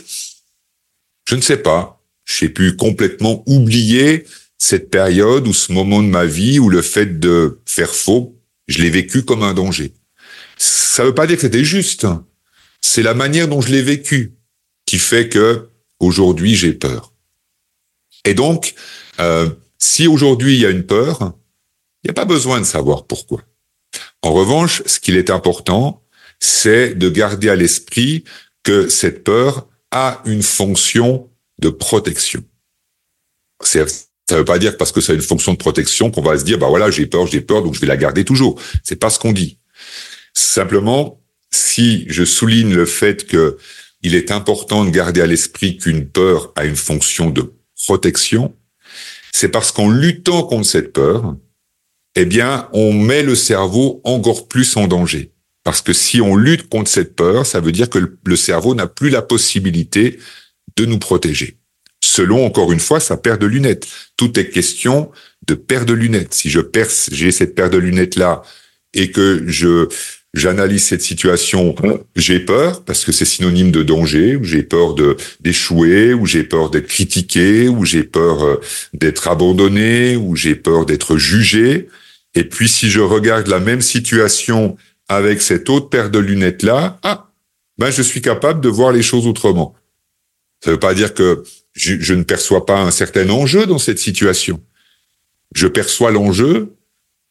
Je 1.27 1.35
ne 1.35 1.41
sais 1.41 1.57
pas. 1.57 2.01
J'ai 2.25 2.49
pu 2.49 2.75
complètement 2.75 3.43
oublier 3.45 4.25
cette 4.57 4.89
période 4.89 5.47
ou 5.47 5.53
ce 5.53 5.71
moment 5.71 6.01
de 6.01 6.07
ma 6.07 6.25
vie 6.25 6.59
où 6.59 6.69
le 6.69 6.81
fait 6.81 7.19
de 7.19 7.59
faire 7.65 7.93
faux, 7.93 8.35
je 8.67 8.81
l'ai 8.81 8.89
vécu 8.89 9.23
comme 9.23 9.43
un 9.43 9.53
danger. 9.53 9.93
Ça 10.57 11.03
ne 11.03 11.09
veut 11.09 11.15
pas 11.15 11.27
dire 11.27 11.37
que 11.37 11.41
c'était 11.41 11.63
juste 11.65 12.07
c'est 12.83 13.01
la 13.01 13.13
manière 13.13 13.47
dont 13.47 13.61
je 13.61 13.71
l'ai 13.71 13.81
vécu 13.81 14.33
qui 14.85 14.99
fait 14.99 15.29
que 15.29 15.69
aujourd'hui 16.03 16.55
j'ai 16.55 16.73
peur. 16.73 17.13
Et 18.25 18.33
donc, 18.33 18.75
euh, 19.19 19.49
si 19.77 20.07
aujourd'hui 20.07 20.55
il 20.55 20.61
y 20.61 20.65
a 20.65 20.69
une 20.69 20.85
peur, 20.85 21.33
il 22.03 22.07
n'y 22.07 22.11
a 22.11 22.13
pas 22.13 22.25
besoin 22.25 22.59
de 22.59 22.65
savoir 22.65 23.05
pourquoi. 23.05 23.41
En 24.21 24.33
revanche, 24.33 24.81
ce 24.85 24.99
qu'il 24.99 25.17
est 25.17 25.29
important, 25.29 26.01
c'est 26.39 26.95
de 26.95 27.09
garder 27.09 27.49
à 27.49 27.55
l'esprit 27.55 28.23
que 28.63 28.89
cette 28.89 29.23
peur 29.23 29.67
a 29.91 30.21
une 30.25 30.43
fonction 30.43 31.29
de 31.59 31.69
protection. 31.69 32.43
Ça 33.63 33.85
ne 34.31 34.37
veut 34.37 34.45
pas 34.45 34.59
dire 34.59 34.77
parce 34.77 34.91
que 34.91 35.01
ça 35.01 35.11
a 35.11 35.15
une 35.15 35.21
fonction 35.21 35.53
de 35.53 35.57
protection 35.57 36.11
qu'on 36.11 36.21
va 36.21 36.37
se 36.37 36.43
dire, 36.43 36.57
bah 36.57 36.67
voilà, 36.67 36.89
j'ai 36.89 37.05
peur, 37.05 37.27
j'ai 37.27 37.41
peur, 37.41 37.61
donc 37.63 37.75
je 37.75 37.79
vais 37.79 37.87
la 37.87 37.97
garder 37.97 38.25
toujours. 38.25 38.59
C'est 38.83 38.95
pas 38.95 39.09
ce 39.09 39.19
qu'on 39.19 39.31
dit. 39.31 39.59
Simplement, 40.33 41.21
si 41.51 42.05
je 42.09 42.23
souligne 42.23 42.73
le 42.73 42.85
fait 42.85 43.27
que 43.27 43.57
il 44.03 44.15
est 44.15 44.31
important 44.31 44.85
de 44.85 44.89
garder 44.89 45.21
à 45.21 45.25
l'esprit 45.25 45.77
qu'une 45.77 46.07
peur 46.07 46.51
a 46.55 46.65
une 46.65 46.75
fonction 46.75 47.29
de 47.29 47.53
protection, 47.87 48.55
c'est 49.31 49.49
parce 49.49 49.71
qu'en 49.71 49.89
luttant 49.89 50.43
contre 50.43 50.67
cette 50.67 50.93
peur, 50.93 51.35
eh 52.15 52.25
bien, 52.25 52.69
on 52.73 52.93
met 52.93 53.23
le 53.23 53.35
cerveau 53.35 54.01
encore 54.03 54.47
plus 54.47 54.77
en 54.77 54.87
danger. 54.87 55.31
Parce 55.63 55.81
que 55.81 55.93
si 55.93 56.21
on 56.21 56.35
lutte 56.35 56.69
contre 56.69 56.91
cette 56.91 57.15
peur, 57.15 57.45
ça 57.45 57.59
veut 57.59 57.71
dire 57.71 57.89
que 57.89 58.17
le 58.23 58.35
cerveau 58.35 58.75
n'a 58.75 58.87
plus 58.87 59.09
la 59.09 59.21
possibilité 59.21 60.19
de 60.75 60.85
nous 60.85 60.99
protéger. 60.99 61.57
Selon, 62.03 62.45
encore 62.45 62.71
une 62.71 62.81
fois, 62.81 62.99
sa 62.99 63.17
paire 63.17 63.39
de 63.39 63.45
lunettes. 63.45 63.87
Tout 64.17 64.37
est 64.37 64.49
question 64.49 65.09
de 65.47 65.55
paire 65.55 65.85
de 65.85 65.93
lunettes. 65.93 66.33
Si 66.33 66.49
je 66.49 66.59
perce, 66.59 67.09
j'ai 67.11 67.31
cette 67.31 67.55
paire 67.55 67.69
de 67.69 67.77
lunettes-là 67.77 68.43
et 68.93 69.09
que 69.09 69.43
je, 69.47 69.87
j'analyse 70.33 70.83
cette 70.83 71.01
situation, 71.01 71.75
j'ai 72.15 72.39
peur 72.39 72.83
parce 72.83 73.05
que 73.05 73.11
c'est 73.11 73.25
synonyme 73.25 73.71
de 73.71 73.83
danger, 73.83 74.39
j'ai 74.41 74.63
peur 74.63 74.95
d'échouer, 75.39 76.13
ou 76.13 76.25
j'ai 76.25 76.43
peur 76.43 76.69
d'être 76.69 76.87
critiqué, 76.87 77.69
ou 77.69 77.85
j'ai 77.85 78.03
peur 78.03 78.43
euh, 78.43 78.61
d'être 78.93 79.27
abandonné, 79.27 80.15
ou 80.15 80.35
j'ai 80.35 80.55
peur 80.55 80.85
d'être 80.85 81.17
jugé. 81.17 81.87
Et 82.33 82.43
puis 82.43 82.67
si 82.67 82.89
je 82.89 82.99
regarde 82.99 83.47
la 83.47 83.59
même 83.59 83.81
situation 83.81 84.75
avec 85.07 85.41
cette 85.41 85.69
autre 85.69 85.89
paire 85.89 86.09
de 86.09 86.19
lunettes 86.19 86.63
là, 86.63 86.99
ah, 87.03 87.29
ben 87.77 87.91
je 87.91 88.01
suis 88.01 88.21
capable 88.21 88.61
de 88.61 88.69
voir 88.69 88.91
les 88.91 89.03
choses 89.03 89.27
autrement. 89.27 89.75
Ça 90.63 90.71
ne 90.71 90.75
veut 90.75 90.79
pas 90.79 90.93
dire 90.93 91.13
que 91.13 91.43
je 91.73 92.13
ne 92.13 92.23
perçois 92.23 92.65
pas 92.65 92.79
un 92.79 92.91
certain 92.91 93.29
enjeu 93.29 93.65
dans 93.65 93.79
cette 93.79 93.99
situation. 93.99 94.61
Je 95.53 95.67
perçois 95.67 96.11
l'enjeu 96.11 96.75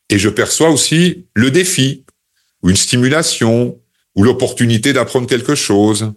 et 0.09 0.19
je 0.19 0.29
perçois 0.29 0.71
aussi 0.71 1.27
le 1.35 1.51
défi 1.51 2.05
ou 2.63 2.71
une 2.71 2.77
stimulation 2.77 3.79
ou 4.15 4.25
l'opportunité 4.25 4.93
d'apprendre 4.93 5.27
quelque 5.27 5.55
chose 5.55 6.13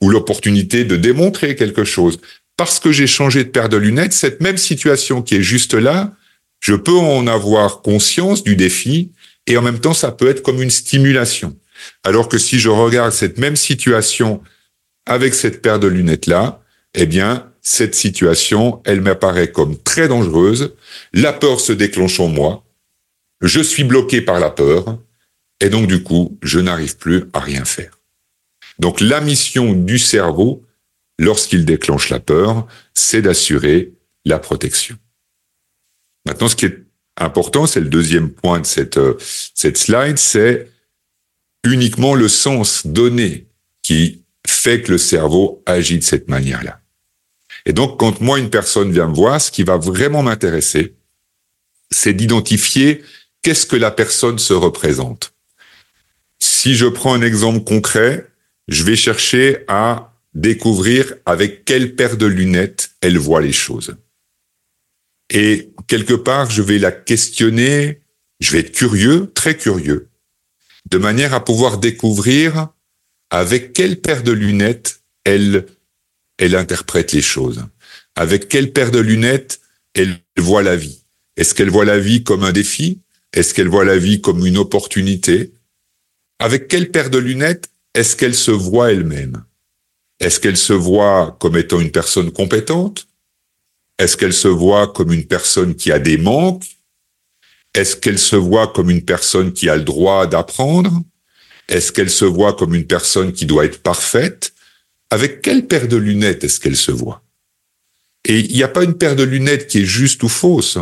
ou 0.00 0.08
l'opportunité 0.08 0.84
de 0.84 0.96
démontrer 0.96 1.56
quelque 1.56 1.84
chose. 1.84 2.20
Parce 2.56 2.80
que 2.80 2.92
j'ai 2.92 3.06
changé 3.06 3.44
de 3.44 3.48
paire 3.48 3.68
de 3.68 3.76
lunettes, 3.76 4.12
cette 4.12 4.40
même 4.40 4.56
situation 4.56 5.22
qui 5.22 5.36
est 5.36 5.42
juste 5.42 5.74
là, 5.74 6.12
je 6.60 6.74
peux 6.74 6.96
en 6.96 7.26
avoir 7.26 7.82
conscience 7.82 8.42
du 8.42 8.56
défi 8.56 9.12
et 9.46 9.56
en 9.56 9.62
même 9.62 9.80
temps, 9.80 9.94
ça 9.94 10.12
peut 10.12 10.28
être 10.28 10.42
comme 10.42 10.62
une 10.62 10.70
stimulation. 10.70 11.56
Alors 12.04 12.28
que 12.28 12.38
si 12.38 12.60
je 12.60 12.68
regarde 12.68 13.12
cette 13.12 13.38
même 13.38 13.56
situation 13.56 14.42
avec 15.06 15.34
cette 15.34 15.62
paire 15.62 15.78
de 15.78 15.86
lunettes-là, 15.86 16.62
eh 16.94 17.06
bien, 17.06 17.50
cette 17.62 17.94
situation, 17.94 18.82
elle 18.84 19.00
m'apparaît 19.00 19.50
comme 19.50 19.76
très 19.78 20.08
dangereuse. 20.08 20.74
La 21.12 21.32
peur 21.32 21.60
se 21.60 21.72
déclenche 21.72 22.20
en 22.20 22.28
moi. 22.28 22.64
Je 23.40 23.60
suis 23.60 23.84
bloqué 23.84 24.20
par 24.20 24.40
la 24.40 24.50
peur. 24.50 24.98
Et 25.60 25.68
donc, 25.68 25.86
du 25.86 26.02
coup, 26.02 26.38
je 26.42 26.58
n'arrive 26.58 26.96
plus 26.96 27.24
à 27.32 27.40
rien 27.40 27.64
faire. 27.64 27.98
Donc, 28.78 29.00
la 29.00 29.20
mission 29.20 29.72
du 29.72 29.98
cerveau, 29.98 30.64
lorsqu'il 31.18 31.64
déclenche 31.64 32.08
la 32.08 32.20
peur, 32.20 32.66
c'est 32.94 33.22
d'assurer 33.22 33.92
la 34.24 34.38
protection. 34.38 34.96
Maintenant, 36.26 36.48
ce 36.48 36.56
qui 36.56 36.66
est 36.66 36.78
important, 37.16 37.66
c'est 37.66 37.80
le 37.80 37.88
deuxième 37.88 38.30
point 38.30 38.60
de 38.60 38.66
cette, 38.66 38.96
euh, 38.96 39.16
cette 39.54 39.76
slide, 39.76 40.18
c'est 40.18 40.70
uniquement 41.64 42.14
le 42.14 42.28
sens 42.28 42.86
donné 42.86 43.46
qui 43.82 44.22
fait 44.46 44.82
que 44.82 44.92
le 44.92 44.98
cerveau 44.98 45.62
agit 45.66 45.98
de 45.98 46.04
cette 46.04 46.28
manière-là. 46.28 46.80
Et 47.66 47.72
donc, 47.72 47.98
quand 47.98 48.20
moi, 48.20 48.38
une 48.38 48.50
personne 48.50 48.92
vient 48.92 49.08
me 49.08 49.14
voir, 49.14 49.40
ce 49.40 49.50
qui 49.50 49.62
va 49.62 49.76
vraiment 49.76 50.22
m'intéresser, 50.22 50.94
c'est 51.90 52.14
d'identifier 52.14 53.02
qu'est-ce 53.42 53.66
que 53.66 53.76
la 53.76 53.90
personne 53.90 54.38
se 54.38 54.54
représente. 54.54 55.34
Si 56.62 56.74
je 56.74 56.84
prends 56.84 57.14
un 57.14 57.22
exemple 57.22 57.64
concret, 57.64 58.26
je 58.68 58.84
vais 58.84 58.94
chercher 58.94 59.64
à 59.66 60.12
découvrir 60.34 61.14
avec 61.24 61.64
quelle 61.64 61.96
paire 61.96 62.18
de 62.18 62.26
lunettes 62.26 62.90
elle 63.00 63.16
voit 63.16 63.40
les 63.40 63.54
choses. 63.54 63.96
Et 65.30 65.72
quelque 65.86 66.12
part, 66.12 66.50
je 66.50 66.60
vais 66.60 66.78
la 66.78 66.92
questionner, 66.92 68.02
je 68.40 68.52
vais 68.52 68.58
être 68.58 68.72
curieux, 68.72 69.32
très 69.32 69.56
curieux, 69.56 70.10
de 70.84 70.98
manière 70.98 71.32
à 71.32 71.42
pouvoir 71.42 71.78
découvrir 71.78 72.68
avec 73.30 73.72
quelle 73.72 73.98
paire 73.98 74.22
de 74.22 74.32
lunettes 74.32 75.00
elle, 75.24 75.64
elle 76.36 76.56
interprète 76.56 77.12
les 77.12 77.22
choses, 77.22 77.64
avec 78.16 78.50
quelle 78.50 78.74
paire 78.74 78.90
de 78.90 78.98
lunettes 78.98 79.62
elle 79.94 80.18
voit 80.36 80.62
la 80.62 80.76
vie. 80.76 81.06
Est-ce 81.38 81.54
qu'elle 81.54 81.70
voit 81.70 81.86
la 81.86 81.98
vie 81.98 82.22
comme 82.22 82.44
un 82.44 82.52
défi? 82.52 83.00
Est-ce 83.32 83.54
qu'elle 83.54 83.68
voit 83.68 83.86
la 83.86 83.96
vie 83.96 84.20
comme 84.20 84.44
une 84.44 84.58
opportunité? 84.58 85.54
Avec 86.40 86.68
quelle 86.68 86.90
paire 86.90 87.10
de 87.10 87.18
lunettes 87.18 87.70
est-ce 87.92 88.16
qu'elle 88.16 88.34
se 88.34 88.50
voit 88.50 88.92
elle-même? 88.92 89.44
Est-ce 90.20 90.40
qu'elle 90.40 90.56
se 90.56 90.72
voit 90.72 91.36
comme 91.38 91.58
étant 91.58 91.80
une 91.80 91.90
personne 91.90 92.30
compétente? 92.30 93.08
Est-ce 93.98 94.16
qu'elle 94.16 94.32
se 94.32 94.48
voit 94.48 94.88
comme 94.88 95.12
une 95.12 95.26
personne 95.26 95.74
qui 95.74 95.92
a 95.92 95.98
des 95.98 96.16
manques? 96.16 96.64
Est-ce 97.74 97.94
qu'elle 97.94 98.18
se 98.18 98.36
voit 98.36 98.68
comme 98.68 98.88
une 98.88 99.04
personne 99.04 99.52
qui 99.52 99.68
a 99.68 99.76
le 99.76 99.82
droit 99.82 100.26
d'apprendre? 100.26 101.02
Est-ce 101.68 101.92
qu'elle 101.92 102.08
se 102.08 102.24
voit 102.24 102.54
comme 102.54 102.74
une 102.74 102.86
personne 102.86 103.34
qui 103.34 103.44
doit 103.44 103.66
être 103.66 103.82
parfaite? 103.82 104.54
Avec 105.10 105.42
quelle 105.42 105.66
paire 105.66 105.88
de 105.88 105.96
lunettes 105.96 106.42
est-ce 106.42 106.58
qu'elle 106.58 106.76
se 106.76 106.90
voit? 106.90 107.22
Et 108.24 108.40
il 108.40 108.56
n'y 108.56 108.62
a 108.62 108.68
pas 108.68 108.84
une 108.84 108.96
paire 108.96 109.14
de 109.14 109.24
lunettes 109.24 109.66
qui 109.66 109.80
est 109.80 109.84
juste 109.84 110.22
ou 110.22 110.28
fausse. 110.28 110.78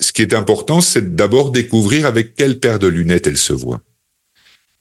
Ce 0.00 0.10
qui 0.10 0.22
est 0.22 0.32
important, 0.32 0.80
c'est 0.80 1.14
d'abord 1.14 1.50
découvrir 1.50 2.06
avec 2.06 2.34
quelle 2.34 2.58
paire 2.58 2.78
de 2.78 2.86
lunettes 2.86 3.26
elle 3.26 3.36
se 3.36 3.52
voit. 3.52 3.82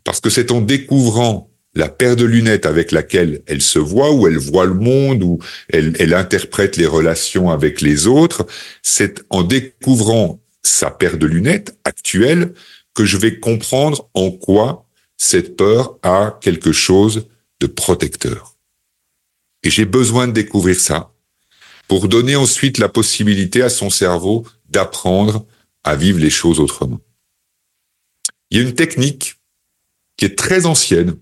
Parce 0.04 0.20
que 0.20 0.30
c'est 0.30 0.52
en 0.52 0.62
découvrant 0.62 1.52
la 1.74 1.88
paire 1.88 2.16
de 2.16 2.26
lunettes 2.26 2.66
avec 2.66 2.92
laquelle 2.92 3.42
elle 3.48 3.62
se 3.62 3.80
voit, 3.80 4.12
ou 4.12 4.28
elle 4.28 4.38
voit 4.38 4.66
le 4.66 4.74
monde, 4.74 5.24
ou 5.24 5.40
elle, 5.70 5.96
elle 6.00 6.14
interprète 6.14 6.76
les 6.76 6.86
relations 6.86 7.50
avec 7.50 7.82
les 7.82 8.08
autres, 8.08 8.46
c'est 8.82 9.24
en 9.30 9.44
découvrant 9.44 10.42
sa 10.64 10.92
paire 10.92 11.18
de 11.18 11.28
lunettes 11.28 11.78
actuelle 11.86 12.54
que 12.94 13.06
je 13.06 13.18
vais 13.18 13.40
comprendre 13.40 14.10
en 14.14 14.32
quoi 14.32 14.86
cette 15.18 15.56
peur 15.56 15.98
a 16.04 16.38
quelque 16.42 16.72
chose 16.72 17.28
de 17.60 17.68
protecteur. 17.68 18.58
Et 19.64 19.70
j'ai 19.70 19.86
besoin 19.86 20.28
de 20.28 20.34
découvrir 20.34 20.80
ça 20.80 21.14
pour 21.88 22.08
donner 22.08 22.36
ensuite 22.36 22.80
la 22.80 22.90
possibilité 22.90 23.62
à 23.62 23.70
son 23.70 23.90
cerveau 23.90 24.46
d'apprendre 24.70 25.46
à 25.84 25.96
vivre 25.96 26.20
les 26.20 26.30
choses 26.30 26.60
autrement. 26.60 27.00
Il 28.50 28.58
y 28.58 28.62
a 28.62 28.64
une 28.64 28.76
technique 28.76 29.36
qui 30.18 30.26
est 30.26 30.38
très 30.38 30.66
ancienne, 30.66 31.16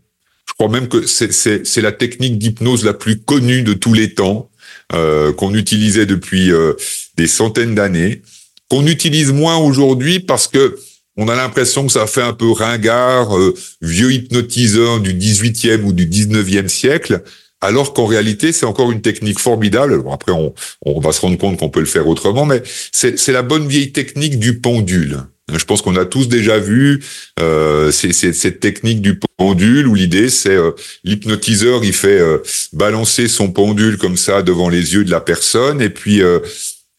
je 0.48 0.54
crois 0.54 0.70
même 0.70 0.88
que 0.88 1.06
c'est 1.06 1.82
la 1.82 1.92
technique 1.92 2.38
d'hypnose 2.38 2.84
la 2.84 2.94
plus 2.94 3.20
connue 3.20 3.62
de 3.62 3.74
tous 3.74 3.94
les 3.94 4.14
temps, 4.14 4.50
euh, 4.94 5.32
qu'on 5.32 5.54
utilisait 5.54 6.08
depuis 6.08 6.52
euh, 6.52 6.74
des 7.16 7.28
centaines 7.28 7.76
d'années, 7.76 8.24
qu'on 8.70 8.88
utilise 8.88 9.32
moins 9.32 9.58
aujourd'hui 9.58 10.20
parce 10.20 10.48
que 10.48 10.80
on 11.16 11.28
a 11.28 11.36
l'impression 11.36 11.86
que 11.86 11.92
ça 11.92 12.08
fait 12.08 12.22
un 12.22 12.34
peu 12.34 12.52
ringard, 12.52 13.38
euh, 13.38 13.54
vieux 13.82 14.12
hypnotiseur 14.12 15.00
du 15.00 15.14
18e 15.14 15.84
ou 15.84 15.94
du 15.94 16.08
19e 16.08 16.70
siècle, 16.70 17.24
alors 17.62 17.94
qu'en 17.94 18.06
réalité, 18.06 18.52
c'est 18.52 18.66
encore 18.66 18.92
une 18.92 19.02
technique 19.02 19.40
formidable. 19.40 20.02
Bon, 20.02 20.12
après, 20.12 20.32
on, 20.32 20.54
on 20.86 21.00
va 21.00 21.12
se 21.12 21.22
rendre 21.22 21.38
compte 21.38 21.60
qu'on 21.60 21.70
peut 21.70 21.82
le 21.82 21.86
faire 21.86 22.08
autrement, 22.08 22.46
mais 22.46 22.64
c'est 22.92 23.32
la 23.32 23.44
bonne 23.44 23.68
vieille 23.68 23.92
technique 23.92 24.40
du 24.40 24.60
pendule. 24.60 25.20
Je 25.58 25.66
pense 25.66 25.82
qu'on 25.82 25.96
a 25.96 26.06
tous 26.06 26.28
déjà 26.28 26.60
vu 26.60 27.04
euh, 27.40 27.92
cette 27.92 28.60
technique 28.60 29.02
du 29.02 29.20
pendule 29.38 29.88
où 29.88 29.96
l'idée 29.96 30.30
c'est 30.30 30.56
euh, 30.56 30.72
l'hypnotiseur 31.04 31.84
il 31.84 31.94
fait 31.94 32.20
euh, 32.20 32.40
balancer 32.74 33.28
son 33.28 33.52
pendule 33.52 33.98
comme 33.98 34.18
ça 34.18 34.42
devant 34.42 34.70
les 34.70 34.94
yeux 34.94 35.06
de 35.06 35.12
la 35.12 35.22
personne 35.22 35.82
et 35.82 35.90
puis 35.90 36.22
euh, 36.22 36.40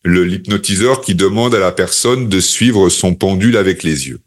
le 0.04 0.24
l'hypnotiseur 0.24 1.02
qui 1.02 1.14
demande 1.14 1.54
à 1.54 1.58
la 1.58 1.72
personne 1.72 2.28
de 2.28 2.40
suivre 2.40 2.88
son 2.88 3.14
pendule 3.14 3.56
avec 3.56 3.82
les 3.82 4.08
yeux. 4.08 4.20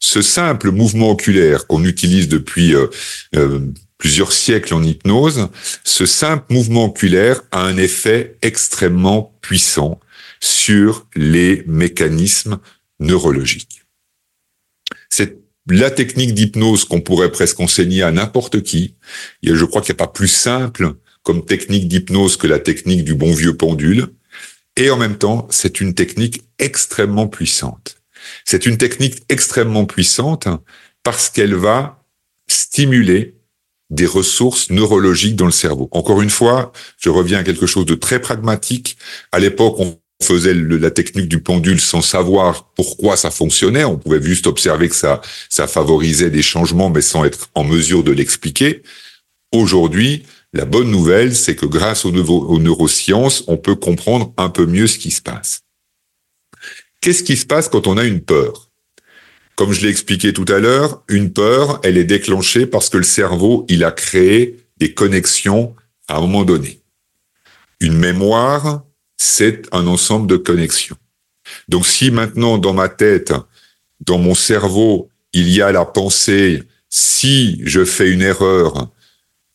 Ce 0.00 0.22
simple 0.22 0.70
mouvement 0.70 1.12
oculaire 1.12 1.66
qu'on 1.66 1.84
utilise 1.84 2.28
depuis 2.28 2.74
plusieurs 3.96 4.32
siècles 4.32 4.74
en 4.74 4.82
hypnose, 4.82 5.48
ce 5.84 6.04
simple 6.04 6.52
mouvement 6.52 6.86
oculaire 6.86 7.40
a 7.52 7.62
un 7.62 7.78
effet 7.78 8.36
extrêmement 8.42 9.34
puissant 9.40 9.98
sur 10.40 11.06
les 11.14 11.62
mécanismes 11.66 12.58
neurologique. 13.00 13.82
C'est 15.10 15.38
la 15.68 15.90
technique 15.90 16.34
d'hypnose 16.34 16.84
qu'on 16.84 17.00
pourrait 17.00 17.32
presque 17.32 17.60
enseigner 17.60 18.02
à 18.02 18.12
n'importe 18.12 18.62
qui. 18.62 18.96
Et 19.42 19.54
je 19.54 19.64
crois 19.64 19.80
qu'il 19.80 19.94
n'y 19.94 20.00
a 20.00 20.06
pas 20.06 20.12
plus 20.12 20.28
simple 20.28 20.94
comme 21.22 21.44
technique 21.44 21.88
d'hypnose 21.88 22.36
que 22.36 22.46
la 22.46 22.58
technique 22.58 23.04
du 23.04 23.14
bon 23.14 23.32
vieux 23.32 23.56
pendule. 23.56 24.08
Et 24.76 24.90
en 24.90 24.96
même 24.96 25.16
temps, 25.16 25.46
c'est 25.50 25.80
une 25.80 25.94
technique 25.94 26.42
extrêmement 26.58 27.28
puissante. 27.28 27.96
C'est 28.44 28.66
une 28.66 28.76
technique 28.76 29.22
extrêmement 29.28 29.86
puissante 29.86 30.48
parce 31.02 31.30
qu'elle 31.30 31.54
va 31.54 32.04
stimuler 32.48 33.36
des 33.90 34.06
ressources 34.06 34.70
neurologiques 34.70 35.36
dans 35.36 35.46
le 35.46 35.52
cerveau. 35.52 35.88
Encore 35.92 36.22
une 36.22 36.30
fois, 36.30 36.72
je 36.98 37.10
reviens 37.10 37.38
à 37.38 37.44
quelque 37.44 37.66
chose 37.66 37.86
de 37.86 37.94
très 37.94 38.20
pragmatique. 38.20 38.96
À 39.30 39.38
l'époque, 39.38 39.78
faisait 40.22 40.54
la 40.54 40.90
technique 40.90 41.28
du 41.28 41.40
pendule 41.40 41.80
sans 41.80 42.02
savoir 42.02 42.70
pourquoi 42.74 43.16
ça 43.16 43.30
fonctionnait. 43.30 43.84
On 43.84 43.98
pouvait 43.98 44.22
juste 44.22 44.46
observer 44.46 44.88
que 44.88 44.94
ça, 44.94 45.20
favorisait 45.66 46.30
des 46.30 46.42
changements, 46.42 46.90
mais 46.90 47.02
sans 47.02 47.24
être 47.24 47.50
en 47.54 47.64
mesure 47.64 48.04
de 48.04 48.12
l'expliquer. 48.12 48.82
Aujourd'hui, 49.52 50.24
la 50.52 50.64
bonne 50.64 50.90
nouvelle, 50.90 51.34
c'est 51.34 51.56
que 51.56 51.66
grâce 51.66 52.04
aux, 52.04 52.14
aux 52.14 52.58
neurosciences, 52.58 53.44
on 53.48 53.56
peut 53.56 53.74
comprendre 53.74 54.32
un 54.36 54.48
peu 54.48 54.66
mieux 54.66 54.86
ce 54.86 54.98
qui 54.98 55.10
se 55.10 55.22
passe. 55.22 55.62
Qu'est-ce 57.00 57.22
qui 57.22 57.36
se 57.36 57.44
passe 57.44 57.68
quand 57.68 57.86
on 57.86 57.98
a 57.98 58.04
une 58.04 58.20
peur? 58.20 58.70
Comme 59.56 59.72
je 59.72 59.82
l'ai 59.82 59.90
expliqué 59.90 60.32
tout 60.32 60.46
à 60.48 60.58
l'heure, 60.58 61.04
une 61.08 61.32
peur, 61.32 61.80
elle 61.84 61.96
est 61.96 62.04
déclenchée 62.04 62.66
parce 62.66 62.88
que 62.88 62.96
le 62.96 63.04
cerveau, 63.04 63.66
il 63.68 63.84
a 63.84 63.92
créé 63.92 64.64
des 64.78 64.94
connexions 64.94 65.76
à 66.08 66.16
un 66.16 66.20
moment 66.20 66.44
donné. 66.44 66.80
Une 67.80 67.96
mémoire, 67.96 68.84
c'est 69.24 69.62
un 69.72 69.86
ensemble 69.86 70.26
de 70.26 70.36
connexions. 70.36 70.96
Donc 71.68 71.86
si 71.86 72.10
maintenant 72.10 72.58
dans 72.58 72.74
ma 72.74 72.88
tête, 72.88 73.32
dans 74.00 74.18
mon 74.18 74.34
cerveau, 74.34 75.08
il 75.32 75.48
y 75.48 75.62
a 75.62 75.72
la 75.72 75.84
pensée, 75.84 76.62
si 76.90 77.60
je 77.64 77.84
fais 77.84 78.10
une 78.10 78.22
erreur, 78.22 78.90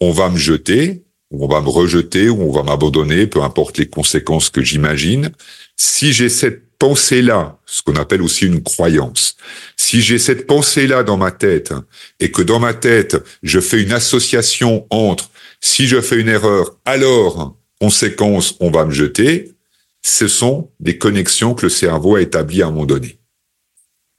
on 0.01 0.11
va 0.11 0.29
me 0.29 0.37
jeter, 0.37 1.03
ou 1.31 1.45
on 1.45 1.47
va 1.47 1.61
me 1.61 1.69
rejeter, 1.69 2.29
ou 2.29 2.41
on 2.41 2.51
va 2.51 2.63
m'abandonner, 2.63 3.27
peu 3.27 3.43
importe 3.43 3.77
les 3.77 3.87
conséquences 3.87 4.49
que 4.49 4.63
j'imagine. 4.63 5.31
Si 5.75 6.13
j'ai 6.13 6.29
cette 6.29 6.63
pensée-là, 6.79 7.59
ce 7.65 7.83
qu'on 7.83 7.95
appelle 7.95 8.23
aussi 8.23 8.45
une 8.45 8.63
croyance, 8.63 9.37
si 9.77 10.01
j'ai 10.01 10.17
cette 10.17 10.47
pensée-là 10.47 11.03
dans 11.03 11.17
ma 11.17 11.31
tête, 11.31 11.73
et 12.19 12.31
que 12.31 12.41
dans 12.41 12.59
ma 12.59 12.73
tête, 12.73 13.17
je 13.43 13.59
fais 13.59 13.83
une 13.83 13.93
association 13.93 14.87
entre 14.89 15.29
si 15.61 15.87
je 15.87 16.01
fais 16.01 16.19
une 16.19 16.29
erreur, 16.29 16.75
alors, 16.85 17.55
conséquence, 17.79 18.55
on 18.59 18.71
va 18.71 18.85
me 18.85 18.91
jeter, 18.91 19.53
ce 20.01 20.27
sont 20.27 20.71
des 20.79 20.97
connexions 20.97 21.53
que 21.53 21.65
le 21.65 21.69
cerveau 21.69 22.15
a 22.15 22.21
établies 22.21 22.61
à 22.61 22.67
un 22.67 22.71
moment 22.71 22.85
donné. 22.85 23.19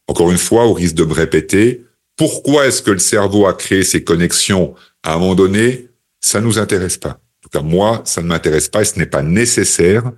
Encore 0.09 0.31
une 0.31 0.39
fois, 0.39 0.67
au 0.67 0.73
risque 0.73 0.97
de 0.97 1.05
me 1.05 1.13
répéter, 1.13 1.85
pourquoi 2.17 2.67
est-ce 2.67 2.83
que 2.83 2.91
le 2.91 2.99
cerveau 2.99 3.47
a 3.47 3.55
créé 3.55 3.83
ces 3.83 4.05
connexions 4.05 4.75
à 5.03 5.15
un 5.15 5.19
moment 5.19 5.35
donné? 5.35 5.89
Ça 6.21 6.41
nous 6.41 6.59
intéresse 6.59 6.99
pas. 6.99 7.11
En 7.13 7.41
tout 7.43 7.49
cas, 7.49 7.63
moi, 7.63 8.03
ça 8.05 8.21
ne 8.21 8.27
m'intéresse 8.27 8.69
pas 8.69 8.83
et 8.83 8.85
ce 8.85 8.99
n'est 8.99 9.07
pas 9.07 9.23
nécessaire 9.23 10.13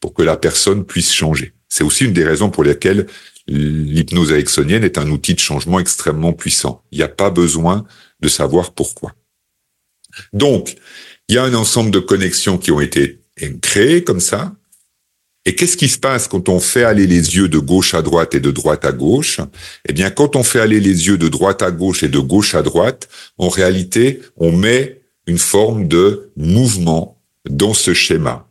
pour 0.00 0.14
que 0.14 0.22
la 0.22 0.36
personne 0.36 0.84
puisse 0.84 1.12
changer. 1.12 1.54
C'est 1.68 1.84
aussi 1.84 2.06
une 2.06 2.12
des 2.12 2.24
raisons 2.24 2.50
pour 2.50 2.64
lesquelles 2.64 3.06
l'hypnose 3.46 4.32
ericksonienne 4.32 4.84
est 4.84 4.98
un 4.98 5.08
outil 5.10 5.34
de 5.34 5.40
changement 5.40 5.78
extrêmement 5.78 6.32
puissant. 6.32 6.82
Il 6.90 6.98
n'y 6.98 7.04
a 7.04 7.08
pas 7.08 7.30
besoin 7.30 7.84
de 8.20 8.28
savoir 8.28 8.72
pourquoi. 8.72 9.14
Donc, 10.32 10.76
il 11.28 11.36
y 11.36 11.38
a 11.38 11.44
un 11.44 11.54
ensemble 11.54 11.90
de 11.90 11.98
connexions 11.98 12.58
qui 12.58 12.70
ont 12.70 12.80
été 12.80 13.20
créées 13.62 14.04
comme 14.04 14.20
ça, 14.20 14.54
et 15.46 15.54
qu'est-ce 15.54 15.76
qui 15.76 15.88
se 15.88 15.98
passe 15.98 16.26
quand 16.26 16.48
on 16.48 16.58
fait 16.58 16.84
aller 16.84 17.06
les 17.06 17.36
yeux 17.36 17.48
de 17.48 17.58
gauche 17.58 17.92
à 17.92 18.00
droite 18.00 18.34
et 18.34 18.40
de 18.40 18.50
droite 18.50 18.84
à 18.86 18.92
gauche? 18.92 19.40
Eh 19.86 19.92
bien, 19.92 20.10
quand 20.10 20.36
on 20.36 20.42
fait 20.42 20.60
aller 20.60 20.80
les 20.80 21.06
yeux 21.06 21.18
de 21.18 21.28
droite 21.28 21.62
à 21.62 21.70
gauche 21.70 22.02
et 22.02 22.08
de 22.08 22.18
gauche 22.18 22.54
à 22.54 22.62
droite, 22.62 23.08
en 23.36 23.48
réalité, 23.48 24.22
on 24.36 24.52
met 24.52 25.02
une 25.26 25.38
forme 25.38 25.86
de 25.86 26.32
mouvement 26.36 27.20
dans 27.48 27.74
ce 27.74 27.92
schéma. 27.92 28.48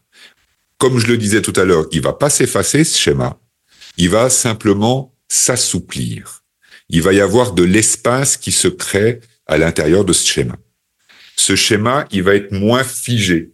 Comme 0.78 1.00
je 1.00 1.08
le 1.08 1.18
disais 1.18 1.42
tout 1.42 1.54
à 1.56 1.66
l'heure, 1.66 1.88
il 1.92 2.02
va 2.02 2.14
pas 2.14 2.30
s'effacer 2.30 2.84
ce 2.84 2.98
schéma. 2.98 3.40
Il 3.98 4.10
va 4.10 4.30
simplement 4.30 5.16
s'assouplir. 5.28 6.44
Il 6.90 7.02
va 7.02 7.14
y 7.14 7.22
avoir 7.22 7.54
de 7.54 7.64
l'espace 7.64 8.38
qui 8.38 8.52
se 8.52 8.68
crée 8.68 9.20
à 9.48 9.58
l'intérieur 9.58 10.06
de 10.06 10.14
ce 10.14 10.28
schéma. 10.28 10.58
Ce 11.36 11.56
schéma, 11.56 12.06
il 12.12 12.22
va 12.22 12.36
être 12.36 12.52
moins 12.52 12.84
figé. 12.84 13.54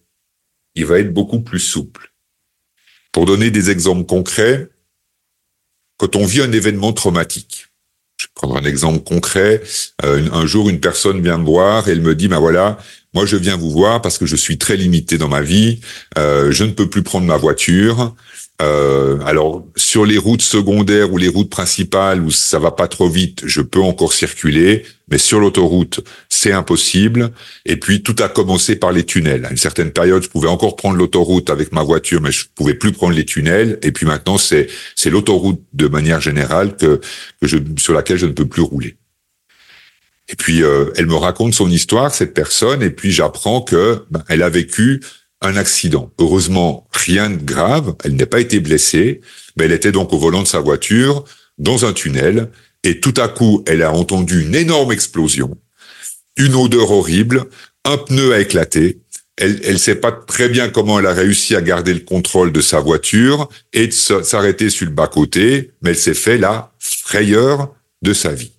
Il 0.76 0.86
va 0.86 1.00
être 1.00 1.14
beaucoup 1.14 1.42
plus 1.42 1.60
souple. 1.60 2.09
Pour 3.12 3.26
donner 3.26 3.52
des 3.52 3.70
exemples 3.70 4.06
concrets, 4.06 4.70
quand 5.98 6.16
on 6.16 6.26
vit 6.26 6.42
un 6.42 6.52
événement 6.52 6.94
traumatique, 6.94 7.68
je 8.18 8.26
vais 8.26 8.32
prendre 8.36 8.58
un 8.58 8.66
exemple 8.66 9.04
concret. 9.04 9.62
Euh, 10.04 10.30
un 10.32 10.46
jour, 10.46 10.70
une 10.70 10.80
personne 10.80 11.22
vient 11.22 11.38
me 11.38 11.46
voir 11.46 11.88
et 11.88 11.92
elle 11.92 12.02
me 12.02 12.16
dit, 12.16 12.28
ben 12.28 12.40
voilà, 12.40 12.78
moi 13.14 13.26
je 13.26 13.38
viens 13.38 13.58
vous 13.58 13.72
voir 13.72 14.02
parce 14.02 14.18
que 14.18 14.26
je 14.26 14.36
suis 14.36 14.58
très 14.58 14.78
limité 14.78 15.18
dans 15.18 15.28
ma 15.28 15.42
vie, 15.42 15.80
euh, 16.18 16.52
je 16.52 16.64
ne 16.64 16.72
peux 16.72 16.90
plus 16.90 17.04
prendre 17.04 17.26
ma 17.26 17.38
voiture, 17.38 18.16
euh, 18.62 19.20
alors 19.26 19.66
sur 19.78 20.06
les 20.06 20.18
routes 20.18 20.42
secondaires 20.42 21.14
ou 21.14 21.18
les 21.18 21.30
routes 21.30 21.50
principales 21.50 22.22
où 22.22 22.30
ça 22.30 22.60
va 22.60 22.72
pas 22.72 22.90
trop 22.90 23.08
vite, 23.08 23.44
je 23.46 23.62
peux 23.62 23.80
encore 23.80 24.12
circuler, 24.12 24.86
mais 25.10 25.18
sur 25.18 25.40
l'autoroute, 25.40 26.02
c'est 26.28 26.52
impossible. 26.52 27.32
Et 27.66 27.78
puis 27.78 28.04
tout 28.04 28.16
a 28.20 28.28
commencé 28.28 28.76
par 28.76 28.92
les 28.92 29.06
tunnels. 29.06 29.46
À 29.46 29.52
une 29.52 29.58
certaine 29.58 29.92
période, 29.92 30.24
je 30.24 30.30
pouvais 30.30 30.50
encore 30.50 30.76
prendre 30.76 30.98
l'autoroute 30.98 31.50
avec 31.50 31.72
ma 31.72 31.84
voiture, 31.84 32.20
mais 32.22 32.34
je 32.34 32.46
pouvais 32.54 32.74
plus 32.74 32.92
prendre 32.92 33.14
les 33.14 33.26
tunnels. 33.26 33.80
Et 33.82 33.94
puis 33.94 34.06
maintenant, 34.06 34.38
c'est 34.38 34.68
c'est 34.94 35.10
l'autoroute 35.10 35.62
de 35.72 35.88
manière 35.88 36.20
générale 36.20 36.76
que, 36.76 37.00
que 37.42 37.48
je, 37.48 37.58
sur 37.78 37.94
laquelle 37.94 38.18
je 38.18 38.26
ne 38.26 38.34
peux 38.34 38.48
plus 38.48 38.62
rouler. 38.62 38.98
Et 40.28 40.36
puis 40.36 40.64
euh, 40.64 40.92
elle 40.96 41.08
me 41.08 41.16
raconte 41.16 41.54
son 41.54 41.70
histoire, 41.70 42.14
cette 42.14 42.34
personne, 42.34 42.84
et 42.84 42.92
puis 42.92 43.12
j'apprends 43.12 43.62
que 43.62 44.04
ben, 44.12 44.24
elle 44.28 44.44
a 44.44 44.50
vécu 44.50 45.02
un 45.42 45.56
accident. 45.56 46.12
Heureusement, 46.20 46.88
rien 46.92 47.30
de 47.30 47.44
grave, 47.44 47.96
elle 48.04 48.16
n'a 48.16 48.26
pas 48.26 48.42
été 48.42 48.60
blessée, 48.60 49.22
mais 49.56 49.66
elle 49.66 49.72
était 49.72 49.92
donc 49.92 50.14
au 50.14 50.18
volant 50.18 50.44
de 50.44 50.48
sa 50.48 50.60
voiture, 50.60 51.24
dans 51.58 51.86
un 51.86 51.94
tunnel, 51.94 52.50
et 52.84 53.00
tout 53.00 53.14
à 53.18 53.28
coup, 53.28 53.64
elle 53.68 53.84
a 53.84 53.92
entendu 53.92 54.44
une 54.44 54.56
énorme 54.56 54.92
explosion, 54.92 55.58
une 56.38 56.56
odeur 56.56 56.92
horrible, 56.92 57.46
un 57.86 57.98
pneu 57.98 58.34
a 58.34 58.40
éclaté, 58.40 59.02
elle 59.40 59.74
ne 59.74 59.78
sait 59.78 59.96
pas 59.96 60.12
très 60.12 60.50
bien 60.50 60.70
comment 60.70 61.00
elle 61.00 61.06
a 61.06 61.14
réussi 61.14 61.56
à 61.56 61.62
garder 61.62 61.94
le 61.94 62.02
contrôle 62.02 62.52
de 62.52 62.60
sa 62.60 62.82
voiture 62.82 63.48
et 63.72 63.88
de 63.88 63.92
s'arrêter 63.94 64.70
sur 64.70 64.86
le 64.86 64.92
bas-côté, 64.92 65.72
mais 65.82 65.92
elle 65.92 65.98
s'est 65.98 66.14
fait 66.14 66.38
la 66.38 66.74
frayeur 66.78 67.74
de 68.02 68.12
sa 68.12 68.34
vie. 68.34 68.52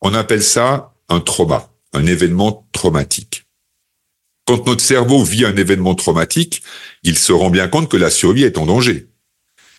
On 0.00 0.14
appelle 0.14 0.44
ça 0.44 0.94
un 1.08 1.18
trauma, 1.18 1.72
un 1.92 2.06
événement 2.06 2.68
traumatique. 2.72 3.43
Quand 4.46 4.66
notre 4.66 4.82
cerveau 4.82 5.24
vit 5.24 5.44
un 5.44 5.56
événement 5.56 5.94
traumatique, 5.94 6.62
il 7.02 7.16
se 7.16 7.32
rend 7.32 7.50
bien 7.50 7.68
compte 7.68 7.90
que 7.90 7.96
la 7.96 8.10
survie 8.10 8.44
est 8.44 8.58
en 8.58 8.66
danger. 8.66 9.08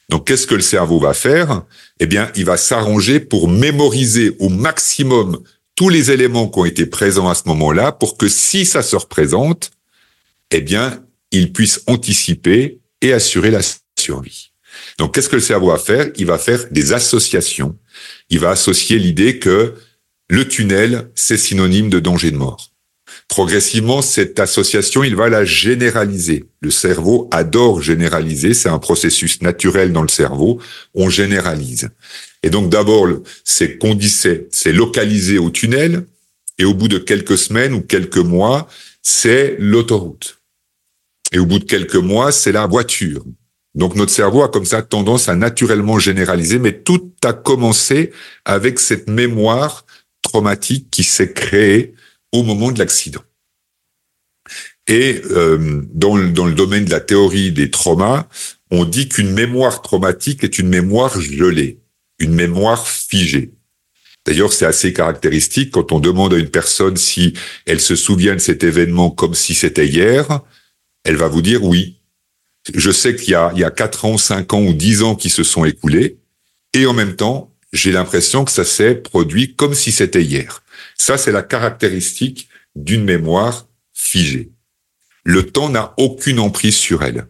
Donc, 0.09 0.27
qu'est-ce 0.27 0.47
que 0.47 0.55
le 0.55 0.61
cerveau 0.61 0.99
va 0.99 1.13
faire? 1.13 1.63
Eh 1.99 2.07
bien, 2.07 2.31
il 2.35 2.45
va 2.45 2.57
s'arranger 2.57 3.19
pour 3.19 3.47
mémoriser 3.47 4.35
au 4.39 4.49
maximum 4.49 5.41
tous 5.75 5.89
les 5.89 6.11
éléments 6.11 6.47
qui 6.47 6.59
ont 6.59 6.65
été 6.65 6.85
présents 6.85 7.29
à 7.29 7.35
ce 7.35 7.43
moment-là 7.47 7.91
pour 7.91 8.17
que 8.17 8.27
si 8.27 8.65
ça 8.65 8.81
se 8.81 8.95
représente, 8.95 9.71
eh 10.51 10.61
bien, 10.61 11.03
il 11.31 11.51
puisse 11.51 11.81
anticiper 11.87 12.79
et 13.01 13.13
assurer 13.13 13.51
la 13.51 13.61
survie. 13.99 14.51
Donc, 14.97 15.13
qu'est-ce 15.13 15.29
que 15.29 15.35
le 15.35 15.41
cerveau 15.41 15.67
va 15.67 15.77
faire? 15.77 16.09
Il 16.17 16.25
va 16.25 16.37
faire 16.37 16.65
des 16.71 16.93
associations. 16.93 17.77
Il 18.29 18.39
va 18.39 18.51
associer 18.51 18.99
l'idée 18.99 19.39
que 19.39 19.75
le 20.29 20.47
tunnel, 20.47 21.09
c'est 21.15 21.37
synonyme 21.37 21.89
de 21.89 21.99
danger 21.99 22.31
de 22.31 22.37
mort. 22.37 22.71
Progressivement, 23.27 24.01
cette 24.01 24.39
association, 24.39 25.03
il 25.03 25.15
va 25.15 25.29
la 25.29 25.45
généraliser. 25.45 26.45
Le 26.61 26.71
cerveau 26.71 27.27
adore 27.31 27.81
généraliser, 27.81 28.53
c'est 28.53 28.69
un 28.69 28.79
processus 28.79 29.41
naturel 29.41 29.91
dans 29.91 30.03
le 30.03 30.07
cerveau, 30.07 30.59
on 30.93 31.09
généralise. 31.09 31.89
Et 32.43 32.49
donc 32.49 32.69
d'abord, 32.69 33.07
c'est 33.43 33.77
condissé, 33.77 34.47
c'est 34.51 34.71
localisé 34.71 35.37
au 35.39 35.49
tunnel, 35.49 36.05
et 36.57 36.65
au 36.65 36.73
bout 36.73 36.87
de 36.87 36.99
quelques 36.99 37.37
semaines 37.37 37.73
ou 37.73 37.81
quelques 37.81 38.17
mois, 38.17 38.67
c'est 39.01 39.55
l'autoroute. 39.59 40.39
Et 41.31 41.39
au 41.39 41.45
bout 41.45 41.59
de 41.59 41.65
quelques 41.65 41.95
mois, 41.95 42.31
c'est 42.31 42.51
la 42.51 42.67
voiture. 42.67 43.23
Donc 43.73 43.95
notre 43.95 44.11
cerveau 44.11 44.43
a 44.43 44.49
comme 44.49 44.65
ça 44.65 44.83
tendance 44.83 45.27
à 45.27 45.35
naturellement 45.35 45.99
généraliser, 45.99 46.59
mais 46.59 46.79
tout 46.79 47.11
a 47.23 47.33
commencé 47.33 48.11
avec 48.45 48.79
cette 48.79 49.09
mémoire 49.09 49.85
traumatique 50.21 50.89
qui 50.91 51.03
s'est 51.03 51.33
créée 51.33 51.94
au 52.35 52.43
moment 52.43 52.71
de 52.71 52.79
l'accident. 52.79 53.23
Et 54.87 55.21
euh, 55.31 55.81
dans, 55.93 56.15
le, 56.15 56.29
dans 56.29 56.45
le 56.45 56.53
domaine 56.53 56.85
de 56.85 56.91
la 56.91 56.99
théorie 56.99 57.51
des 57.51 57.71
traumas, 57.71 58.27
on 58.71 58.85
dit 58.85 59.09
qu'une 59.09 59.31
mémoire 59.31 59.81
traumatique 59.81 60.43
est 60.43 60.59
une 60.59 60.67
mémoire 60.67 61.19
gelée, 61.19 61.79
une 62.19 62.33
mémoire 62.33 62.87
figée. 62.87 63.53
D'ailleurs, 64.25 64.53
c'est 64.53 64.65
assez 64.65 64.91
caractéristique 64.91 65.71
quand 65.71 65.91
on 65.91 65.99
demande 65.99 66.33
à 66.33 66.37
une 66.37 66.49
personne 66.49 66.97
si 66.97 67.33
elle 67.65 67.79
se 67.79 67.95
souvient 67.95 68.33
de 68.33 68.39
cet 68.39 68.63
événement 68.63 69.11
comme 69.11 69.35
si 69.35 69.53
c'était 69.53 69.87
hier, 69.87 70.41
elle 71.03 71.15
va 71.15 71.27
vous 71.27 71.41
dire 71.41 71.63
oui. 71.63 72.01
Je 72.73 72.89
sais 72.89 73.15
qu'il 73.15 73.29
y 73.29 73.35
a, 73.35 73.51
il 73.53 73.59
y 73.59 73.63
a 73.63 73.69
4 73.71 74.05
ans, 74.05 74.17
5 74.17 74.53
ans 74.53 74.63
ou 74.63 74.73
10 74.73 75.03
ans 75.03 75.15
qui 75.15 75.29
se 75.29 75.43
sont 75.43 75.65
écoulés, 75.65 76.17
et 76.73 76.87
en 76.87 76.93
même 76.93 77.15
temps, 77.15 77.54
j'ai 77.75 77.91
l'impression 77.91 78.45
que 78.45 78.51
ça 78.51 78.63
s'est 78.63 78.95
produit 78.95 79.53
comme 79.55 79.73
si 79.73 79.91
c'était 79.91 80.23
hier. 80.23 80.63
Ça, 80.97 81.17
c'est 81.17 81.33
la 81.33 81.43
caractéristique 81.43 82.47
d'une 82.75 83.03
mémoire 83.03 83.67
figée. 83.93 84.51
Le 85.25 85.45
temps 85.51 85.69
n'a 85.69 85.93
aucune 85.97 86.39
emprise 86.39 86.77
sur 86.77 87.03
elle. 87.03 87.27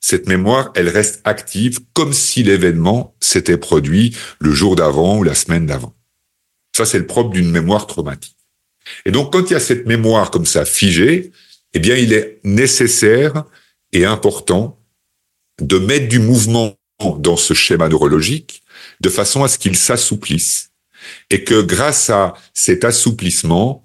Cette 0.00 0.26
mémoire, 0.28 0.72
elle 0.74 0.88
reste 0.88 1.20
active 1.24 1.78
comme 1.92 2.12
si 2.12 2.42
l'événement 2.42 3.14
s'était 3.20 3.56
produit 3.56 4.16
le 4.40 4.52
jour 4.52 4.74
d'avant 4.74 5.18
ou 5.18 5.22
la 5.22 5.34
semaine 5.34 5.66
d'avant. 5.66 5.94
Ça, 6.76 6.84
c'est 6.84 6.98
le 6.98 7.06
propre 7.06 7.30
d'une 7.30 7.50
mémoire 7.50 7.86
traumatique. 7.86 8.36
Et 9.06 9.12
donc, 9.12 9.32
quand 9.32 9.48
il 9.48 9.52
y 9.52 9.56
a 9.56 9.60
cette 9.60 9.86
mémoire 9.86 10.32
comme 10.32 10.44
ça 10.44 10.64
figée, 10.64 11.30
eh 11.72 11.78
bien, 11.78 11.94
il 11.94 12.12
est 12.12 12.40
nécessaire 12.42 13.44
et 13.92 14.04
important 14.04 14.78
de 15.60 15.78
mettre 15.78 16.08
du 16.08 16.18
mouvement 16.18 16.74
dans 17.18 17.36
ce 17.36 17.54
schéma 17.54 17.88
neurologique 17.88 18.63
de 19.04 19.10
façon 19.10 19.44
à 19.44 19.48
ce 19.48 19.58
qu'il 19.58 19.76
s'assouplisse 19.76 20.70
et 21.28 21.44
que 21.44 21.60
grâce 21.60 22.08
à 22.08 22.32
cet 22.54 22.84
assouplissement, 22.84 23.84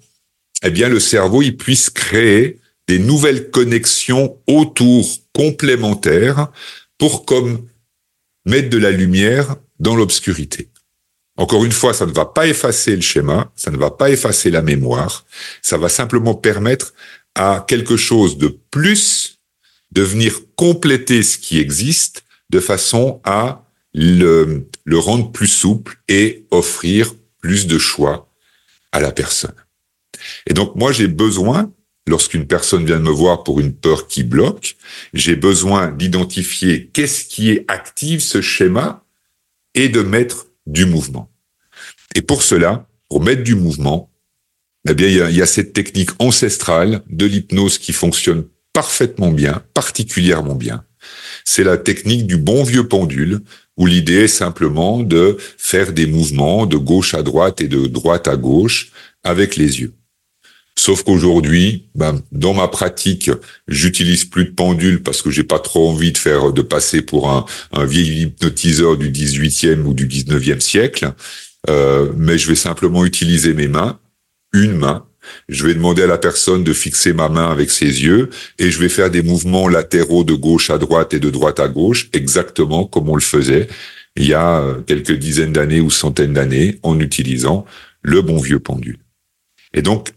eh 0.62 0.70
bien, 0.70 0.88
le 0.88 0.98
cerveau, 0.98 1.42
il 1.42 1.58
puisse 1.58 1.90
créer 1.90 2.58
des 2.88 2.98
nouvelles 2.98 3.50
connexions 3.50 4.38
autour 4.46 5.06
complémentaires 5.34 6.48
pour 6.96 7.26
comme 7.26 7.68
mettre 8.46 8.70
de 8.70 8.78
la 8.78 8.90
lumière 8.90 9.56
dans 9.78 9.94
l'obscurité. 9.94 10.70
Encore 11.36 11.66
une 11.66 11.72
fois, 11.72 11.92
ça 11.92 12.06
ne 12.06 12.12
va 12.12 12.24
pas 12.24 12.46
effacer 12.46 12.96
le 12.96 13.02
schéma, 13.02 13.52
ça 13.54 13.70
ne 13.70 13.76
va 13.76 13.90
pas 13.90 14.10
effacer 14.10 14.50
la 14.50 14.62
mémoire, 14.62 15.26
ça 15.60 15.76
va 15.76 15.90
simplement 15.90 16.34
permettre 16.34 16.94
à 17.34 17.64
quelque 17.68 17.98
chose 17.98 18.38
de 18.38 18.58
plus 18.70 19.38
de 19.92 20.02
venir 20.02 20.34
compléter 20.56 21.22
ce 21.22 21.36
qui 21.36 21.58
existe 21.58 22.24
de 22.48 22.60
façon 22.60 23.20
à 23.24 23.69
le, 23.94 24.68
le 24.84 24.98
rendre 24.98 25.32
plus 25.32 25.48
souple 25.48 25.98
et 26.08 26.46
offrir 26.50 27.14
plus 27.40 27.66
de 27.66 27.78
choix 27.78 28.28
à 28.92 29.00
la 29.00 29.12
personne. 29.12 29.54
Et 30.46 30.54
donc 30.54 30.76
moi 30.76 30.92
j'ai 30.92 31.08
besoin, 31.08 31.72
lorsqu'une 32.06 32.46
personne 32.46 32.84
vient 32.84 32.98
me 32.98 33.10
voir 33.10 33.44
pour 33.44 33.60
une 33.60 33.74
peur 33.74 34.06
qui 34.06 34.22
bloque, 34.22 34.76
j'ai 35.14 35.36
besoin 35.36 35.90
d'identifier 35.90 36.88
qu'est-ce 36.92 37.24
qui 37.24 37.50
est 37.50 37.64
active 37.68 38.20
ce 38.20 38.40
schéma 38.40 39.04
et 39.74 39.88
de 39.88 40.02
mettre 40.02 40.46
du 40.66 40.86
mouvement. 40.86 41.30
Et 42.14 42.22
pour 42.22 42.42
cela, 42.42 42.86
pour 43.08 43.22
mettre 43.22 43.42
du 43.42 43.54
mouvement, 43.54 44.10
eh 44.88 44.94
bien 44.94 45.08
il 45.08 45.16
y 45.16 45.20
a, 45.20 45.30
il 45.30 45.36
y 45.36 45.42
a 45.42 45.46
cette 45.46 45.72
technique 45.72 46.10
ancestrale 46.18 47.02
de 47.08 47.26
l'hypnose 47.26 47.78
qui 47.78 47.92
fonctionne 47.92 48.44
parfaitement 48.72 49.32
bien, 49.32 49.62
particulièrement 49.74 50.54
bien. 50.54 50.84
C'est 51.44 51.64
la 51.64 51.76
technique 51.76 52.26
du 52.26 52.36
bon 52.36 52.62
vieux 52.62 52.86
pendule 52.86 53.40
où 53.80 53.86
l'idée 53.86 54.24
est 54.24 54.28
simplement 54.28 55.00
de 55.00 55.38
faire 55.56 55.94
des 55.94 56.06
mouvements 56.06 56.66
de 56.66 56.76
gauche 56.76 57.14
à 57.14 57.22
droite 57.22 57.62
et 57.62 57.66
de 57.66 57.86
droite 57.86 58.28
à 58.28 58.36
gauche 58.36 58.92
avec 59.24 59.56
les 59.56 59.80
yeux. 59.80 59.94
Sauf 60.76 61.02
qu'aujourd'hui, 61.02 61.88
ben, 61.94 62.20
dans 62.30 62.52
ma 62.52 62.68
pratique, 62.68 63.30
j'utilise 63.68 64.26
plus 64.26 64.44
de 64.44 64.50
pendule 64.50 65.02
parce 65.02 65.22
que 65.22 65.30
j'ai 65.30 65.44
pas 65.44 65.58
trop 65.58 65.88
envie 65.88 66.12
de 66.12 66.18
faire, 66.18 66.52
de 66.52 66.62
passer 66.62 67.00
pour 67.00 67.30
un, 67.30 67.46
un 67.72 67.86
vieil 67.86 68.22
hypnotiseur 68.22 68.98
du 68.98 69.10
18e 69.10 69.82
ou 69.84 69.94
du 69.94 70.06
19e 70.06 70.60
siècle. 70.60 71.12
Euh, 71.70 72.12
mais 72.16 72.36
je 72.36 72.48
vais 72.48 72.54
simplement 72.56 73.04
utiliser 73.06 73.54
mes 73.54 73.68
mains, 73.68 73.98
une 74.52 74.76
main, 74.76 75.06
je 75.48 75.66
vais 75.66 75.74
demander 75.74 76.02
à 76.02 76.06
la 76.06 76.18
personne 76.18 76.64
de 76.64 76.72
fixer 76.72 77.12
ma 77.12 77.28
main 77.28 77.50
avec 77.50 77.70
ses 77.70 78.02
yeux 78.02 78.30
et 78.58 78.70
je 78.70 78.80
vais 78.80 78.88
faire 78.88 79.10
des 79.10 79.22
mouvements 79.22 79.68
latéraux 79.68 80.24
de 80.24 80.34
gauche 80.34 80.70
à 80.70 80.78
droite 80.78 81.14
et 81.14 81.20
de 81.20 81.30
droite 81.30 81.60
à 81.60 81.68
gauche, 81.68 82.08
exactement 82.12 82.84
comme 82.86 83.08
on 83.08 83.14
le 83.16 83.20
faisait 83.20 83.68
il 84.16 84.26
y 84.26 84.34
a 84.34 84.60
euh, 84.60 84.82
quelques 84.82 85.12
dizaines 85.12 85.52
d'années 85.52 85.80
ou 85.80 85.90
centaines 85.90 86.34
d'années 86.34 86.78
en 86.82 86.98
utilisant 87.00 87.64
le 88.02 88.22
bon 88.22 88.38
vieux 88.38 88.60
pendule. 88.60 88.98
Et 89.74 89.82
donc, 89.82 90.10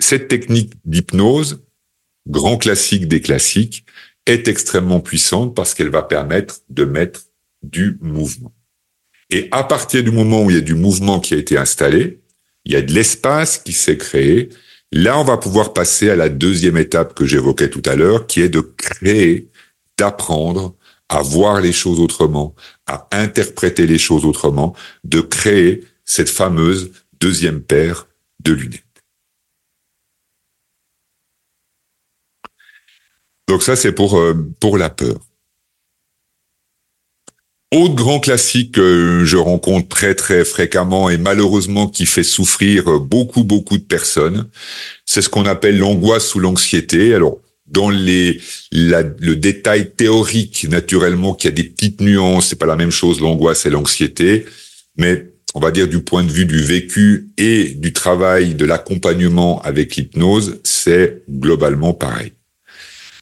cette 0.00 0.28
technique 0.28 0.74
d'hypnose, 0.84 1.64
grand 2.28 2.58
classique 2.58 3.08
des 3.08 3.20
classiques, 3.20 3.84
est 4.26 4.48
extrêmement 4.48 5.00
puissante 5.00 5.54
parce 5.54 5.74
qu'elle 5.74 5.88
va 5.88 6.02
permettre 6.02 6.58
de 6.68 6.84
mettre 6.84 7.22
du 7.62 7.98
mouvement. 8.00 8.54
Et 9.30 9.48
à 9.50 9.64
partir 9.64 10.04
du 10.04 10.10
moment 10.10 10.42
où 10.42 10.50
il 10.50 10.56
y 10.56 10.58
a 10.58 10.62
du 10.62 10.74
mouvement 10.74 11.20
qui 11.20 11.34
a 11.34 11.38
été 11.38 11.56
installé, 11.56 12.20
il 12.68 12.74
y 12.74 12.76
a 12.76 12.82
de 12.82 12.92
l'espace 12.92 13.58
qui 13.58 13.72
s'est 13.72 13.96
créé. 13.96 14.50
Là, 14.92 15.18
on 15.18 15.24
va 15.24 15.38
pouvoir 15.38 15.72
passer 15.72 16.10
à 16.10 16.16
la 16.16 16.28
deuxième 16.28 16.76
étape 16.76 17.14
que 17.14 17.24
j'évoquais 17.24 17.70
tout 17.70 17.82
à 17.86 17.96
l'heure, 17.96 18.26
qui 18.26 18.42
est 18.42 18.50
de 18.50 18.60
créer, 18.60 19.48
d'apprendre 19.96 20.76
à 21.08 21.22
voir 21.22 21.62
les 21.62 21.72
choses 21.72 21.98
autrement, 21.98 22.54
à 22.86 23.08
interpréter 23.12 23.86
les 23.86 23.96
choses 23.96 24.26
autrement, 24.26 24.76
de 25.04 25.22
créer 25.22 25.84
cette 26.04 26.28
fameuse 26.28 26.92
deuxième 27.18 27.62
paire 27.62 28.06
de 28.40 28.52
lunettes. 28.52 28.84
Donc 33.48 33.62
ça, 33.62 33.76
c'est 33.76 33.92
pour, 33.92 34.18
euh, 34.18 34.34
pour 34.60 34.76
la 34.76 34.90
peur. 34.90 35.18
Autre 37.74 37.94
grand 37.94 38.18
classique 38.18 38.72
que 38.72 39.24
je 39.26 39.36
rencontre 39.36 39.88
très 39.88 40.14
très 40.14 40.46
fréquemment 40.46 41.10
et 41.10 41.18
malheureusement 41.18 41.86
qui 41.86 42.06
fait 42.06 42.22
souffrir 42.22 42.98
beaucoup 42.98 43.44
beaucoup 43.44 43.76
de 43.76 43.82
personnes, 43.82 44.48
c'est 45.04 45.20
ce 45.20 45.28
qu'on 45.28 45.44
appelle 45.44 45.78
l'angoisse 45.78 46.34
ou 46.34 46.40
l'anxiété. 46.40 47.14
Alors 47.14 47.38
dans 47.66 47.90
les 47.90 48.40
le 48.72 49.34
détail 49.34 49.90
théorique, 49.90 50.66
naturellement 50.70 51.34
qu'il 51.34 51.50
y 51.50 51.52
a 51.52 51.56
des 51.56 51.64
petites 51.64 52.00
nuances, 52.00 52.48
c'est 52.48 52.58
pas 52.58 52.64
la 52.64 52.76
même 52.76 52.90
chose 52.90 53.20
l'angoisse 53.20 53.66
et 53.66 53.70
l'anxiété, 53.70 54.46
mais 54.96 55.26
on 55.54 55.60
va 55.60 55.70
dire 55.70 55.88
du 55.88 56.00
point 56.00 56.24
de 56.24 56.32
vue 56.32 56.46
du 56.46 56.62
vécu 56.62 57.28
et 57.36 57.74
du 57.74 57.92
travail 57.92 58.54
de 58.54 58.64
l'accompagnement 58.64 59.60
avec 59.60 59.96
l'hypnose, 59.96 60.58
c'est 60.64 61.22
globalement 61.28 61.92
pareil. 61.92 62.32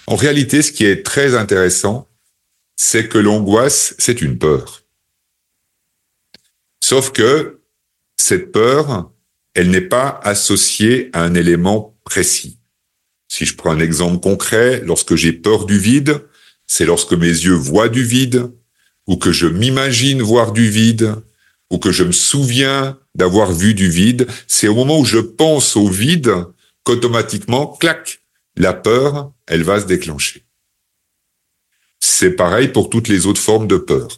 En 0.06 0.14
réalité, 0.14 0.62
ce 0.62 0.70
qui 0.70 0.84
est 0.84 1.04
très 1.04 1.34
intéressant, 1.34 2.06
c'est 2.76 3.08
que 3.08 3.18
l'angoisse, 3.18 3.94
c'est 3.98 4.22
une 4.22 4.38
peur. 4.38 4.82
Sauf 6.80 7.10
que 7.10 7.60
cette 8.16 8.52
peur, 8.52 9.10
elle 9.54 9.70
n'est 9.70 9.80
pas 9.80 10.20
associée 10.22 11.10
à 11.12 11.22
un 11.22 11.34
élément 11.34 11.98
précis. 12.04 12.58
Si 13.28 13.44
je 13.44 13.56
prends 13.56 13.72
un 13.72 13.80
exemple 13.80 14.20
concret, 14.20 14.80
lorsque 14.84 15.16
j'ai 15.16 15.32
peur 15.32 15.66
du 15.66 15.78
vide, 15.78 16.22
c'est 16.66 16.84
lorsque 16.84 17.12
mes 17.12 17.26
yeux 17.26 17.54
voient 17.54 17.88
du 17.88 18.04
vide, 18.04 18.52
ou 19.06 19.16
que 19.16 19.32
je 19.32 19.46
m'imagine 19.46 20.22
voir 20.22 20.52
du 20.52 20.68
vide, 20.68 21.16
ou 21.70 21.78
que 21.78 21.90
je 21.90 22.04
me 22.04 22.12
souviens 22.12 22.98
d'avoir 23.14 23.52
vu 23.52 23.74
du 23.74 23.88
vide, 23.88 24.26
c'est 24.46 24.68
au 24.68 24.74
moment 24.74 25.00
où 25.00 25.04
je 25.04 25.18
pense 25.18 25.76
au 25.76 25.88
vide 25.88 26.32
qu'automatiquement, 26.84 27.66
clac, 27.66 28.20
la 28.56 28.72
peur, 28.72 29.32
elle 29.46 29.64
va 29.64 29.80
se 29.80 29.86
déclencher. 29.86 30.45
C'est 32.00 32.32
pareil 32.32 32.68
pour 32.68 32.90
toutes 32.90 33.08
les 33.08 33.26
autres 33.26 33.40
formes 33.40 33.66
de 33.66 33.76
peur. 33.76 34.08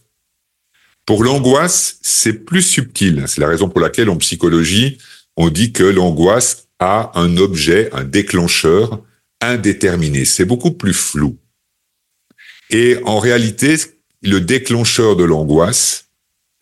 Pour 1.06 1.24
l'angoisse, 1.24 1.98
c'est 2.02 2.44
plus 2.44 2.62
subtil. 2.62 3.24
C'est 3.26 3.40
la 3.40 3.48
raison 3.48 3.68
pour 3.68 3.80
laquelle 3.80 4.10
en 4.10 4.16
psychologie, 4.16 4.98
on 5.36 5.48
dit 5.48 5.72
que 5.72 5.84
l'angoisse 5.84 6.68
a 6.80 7.12
un 7.14 7.38
objet, 7.38 7.88
un 7.92 8.04
déclencheur 8.04 9.02
indéterminé. 9.40 10.24
C'est 10.24 10.44
beaucoup 10.44 10.72
plus 10.72 10.92
flou. 10.92 11.38
Et 12.70 12.98
en 13.04 13.18
réalité, 13.18 13.76
le 14.22 14.40
déclencheur 14.40 15.16
de 15.16 15.24
l'angoisse, 15.24 16.10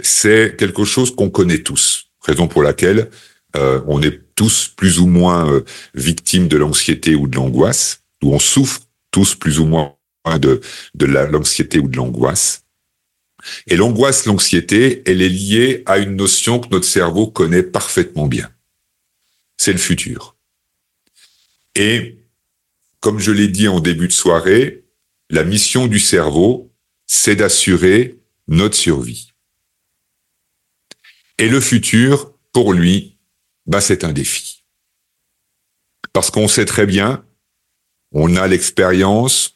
c'est 0.00 0.54
quelque 0.56 0.84
chose 0.84 1.14
qu'on 1.14 1.30
connaît 1.30 1.62
tous. 1.62 2.10
Raison 2.20 2.48
pour 2.48 2.62
laquelle 2.62 3.10
euh, 3.56 3.80
on 3.88 4.02
est 4.02 4.20
tous 4.34 4.68
plus 4.68 5.00
ou 5.00 5.06
moins 5.06 5.50
euh, 5.50 5.64
victimes 5.94 6.48
de 6.48 6.56
l'anxiété 6.56 7.14
ou 7.14 7.26
de 7.26 7.36
l'angoisse, 7.36 8.02
ou 8.22 8.34
on 8.34 8.38
souffre 8.38 8.82
tous 9.10 9.34
plus 9.34 9.58
ou 9.58 9.64
moins 9.64 9.95
de, 10.38 10.60
de 10.94 11.06
l'anxiété 11.06 11.78
ou 11.78 11.88
de 11.88 11.96
l'angoisse. 11.96 12.64
Et 13.66 13.76
l'angoisse, 13.76 14.26
l'anxiété, 14.26 15.02
elle 15.06 15.22
est 15.22 15.28
liée 15.28 15.82
à 15.86 15.98
une 15.98 16.16
notion 16.16 16.58
que 16.58 16.68
notre 16.68 16.86
cerveau 16.86 17.28
connaît 17.28 17.62
parfaitement 17.62 18.26
bien. 18.26 18.50
C'est 19.56 19.72
le 19.72 19.78
futur. 19.78 20.36
Et 21.74 22.18
comme 23.00 23.18
je 23.18 23.30
l'ai 23.30 23.48
dit 23.48 23.68
en 23.68 23.80
début 23.80 24.08
de 24.08 24.12
soirée, 24.12 24.84
la 25.30 25.44
mission 25.44 25.86
du 25.86 26.00
cerveau, 26.00 26.72
c'est 27.06 27.36
d'assurer 27.36 28.18
notre 28.48 28.76
survie. 28.76 29.32
Et 31.38 31.48
le 31.48 31.60
futur, 31.60 32.32
pour 32.52 32.72
lui, 32.72 33.18
bah, 33.66 33.80
c'est 33.80 34.04
un 34.04 34.12
défi. 34.12 34.64
Parce 36.12 36.30
qu'on 36.30 36.48
sait 36.48 36.64
très 36.64 36.86
bien, 36.86 37.24
on 38.12 38.36
a 38.36 38.46
l'expérience, 38.46 39.55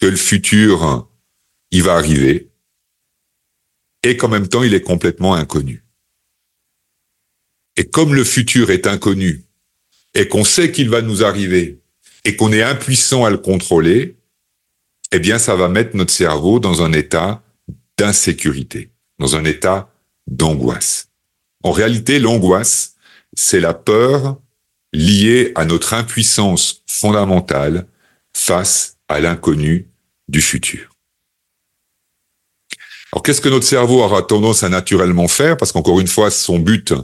que 0.00 0.06
le 0.06 0.16
futur, 0.16 1.08
il 1.70 1.82
va 1.82 1.94
arriver, 1.94 2.50
et 4.02 4.16
qu'en 4.16 4.28
même 4.28 4.48
temps, 4.48 4.62
il 4.62 4.74
est 4.74 4.82
complètement 4.82 5.34
inconnu. 5.34 5.84
Et 7.76 7.84
comme 7.84 8.14
le 8.14 8.24
futur 8.24 8.70
est 8.70 8.86
inconnu, 8.86 9.44
et 10.14 10.26
qu'on 10.26 10.44
sait 10.44 10.72
qu'il 10.72 10.88
va 10.88 11.02
nous 11.02 11.22
arriver, 11.22 11.80
et 12.24 12.36
qu'on 12.36 12.52
est 12.52 12.62
impuissant 12.62 13.24
à 13.24 13.30
le 13.30 13.38
contrôler, 13.38 14.16
eh 15.12 15.18
bien, 15.18 15.38
ça 15.38 15.54
va 15.54 15.68
mettre 15.68 15.96
notre 15.96 16.12
cerveau 16.12 16.60
dans 16.60 16.82
un 16.82 16.92
état 16.92 17.42
d'insécurité, 17.98 18.90
dans 19.18 19.36
un 19.36 19.44
état 19.44 19.92
d'angoisse. 20.26 21.08
En 21.62 21.72
réalité, 21.72 22.18
l'angoisse, 22.18 22.94
c'est 23.34 23.60
la 23.60 23.74
peur 23.74 24.40
liée 24.92 25.52
à 25.54 25.64
notre 25.64 25.94
impuissance 25.94 26.82
fondamentale 26.86 27.86
face 28.34 28.96
à 29.08 29.20
l'inconnu 29.20 29.89
du 30.30 30.40
futur. 30.40 30.88
Alors 33.12 33.22
qu'est-ce 33.22 33.40
que 33.40 33.48
notre 33.48 33.66
cerveau 33.66 34.02
aura 34.02 34.22
tendance 34.22 34.62
à 34.62 34.68
naturellement 34.68 35.28
faire? 35.28 35.56
Parce 35.56 35.72
qu'encore 35.72 36.00
une 36.00 36.06
fois, 36.06 36.30
son 36.30 36.58
but, 36.58 36.94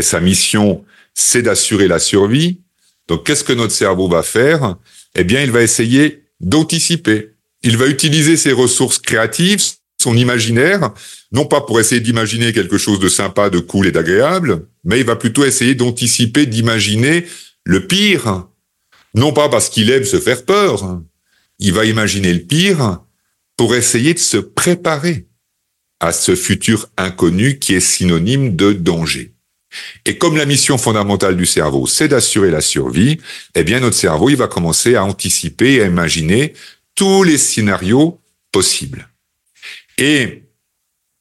sa 0.00 0.20
mission, 0.20 0.84
c'est 1.14 1.42
d'assurer 1.42 1.88
la 1.88 1.98
survie. 1.98 2.60
Donc, 3.08 3.26
qu'est-ce 3.26 3.44
que 3.44 3.52
notre 3.52 3.74
cerveau 3.74 4.08
va 4.08 4.22
faire? 4.22 4.76
Eh 5.14 5.24
bien, 5.24 5.42
il 5.42 5.50
va 5.50 5.62
essayer 5.62 6.24
d'anticiper. 6.40 7.34
Il 7.62 7.76
va 7.76 7.86
utiliser 7.86 8.36
ses 8.38 8.52
ressources 8.52 8.98
créatives, 8.98 9.62
son 10.00 10.16
imaginaire, 10.16 10.92
non 11.30 11.44
pas 11.44 11.60
pour 11.60 11.78
essayer 11.78 12.00
d'imaginer 12.00 12.52
quelque 12.52 12.78
chose 12.78 12.98
de 12.98 13.08
sympa, 13.08 13.50
de 13.50 13.58
cool 13.58 13.86
et 13.86 13.92
d'agréable, 13.92 14.66
mais 14.84 15.00
il 15.00 15.06
va 15.06 15.16
plutôt 15.16 15.44
essayer 15.44 15.74
d'anticiper, 15.74 16.46
d'imaginer 16.46 17.26
le 17.64 17.86
pire. 17.86 18.46
Non 19.14 19.32
pas 19.32 19.48
parce 19.48 19.68
qu'il 19.68 19.90
aime 19.90 20.04
se 20.04 20.18
faire 20.18 20.44
peur. 20.44 21.02
Il 21.64 21.72
va 21.72 21.84
imaginer 21.84 22.32
le 22.32 22.40
pire 22.40 23.04
pour 23.56 23.76
essayer 23.76 24.14
de 24.14 24.18
se 24.18 24.36
préparer 24.36 25.28
à 26.00 26.12
ce 26.12 26.34
futur 26.34 26.88
inconnu 26.96 27.60
qui 27.60 27.74
est 27.74 27.80
synonyme 27.80 28.56
de 28.56 28.72
danger. 28.72 29.34
Et 30.04 30.18
comme 30.18 30.36
la 30.36 30.44
mission 30.44 30.76
fondamentale 30.76 31.36
du 31.36 31.46
cerveau, 31.46 31.86
c'est 31.86 32.08
d'assurer 32.08 32.50
la 32.50 32.60
survie, 32.60 33.20
eh 33.54 33.62
bien 33.62 33.78
notre 33.78 33.94
cerveau, 33.94 34.28
il 34.28 34.34
va 34.34 34.48
commencer 34.48 34.96
à 34.96 35.04
anticiper 35.04 35.74
et 35.74 35.82
à 35.82 35.86
imaginer 35.86 36.54
tous 36.96 37.22
les 37.22 37.38
scénarios 37.38 38.20
possibles. 38.50 39.08
Et 39.98 40.42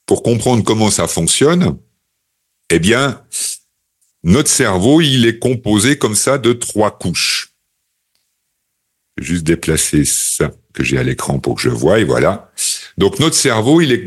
pour 0.08 0.24
comprendre 0.24 0.64
comment 0.64 0.90
ça 0.90 1.08
fonctionne, 1.08 1.78
eh 2.72 2.80
bien, 2.80 3.24
notre 4.24 4.50
cerveau, 4.50 5.02
il 5.02 5.28
est 5.28 5.38
composé 5.38 6.00
comme 6.00 6.16
ça 6.16 6.40
de 6.40 6.52
trois 6.54 6.98
couches. 6.98 7.51
Juste 9.22 9.44
déplacer 9.44 10.04
ça 10.04 10.52
que 10.74 10.84
j'ai 10.84 10.98
à 10.98 11.04
l'écran 11.04 11.40
pour 11.40 11.56
que 11.56 11.62
je 11.62 11.70
vois, 11.70 12.00
et 12.00 12.04
voilà. 12.04 12.52
Donc 12.98 13.20
notre 13.20 13.36
cerveau, 13.36 13.82
il 13.82 13.92
est, 13.92 14.04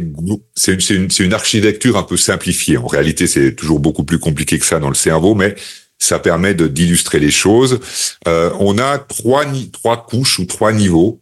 c'est 0.55 0.75
une, 0.91 1.09
une, 1.19 1.33
architecture 1.33 1.97
un 1.97 2.03
peu 2.03 2.17
simplifiée. 2.17 2.77
En 2.77 2.87
réalité, 2.87 3.27
c'est 3.27 3.55
toujours 3.55 3.81
beaucoup 3.81 4.05
plus 4.05 4.19
compliqué 4.19 4.59
que 4.59 4.67
ça 4.67 4.79
dans 4.79 4.89
le 4.89 4.95
cerveau, 4.95 5.35
mais 5.35 5.55
ça 5.99 6.19
permet 6.19 6.55
d'illustrer 6.55 7.19
les 7.19 7.31
choses. 7.31 7.81
Euh, 8.29 8.51
on 8.61 8.79
a 8.79 8.99
trois 8.99 9.45
trois 9.73 10.05
couches 10.05 10.39
ou 10.39 10.45
trois 10.45 10.73
niveaux. 10.73 11.21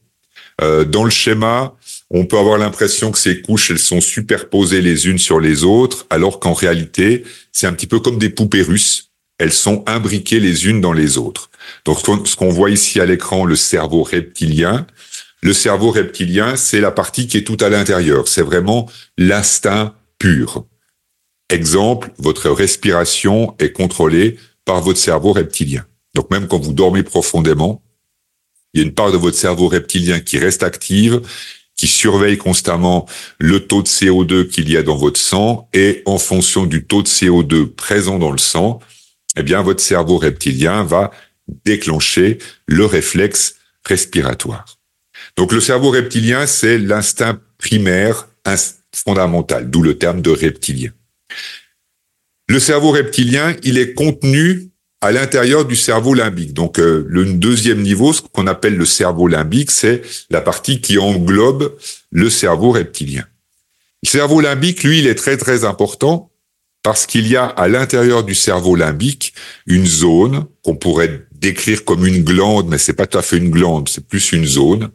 Euh, 0.60 0.84
dans 0.84 1.04
le 1.04 1.10
schéma, 1.10 1.74
on 2.10 2.26
peut 2.26 2.38
avoir 2.38 2.58
l'impression 2.58 3.10
que 3.10 3.18
ces 3.18 3.40
couches, 3.40 3.70
elles 3.70 3.78
sont 3.78 4.00
superposées 4.00 4.82
les 4.82 5.08
unes 5.08 5.18
sur 5.18 5.40
les 5.40 5.64
autres, 5.64 6.06
alors 6.10 6.40
qu'en 6.40 6.52
réalité, 6.52 7.24
c'est 7.52 7.66
un 7.66 7.72
petit 7.72 7.86
peu 7.86 8.00
comme 8.00 8.18
des 8.18 8.28
poupées 8.28 8.62
russes. 8.62 9.11
Elles 9.42 9.52
sont 9.52 9.82
imbriquées 9.88 10.38
les 10.38 10.68
unes 10.68 10.80
dans 10.80 10.92
les 10.92 11.18
autres. 11.18 11.50
Donc, 11.84 11.98
ce 11.98 12.36
qu'on 12.36 12.50
voit 12.50 12.70
ici 12.70 13.00
à 13.00 13.06
l'écran, 13.06 13.44
le 13.44 13.56
cerveau 13.56 14.04
reptilien, 14.04 14.86
le 15.40 15.52
cerveau 15.52 15.90
reptilien, 15.90 16.54
c'est 16.54 16.80
la 16.80 16.92
partie 16.92 17.26
qui 17.26 17.38
est 17.38 17.44
tout 17.44 17.56
à 17.58 17.68
l'intérieur. 17.68 18.28
C'est 18.28 18.42
vraiment 18.42 18.88
l'instinct 19.18 19.96
pur. 20.20 20.64
Exemple, 21.48 22.12
votre 22.18 22.50
respiration 22.50 23.56
est 23.58 23.72
contrôlée 23.72 24.38
par 24.64 24.80
votre 24.80 25.00
cerveau 25.00 25.32
reptilien. 25.32 25.84
Donc 26.14 26.30
même 26.30 26.46
quand 26.46 26.60
vous 26.60 26.72
dormez 26.72 27.02
profondément, 27.02 27.82
il 28.72 28.80
y 28.80 28.84
a 28.84 28.86
une 28.86 28.94
part 28.94 29.10
de 29.10 29.16
votre 29.16 29.36
cerveau 29.36 29.66
reptilien 29.66 30.20
qui 30.20 30.38
reste 30.38 30.62
active, 30.62 31.20
qui 31.76 31.88
surveille 31.88 32.38
constamment 32.38 33.08
le 33.40 33.66
taux 33.66 33.82
de 33.82 33.88
CO2 33.88 34.46
qu'il 34.46 34.70
y 34.70 34.76
a 34.76 34.84
dans 34.84 34.96
votre 34.96 35.18
sang 35.18 35.68
et 35.74 36.04
en 36.06 36.18
fonction 36.18 36.64
du 36.64 36.86
taux 36.86 37.02
de 37.02 37.08
CO2 37.08 37.66
présent 37.66 38.20
dans 38.20 38.30
le 38.30 38.38
sang, 38.38 38.78
eh 39.36 39.42
bien 39.42 39.62
votre 39.62 39.82
cerveau 39.82 40.18
reptilien 40.18 40.84
va 40.84 41.10
déclencher 41.64 42.38
le 42.66 42.84
réflexe 42.84 43.56
respiratoire. 43.84 44.78
Donc 45.36 45.52
le 45.52 45.60
cerveau 45.60 45.90
reptilien, 45.90 46.46
c'est 46.46 46.78
l'instinct 46.78 47.40
primaire 47.58 48.28
fondamental, 48.94 49.70
d'où 49.70 49.82
le 49.82 49.98
terme 49.98 50.20
de 50.20 50.30
reptilien. 50.30 50.90
Le 52.48 52.58
cerveau 52.58 52.90
reptilien, 52.90 53.56
il 53.62 53.78
est 53.78 53.94
contenu 53.94 54.72
à 55.00 55.10
l'intérieur 55.10 55.64
du 55.64 55.74
cerveau 55.74 56.14
limbique. 56.14 56.52
Donc 56.52 56.78
euh, 56.78 57.04
le 57.08 57.24
deuxième 57.24 57.82
niveau, 57.82 58.12
ce 58.12 58.20
qu'on 58.20 58.46
appelle 58.46 58.76
le 58.76 58.84
cerveau 58.84 59.26
limbique, 59.26 59.70
c'est 59.70 60.02
la 60.30 60.40
partie 60.40 60.80
qui 60.80 60.98
englobe 60.98 61.76
le 62.10 62.30
cerveau 62.30 62.70
reptilien. 62.70 63.24
Le 64.04 64.08
cerveau 64.08 64.40
limbique, 64.40 64.84
lui, 64.84 65.00
il 65.00 65.06
est 65.06 65.14
très 65.14 65.36
très 65.36 65.64
important 65.64 66.31
parce 66.82 67.06
qu'il 67.06 67.28
y 67.28 67.36
a 67.36 67.44
à 67.44 67.68
l'intérieur 67.68 68.24
du 68.24 68.34
cerveau 68.34 68.74
limbique 68.74 69.34
une 69.66 69.86
zone 69.86 70.46
qu'on 70.62 70.76
pourrait 70.76 71.26
décrire 71.32 71.84
comme 71.84 72.06
une 72.06 72.22
glande, 72.22 72.68
mais 72.68 72.78
c'est 72.78 72.92
pas 72.92 73.06
tout 73.06 73.18
à 73.18 73.22
fait 73.22 73.36
une 73.36 73.50
glande, 73.50 73.88
c'est 73.88 74.06
plus 74.06 74.32
une 74.32 74.46
zone, 74.46 74.90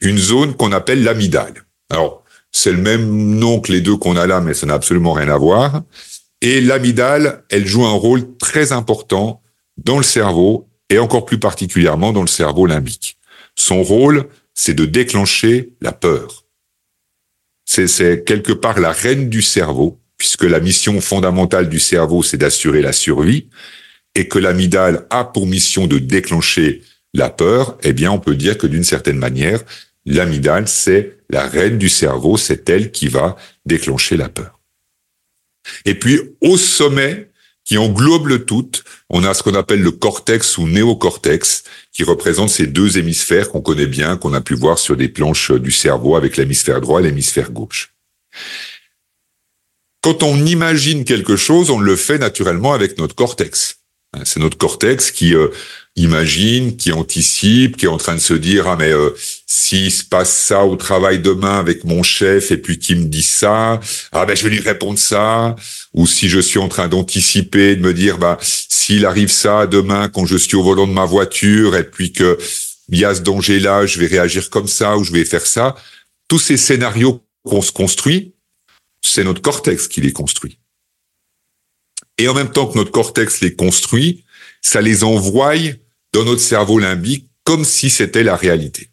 une 0.00 0.18
zone 0.18 0.54
qu'on 0.54 0.72
appelle 0.72 1.02
l'amidale. 1.02 1.64
Alors, 1.90 2.24
c'est 2.52 2.72
le 2.72 2.78
même 2.78 3.06
nom 3.36 3.60
que 3.60 3.72
les 3.72 3.80
deux 3.80 3.96
qu'on 3.96 4.16
a 4.16 4.26
là, 4.26 4.40
mais 4.40 4.54
ça 4.54 4.66
n'a 4.66 4.74
absolument 4.74 5.12
rien 5.12 5.28
à 5.28 5.36
voir. 5.36 5.82
Et 6.40 6.60
l'amidale, 6.60 7.44
elle 7.50 7.66
joue 7.66 7.84
un 7.84 7.92
rôle 7.92 8.36
très 8.38 8.72
important 8.72 9.42
dans 9.76 9.98
le 9.98 10.02
cerveau 10.02 10.68
et 10.88 10.98
encore 10.98 11.24
plus 11.24 11.38
particulièrement 11.38 12.12
dans 12.12 12.22
le 12.22 12.26
cerveau 12.26 12.66
limbique. 12.66 13.18
Son 13.54 13.82
rôle, 13.82 14.26
c'est 14.54 14.74
de 14.74 14.84
déclencher 14.84 15.74
la 15.80 15.92
peur. 15.92 16.44
C'est 17.64 18.24
quelque 18.24 18.52
part 18.52 18.80
la 18.80 18.90
reine 18.90 19.28
du 19.28 19.42
cerveau, 19.42 19.99
puisque 20.20 20.44
la 20.44 20.60
mission 20.60 21.00
fondamentale 21.00 21.70
du 21.70 21.80
cerveau, 21.80 22.22
c'est 22.22 22.36
d'assurer 22.36 22.82
la 22.82 22.92
survie 22.92 23.48
et 24.14 24.28
que 24.28 24.38
l'amygdale 24.38 25.06
a 25.08 25.24
pour 25.24 25.46
mission 25.46 25.86
de 25.86 25.98
déclencher 25.98 26.82
la 27.14 27.30
peur, 27.30 27.78
eh 27.82 27.94
bien, 27.94 28.12
on 28.12 28.18
peut 28.18 28.36
dire 28.36 28.58
que 28.58 28.66
d'une 28.66 28.84
certaine 28.84 29.16
manière, 29.16 29.62
l'amygdale, 30.04 30.68
c'est 30.68 31.16
la 31.30 31.46
reine 31.46 31.78
du 31.78 31.88
cerveau, 31.88 32.36
c'est 32.36 32.68
elle 32.68 32.90
qui 32.90 33.08
va 33.08 33.34
déclencher 33.64 34.18
la 34.18 34.28
peur. 34.28 34.60
Et 35.86 35.94
puis, 35.94 36.20
au 36.42 36.58
sommet, 36.58 37.30
qui 37.64 37.78
englobe 37.78 38.26
le 38.26 38.44
tout, 38.44 38.70
on 39.08 39.24
a 39.24 39.32
ce 39.32 39.42
qu'on 39.42 39.54
appelle 39.54 39.80
le 39.80 39.90
cortex 39.90 40.58
ou 40.58 40.68
néocortex, 40.68 41.62
qui 41.92 42.04
représente 42.04 42.50
ces 42.50 42.66
deux 42.66 42.98
hémisphères 42.98 43.48
qu'on 43.48 43.62
connaît 43.62 43.86
bien, 43.86 44.18
qu'on 44.18 44.34
a 44.34 44.42
pu 44.42 44.54
voir 44.54 44.78
sur 44.78 44.98
des 44.98 45.08
planches 45.08 45.50
du 45.52 45.70
cerveau 45.70 46.14
avec 46.14 46.36
l'hémisphère 46.36 46.82
droit 46.82 47.00
et 47.00 47.04
l'hémisphère 47.04 47.50
gauche. 47.50 47.94
Quand 50.02 50.22
on 50.22 50.46
imagine 50.46 51.04
quelque 51.04 51.36
chose, 51.36 51.70
on 51.70 51.78
le 51.78 51.96
fait 51.96 52.18
naturellement 52.18 52.72
avec 52.72 52.98
notre 52.98 53.14
cortex. 53.14 53.80
Hein, 54.14 54.22
c'est 54.24 54.40
notre 54.40 54.56
cortex 54.56 55.10
qui 55.10 55.34
euh, 55.34 55.48
imagine, 55.94 56.76
qui 56.76 56.90
anticipe, 56.90 57.76
qui 57.76 57.84
est 57.84 57.88
en 57.88 57.98
train 57.98 58.14
de 58.14 58.20
se 58.20 58.34
dire 58.34 58.66
ah 58.66 58.76
mais 58.76 58.90
euh, 58.90 59.10
s'il 59.46 59.92
se 59.92 60.04
passe 60.04 60.34
ça 60.34 60.64
au 60.64 60.76
travail 60.76 61.20
demain 61.20 61.58
avec 61.58 61.84
mon 61.84 62.02
chef 62.02 62.50
et 62.50 62.56
puis 62.56 62.78
qui 62.78 62.94
me 62.94 63.04
dit 63.04 63.22
ça, 63.22 63.78
ah 64.12 64.26
ben 64.26 64.34
je 64.34 64.44
vais 64.44 64.50
lui 64.50 64.60
répondre 64.60 64.98
ça. 64.98 65.54
Ou 65.94 66.06
si 66.06 66.28
je 66.28 66.40
suis 66.40 66.58
en 66.58 66.68
train 66.68 66.88
d'anticiper, 66.88 67.76
de 67.76 67.82
me 67.82 67.92
dire 67.92 68.18
bah 68.18 68.38
s'il 68.40 69.04
arrive 69.06 69.30
ça 69.30 69.66
demain 69.66 70.08
quand 70.08 70.26
je 70.26 70.36
suis 70.36 70.56
au 70.56 70.62
volant 70.62 70.86
de 70.86 70.92
ma 70.92 71.04
voiture 71.04 71.76
et 71.76 71.84
puis 71.84 72.12
que 72.12 72.38
il 72.88 72.98
y 72.98 73.04
a 73.04 73.14
ce 73.14 73.20
danger 73.20 73.60
là, 73.60 73.86
je 73.86 74.00
vais 74.00 74.06
réagir 74.06 74.50
comme 74.50 74.66
ça 74.66 74.96
ou 74.96 75.04
je 75.04 75.12
vais 75.12 75.24
faire 75.24 75.46
ça. 75.46 75.76
Tous 76.26 76.40
ces 76.40 76.56
scénarios 76.56 77.22
qu'on 77.44 77.62
se 77.62 77.70
construit, 77.70 78.34
c'est 79.02 79.24
notre 79.24 79.42
cortex 79.42 79.88
qui 79.88 80.00
les 80.00 80.12
construit. 80.12 80.58
Et 82.18 82.28
en 82.28 82.34
même 82.34 82.52
temps 82.52 82.66
que 82.66 82.76
notre 82.76 82.90
cortex 82.90 83.40
les 83.40 83.54
construit, 83.54 84.24
ça 84.60 84.80
les 84.80 85.04
envoie 85.04 85.54
dans 86.12 86.24
notre 86.24 86.40
cerveau 86.40 86.78
limbique 86.78 87.28
comme 87.44 87.64
si 87.64 87.90
c'était 87.90 88.22
la 88.22 88.36
réalité. 88.36 88.90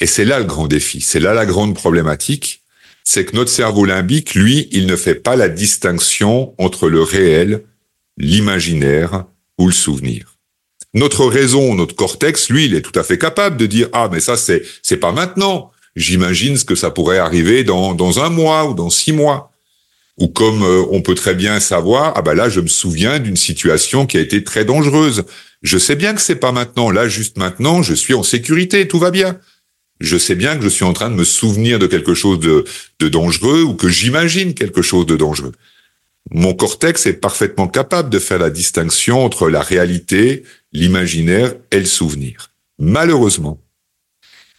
Et 0.00 0.06
c'est 0.06 0.24
là 0.24 0.38
le 0.38 0.44
grand 0.44 0.66
défi, 0.68 1.00
c'est 1.00 1.20
là 1.20 1.34
la 1.34 1.46
grande 1.46 1.74
problématique, 1.74 2.62
c'est 3.04 3.24
que 3.24 3.36
notre 3.36 3.50
cerveau 3.50 3.84
limbique, 3.84 4.34
lui, 4.34 4.68
il 4.70 4.86
ne 4.86 4.96
fait 4.96 5.14
pas 5.14 5.34
la 5.34 5.48
distinction 5.48 6.54
entre 6.58 6.88
le 6.88 7.02
réel, 7.02 7.64
l'imaginaire 8.16 9.24
ou 9.58 9.66
le 9.66 9.72
souvenir. 9.72 10.36
Notre 10.94 11.26
raison, 11.26 11.74
notre 11.74 11.94
cortex, 11.94 12.50
lui, 12.50 12.66
il 12.66 12.74
est 12.74 12.82
tout 12.82 12.96
à 12.98 13.02
fait 13.02 13.18
capable 13.18 13.56
de 13.56 13.66
dire 13.66 13.88
ah 13.92 14.08
mais 14.10 14.20
ça 14.20 14.36
c'est 14.36 14.62
c'est 14.82 14.96
pas 14.96 15.12
maintenant. 15.12 15.70
J'imagine 15.98 16.56
ce 16.56 16.64
que 16.64 16.74
ça 16.74 16.90
pourrait 16.90 17.18
arriver 17.18 17.64
dans 17.64 17.94
dans 17.94 18.20
un 18.20 18.30
mois 18.30 18.70
ou 18.70 18.74
dans 18.74 18.88
six 18.88 19.12
mois 19.12 19.52
ou 20.18 20.28
comme 20.28 20.62
euh, 20.62 20.84
on 20.90 21.00
peut 21.00 21.14
très 21.14 21.34
bien 21.34 21.60
savoir, 21.60 22.12
ah 22.16 22.22
ben 22.22 22.34
là, 22.34 22.48
je 22.48 22.60
me 22.60 22.68
souviens 22.68 23.20
d'une 23.20 23.36
situation 23.36 24.04
qui 24.04 24.16
a 24.16 24.20
été 24.20 24.42
très 24.42 24.64
dangereuse. 24.64 25.24
Je 25.62 25.78
sais 25.78 25.96
bien 25.96 26.14
que 26.14 26.20
c'est 26.20 26.36
pas 26.36 26.52
maintenant. 26.52 26.90
Là, 26.90 27.08
juste 27.08 27.38
maintenant, 27.38 27.82
je 27.82 27.94
suis 27.94 28.14
en 28.14 28.22
sécurité, 28.22 28.88
tout 28.88 28.98
va 28.98 29.10
bien. 29.10 29.38
Je 30.00 30.16
sais 30.16 30.34
bien 30.34 30.56
que 30.56 30.62
je 30.62 30.68
suis 30.68 30.84
en 30.84 30.92
train 30.92 31.10
de 31.10 31.14
me 31.14 31.24
souvenir 31.24 31.78
de 31.78 31.86
quelque 31.86 32.14
chose 32.14 32.38
de, 32.40 32.64
de 33.00 33.08
dangereux 33.08 33.62
ou 33.62 33.74
que 33.74 33.88
j'imagine 33.88 34.54
quelque 34.54 34.82
chose 34.82 35.06
de 35.06 35.16
dangereux. 35.16 35.52
Mon 36.30 36.52
cortex 36.52 37.06
est 37.06 37.14
parfaitement 37.14 37.68
capable 37.68 38.10
de 38.10 38.18
faire 38.18 38.38
la 38.38 38.50
distinction 38.50 39.24
entre 39.24 39.48
la 39.48 39.62
réalité, 39.62 40.44
l'imaginaire 40.72 41.54
et 41.70 41.78
le 41.78 41.86
souvenir. 41.86 42.50
Malheureusement, 42.78 43.60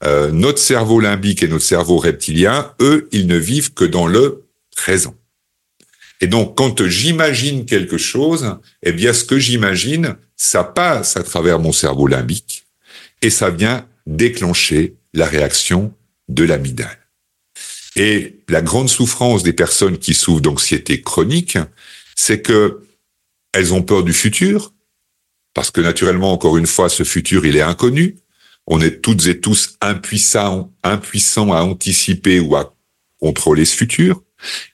euh, 0.04 0.32
notre 0.32 0.60
cerveau 0.60 1.00
limbique 1.00 1.44
et 1.44 1.48
notre 1.48 1.66
cerveau 1.66 1.98
reptilien, 1.98 2.74
eux, 2.82 3.08
ils 3.12 3.28
ne 3.28 3.38
vivent 3.38 3.74
que 3.74 3.86
dans 3.86 4.08
le 4.08 4.46
présent. 4.76 5.16
Et 6.22 6.28
donc, 6.28 6.58
quand 6.58 6.86
j'imagine 6.88 7.66
quelque 7.66 7.98
chose, 7.98 8.58
eh 8.84 8.92
bien, 8.92 9.14
ce 9.14 9.24
que 9.24 9.40
j'imagine, 9.40 10.16
ça 10.36 10.64
passe 10.64 11.18
à 11.18 11.24
travers 11.24 11.60
mon 11.60 11.72
cerveau 11.72 12.08
limbique 12.08 12.66
et 13.22 13.30
ça 13.30 13.50
vient 13.50 13.86
déclencher 14.06 14.96
la 15.14 15.26
réaction 15.26 15.94
de 16.28 16.44
l'amygdale. 16.44 16.98
Et 17.96 18.40
la 18.48 18.62
grande 18.62 18.90
souffrance 18.90 19.44
des 19.44 19.54
personnes 19.54 19.98
qui 19.98 20.14
souffrent 20.14 20.42
d'anxiété 20.42 21.02
chronique, 21.02 21.58
c'est 22.16 22.42
que 22.42 22.84
elles 23.52 23.74
ont 23.74 23.82
peur 23.82 24.04
du 24.04 24.14
futur, 24.14 24.74
parce 25.54 25.72
que 25.72 25.82
naturellement, 25.82 26.32
encore 26.32 26.58
une 26.58 26.68
fois, 26.68 26.88
ce 26.90 27.04
futur, 27.04 27.46
il 27.46 27.58
est 27.58 27.62
inconnu. 27.62 28.18
On 28.70 28.80
est 28.82 29.02
toutes 29.02 29.26
et 29.28 29.40
tous 29.40 29.76
impuissants, 29.82 30.72
impuissants 30.84 31.52
à 31.52 31.62
anticiper 31.62 32.40
ou 32.40 32.56
à 32.56 32.74
contrôler 33.20 33.66
ce 33.66 33.76
futur. 33.76 34.24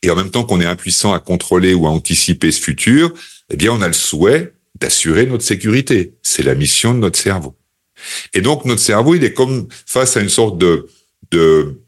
Et 0.04 0.12
en 0.12 0.16
même 0.16 0.30
temps 0.30 0.44
qu'on 0.44 0.62
est 0.62 0.66
impuissant 0.66 1.14
à 1.14 1.20
contrôler 1.20 1.74
ou 1.74 1.88
à 1.88 1.90
anticiper 1.90 2.52
ce 2.52 2.62
futur, 2.62 3.14
eh 3.50 3.56
bien, 3.56 3.72
on 3.72 3.82
a 3.82 3.88
le 3.88 3.94
souhait 3.94 4.54
d'assurer 4.80 5.26
notre 5.26 5.44
sécurité. 5.44 6.14
C'est 6.22 6.44
la 6.44 6.56
mission 6.56 6.94
de 6.94 7.00
notre 7.00 7.18
cerveau. 7.18 7.56
Et 8.34 8.42
donc, 8.42 8.66
notre 8.66 8.82
cerveau, 8.82 9.16
il 9.16 9.24
est 9.24 9.34
comme 9.34 9.68
face 9.86 10.18
à 10.18 10.22
une 10.22 10.30
sorte 10.30 10.58
de, 10.58 10.88
de 11.32 11.82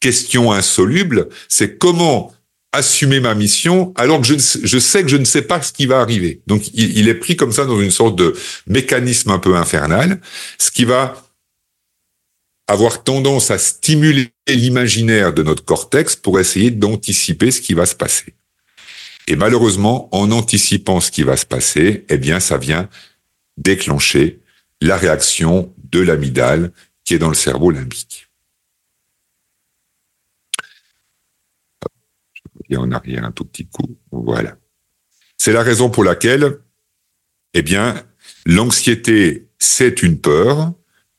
question 0.00 0.52
insoluble. 0.52 1.28
C'est 1.48 1.76
comment 1.76 2.32
assumer 2.72 3.20
ma 3.20 3.34
mission 3.34 3.92
alors 3.96 4.20
que 4.20 4.26
je, 4.26 4.34
je, 4.62 4.78
sais 4.78 5.02
que 5.02 5.08
je 5.08 5.16
ne 5.16 5.24
sais 5.24 5.42
pas 5.42 5.60
ce 5.60 5.72
qui 5.72 5.86
va 5.86 6.00
arriver. 6.00 6.40
Donc 6.46 6.68
il, 6.72 7.08
est 7.08 7.14
pris 7.14 7.36
comme 7.36 7.52
ça 7.52 7.64
dans 7.64 7.80
une 7.80 7.90
sorte 7.90 8.16
de 8.16 8.34
mécanisme 8.66 9.30
un 9.30 9.38
peu 9.38 9.56
infernal, 9.56 10.20
ce 10.58 10.70
qui 10.70 10.84
va 10.84 11.22
avoir 12.68 13.02
tendance 13.02 13.50
à 13.50 13.58
stimuler 13.58 14.28
l'imaginaire 14.46 15.32
de 15.32 15.42
notre 15.42 15.64
cortex 15.64 16.14
pour 16.14 16.38
essayer 16.38 16.70
d'anticiper 16.70 17.50
ce 17.50 17.60
qui 17.60 17.74
va 17.74 17.84
se 17.84 17.96
passer. 17.96 18.34
Et 19.26 19.34
malheureusement, 19.34 20.08
en 20.12 20.30
anticipant 20.30 21.00
ce 21.00 21.10
qui 21.10 21.24
va 21.24 21.36
se 21.36 21.46
passer, 21.46 22.04
eh 22.08 22.16
bien, 22.16 22.38
ça 22.38 22.58
vient 22.58 22.88
déclencher 23.56 24.40
la 24.80 24.96
réaction 24.96 25.74
de 25.90 26.00
l'amygdale 26.00 26.72
qui 27.04 27.14
est 27.14 27.18
dans 27.18 27.28
le 27.28 27.34
cerveau 27.34 27.70
limbique. 27.70 28.29
Je 32.70 32.76
en 32.76 32.92
arrière 32.92 33.24
un 33.24 33.32
tout 33.32 33.44
petit 33.44 33.66
coup. 33.66 33.98
Voilà. 34.12 34.56
C'est 35.36 35.52
la 35.52 35.62
raison 35.62 35.90
pour 35.90 36.04
laquelle, 36.04 36.58
eh 37.54 37.62
bien, 37.62 38.02
l'anxiété, 38.46 39.48
c'est 39.58 40.02
une 40.02 40.20
peur, 40.20 40.72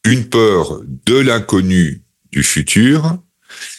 une 0.06 0.26
peur 0.26 0.82
de 0.86 1.18
l'inconnu 1.18 2.04
du 2.32 2.44
futur. 2.44 3.18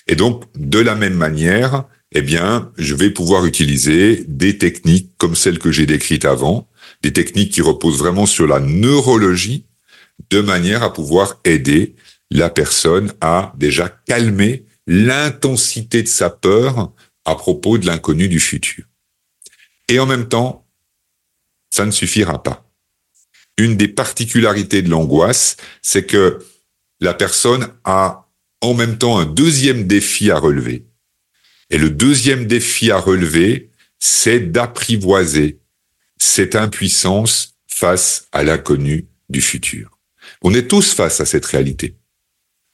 Et 0.06 0.16
donc, 0.16 0.44
de 0.56 0.78
la 0.78 0.94
même 0.94 1.14
manière, 1.14 1.84
eh 2.12 2.22
bien, 2.22 2.72
je 2.76 2.94
vais 2.94 3.10
pouvoir 3.10 3.46
utiliser 3.46 4.24
des 4.28 4.58
techniques 4.58 5.12
comme 5.16 5.34
celles 5.34 5.58
que 5.58 5.72
j'ai 5.72 5.86
décrites 5.86 6.26
avant, 6.26 6.68
des 7.02 7.12
techniques 7.12 7.52
qui 7.52 7.62
reposent 7.62 7.98
vraiment 7.98 8.26
sur 8.26 8.46
la 8.46 8.60
neurologie, 8.60 9.66
de 10.30 10.40
manière 10.40 10.82
à 10.82 10.92
pouvoir 10.92 11.40
aider 11.44 11.94
la 12.30 12.50
personne 12.50 13.12
à 13.20 13.52
déjà 13.56 13.88
calmer 13.88 14.66
l'intensité 14.86 16.02
de 16.02 16.08
sa 16.08 16.28
peur 16.30 16.92
à 17.24 17.34
propos 17.34 17.78
de 17.78 17.86
l'inconnu 17.86 18.28
du 18.28 18.40
futur. 18.40 18.84
Et 19.88 19.98
en 19.98 20.06
même 20.06 20.28
temps, 20.28 20.66
ça 21.70 21.86
ne 21.86 21.90
suffira 21.90 22.42
pas 22.42 22.72
une 23.58 23.76
des 23.76 23.88
particularités 23.88 24.82
de 24.82 24.90
l'angoisse, 24.90 25.56
c'est 25.82 26.06
que 26.06 26.38
la 27.00 27.14
personne 27.14 27.68
a 27.84 28.28
en 28.60 28.74
même 28.74 28.98
temps 28.98 29.18
un 29.18 29.26
deuxième 29.26 29.86
défi 29.86 30.30
à 30.30 30.38
relever. 30.38 30.86
Et 31.70 31.78
le 31.78 31.90
deuxième 31.90 32.46
défi 32.46 32.90
à 32.90 32.98
relever, 32.98 33.70
c'est 33.98 34.40
d'apprivoiser 34.40 35.60
cette 36.18 36.54
impuissance 36.54 37.56
face 37.66 38.26
à 38.32 38.42
l'inconnu 38.42 39.06
du 39.28 39.40
futur. 39.40 39.98
On 40.42 40.54
est 40.54 40.68
tous 40.68 40.92
face 40.92 41.20
à 41.20 41.24
cette 41.24 41.46
réalité. 41.46 41.96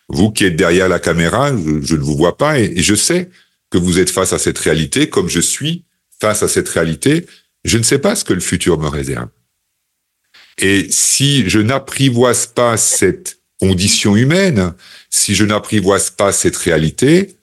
Vous 0.08 0.30
qui 0.30 0.44
êtes 0.44 0.56
derrière 0.56 0.88
la 0.88 0.98
caméra, 0.98 1.50
je, 1.50 1.94
ne 1.94 2.02
vous 2.02 2.16
vois 2.16 2.36
pas 2.36 2.58
et 2.58 2.82
je 2.82 2.94
sais 2.94 3.30
que 3.70 3.78
vous 3.78 3.98
êtes 3.98 4.10
face 4.10 4.32
à 4.32 4.38
cette 4.38 4.58
réalité 4.58 5.08
comme 5.08 5.28
je 5.28 5.40
suis 5.40 5.84
face 6.20 6.42
à 6.42 6.48
cette 6.48 6.68
réalité. 6.68 7.26
Je 7.64 7.78
ne 7.78 7.82
sais 7.82 7.98
pas 7.98 8.16
ce 8.16 8.24
que 8.24 8.32
le 8.32 8.40
futur 8.40 8.78
me 8.78 8.88
réserve. 8.88 9.28
Et 10.58 10.88
si 10.90 11.48
je 11.48 11.60
n'apprivoise 11.60 12.46
pas 12.46 12.76
cette 12.76 13.38
condition 13.60 14.16
humaine, 14.16 14.74
si 15.10 15.34
je 15.34 15.44
n'apprivoise 15.44 16.10
pas 16.10 16.32
cette 16.32 16.56
réalité, 16.56 17.36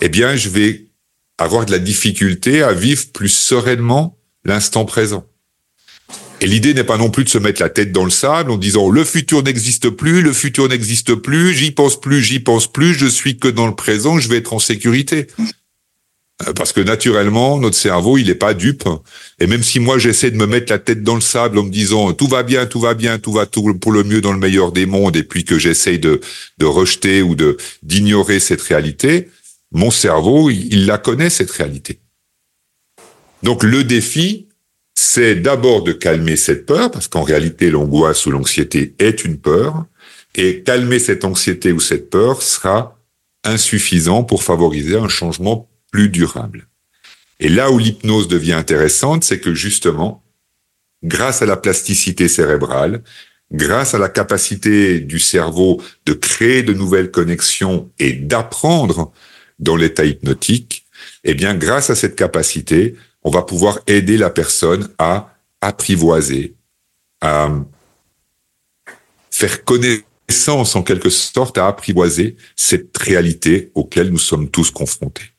eh 0.00 0.08
bien, 0.08 0.36
je 0.36 0.48
vais 0.48 0.86
avoir 1.36 1.66
de 1.66 1.72
la 1.72 1.78
difficulté 1.78 2.62
à 2.62 2.72
vivre 2.72 3.12
plus 3.12 3.28
sereinement 3.28 4.18
l'instant 4.44 4.84
présent. 4.84 5.27
Et 6.40 6.46
l'idée 6.46 6.72
n'est 6.72 6.84
pas 6.84 6.98
non 6.98 7.10
plus 7.10 7.24
de 7.24 7.28
se 7.28 7.38
mettre 7.38 7.60
la 7.60 7.68
tête 7.68 7.90
dans 7.90 8.04
le 8.04 8.10
sable 8.10 8.52
en 8.52 8.56
disant 8.56 8.90
le 8.90 9.04
futur 9.04 9.42
n'existe 9.42 9.90
plus, 9.90 10.22
le 10.22 10.32
futur 10.32 10.68
n'existe 10.68 11.14
plus, 11.16 11.52
j'y 11.52 11.72
pense 11.72 12.00
plus, 12.00 12.22
j'y 12.22 12.38
pense 12.38 12.70
plus, 12.70 12.94
je 12.94 13.06
suis 13.06 13.38
que 13.38 13.48
dans 13.48 13.66
le 13.66 13.74
présent, 13.74 14.18
je 14.18 14.28
vais 14.28 14.36
être 14.36 14.52
en 14.52 14.60
sécurité. 14.60 15.26
Euh, 16.46 16.52
parce 16.52 16.72
que 16.72 16.80
naturellement, 16.80 17.58
notre 17.58 17.76
cerveau, 17.76 18.16
il 18.16 18.28
n'est 18.28 18.36
pas 18.36 18.54
dupe. 18.54 18.84
Et 19.40 19.48
même 19.48 19.64
si 19.64 19.80
moi, 19.80 19.98
j'essaie 19.98 20.30
de 20.30 20.36
me 20.36 20.46
mettre 20.46 20.70
la 20.70 20.78
tête 20.78 21.02
dans 21.02 21.16
le 21.16 21.20
sable 21.20 21.58
en 21.58 21.64
me 21.64 21.70
disant 21.70 22.12
tout 22.12 22.28
va 22.28 22.44
bien, 22.44 22.66
tout 22.66 22.78
va 22.78 22.94
bien, 22.94 23.18
tout 23.18 23.32
va 23.32 23.46
tout 23.46 23.74
pour 23.74 23.90
le 23.90 24.04
mieux 24.04 24.20
dans 24.20 24.32
le 24.32 24.38
meilleur 24.38 24.70
des 24.70 24.86
mondes, 24.86 25.16
et 25.16 25.24
puis 25.24 25.44
que 25.44 25.58
j'essaye 25.58 25.98
de, 25.98 26.20
de 26.58 26.66
rejeter 26.66 27.22
ou 27.22 27.34
de 27.34 27.56
d'ignorer 27.82 28.38
cette 28.38 28.62
réalité, 28.62 29.28
mon 29.72 29.90
cerveau, 29.90 30.50
il, 30.50 30.72
il 30.72 30.86
la 30.86 30.98
connaît, 30.98 31.30
cette 31.30 31.50
réalité. 31.50 31.98
Donc 33.42 33.64
le 33.64 33.82
défi, 33.82 34.47
c'est 35.00 35.36
d'abord 35.36 35.84
de 35.84 35.92
calmer 35.92 36.34
cette 36.34 36.66
peur, 36.66 36.90
parce 36.90 37.06
qu'en 37.06 37.22
réalité, 37.22 37.70
l'angoisse 37.70 38.26
ou 38.26 38.32
l'anxiété 38.32 38.96
est 38.98 39.24
une 39.24 39.38
peur, 39.38 39.84
et 40.34 40.64
calmer 40.64 40.98
cette 40.98 41.24
anxiété 41.24 41.70
ou 41.70 41.78
cette 41.78 42.10
peur 42.10 42.42
sera 42.42 42.98
insuffisant 43.44 44.24
pour 44.24 44.42
favoriser 44.42 44.96
un 44.96 45.08
changement 45.08 45.68
plus 45.92 46.08
durable. 46.08 46.66
Et 47.38 47.48
là 47.48 47.70
où 47.70 47.78
l'hypnose 47.78 48.26
devient 48.26 48.54
intéressante, 48.54 49.22
c'est 49.22 49.38
que 49.38 49.54
justement, 49.54 50.24
grâce 51.04 51.42
à 51.42 51.46
la 51.46 51.56
plasticité 51.56 52.26
cérébrale, 52.26 53.04
grâce 53.52 53.94
à 53.94 53.98
la 53.98 54.08
capacité 54.08 54.98
du 54.98 55.20
cerveau 55.20 55.80
de 56.06 56.12
créer 56.12 56.64
de 56.64 56.74
nouvelles 56.74 57.12
connexions 57.12 57.88
et 58.00 58.14
d'apprendre 58.14 59.12
dans 59.60 59.76
l'état 59.76 60.04
hypnotique, 60.04 60.86
eh 61.22 61.34
bien, 61.34 61.54
grâce 61.54 61.88
à 61.88 61.94
cette 61.94 62.16
capacité, 62.16 62.96
on 63.22 63.30
va 63.30 63.42
pouvoir 63.42 63.80
aider 63.86 64.16
la 64.16 64.30
personne 64.30 64.88
à 64.98 65.34
apprivoiser, 65.60 66.54
à 67.20 67.50
faire 69.30 69.64
connaissance 69.64 70.76
en 70.76 70.82
quelque 70.82 71.10
sorte, 71.10 71.58
à 71.58 71.66
apprivoiser 71.66 72.36
cette 72.56 72.96
réalité 72.96 73.70
auquel 73.74 74.10
nous 74.10 74.18
sommes 74.18 74.48
tous 74.48 74.70
confrontés. 74.70 75.32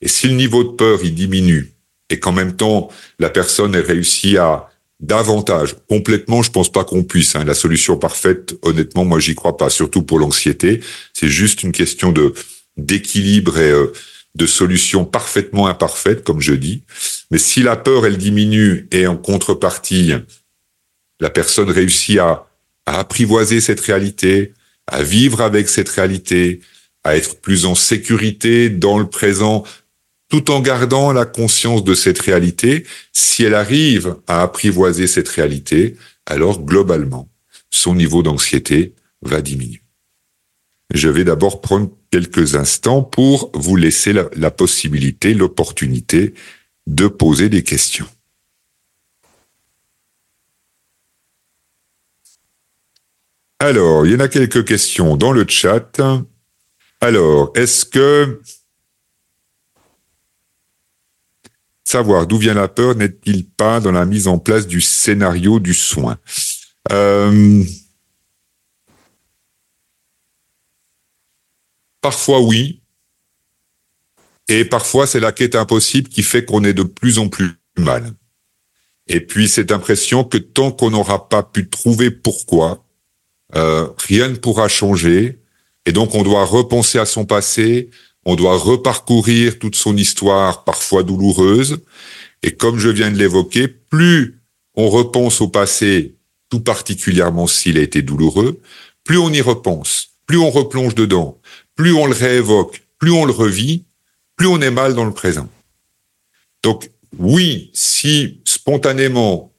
Et 0.00 0.08
si 0.08 0.28
le 0.28 0.34
niveau 0.34 0.64
de 0.64 0.70
peur, 0.70 0.98
il 1.02 1.14
diminue, 1.14 1.72
et 2.10 2.18
qu'en 2.18 2.32
même 2.32 2.56
temps, 2.56 2.88
la 3.18 3.30
personne 3.30 3.74
ait 3.74 3.80
réussi 3.80 4.36
à 4.36 4.68
davantage, 5.00 5.76
complètement, 5.88 6.42
je 6.42 6.50
pense 6.50 6.70
pas 6.70 6.84
qu'on 6.84 7.04
puisse. 7.04 7.34
Hein, 7.36 7.44
la 7.44 7.54
solution 7.54 7.96
parfaite, 7.96 8.56
honnêtement, 8.62 9.04
moi, 9.04 9.18
j'y 9.18 9.34
crois 9.34 9.56
pas, 9.56 9.70
surtout 9.70 10.02
pour 10.02 10.18
l'anxiété. 10.18 10.80
C'est 11.12 11.28
juste 11.28 11.62
une 11.62 11.72
question 11.72 12.12
de 12.12 12.34
d'équilibre 12.78 13.58
et 13.58 13.70
euh, 13.70 13.92
de 14.34 14.46
solution 14.46 15.04
parfaitement 15.04 15.66
imparfaite, 15.66 16.24
comme 16.24 16.40
je 16.40 16.54
dis. 16.54 16.84
Mais 17.30 17.38
si 17.38 17.62
la 17.62 17.76
peur, 17.76 18.06
elle 18.06 18.16
diminue 18.16 18.88
et 18.90 19.06
en 19.06 19.16
contrepartie, 19.16 20.12
la 21.20 21.30
personne 21.30 21.70
réussit 21.70 22.18
à, 22.18 22.46
à 22.86 22.98
apprivoiser 22.98 23.60
cette 23.60 23.80
réalité, 23.80 24.54
à 24.86 25.02
vivre 25.02 25.40
avec 25.40 25.68
cette 25.68 25.88
réalité, 25.88 26.60
à 27.04 27.16
être 27.16 27.40
plus 27.40 27.66
en 27.66 27.74
sécurité 27.74 28.70
dans 28.70 28.98
le 28.98 29.08
présent, 29.08 29.64
tout 30.28 30.50
en 30.50 30.60
gardant 30.60 31.12
la 31.12 31.26
conscience 31.26 31.84
de 31.84 31.94
cette 31.94 32.20
réalité, 32.20 32.86
si 33.12 33.44
elle 33.44 33.54
arrive 33.54 34.16
à 34.26 34.42
apprivoiser 34.42 35.06
cette 35.06 35.28
réalité, 35.28 35.96
alors 36.26 36.64
globalement, 36.64 37.28
son 37.70 37.94
niveau 37.94 38.22
d'anxiété 38.22 38.94
va 39.20 39.42
diminuer. 39.42 39.81
Je 40.94 41.08
vais 41.08 41.24
d'abord 41.24 41.62
prendre 41.62 41.90
quelques 42.10 42.54
instants 42.54 43.02
pour 43.02 43.50
vous 43.54 43.76
laisser 43.76 44.12
la, 44.12 44.50
possibilité, 44.50 45.32
l'opportunité 45.32 46.34
de 46.86 47.08
poser 47.08 47.48
des 47.48 47.62
questions. 47.62 48.06
Alors, 53.58 54.04
il 54.04 54.12
y 54.12 54.16
en 54.16 54.20
a 54.20 54.28
quelques 54.28 54.66
questions 54.66 55.16
dans 55.16 55.32
le 55.32 55.46
chat. 55.48 56.00
Alors, 57.00 57.52
est-ce 57.54 57.86
que 57.86 58.42
savoir 61.84 62.26
d'où 62.26 62.36
vient 62.36 62.54
la 62.54 62.68
peur 62.68 62.96
n'est-il 62.96 63.48
pas 63.48 63.80
dans 63.80 63.92
la 63.92 64.04
mise 64.04 64.28
en 64.28 64.38
place 64.38 64.66
du 64.66 64.80
scénario 64.80 65.58
du 65.58 65.72
soin? 65.72 66.18
Euh, 66.90 67.64
Parfois 72.02 72.40
oui, 72.40 72.82
et 74.48 74.66
parfois 74.66 75.06
c'est 75.06 75.20
la 75.20 75.32
quête 75.32 75.54
impossible 75.54 76.10
qui 76.10 76.22
fait 76.22 76.44
qu'on 76.44 76.64
est 76.64 76.74
de 76.74 76.82
plus 76.82 77.18
en 77.18 77.28
plus 77.28 77.52
mal. 77.78 78.12
Et 79.06 79.20
puis 79.20 79.48
cette 79.48 79.72
impression 79.72 80.24
que 80.24 80.36
tant 80.36 80.72
qu'on 80.72 80.90
n'aura 80.90 81.28
pas 81.28 81.42
pu 81.42 81.70
trouver 81.70 82.10
pourquoi, 82.10 82.84
euh, 83.54 83.88
rien 83.98 84.28
ne 84.28 84.34
pourra 84.34 84.68
changer, 84.68 85.40
et 85.86 85.92
donc 85.92 86.14
on 86.14 86.22
doit 86.22 86.44
repenser 86.44 86.98
à 86.98 87.06
son 87.06 87.24
passé, 87.24 87.90
on 88.24 88.36
doit 88.36 88.56
reparcourir 88.56 89.58
toute 89.58 89.76
son 89.76 89.96
histoire, 89.96 90.64
parfois 90.64 91.02
douloureuse, 91.02 91.80
Et 92.44 92.52
comme 92.52 92.78
je 92.78 92.88
viens 92.88 93.10
de 93.10 93.18
l'évoquer, 93.18 93.68
plus 93.68 94.42
on 94.74 94.88
repense 94.88 95.40
au 95.40 95.48
passé, 95.48 96.16
tout 96.50 96.60
particulièrement 96.60 97.46
s'il 97.46 97.78
a 97.78 97.82
été 97.82 98.02
douloureux, 98.02 98.60
plus 99.04 99.18
on 99.18 99.30
y 99.30 99.40
repense, 99.40 100.08
plus 100.26 100.38
on 100.38 100.50
replonge 100.50 100.94
dedans, 100.94 101.40
plus 101.76 101.92
on 101.92 102.06
le 102.06 102.14
réévoque, 102.14 102.82
plus 102.98 103.10
on 103.10 103.24
le 103.24 103.32
revit, 103.32 103.84
plus 104.36 104.46
on 104.46 104.60
est 104.60 104.70
mal 104.70 104.94
dans 104.94 105.04
le 105.04 105.12
présent. 105.12 105.48
Donc 106.62 106.90
oui, 107.18 107.70
si 107.74 108.40
spontanément, 108.44 109.52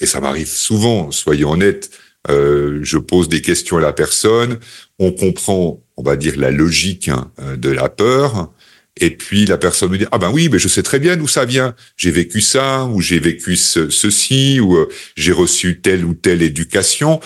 et 0.00 0.06
ça 0.06 0.20
m'arrive 0.20 0.48
souvent, 0.48 1.10
soyons 1.10 1.52
honnêtes, 1.52 1.90
euh, 2.30 2.80
je 2.82 2.98
pose 2.98 3.28
des 3.28 3.42
questions 3.42 3.76
à 3.76 3.80
la 3.80 3.92
personne, 3.92 4.58
on 4.98 5.12
comprend, 5.12 5.82
on 5.96 6.02
va 6.02 6.16
dire, 6.16 6.38
la 6.38 6.50
logique 6.50 7.08
hein, 7.08 7.30
de 7.56 7.68
la 7.68 7.88
peur, 7.88 8.50
et 8.96 9.10
puis 9.10 9.44
la 9.44 9.58
personne 9.58 9.90
me 9.90 9.98
dit 9.98 10.06
ah 10.12 10.18
ben 10.18 10.30
oui 10.30 10.48
mais 10.48 10.58
je 10.58 10.68
sais 10.68 10.82
très 10.82 11.00
bien 11.00 11.16
d'où 11.16 11.26
ça 11.26 11.44
vient 11.44 11.74
j'ai 11.96 12.12
vécu 12.12 12.40
ça 12.40 12.84
ou 12.84 13.00
j'ai 13.00 13.18
vécu 13.18 13.56
ceci 13.56 14.60
ou 14.60 14.76
euh, 14.76 14.88
j'ai 15.16 15.32
reçu 15.32 15.80
telle 15.80 16.04
ou 16.04 16.14
telle 16.14 16.42
éducation 16.42 17.20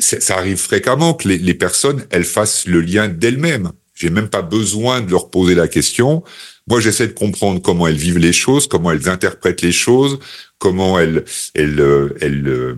ça 0.00 0.36
arrive 0.36 0.58
fréquemment 0.58 1.14
que 1.14 1.28
les, 1.28 1.38
les 1.38 1.54
personnes 1.54 2.04
elles 2.10 2.24
fassent 2.24 2.66
le 2.66 2.80
lien 2.80 3.08
d'elles-mêmes. 3.08 3.72
J'ai 3.94 4.10
même 4.10 4.28
pas 4.28 4.42
besoin 4.42 5.00
de 5.00 5.10
leur 5.10 5.30
poser 5.30 5.54
la 5.54 5.68
question. 5.68 6.22
Moi 6.66 6.80
j'essaie 6.80 7.06
de 7.06 7.12
comprendre 7.12 7.60
comment 7.62 7.86
elles 7.86 7.96
vivent 7.96 8.18
les 8.18 8.32
choses 8.32 8.66
comment 8.66 8.90
elles 8.90 9.08
interprètent 9.08 9.62
les 9.62 9.72
choses 9.72 10.18
comment 10.58 10.98
elles 10.98 11.24
elles 11.54 11.80
euh, 11.80 12.14
elles, 12.20 12.46
euh, 12.46 12.76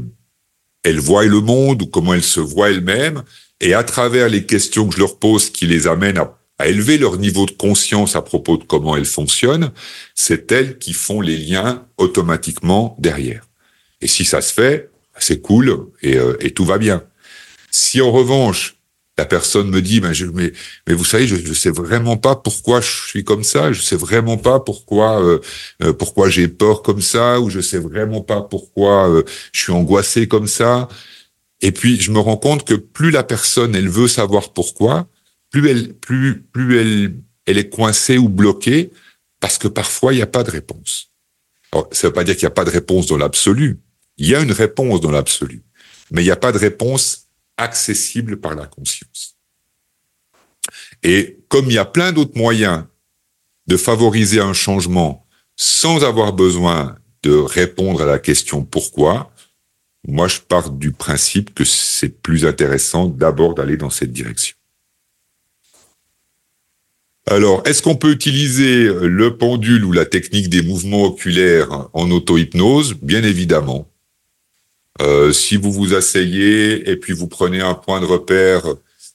elles 0.84 1.00
voient 1.00 1.24
le 1.24 1.40
monde 1.40 1.82
ou 1.82 1.86
comment 1.86 2.14
elles 2.14 2.22
se 2.22 2.40
voient 2.40 2.70
elles-mêmes. 2.70 3.22
Et 3.60 3.74
à 3.74 3.82
travers 3.84 4.28
les 4.28 4.44
questions 4.46 4.88
que 4.88 4.94
je 4.94 5.00
leur 5.00 5.18
pose 5.18 5.50
qui 5.50 5.66
les 5.66 5.86
amènent 5.86 6.18
à 6.18 6.38
à 6.58 6.68
élever 6.68 6.98
leur 6.98 7.18
niveau 7.18 7.46
de 7.46 7.50
conscience 7.50 8.16
à 8.16 8.22
propos 8.22 8.56
de 8.56 8.64
comment 8.64 8.96
elles 8.96 9.04
fonctionnent, 9.04 9.72
c'est 10.14 10.52
elles 10.52 10.78
qui 10.78 10.92
font 10.92 11.20
les 11.20 11.36
liens 11.36 11.86
automatiquement 11.96 12.96
derrière. 12.98 13.44
Et 14.00 14.06
si 14.06 14.24
ça 14.24 14.40
se 14.40 14.52
fait, 14.52 14.90
c'est 15.18 15.40
cool 15.40 15.88
et, 16.02 16.16
euh, 16.16 16.36
et, 16.40 16.52
tout 16.52 16.64
va 16.64 16.78
bien. 16.78 17.04
Si 17.70 18.00
en 18.00 18.10
revanche, 18.10 18.76
la 19.16 19.24
personne 19.24 19.70
me 19.70 19.80
dit, 19.80 20.00
ben 20.00 20.12
je, 20.12 20.26
mais, 20.26 20.52
mais 20.88 20.94
vous 20.94 21.04
savez, 21.04 21.26
je 21.26 21.36
ne 21.36 21.54
sais 21.54 21.70
vraiment 21.70 22.16
pas 22.16 22.34
pourquoi 22.34 22.80
je 22.80 23.08
suis 23.08 23.24
comme 23.24 23.44
ça, 23.44 23.72
je 23.72 23.80
sais 23.80 23.96
vraiment 23.96 24.36
pas 24.36 24.58
pourquoi 24.60 25.22
euh, 25.22 25.38
euh, 25.82 25.92
pourquoi 25.92 26.28
j'ai 26.28 26.48
peur 26.48 26.82
comme 26.82 27.00
ça, 27.00 27.40
ou 27.40 27.48
je 27.48 27.60
sais 27.60 27.78
vraiment 27.78 28.22
pas 28.22 28.42
pourquoi 28.42 29.22
je 29.52 29.60
suis 29.60 29.72
angoissé 29.72 30.26
comme 30.26 30.48
ça. 30.48 30.88
Et 31.60 31.70
puis 31.70 32.00
je 32.00 32.10
me 32.10 32.18
rends 32.18 32.36
compte 32.36 32.66
que 32.66 32.74
plus 32.74 33.10
la 33.10 33.22
personne 33.22 33.74
elle 33.76 33.88
veut 33.88 34.08
savoir 34.08 34.52
pourquoi, 34.52 35.06
plus 35.50 35.68
elle, 35.68 35.94
plus, 35.94 36.42
plus 36.42 36.78
elle, 36.78 37.14
elle 37.46 37.58
est 37.58 37.68
coincée 37.68 38.18
ou 38.18 38.28
bloquée 38.28 38.90
parce 39.38 39.58
que 39.58 39.68
parfois 39.68 40.12
il 40.12 40.16
n'y 40.16 40.22
a 40.22 40.26
pas 40.26 40.42
de 40.42 40.50
réponse. 40.50 41.10
Alors, 41.74 41.88
ça 41.92 42.06
ne 42.06 42.10
veut 42.10 42.14
pas 42.14 42.24
dire 42.24 42.34
qu'il 42.36 42.44
n'y 42.46 42.52
a 42.52 42.54
pas 42.54 42.64
de 42.64 42.70
réponse 42.70 43.06
dans 43.06 43.16
l'absolu. 43.16 43.80
Il 44.16 44.28
y 44.28 44.34
a 44.34 44.40
une 44.40 44.52
réponse 44.52 45.00
dans 45.00 45.10
l'absolu, 45.10 45.62
mais 46.10 46.22
il 46.22 46.26
n'y 46.26 46.30
a 46.30 46.36
pas 46.36 46.52
de 46.52 46.58
réponse 46.58 47.28
accessible 47.56 48.40
par 48.40 48.54
la 48.54 48.66
conscience. 48.66 49.36
Et 51.02 51.38
comme 51.48 51.66
il 51.66 51.74
y 51.74 51.78
a 51.78 51.84
plein 51.84 52.12
d'autres 52.12 52.38
moyens 52.38 52.84
de 53.66 53.76
favoriser 53.76 54.40
un 54.40 54.52
changement 54.52 55.26
sans 55.56 56.04
avoir 56.04 56.32
besoin 56.32 56.96
de 57.22 57.32
répondre 57.32 58.02
à 58.02 58.06
la 58.06 58.18
question 58.18 58.64
pourquoi, 58.64 59.32
moi 60.06 60.28
je 60.28 60.40
pars 60.40 60.70
du 60.70 60.92
principe 60.92 61.54
que 61.54 61.64
c'est 61.64 62.08
plus 62.08 62.44
intéressant 62.44 63.06
d'abord 63.06 63.54
d'aller 63.54 63.76
dans 63.76 63.90
cette 63.90 64.12
direction. 64.12 64.56
Alors, 67.26 67.62
est-ce 67.64 67.80
qu'on 67.80 67.96
peut 67.96 68.12
utiliser 68.12 68.84
le 68.84 69.38
pendule 69.38 69.84
ou 69.86 69.92
la 69.92 70.04
technique 70.04 70.50
des 70.50 70.60
mouvements 70.60 71.04
oculaires 71.04 71.88
en 71.94 72.10
auto-hypnose? 72.10 72.94
Bien 73.00 73.22
évidemment. 73.22 73.88
Euh, 75.02 75.32
si 75.32 75.56
vous 75.56 75.72
vous 75.72 75.94
asseyez 75.94 76.88
et 76.88 76.96
puis 76.96 77.12
vous 77.12 77.26
prenez 77.26 77.60
un 77.60 77.74
point 77.74 78.00
de 78.00 78.06
repère 78.06 78.62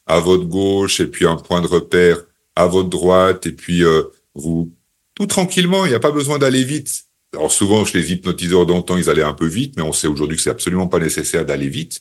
à 0.06 0.20
votre 0.20 0.46
gauche 0.46 1.00
et 1.00 1.08
puis 1.08 1.26
un 1.26 1.38
point 1.38 1.62
de 1.62 1.68
repère 1.68 2.18
à 2.56 2.68
votre 2.68 2.90
droite 2.90 3.46
et 3.48 3.54
puis 3.54 3.84
euh, 3.84 4.04
vous 4.36 4.74
tout 5.20 5.28
tranquillement, 5.28 5.86
il 5.86 5.90
n'y 5.90 5.96
a 5.96 6.00
pas 6.00 6.12
besoin 6.12 6.40
d'aller 6.40 6.64
vite. 6.64 7.04
Alors 7.34 7.52
souvent, 7.52 7.84
chez 7.84 8.00
les 8.00 8.14
hypnotiseurs 8.14 8.66
d'antan, 8.66 8.96
ils 8.98 9.10
allaient 9.10 9.22
un 9.22 9.34
peu 9.34 9.48
vite, 9.48 9.76
mais 9.76 9.84
on 9.84 9.92
sait 9.92 10.08
aujourd'hui 10.08 10.38
que 10.38 10.44
c'est 10.44 10.50
absolument 10.50 10.88
pas 10.88 11.00
nécessaire 11.00 11.46
d'aller 11.46 11.68
vite. 11.68 12.00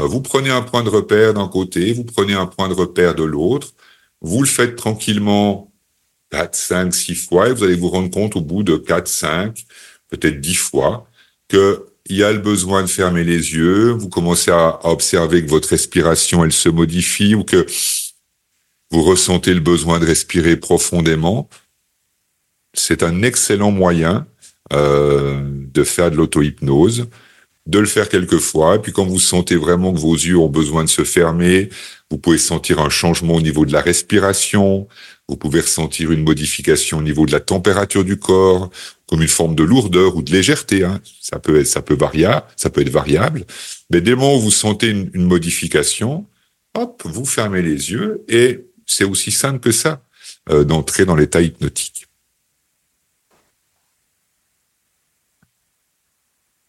Euh, 0.00 0.02
vous 0.02 0.20
prenez 0.20 0.50
un 0.50 0.62
point 0.62 0.82
de 0.82 0.88
repère 0.88 1.32
d'un 1.34 1.46
côté, 1.46 1.92
vous 1.92 2.04
prenez 2.04 2.34
un 2.34 2.46
point 2.46 2.68
de 2.68 2.74
repère 2.74 3.14
de 3.14 3.22
l'autre, 3.22 3.72
vous 4.20 4.42
le 4.42 4.48
faites 4.48 4.74
tranquillement 4.74 5.72
4, 6.30 6.56
5, 6.56 6.92
6 6.92 7.14
fois 7.14 7.48
et 7.48 7.52
vous 7.52 7.62
allez 7.62 7.76
vous 7.76 7.88
rendre 7.88 8.10
compte 8.10 8.34
au 8.34 8.40
bout 8.40 8.64
de 8.64 8.76
4, 8.76 9.06
5, 9.06 9.64
peut-être 10.08 10.40
10 10.40 10.54
fois 10.56 11.08
que 11.48 11.85
il 12.08 12.16
y 12.16 12.24
a 12.24 12.32
le 12.32 12.38
besoin 12.38 12.82
de 12.82 12.88
fermer 12.88 13.24
les 13.24 13.54
yeux, 13.54 13.90
vous 13.90 14.08
commencez 14.08 14.50
à, 14.50 14.78
observer 14.86 15.44
que 15.44 15.50
votre 15.50 15.68
respiration, 15.68 16.44
elle 16.44 16.52
se 16.52 16.68
modifie 16.68 17.34
ou 17.34 17.44
que 17.44 17.66
vous 18.90 19.02
ressentez 19.02 19.52
le 19.54 19.60
besoin 19.60 19.98
de 19.98 20.06
respirer 20.06 20.56
profondément. 20.56 21.48
C'est 22.74 23.02
un 23.02 23.22
excellent 23.22 23.70
moyen 23.70 24.26
euh, 24.72 25.42
de 25.44 25.84
faire 25.84 26.10
de 26.10 26.16
l'auto-hypnose 26.16 27.08
de 27.66 27.78
le 27.78 27.86
faire 27.86 28.08
quelques 28.08 28.38
fois. 28.38 28.76
Et 28.76 28.78
puis 28.78 28.92
quand 28.92 29.04
vous 29.04 29.20
sentez 29.20 29.56
vraiment 29.56 29.92
que 29.92 29.98
vos 29.98 30.14
yeux 30.14 30.38
ont 30.38 30.48
besoin 30.48 30.84
de 30.84 30.88
se 30.88 31.04
fermer, 31.04 31.68
vous 32.10 32.18
pouvez 32.18 32.38
sentir 32.38 32.78
un 32.78 32.88
changement 32.88 33.34
au 33.34 33.40
niveau 33.40 33.66
de 33.66 33.72
la 33.72 33.80
respiration, 33.80 34.86
vous 35.28 35.36
pouvez 35.36 35.60
ressentir 35.60 36.12
une 36.12 36.22
modification 36.22 36.98
au 36.98 37.02
niveau 37.02 37.26
de 37.26 37.32
la 37.32 37.40
température 37.40 38.04
du 38.04 38.16
corps, 38.16 38.70
comme 39.08 39.22
une 39.22 39.28
forme 39.28 39.54
de 39.54 39.62
lourdeur 39.62 40.16
ou 40.16 40.22
de 40.22 40.32
légèreté. 40.32 40.84
Hein. 40.84 41.00
Ça 41.20 41.38
peut 41.38 41.60
être, 41.60 41.66
ça 41.66 41.82
peut 41.82 41.94
varier, 41.94 42.38
ça 42.56 42.70
peut 42.70 42.80
être 42.80 42.90
variable. 42.90 43.44
Mais 43.90 44.00
dès 44.00 44.10
le 44.12 44.16
où 44.18 44.40
vous 44.40 44.50
sentez 44.50 44.88
une, 44.88 45.10
une 45.14 45.24
modification, 45.24 46.26
hop, 46.74 47.02
vous 47.04 47.24
fermez 47.24 47.62
les 47.62 47.92
yeux 47.92 48.24
et 48.28 48.66
c'est 48.86 49.04
aussi 49.04 49.30
simple 49.30 49.60
que 49.60 49.72
ça 49.72 50.02
euh, 50.50 50.64
d'entrer 50.64 51.04
dans 51.04 51.16
l'état 51.16 51.42
hypnotique. 51.42 52.05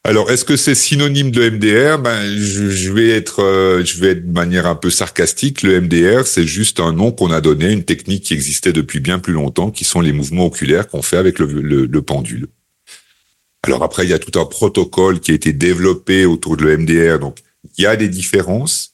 Alors, 0.03 0.31
est-ce 0.31 0.45
que 0.45 0.55
c'est 0.55 0.73
synonyme 0.73 1.31
de 1.31 1.49
MDR 1.49 1.99
Ben, 1.99 2.21
je, 2.37 2.93
vais 2.93 3.09
être, 3.09 3.43
euh, 3.43 3.83
je 3.83 3.99
vais 3.99 4.11
être 4.11 4.25
de 4.25 4.31
manière 4.31 4.65
un 4.65 4.75
peu 4.75 4.89
sarcastique. 4.89 5.63
Le 5.63 5.81
MDR, 5.81 6.25
c'est 6.25 6.47
juste 6.47 6.79
un 6.79 6.93
nom 6.93 7.11
qu'on 7.11 7.29
a 7.29 7.41
donné, 7.41 7.73
une 7.73 7.83
technique 7.83 8.23
qui 8.23 8.33
existait 8.33 8.71
depuis 8.71 9.01
bien 9.01 9.19
plus 9.19 9.33
longtemps, 9.33 9.69
qui 9.69 9.83
sont 9.83 9.99
les 9.99 10.13
mouvements 10.13 10.45
oculaires 10.45 10.87
qu'on 10.87 11.01
fait 11.01 11.17
avec 11.17 11.39
le, 11.39 12.01
pendule. 12.01 12.47
Alors 13.63 13.83
après, 13.83 14.05
il 14.05 14.09
y 14.09 14.13
a 14.13 14.19
tout 14.19 14.39
un 14.39 14.45
protocole 14.45 15.19
qui 15.19 15.31
a 15.31 15.33
été 15.33 15.51
développé 15.51 16.25
autour 16.25 16.55
de 16.55 16.63
le 16.63 16.77
MDR. 16.77 17.19
Donc, 17.19 17.39
il 17.77 17.83
y 17.83 17.85
a 17.85 17.97
des 17.97 18.07
différences. 18.07 18.93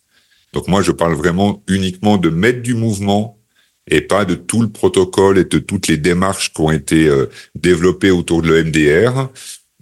Donc 0.52 0.68
moi, 0.68 0.82
je 0.82 0.92
parle 0.92 1.14
vraiment 1.14 1.62
uniquement 1.68 2.18
de 2.18 2.30
mettre 2.30 2.64
du 2.64 2.74
mouvement 2.74 3.40
et 3.88 4.02
pas 4.02 4.26
de 4.26 4.34
tout 4.34 4.62
le 4.62 4.70
protocole 4.70 5.38
et 5.38 5.44
de 5.44 5.60
toutes 5.60 5.88
les 5.88 5.98
démarches 5.98 6.54
qui 6.54 6.62
ont 6.62 6.72
été 6.72 7.08
euh, 7.08 7.28
développées 7.54 8.12
autour 8.12 8.42
de 8.42 8.48
le 8.48 8.64
MDR. 8.64 9.30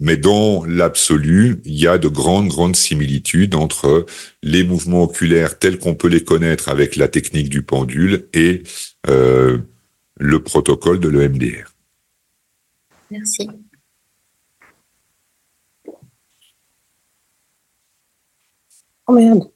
Mais 0.02 0.16
dans 0.16 0.64
l'absolu, 0.64 1.62
il 1.64 1.78
y 1.78 1.86
a 1.86 1.96
de 1.96 2.08
grandes, 2.08 2.48
grandes 2.48 2.74
similitudes 2.74 3.54
entre 3.54 4.04
les 4.42 4.64
mouvements 4.64 5.04
oculaires 5.04 5.60
tels 5.60 5.78
qu'on 5.78 5.94
peut 5.94 6.08
les 6.08 6.24
connaître 6.24 6.68
avec 6.68 6.96
la 6.96 7.06
technique 7.06 7.48
du 7.48 7.62
pendule 7.62 8.26
et 8.32 8.64
euh, 9.08 9.58
le 10.16 10.42
protocole 10.42 10.98
de 10.98 11.08
l'EMDR. 11.08 11.72
Merci. 13.12 13.48
Oh 19.06 19.12
merde. 19.12 19.52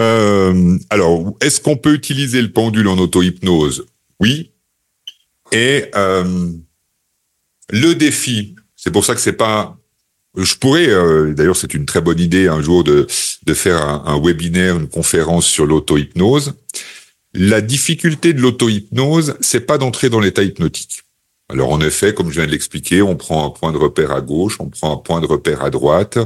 Euh, 0.00 0.78
alors, 0.90 1.36
est-ce 1.40 1.60
qu'on 1.60 1.76
peut 1.76 1.94
utiliser 1.94 2.42
le 2.42 2.50
pendule 2.50 2.88
en 2.88 2.98
auto-hypnose? 2.98 3.86
Oui. 4.18 4.50
Et 5.52 5.84
euh, 5.94 6.50
le 7.72 7.94
défi, 7.94 8.54
c'est 8.76 8.92
pour 8.92 9.04
ça 9.04 9.14
que 9.14 9.20
c'est 9.20 9.32
pas. 9.32 9.76
Je 10.36 10.54
pourrais, 10.54 10.88
euh, 10.88 11.34
d'ailleurs, 11.34 11.56
c'est 11.56 11.74
une 11.74 11.84
très 11.84 12.00
bonne 12.00 12.20
idée 12.20 12.48
un 12.48 12.62
jour 12.62 12.84
de 12.84 13.06
de 13.44 13.54
faire 13.54 13.82
un, 13.82 14.20
webinaire, 14.20 14.76
une 14.76 14.88
conférence 14.88 15.46
sur 15.46 15.66
l'auto-hypnose. 15.66 16.54
La 17.34 17.60
difficulté 17.60 18.32
de 18.34 18.40
l'auto-hypnose, 18.40 19.36
c'est 19.40 19.66
pas 19.66 19.78
d'entrer 19.78 20.10
dans 20.10 20.20
l'état 20.20 20.42
hypnotique. 20.42 21.02
Alors 21.48 21.72
en 21.72 21.80
effet, 21.80 22.14
comme 22.14 22.28
je 22.28 22.36
viens 22.36 22.46
de 22.46 22.50
l'expliquer, 22.50 23.02
on 23.02 23.16
prend 23.16 23.46
un 23.46 23.50
point 23.50 23.72
de 23.72 23.78
repère 23.78 24.12
à 24.12 24.20
gauche, 24.20 24.56
on 24.60 24.68
prend 24.68 24.92
un 24.92 24.96
point 24.96 25.20
de 25.20 25.26
repère 25.26 25.62
à 25.62 25.70
droite, 25.70 26.18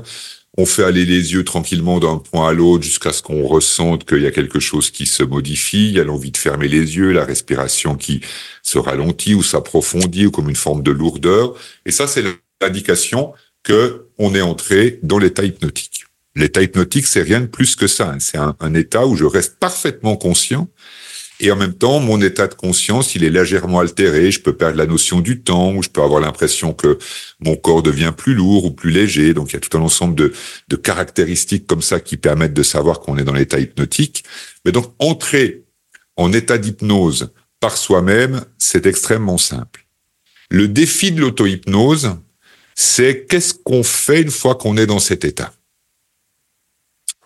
on 0.56 0.66
fait 0.66 0.84
aller 0.84 1.04
les 1.04 1.32
yeux 1.32 1.44
tranquillement 1.44 2.00
d'un 2.00 2.18
point 2.18 2.48
à 2.48 2.52
l'autre 2.52 2.84
jusqu'à 2.84 3.12
ce 3.12 3.22
qu'on 3.22 3.46
ressente 3.46 4.04
qu'il 4.04 4.22
y 4.22 4.26
a 4.26 4.30
quelque 4.30 4.60
chose 4.60 4.90
qui 4.90 5.06
se 5.06 5.22
modifie, 5.22 5.88
il 5.88 5.96
y 5.96 6.00
a 6.00 6.04
l'envie 6.04 6.30
de 6.30 6.36
fermer 6.36 6.68
les 6.68 6.96
yeux, 6.96 7.12
la 7.12 7.24
respiration 7.24 7.96
qui 7.96 8.22
se 8.62 8.78
ralentit 8.78 9.34
ou 9.34 9.42
s'approfondit 9.42 10.26
ou 10.26 10.30
comme 10.30 10.48
une 10.48 10.56
forme 10.56 10.82
de 10.82 10.90
lourdeur. 10.90 11.54
Et 11.84 11.90
ça, 11.90 12.06
c'est 12.06 12.24
l'indication 12.62 13.34
que 13.62 14.06
on 14.18 14.34
est 14.34 14.42
entré 14.42 14.98
dans 15.02 15.18
l'état 15.18 15.44
hypnotique. 15.44 16.04
L'état 16.34 16.62
hypnotique, 16.62 17.06
c'est 17.06 17.22
rien 17.22 17.40
de 17.40 17.46
plus 17.46 17.76
que 17.76 17.86
ça. 17.86 18.14
C'est 18.18 18.38
un, 18.38 18.56
un, 18.60 18.74
état 18.74 19.06
où 19.06 19.16
je 19.16 19.24
reste 19.24 19.58
parfaitement 19.58 20.16
conscient 20.16 20.68
Et 21.38 21.50
en 21.50 21.56
même 21.56 21.74
temps, 21.74 22.00
mon 22.00 22.20
état 22.22 22.46
de 22.46 22.54
conscience, 22.54 23.14
il 23.14 23.22
est 23.22 23.30
légèrement 23.30 23.80
altéré. 23.80 24.30
Je 24.30 24.40
peux 24.40 24.56
perdre 24.56 24.78
la 24.78 24.86
notion 24.86 25.20
du 25.20 25.42
temps, 25.42 25.74
ou 25.74 25.82
je 25.82 25.90
peux 25.90 26.02
avoir 26.02 26.20
l'impression 26.20 26.72
que 26.72 26.98
mon 27.40 27.56
corps 27.56 27.82
devient 27.82 28.14
plus 28.16 28.34
lourd 28.34 28.64
ou 28.64 28.70
plus 28.70 28.90
léger. 28.90 29.34
Donc, 29.34 29.50
il 29.50 29.54
y 29.54 29.56
a 29.56 29.60
tout 29.60 29.76
un 29.76 29.82
ensemble 29.82 30.14
de, 30.14 30.76
caractéristiques 30.76 31.66
comme 31.66 31.82
ça 31.82 32.00
qui 32.00 32.16
permettent 32.16 32.54
de 32.54 32.62
savoir 32.62 33.00
qu'on 33.00 33.18
est 33.18 33.24
dans 33.24 33.34
l'état 33.34 33.58
hypnotique. 33.58 34.24
Mais 34.64 34.72
donc, 34.72 34.94
entrer 34.98 35.64
en 36.16 36.32
état 36.32 36.56
d'hypnose 36.56 37.32
par 37.60 37.76
soi-même, 37.76 38.44
c'est 38.56 38.86
extrêmement 38.86 39.38
simple. 39.38 39.86
Le 40.48 40.68
défi 40.68 41.12
de 41.12 41.20
l'auto-hypnose, 41.20 42.16
c'est 42.74 43.26
qu'est-ce 43.28 43.52
qu'on 43.52 43.82
fait 43.82 44.22
une 44.22 44.30
fois 44.30 44.54
qu'on 44.54 44.76
est 44.76 44.86
dans 44.86 45.00
cet 45.00 45.24
état? 45.24 45.52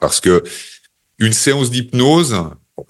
Parce 0.01 0.21
que 0.21 0.43
une 1.19 1.35
séance 1.35 1.71
d'hypnose, 1.71 2.35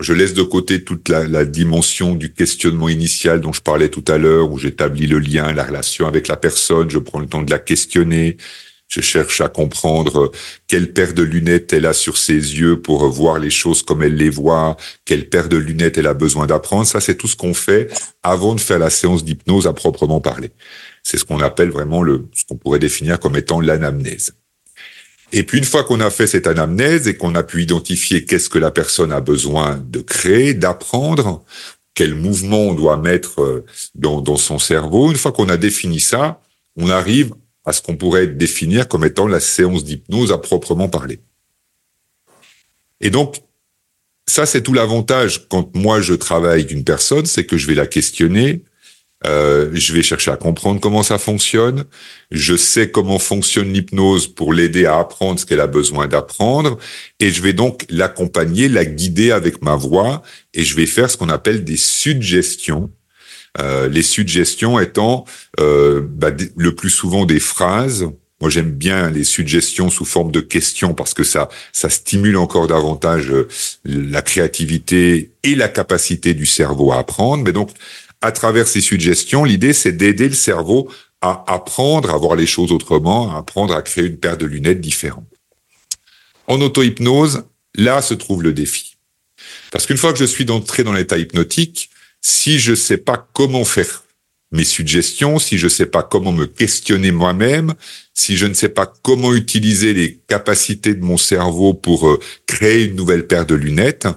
je 0.00 0.12
laisse 0.12 0.34
de 0.34 0.42
côté 0.42 0.82
toute 0.82 1.08
la, 1.08 1.44
dimension 1.44 2.14
du 2.14 2.32
questionnement 2.32 2.88
initial 2.88 3.40
dont 3.40 3.52
je 3.52 3.60
parlais 3.60 3.88
tout 3.88 4.04
à 4.08 4.18
l'heure, 4.18 4.50
où 4.50 4.58
j'établis 4.58 5.06
le 5.06 5.18
lien, 5.18 5.52
la 5.52 5.64
relation 5.64 6.06
avec 6.06 6.28
la 6.28 6.36
personne, 6.36 6.90
je 6.90 6.98
prends 6.98 7.20
le 7.20 7.26
temps 7.26 7.42
de 7.42 7.50
la 7.50 7.58
questionner, 7.58 8.36
je 8.88 9.00
cherche 9.00 9.40
à 9.40 9.48
comprendre 9.48 10.32
quelle 10.66 10.92
paire 10.92 11.14
de 11.14 11.22
lunettes 11.22 11.72
elle 11.72 11.86
a 11.86 11.92
sur 11.92 12.16
ses 12.16 12.34
yeux 12.34 12.80
pour 12.80 13.08
voir 13.08 13.38
les 13.38 13.50
choses 13.50 13.82
comme 13.82 14.02
elle 14.02 14.16
les 14.16 14.30
voit, 14.30 14.76
quelle 15.04 15.28
paire 15.28 15.48
de 15.48 15.56
lunettes 15.56 15.98
elle 15.98 16.08
a 16.08 16.14
besoin 16.14 16.46
d'apprendre. 16.46 16.86
Ça, 16.86 17.00
c'est 17.00 17.14
tout 17.14 17.28
ce 17.28 17.36
qu'on 17.36 17.54
fait 17.54 17.88
avant 18.22 18.54
de 18.54 18.60
faire 18.60 18.80
la 18.80 18.90
séance 18.90 19.24
d'hypnose 19.24 19.66
à 19.66 19.72
proprement 19.72 20.20
parler. 20.20 20.50
C'est 21.04 21.18
ce 21.18 21.24
qu'on 21.24 21.40
appelle 21.40 21.70
vraiment 21.70 22.02
le, 22.02 22.26
ce 22.32 22.44
qu'on 22.44 22.56
pourrait 22.56 22.80
définir 22.80 23.20
comme 23.20 23.36
étant 23.36 23.60
l'anamnèse. 23.60 24.34
Et 25.32 25.44
puis 25.44 25.58
une 25.58 25.64
fois 25.64 25.84
qu'on 25.84 26.00
a 26.00 26.10
fait 26.10 26.26
cette 26.26 26.46
anamnèse 26.46 27.06
et 27.06 27.16
qu'on 27.16 27.34
a 27.34 27.42
pu 27.42 27.62
identifier 27.62 28.24
qu'est-ce 28.24 28.48
que 28.48 28.58
la 28.58 28.70
personne 28.70 29.12
a 29.12 29.20
besoin 29.20 29.76
de 29.76 30.00
créer, 30.00 30.54
d'apprendre, 30.54 31.44
quel 31.94 32.14
mouvement 32.14 32.62
on 32.62 32.74
doit 32.74 32.96
mettre 32.96 33.42
euh, 33.42 33.64
dans, 33.94 34.36
son 34.36 34.58
cerveau, 34.58 35.10
une 35.10 35.16
fois 35.16 35.32
qu'on 35.32 35.48
a 35.48 35.56
défini 35.56 36.00
ça, 36.00 36.40
on 36.76 36.88
arrive 36.88 37.34
à 37.64 37.72
ce 37.72 37.82
qu'on 37.82 37.96
pourrait 37.96 38.26
définir 38.26 38.88
comme 38.88 39.04
étant 39.04 39.26
la 39.26 39.40
séance 39.40 39.84
d'hypnose 39.84 40.32
à 40.32 40.38
proprement 40.38 40.88
parler. 40.88 41.20
Et 43.00 43.10
donc, 43.10 43.42
ça, 44.26 44.46
c'est 44.46 44.62
tout 44.62 44.72
l'avantage 44.72 45.48
quand 45.48 45.74
moi 45.74 46.00
je 46.00 46.14
travaille 46.14 46.60
avec 46.60 46.70
une 46.70 46.84
personne, 46.84 47.26
c'est 47.26 47.44
que 47.44 47.56
je 47.56 47.66
vais 47.66 47.74
la 47.74 47.86
questionner, 47.86 48.62
euh, 49.26 49.70
je 49.74 49.92
vais 49.92 50.02
chercher 50.02 50.30
à 50.30 50.36
comprendre 50.36 50.80
comment 50.80 51.02
ça 51.02 51.18
fonctionne. 51.18 51.84
Je 52.30 52.56
sais 52.56 52.90
comment 52.90 53.18
fonctionne 53.18 53.72
l'hypnose 53.72 54.28
pour 54.28 54.52
l'aider 54.52 54.86
à 54.86 54.98
apprendre 54.98 55.38
ce 55.38 55.46
qu'elle 55.46 55.60
a 55.60 55.66
besoin 55.66 56.06
d'apprendre. 56.08 56.78
Et 57.18 57.30
je 57.30 57.42
vais 57.42 57.52
donc 57.52 57.84
l'accompagner, 57.90 58.68
la 58.68 58.84
guider 58.84 59.30
avec 59.30 59.62
ma 59.62 59.76
voix. 59.76 60.22
Et 60.54 60.64
je 60.64 60.74
vais 60.74 60.86
faire 60.86 61.10
ce 61.10 61.16
qu'on 61.16 61.28
appelle 61.28 61.64
des 61.64 61.76
suggestions. 61.76 62.90
Euh, 63.58 63.88
les 63.88 64.02
suggestions 64.02 64.78
étant 64.78 65.24
euh, 65.58 66.00
bah, 66.02 66.30
le 66.56 66.74
plus 66.74 66.90
souvent 66.90 67.26
des 67.26 67.40
phrases. 67.40 68.06
Moi, 68.40 68.48
j'aime 68.48 68.70
bien 68.70 69.10
les 69.10 69.24
suggestions 69.24 69.90
sous 69.90 70.06
forme 70.06 70.30
de 70.30 70.40
questions 70.40 70.94
parce 70.94 71.12
que 71.12 71.24
ça, 71.24 71.50
ça 71.72 71.90
stimule 71.90 72.38
encore 72.38 72.68
davantage 72.68 73.30
euh, 73.30 73.48
la 73.84 74.22
créativité 74.22 75.32
et 75.42 75.54
la 75.54 75.68
capacité 75.68 76.32
du 76.32 76.46
cerveau 76.46 76.92
à 76.92 76.98
apprendre. 76.98 77.44
Mais 77.44 77.52
donc, 77.52 77.70
à 78.20 78.32
travers 78.32 78.68
ces 78.68 78.80
suggestions, 78.80 79.44
l'idée, 79.44 79.72
c'est 79.72 79.92
d'aider 79.92 80.28
le 80.28 80.34
cerveau 80.34 80.90
à 81.20 81.44
apprendre 81.46 82.10
à 82.10 82.16
voir 82.16 82.36
les 82.36 82.46
choses 82.46 82.72
autrement, 82.72 83.34
à 83.34 83.38
apprendre 83.38 83.74
à 83.74 83.82
créer 83.82 84.04
une 84.04 84.16
paire 84.16 84.38
de 84.38 84.46
lunettes 84.46 84.80
différentes. 84.80 85.26
En 86.46 86.60
auto-hypnose, 86.60 87.44
là 87.74 88.02
se 88.02 88.14
trouve 88.14 88.42
le 88.42 88.52
défi. 88.52 88.96
Parce 89.70 89.86
qu'une 89.86 89.96
fois 89.96 90.12
que 90.12 90.18
je 90.18 90.24
suis 90.24 90.50
entré 90.50 90.82
dans 90.82 90.92
l'état 90.92 91.18
hypnotique, 91.18 91.90
si 92.20 92.58
je 92.58 92.72
ne 92.72 92.76
sais 92.76 92.98
pas 92.98 93.28
comment 93.32 93.64
faire 93.64 94.04
mes 94.52 94.64
suggestions, 94.64 95.38
si 95.38 95.58
je 95.58 95.66
ne 95.66 95.70
sais 95.70 95.86
pas 95.86 96.02
comment 96.02 96.32
me 96.32 96.46
questionner 96.46 97.12
moi-même, 97.12 97.74
si 98.14 98.36
je 98.36 98.46
ne 98.46 98.54
sais 98.54 98.68
pas 98.68 98.92
comment 99.02 99.32
utiliser 99.32 99.94
les 99.94 100.18
capacités 100.26 100.94
de 100.94 101.04
mon 101.04 101.16
cerveau 101.16 101.72
pour 101.72 102.08
euh, 102.08 102.20
créer 102.46 102.84
une 102.84 102.96
nouvelle 102.96 103.26
paire 103.26 103.46
de 103.46 103.54
lunettes, 103.54 104.08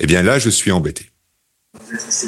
eh 0.00 0.06
bien 0.06 0.22
là, 0.22 0.38
je 0.38 0.50
suis 0.50 0.70
embêté. 0.70 1.10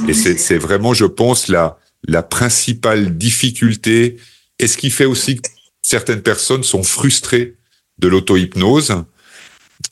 Et 0.08 0.14
c'est 0.14 0.58
vraiment, 0.58 0.94
je 0.94 1.04
pense, 1.04 1.48
la, 1.48 1.78
la 2.06 2.22
principale 2.22 3.16
difficulté 3.16 4.16
et 4.58 4.66
ce 4.66 4.76
qui 4.76 4.90
fait 4.90 5.04
aussi 5.04 5.36
que 5.36 5.48
certaines 5.82 6.22
personnes 6.22 6.64
sont 6.64 6.82
frustrées 6.82 7.56
de 7.98 8.08
l'auto-hypnose 8.08 9.04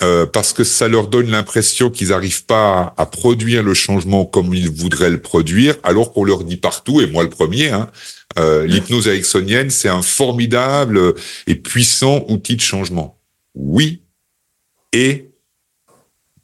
euh, 0.02 0.26
parce 0.26 0.52
que 0.52 0.64
ça 0.64 0.88
leur 0.88 1.08
donne 1.08 1.30
l'impression 1.30 1.90
qu'ils 1.90 2.08
n'arrivent 2.08 2.44
pas 2.44 2.92
à, 2.96 3.06
produire 3.06 3.62
le 3.62 3.72
changement 3.72 4.26
comme 4.26 4.52
ils 4.52 4.68
voudraient 4.68 5.10
le 5.10 5.20
produire, 5.22 5.76
alors 5.84 6.12
qu'on 6.12 6.24
leur 6.24 6.44
dit 6.44 6.56
partout, 6.56 7.00
et 7.00 7.06
moi 7.06 7.22
le 7.22 7.30
premier, 7.30 7.70
hein, 7.70 7.90
euh, 8.38 8.66
l'hypnose 8.66 9.06
ericksonienne, 9.06 9.70
c'est 9.70 9.88
un 9.88 10.02
formidable 10.02 11.14
et 11.46 11.54
puissant 11.54 12.24
outil 12.28 12.56
de 12.56 12.60
changement. 12.60 13.18
Oui, 13.54 14.02
et 14.92 15.30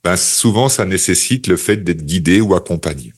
ben 0.05 0.17
souvent 0.17 0.69
ça 0.69 0.85
nécessite 0.85 1.47
le 1.47 1.57
fait 1.57 1.79
d'être 1.79 2.05
guidé 2.05 2.41
ou 2.41 2.55
accompagné. 2.55 3.13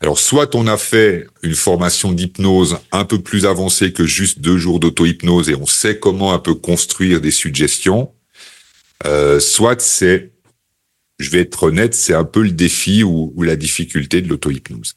Alors 0.00 0.18
soit 0.18 0.54
on 0.54 0.66
a 0.68 0.76
fait 0.76 1.26
une 1.42 1.56
formation 1.56 2.12
d'hypnose 2.12 2.78
un 2.92 3.04
peu 3.04 3.20
plus 3.20 3.46
avancée 3.46 3.92
que 3.92 4.06
juste 4.06 4.38
deux 4.40 4.56
jours 4.56 4.78
d'auto-hypnose 4.78 5.50
et 5.50 5.56
on 5.56 5.66
sait 5.66 5.98
comment 5.98 6.32
un 6.32 6.38
peu 6.38 6.54
construire 6.54 7.20
des 7.20 7.32
suggestions, 7.32 8.12
euh, 9.06 9.40
soit 9.40 9.80
c'est, 9.80 10.32
je 11.18 11.30
vais 11.30 11.40
être 11.40 11.64
honnête, 11.64 11.94
c'est 11.94 12.14
un 12.14 12.24
peu 12.24 12.42
le 12.42 12.52
défi 12.52 13.02
ou, 13.02 13.34
la 13.42 13.56
difficulté 13.56 14.22
de 14.22 14.28
l'auto-hypnose. 14.28 14.94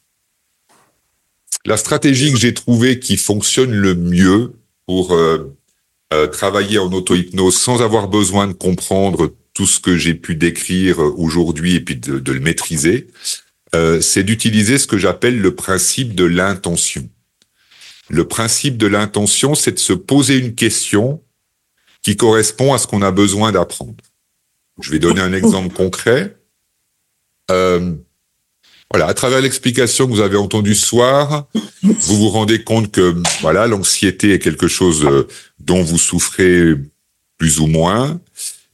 La 1.64 1.76
stratégie 1.76 2.32
que 2.32 2.38
j'ai 2.38 2.54
trouvée 2.54 3.00
qui 3.00 3.16
fonctionne 3.16 3.72
le 3.72 3.94
mieux 3.94 4.52
pour 4.86 5.14
euh, 5.14 5.56
euh, 6.12 6.28
travailler 6.28 6.78
en 6.78 6.92
auto-hypnose 6.92 7.56
sans 7.56 7.82
avoir 7.82 8.06
besoin 8.06 8.46
de 8.46 8.52
comprendre 8.52 9.32
tout 9.54 9.66
ce 9.66 9.80
que 9.80 9.96
j'ai 9.96 10.14
pu 10.14 10.34
décrire 10.34 10.98
aujourd'hui 10.98 11.74
et 11.74 11.80
puis 11.80 11.96
de, 11.96 12.18
de 12.18 12.32
le 12.32 12.40
maîtriser, 12.40 13.08
euh, 13.74 14.00
c'est 14.00 14.22
d'utiliser 14.22 14.78
ce 14.78 14.86
que 14.86 14.98
j'appelle 14.98 15.40
le 15.40 15.54
principe 15.54 16.14
de 16.14 16.24
l'intention. 16.24 17.08
Le 18.08 18.26
principe 18.26 18.76
de 18.76 18.86
l'intention, 18.86 19.54
c'est 19.54 19.72
de 19.72 19.78
se 19.78 19.92
poser 19.92 20.36
une 20.36 20.54
question 20.54 21.22
qui 22.02 22.16
correspond 22.16 22.74
à 22.74 22.78
ce 22.78 22.86
qu'on 22.86 23.02
a 23.02 23.10
besoin 23.10 23.52
d'apprendre. 23.52 23.94
Je 24.80 24.90
vais 24.90 24.98
donner 24.98 25.20
un 25.20 25.32
exemple 25.32 25.74
concret. 25.74 26.36
Euh, 27.50 27.94
voilà, 28.90 29.06
à 29.06 29.14
travers 29.14 29.40
l'explication 29.40 30.06
que 30.06 30.12
vous 30.12 30.20
avez 30.20 30.36
entendue 30.36 30.74
ce 30.74 30.84
soir, 30.84 31.46
vous 31.82 32.16
vous 32.16 32.28
rendez 32.28 32.62
compte 32.62 32.90
que 32.90 33.14
voilà, 33.40 33.66
l'anxiété 33.66 34.34
est 34.34 34.38
quelque 34.38 34.68
chose 34.68 35.06
euh, 35.06 35.26
dont 35.60 35.82
vous 35.82 35.98
souffrez 35.98 36.74
plus 37.38 37.60
ou 37.60 37.66
moins, 37.66 38.20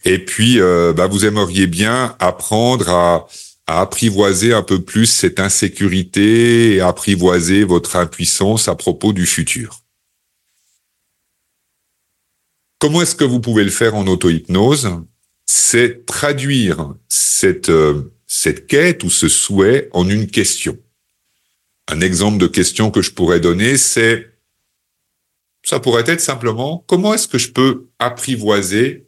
et 0.05 0.25
puis 0.25 0.61
euh, 0.61 0.93
bah, 0.93 1.07
vous 1.07 1.25
aimeriez 1.25 1.66
bien 1.66 2.16
apprendre 2.19 2.89
à, 2.89 3.29
à 3.66 3.81
apprivoiser 3.81 4.55
un 4.55 4.62
peu 4.62 4.83
plus 4.83 5.07
cette 5.07 5.41
insécurité 5.41 6.75
et 6.75 6.81
apprivoiser 6.81 7.65
votre 7.65 7.97
impuissance 7.97 8.69
à 8.69 8.75
propos 8.75 9.12
du 9.12 9.27
futur. 9.27 9.83
Comment 12.79 13.03
est-ce 13.03 13.16
que 13.16 13.25
vous 13.25 13.41
pouvez 13.41 13.65
le 13.65 13.70
faire 13.70 13.95
en 13.95 14.07
auto-hypnose? 14.07 15.03
C'est 15.47 16.07
traduire 16.07 16.95
cette, 17.09 17.70
euh, 17.70 18.15
cette 18.27 18.69
quête 18.69 19.03
ou 19.03 19.11
ce 19.11 19.29
souhait 19.29 19.89
en 19.93 20.09
une 20.09 20.29
question. 20.29 20.79
Un 21.89 22.01
exemple 22.01 22.39
de 22.39 22.47
question 22.47 22.91
que 22.91 23.03
je 23.03 23.11
pourrais 23.11 23.41
donner, 23.41 23.77
c'est, 23.77 24.31
ça 25.65 25.81
pourrait 25.81 26.05
être 26.07 26.20
simplement, 26.20 26.85
comment 26.87 27.15
est-ce 27.15 27.27
que 27.27 27.39
je 27.39 27.51
peux 27.51 27.89
apprivoiser 27.99 29.07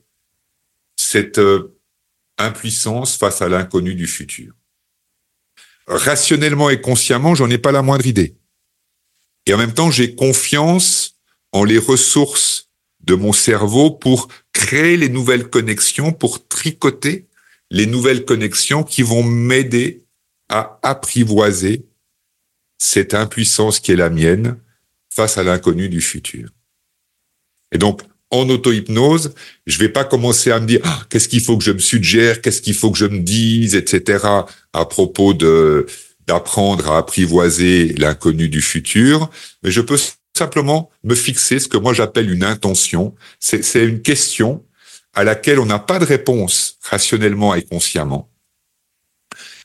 cette 1.01 1.39
euh, 1.39 1.77
impuissance 2.39 3.17
face 3.17 3.43
à 3.43 3.49
l'inconnu 3.49 3.95
du 3.95 4.07
futur 4.07 4.55
Rationnellement 5.87 6.71
et 6.71 6.81
consciemment, 6.81 7.35
j'en 7.35 7.51
ai 7.51 7.59
pas 7.59 7.73
la 7.73 7.83
moindre 7.83 8.07
idée. 8.07 8.37
Et 9.47 9.55
en 9.55 9.59
même 9.59 9.75
temps, 9.75 9.91
j'ai 9.91 10.15
confiance 10.15 11.17
en 11.53 11.65
les 11.65 11.79
ressources 11.79 12.71
de 13.01 13.15
mon 13.15 13.33
cerveau 13.33 13.91
pour 13.91 14.29
créer 14.53 14.97
les 14.97 15.09
nouvelles 15.09 15.49
connexions, 15.49 16.13
pour 16.13 16.47
tricoter 16.47 17.27
les 17.71 17.87
nouvelles 17.87 18.25
connexions 18.25 18.85
qui 18.85 19.03
vont 19.03 19.25
m'aider 19.25 20.05
à 20.49 20.79
apprivoiser 20.83 21.87
cette 22.79 23.15
impuissance 23.15 23.81
qui 23.81 23.93
est 23.93 23.97
la 23.97 24.11
mienne 24.11 24.61
face 25.09 25.39
à 25.39 25.43
l'inconnu 25.43 25.89
du 25.89 26.01
futur. 26.01 26.51
Et 27.73 27.79
donc, 27.79 28.03
en 28.31 28.49
auto-hypnose, 28.49 29.35
je 29.67 29.79
vais 29.79 29.89
pas 29.89 30.05
commencer 30.05 30.51
à 30.51 30.61
me 30.61 30.67
dire 30.67 30.81
ah, 30.85 31.01
qu'est-ce 31.11 31.29
qu'il 31.29 31.41
faut 31.41 31.59
que 31.59 31.65
je 31.65 31.73
me 31.73 31.79
suggère, 31.79 32.41
qu'est-ce 32.41 32.63
qu'il 32.63 32.75
faut 32.75 32.91
que 32.91 32.99
je 32.99 33.07
me 33.07 33.21
dise, 33.21 33.75
etc. 33.75 34.25
à 34.73 34.85
propos 34.85 35.35
de 35.35 35.87
d'apprendre 36.27 36.93
à 36.93 36.99
apprivoiser 36.99 37.95
l'inconnu 37.99 38.49
du 38.49 38.63
futur, 38.63 39.31
mais 39.65 39.73
je 39.73 39.81
peux 39.81 39.99
simplement 40.37 40.91
me 41.03 41.17
fixer 41.17 41.59
ce 41.59 41.67
que 41.67 41.77
moi 41.77 41.93
j'appelle 41.93 42.31
une 42.31 42.45
intention. 42.45 43.15
C'est 43.41 43.85
une 43.85 44.01
question 44.01 44.65
à 45.13 45.25
laquelle 45.25 45.59
on 45.59 45.67
n'a 45.67 45.81
pas 45.81 45.99
de 45.99 46.05
réponse 46.05 46.79
rationnellement 46.83 47.55
et 47.55 47.63
consciemment. 47.63 48.31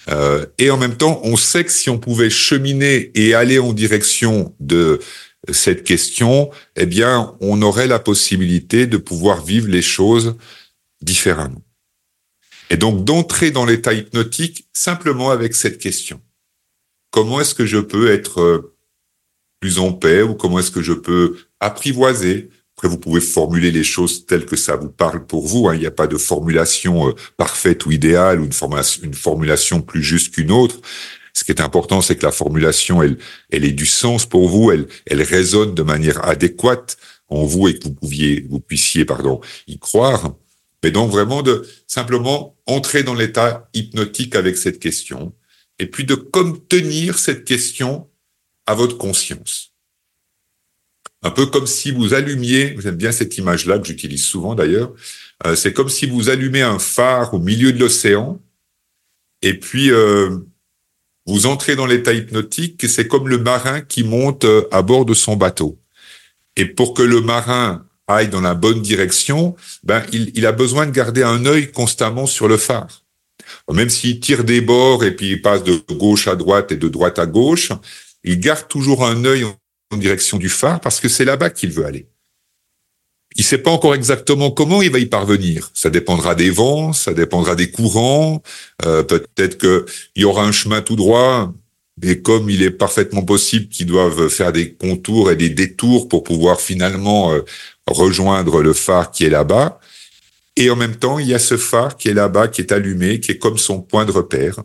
Euh, 0.10 0.46
et 0.58 0.70
en 0.70 0.78
même 0.78 0.98
temps, 0.98 1.20
on 1.24 1.36
sait 1.36 1.64
que 1.64 1.72
si 1.72 1.90
on 1.90 1.98
pouvait 1.98 2.30
cheminer 2.30 3.12
et 3.16 3.34
aller 3.34 3.60
en 3.60 3.74
direction 3.74 4.54
de 4.60 5.00
cette 5.52 5.84
question, 5.84 6.50
eh 6.76 6.86
bien, 6.86 7.36
on 7.40 7.62
aurait 7.62 7.88
la 7.88 8.00
possibilité 8.00 8.88
de 8.88 8.98
pouvoir 8.98 9.44
vivre 9.44 9.68
les 9.68 9.82
choses 9.82 10.36
différemment. 11.02 11.62
Et 12.70 12.78
donc 12.78 13.04
d'entrer 13.04 13.52
dans 13.52 13.66
l'état 13.66 13.94
hypnotique 13.94 14.68
simplement 14.74 15.30
avec 15.30 15.56
cette 15.56 15.78
question. 15.78 16.20
Comment 17.12 17.40
est-ce 17.40 17.56
que 17.56 17.66
je 17.66 17.78
peux 17.78 18.12
être 18.12 18.42
euh, 18.42 18.76
plus 19.60 19.80
en 19.80 19.94
paix 19.94 20.22
ou 20.22 20.34
comment 20.34 20.60
est-ce 20.60 20.72
que 20.72 20.82
je 20.82 20.94
peux 20.94 21.38
apprivoiser? 21.60 22.50
Après, 22.76 22.90
vous 22.90 22.98
pouvez 22.98 23.22
formuler 23.22 23.72
les 23.72 23.86
choses 23.86 24.26
telles 24.26 24.46
que 24.46 24.58
ça 24.58 24.76
vous 24.76 24.90
parle 24.90 25.26
pour 25.26 25.48
vous. 25.48 25.70
Hein. 25.70 25.76
Il 25.76 25.80
n'y 25.80 25.86
a 25.86 25.92
pas 25.92 26.08
de 26.08 26.18
formulation 26.18 27.08
euh, 27.08 27.14
parfaite 27.38 27.86
ou 27.86 27.92
idéale 27.92 28.42
ou 28.42 28.46
une 28.46 28.52
formulation, 28.52 29.04
une 29.04 29.14
formulation 29.14 29.82
plus 29.82 30.04
juste 30.04 30.34
qu'une 30.34 30.52
autre. 30.52 30.82
Ce 31.36 31.44
qui 31.44 31.52
est 31.52 31.62
important, 31.62 32.02
c'est 32.02 32.16
que 32.16 32.26
la 32.26 32.32
formulation, 32.32 33.04
elle, 33.04 33.18
elle 33.52 33.66
ait 33.66 33.74
du 33.74 33.86
sens 33.86 34.26
pour 34.26 34.48
vous, 34.48 34.72
elle, 34.72 34.88
elle 35.06 35.22
résonne 35.22 35.76
de 35.76 35.84
manière 35.84 36.26
adéquate 36.26 36.98
en 37.28 37.44
vous 37.44 37.68
et 37.68 37.78
que 37.78 37.84
vous 37.84 37.94
pouviez, 37.94 38.48
vous 38.50 38.62
puissiez, 38.62 39.04
pardon, 39.04 39.42
y 39.68 39.78
croire. 39.78 40.34
Mais 40.82 40.92
donc 40.92 41.12
vraiment 41.12 41.42
de 41.42 41.68
simplement 41.88 42.56
entrer 42.66 43.04
dans 43.04 43.14
l'état 43.14 43.70
hypnotique 43.74 44.34
avec 44.36 44.56
cette 44.56 44.80
question 44.80 45.34
et 45.78 45.88
puis 45.88 46.06
de 46.06 46.16
comme 46.16 46.66
tenir 46.68 47.20
cette 47.20 47.44
question 47.44 48.08
à 48.66 48.74
votre 48.74 48.98
conscience. 48.98 49.74
Un 51.22 51.32
peu 51.32 51.48
comme 51.48 51.68
si 51.68 51.92
vous 51.92 52.14
allumiez, 52.14 52.78
j'aime 52.80 52.96
bien 52.96 53.12
cette 53.12 53.38
image-là 53.38 53.80
que 53.80 53.88
j'utilise 53.88 54.24
souvent 54.24 54.56
d'ailleurs, 54.56 54.94
euh, 55.46 55.56
c'est 55.56 55.74
comme 55.74 55.90
si 55.90 56.06
vous 56.06 56.30
allumez 56.30 56.62
un 56.62 56.80
phare 56.80 57.34
au 57.34 57.40
milieu 57.40 57.74
de 57.74 57.80
l'océan 57.80 58.40
et 59.42 59.60
puis 59.60 59.92
euh, 59.92 60.38
vous 61.26 61.46
entrez 61.46 61.76
dans 61.76 61.86
l'état 61.86 62.14
hypnotique, 62.14 62.88
c'est 62.88 63.08
comme 63.08 63.28
le 63.28 63.38
marin 63.38 63.82
qui 63.82 64.04
monte 64.04 64.46
euh, 64.46 64.68
à 64.72 64.82
bord 64.82 65.06
de 65.06 65.14
son 65.14 65.36
bateau. 65.36 65.80
Et 66.56 66.66
pour 66.66 66.94
que 66.94 67.02
le 67.02 67.22
marin 67.22 67.86
aille 68.08 68.30
dans 68.30 68.42
la 68.42 68.54
bonne 68.54 68.82
direction, 68.82 69.56
ben 69.84 70.04
il, 70.12 70.32
il 70.36 70.46
a 70.46 70.52
besoin 70.52 70.86
de 70.86 70.92
garder 70.92 71.24
un 71.24 71.46
œil 71.46 71.72
constamment 71.72 72.28
sur 72.28 72.48
le 72.48 72.58
phare. 72.58 73.04
Même 73.72 73.90
s'il 73.90 74.20
tire 74.20 74.44
des 74.44 74.62
bords 74.62 75.04
et 75.04 75.16
puis 75.16 75.32
il 75.32 75.42
passe 75.42 75.64
de 75.64 75.82
gauche 75.94 76.28
à 76.28 76.36
droite 76.36 76.72
et 76.72 76.78
de 76.78 76.88
droite 76.88 77.20
à 77.20 77.26
gauche, 77.26 77.72
il 78.24 78.40
garde 78.40 78.68
toujours 78.68 79.06
un 79.06 79.26
œil 79.26 79.46
en 79.92 79.98
direction 79.98 80.38
du 80.38 80.50
phare 80.50 80.80
parce 80.80 81.00
que 81.00 81.10
c'est 81.10 81.26
là-bas 81.26 81.50
qu'il 81.50 81.72
veut 81.72 81.86
aller. 81.86 82.08
Il 83.36 83.44
sait 83.44 83.58
pas 83.58 83.72
encore 83.72 83.96
exactement 83.96 84.50
comment 84.50 84.82
il 84.82 84.92
va 84.92 85.00
y 85.00 85.06
parvenir. 85.06 85.70
Ça 85.74 85.90
dépendra 85.90 86.36
des 86.36 86.50
vents, 86.50 86.94
ça 86.94 87.14
dépendra 87.14 87.56
des 87.56 87.70
courants. 87.70 88.42
Euh, 88.86 89.04
Peut-être 89.04 89.58
qu'il 89.58 90.22
y 90.22 90.24
aura 90.24 90.46
un 90.46 90.54
chemin 90.54 90.82
tout 90.82 90.96
droit, 90.96 91.54
et 92.02 92.22
comme 92.22 92.50
il 92.50 92.62
est 92.62 92.72
parfaitement 92.72 93.24
possible 93.24 93.68
qu'ils 93.68 93.88
doivent 93.88 94.30
faire 94.30 94.52
des 94.52 94.74
contours 94.74 95.32
et 95.32 95.36
des 95.36 95.50
détours 95.50 96.08
pour 96.08 96.24
pouvoir 96.24 96.60
finalement 96.60 97.34
euh, 97.34 97.42
rejoindre 97.88 98.62
le 98.62 98.74
phare 98.74 99.12
qui 99.12 99.26
est 99.26 99.30
là-bas. 99.30 99.80
Et 100.58 100.70
en 100.70 100.76
même 100.76 100.96
temps, 100.96 101.20
il 101.20 101.28
y 101.28 101.34
a 101.34 101.40
ce 101.40 101.58
phare 101.58 101.98
qui 101.98 102.10
est 102.10 102.14
là-bas, 102.14 102.48
qui 102.48 102.62
est 102.62 102.72
allumé, 102.72 103.20
qui 103.20 103.32
est 103.32 103.38
comme 103.38 103.58
son 103.58 103.82
point 103.82 104.06
de 104.06 104.12
repère. 104.12 104.64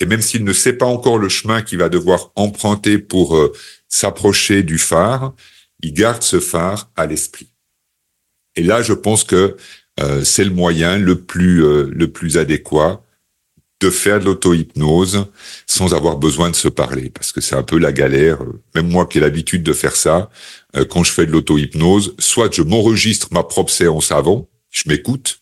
Et 0.00 0.06
même 0.06 0.22
s'il 0.22 0.44
ne 0.44 0.52
sait 0.52 0.72
pas 0.72 0.86
encore 0.86 1.18
le 1.18 1.28
chemin 1.28 1.62
qu'il 1.62 1.78
va 1.78 1.88
devoir 1.88 2.32
emprunter 2.34 2.98
pour 2.98 3.36
euh, 3.36 3.52
s'approcher 3.88 4.62
du 4.62 4.78
phare, 4.78 5.34
il 5.82 5.92
garde 5.92 6.22
ce 6.22 6.40
phare 6.40 6.90
à 6.96 7.06
l'esprit. 7.06 7.53
Et 8.56 8.62
là, 8.62 8.82
je 8.82 8.92
pense 8.92 9.24
que 9.24 9.56
euh, 10.00 10.24
c'est 10.24 10.44
le 10.44 10.50
moyen 10.50 10.98
le 10.98 11.20
plus 11.20 11.64
euh, 11.64 11.88
le 11.92 12.10
plus 12.10 12.36
adéquat 12.36 13.02
de 13.80 13.90
faire 13.90 14.18
de 14.18 14.24
l'auto-hypnose 14.24 15.26
sans 15.66 15.94
avoir 15.94 16.16
besoin 16.16 16.50
de 16.50 16.56
se 16.56 16.68
parler, 16.68 17.10
parce 17.10 17.32
que 17.32 17.40
c'est 17.40 17.56
un 17.56 17.62
peu 17.62 17.78
la 17.78 17.92
galère. 17.92 18.38
Même 18.74 18.88
moi 18.88 19.06
qui 19.06 19.18
ai 19.18 19.20
l'habitude 19.20 19.62
de 19.62 19.72
faire 19.72 19.94
ça, 19.94 20.30
euh, 20.76 20.84
quand 20.84 21.04
je 21.04 21.12
fais 21.12 21.26
de 21.26 21.32
l'auto-hypnose, 21.32 22.14
soit 22.18 22.52
je 22.54 22.62
m'enregistre 22.62 23.28
ma 23.32 23.42
propre 23.42 23.70
séance 23.70 24.10
avant, 24.10 24.48
je 24.70 24.88
m'écoute, 24.88 25.40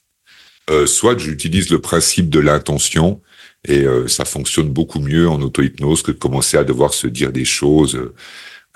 soit 0.86 1.18
j'utilise 1.18 1.68
le 1.70 1.80
principe 1.80 2.30
de 2.30 2.38
l'intention 2.38 3.20
et 3.68 3.84
ça 4.06 4.24
fonctionne 4.24 4.70
beaucoup 4.70 5.00
mieux 5.00 5.28
en 5.28 5.40
auto-hypnose 5.42 6.02
que 6.02 6.12
de 6.12 6.16
commencer 6.16 6.56
à 6.56 6.64
devoir 6.64 6.94
se 6.94 7.06
dire 7.06 7.30
des 7.30 7.44
choses 7.44 7.98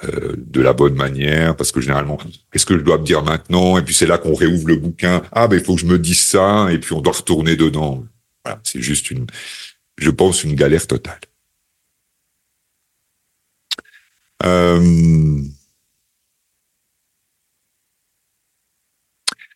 euh, 0.05 0.35
de 0.37 0.61
la 0.61 0.73
bonne 0.73 0.95
manière, 0.95 1.57
parce 1.57 1.73
que 1.73 1.81
généralement, 1.81 2.19
qu'est-ce 2.53 2.67
que 2.67 2.77
je 2.77 2.83
dois 2.83 2.99
me 2.99 3.05
dire 3.05 3.23
maintenant? 3.23 3.79
Et 3.79 3.83
puis 3.83 3.95
c'est 3.95 4.07
là 4.07 4.19
qu'on 4.19 4.35
réouvre 4.35 4.69
le 4.69 4.77
bouquin. 4.77 5.23
Ah 5.33 5.49
ben 5.49 5.59
il 5.59 5.65
faut 5.65 5.75
que 5.75 5.81
je 5.81 5.87
me 5.87 5.99
dise 5.99 6.23
ça, 6.23 6.69
et 6.71 6.79
puis 6.79 6.93
on 6.93 7.01
doit 7.01 7.15
retourner 7.15 7.57
dedans. 7.57 8.05
Voilà, 8.45 8.61
c'est 8.63 8.83
juste 8.83 9.11
une, 9.11 9.27
je 9.97 10.11
pense, 10.11 10.45
une 10.45 10.55
galère 10.55 10.87
totale. 10.87 11.21
Euh... 14.45 15.41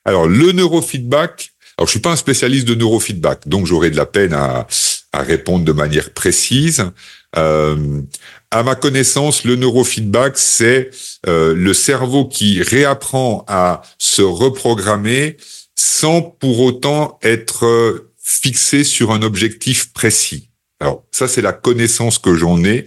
Alors 0.05 0.27
le 0.27 0.53
neurofeedback. 0.53 1.53
Alors 1.77 1.87
je 1.87 1.93
suis 1.93 2.01
pas 2.01 2.13
un 2.13 2.17
spécialiste 2.17 2.67
de 2.67 2.75
neurofeedback, 2.75 3.47
donc 3.47 3.67
j'aurai 3.67 3.91
de 3.91 3.97
la 3.97 4.07
peine 4.07 4.33
à, 4.33 4.67
à 5.13 5.23
répondre 5.23 5.65
de 5.65 5.73
manière 5.73 6.13
précise. 6.13 6.91
Euh, 7.37 8.03
à 8.51 8.63
ma 8.63 8.75
connaissance, 8.75 9.45
le 9.45 9.57
neurofeedback, 9.57 10.37
c'est 10.37 10.91
euh, 11.27 11.55
le 11.55 11.75
cerveau 11.75 12.27
qui 12.27 12.63
réapprend 12.63 13.45
à 13.47 13.83
se 13.99 14.23
reprogrammer 14.23 15.37
sans 15.77 16.23
pour 16.23 16.61
autant 16.61 17.19
être 17.23 17.67
euh, 17.67 18.13
fixé 18.23 18.85
sur 18.85 19.13
un 19.13 19.23
objectif 19.23 19.93
précis. 19.93 20.49
Alors 20.81 21.05
ça, 21.13 21.29
c'est 21.29 21.43
la 21.43 21.53
connaissance 21.53 22.19
que 22.19 22.35
j'en 22.35 22.65
ai. 22.65 22.87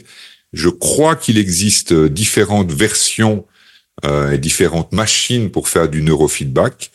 Je 0.52 0.70
crois 0.70 1.16
qu'il 1.16 1.38
existe 1.38 1.94
différentes 1.94 2.72
versions 2.72 3.46
euh, 4.06 4.32
et 4.32 4.38
différentes 4.38 4.92
machines 4.92 5.50
pour 5.50 5.70
faire 5.70 5.88
du 5.88 6.02
neurofeedback. 6.02 6.92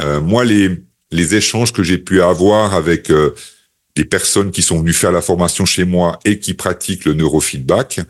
Euh, 0.00 0.20
moi, 0.20 0.44
les, 0.44 0.70
les 1.10 1.34
échanges 1.34 1.72
que 1.72 1.82
j'ai 1.82 1.98
pu 1.98 2.22
avoir 2.22 2.74
avec 2.74 3.10
euh, 3.10 3.34
des 3.96 4.04
personnes 4.04 4.50
qui 4.50 4.62
sont 4.62 4.78
venues 4.78 4.92
faire 4.92 5.12
la 5.12 5.22
formation 5.22 5.64
chez 5.64 5.84
moi 5.84 6.18
et 6.24 6.38
qui 6.38 6.54
pratiquent 6.54 7.04
le 7.04 7.14
neurofeedback. 7.14 8.00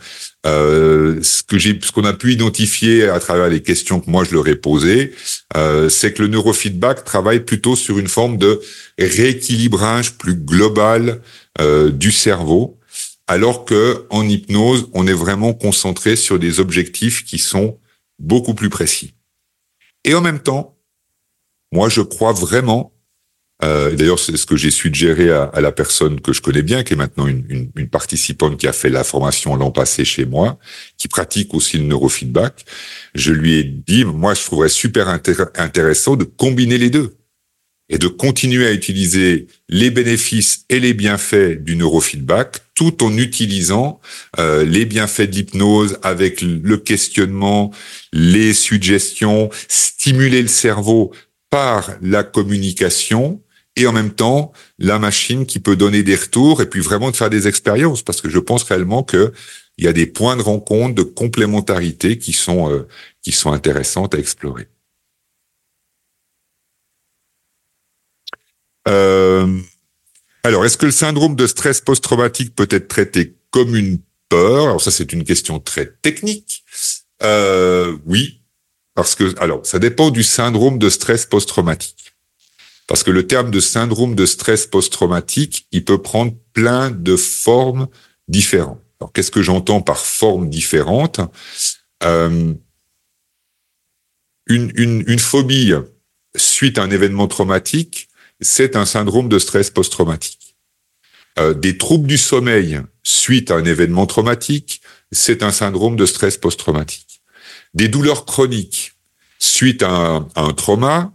Euh, 0.47 1.23
ce 1.23 1.43
que 1.43 1.59
j'ai, 1.59 1.79
ce 1.83 1.93
qu'on 1.93 2.05
a 2.05 2.13
pu 2.13 2.33
identifier 2.33 3.09
à 3.09 3.19
travers 3.21 3.49
les 3.49 3.63
questions 3.63 4.01
que 4.01 4.11
moi 4.11 4.25
je 4.25 4.35
leur 4.35 4.47
ai 4.49 4.57
posées, 4.57 5.15
euh, 5.57 5.89
c'est 5.89 6.13
que 6.13 6.23
le 6.23 6.29
neurofeedback 6.29 7.05
travaille 7.05 7.41
plutôt 7.41 7.77
sur 7.77 7.99
une 7.99 8.09
forme 8.09 8.37
de 8.37 8.61
rééquilibrage 8.99 10.15
plus 10.15 10.35
global 10.35 11.23
euh, 11.61 11.91
du 11.91 12.13
cerveau, 12.13 12.79
alors 13.27 13.65
que 13.65 14.07
en 14.11 14.29
hypnose, 14.29 14.89
on 14.93 15.07
est 15.07 15.13
vraiment 15.13 15.53
concentré 15.53 16.17
sur 16.17 16.39
des 16.39 16.61
objectifs 16.61 17.25
qui 17.25 17.39
sont 17.39 17.79
beaucoup 18.19 18.55
plus 18.55 18.71
précis. 18.71 19.15
Et 20.05 20.15
en 20.15 20.21
même 20.21 20.41
temps, 20.41 20.77
moi 21.73 21.89
je 21.89 22.01
crois 22.01 22.33
vraiment 22.33 22.93
euh, 23.65 23.91
D'ailleurs, 23.93 24.19
c'est 24.19 24.37
ce 24.37 24.47
que 24.47 24.57
j'ai 24.57 24.71
suggéré 24.71 25.31
à, 25.31 25.51
la 25.61 25.73
personne 25.73 26.21
que 26.21 26.33
je 26.33 26.41
connais 26.41 26.63
bien, 26.63 26.83
qui 26.83 26.95
est 26.95 26.97
maintenant 26.97 27.27
une 27.27 27.89
participante 27.91 28.59
qui 28.59 28.67
a 28.67 28.73
fait 28.73 28.91
la 28.91 29.05
formation 29.05 29.57
l'an 29.57 29.71
passé 29.71 30.05
chez 30.05 30.25
moi, 30.25 30.59
qui 30.97 31.09
pratique 31.09 31.55
aussi 31.55 31.79
le 31.79 31.85
neurofeedback. 31.85 32.65
Je 33.15 33.33
lui 33.33 33.55
ai 33.55 33.65
dit, 33.65 34.05
moi, 34.05 34.35
je 34.35 34.43
trouverais 34.43 34.69
super 34.69 35.09
intéressant 35.09 36.17
de 36.17 36.25
combiner 36.25 36.79
les 36.79 36.91
deux 36.91 37.17
et 37.91 37.99
de 37.99 38.07
continuer 38.07 38.67
à 38.67 38.73
utiliser 38.73 39.49
les 39.69 39.91
bénéfices 39.91 40.65
et 40.69 40.79
les 40.79 40.95
bienfaits 40.95 41.59
du 41.61 41.77
neurofeedback 41.77 42.61
tout 42.75 43.03
en 43.03 43.19
utilisant 43.19 44.01
euh, 44.39 44.65
les 44.65 44.87
bienfaits 44.87 45.23
de 45.23 45.33
l'hypnose 45.33 45.99
avec 46.03 46.41
le 46.41 46.77
questionnement, 46.77 47.73
les 48.13 48.55
suggestions, 48.55 49.51
stimuler 49.69 50.41
le 50.41 50.49
cerveau 50.49 51.13
par 51.51 51.91
la 52.01 52.23
communication 52.23 53.43
et 53.81 53.87
en 53.87 53.93
même 53.93 54.13
temps 54.13 54.53
la 54.79 54.99
machine 54.99 55.47
qui 55.47 55.59
peut 55.59 55.77
donner 55.77 56.03
des 56.03 56.17
retours 56.17 56.63
et 56.63 56.67
puis 56.67 56.81
vraiment 56.81 57.11
de 57.11 57.17
faire 57.17 57.31
des 57.31 57.49
expériences 57.49 58.03
parce 58.03 58.21
que 58.21 58.29
je 58.29 58.39
pense 58.39 58.63
réellement 58.63 59.03
que 59.03 59.33
il 59.79 59.85
y 59.85 59.89
a 59.89 59.93
des 59.93 60.07
points 60.07 60.37
de 60.37 60.43
rencontre, 60.43 60.95
de 60.95 61.03
complémentarité 61.03 62.19
qui 62.19 62.33
sont 62.33 62.71
euh, 62.71 62.87
qui 63.23 63.33
sont 63.33 63.53
intéressantes 63.53 64.15
à 64.15 64.19
explorer. 64.19 64.69
Euh, 68.89 69.61
alors, 70.43 70.65
est-ce 70.65 70.79
que 70.79 70.87
le 70.87 70.93
syndrome 70.93 71.37
de 71.37 71.47
stress 71.47 71.81
post-traumatique 71.81 72.55
peut 72.55 72.69
être 72.71 72.89
traité 72.89 73.37
comme 73.51 73.77
une 73.77 74.01
peur? 74.29 74.65
Alors 74.65 74.81
ça, 74.81 74.91
c'est 74.91 75.13
une 75.13 75.25
question 75.25 75.61
très 75.61 75.87
technique. 76.03 76.65
Euh, 77.23 77.97
oui, 78.07 78.41
parce 78.95 79.15
que 79.15 79.39
alors 79.39 79.65
ça 79.67 79.79
dépend 79.79 80.11
du 80.11 80.23
syndrome 80.23 80.79
de 80.79 80.89
stress 80.89 81.27
post-traumatique. 81.27 82.10
Parce 82.91 83.05
que 83.05 83.13
le 83.13 83.25
terme 83.25 83.53
de 83.53 83.61
syndrome 83.61 84.17
de 84.17 84.27
stress 84.27 84.67
post-traumatique, 84.67 85.69
il 85.71 85.85
peut 85.85 86.03
prendre 86.03 86.33
plein 86.53 86.91
de 86.91 87.15
formes 87.15 87.87
différentes. 88.27 88.83
Alors, 89.01 89.13
qu'est-ce 89.13 89.31
que 89.31 89.43
j'entends 89.43 89.81
par 89.81 90.05
formes 90.05 90.51
différentes 90.51 91.21
euh, 92.03 92.53
une, 94.49 94.73
une, 94.75 95.05
une 95.07 95.19
phobie 95.21 95.73
suite 96.35 96.79
à 96.79 96.83
un 96.83 96.91
événement 96.91 97.29
traumatique, 97.29 98.09
c'est 98.41 98.75
un 98.75 98.87
syndrome 98.87 99.29
de 99.29 99.39
stress 99.39 99.71
post-traumatique. 99.71 100.57
Euh, 101.39 101.55
des 101.55 101.79
troubles 101.79 102.09
du 102.09 102.19
sommeil 102.19 102.81
suite 103.05 103.53
à 103.53 103.55
un 103.55 103.65
événement 103.67 104.07
traumatique, 104.07 104.81
c'est 105.13 105.45
un 105.45 105.53
syndrome 105.53 105.95
de 105.95 106.07
stress 106.07 106.39
post-traumatique. 106.39 107.23
Des 107.73 107.87
douleurs 107.87 108.25
chroniques 108.25 108.95
suite 109.39 109.85
à 109.85 109.91
un, 109.91 110.29
à 110.35 110.43
un 110.43 110.55
trauma, 110.55 111.13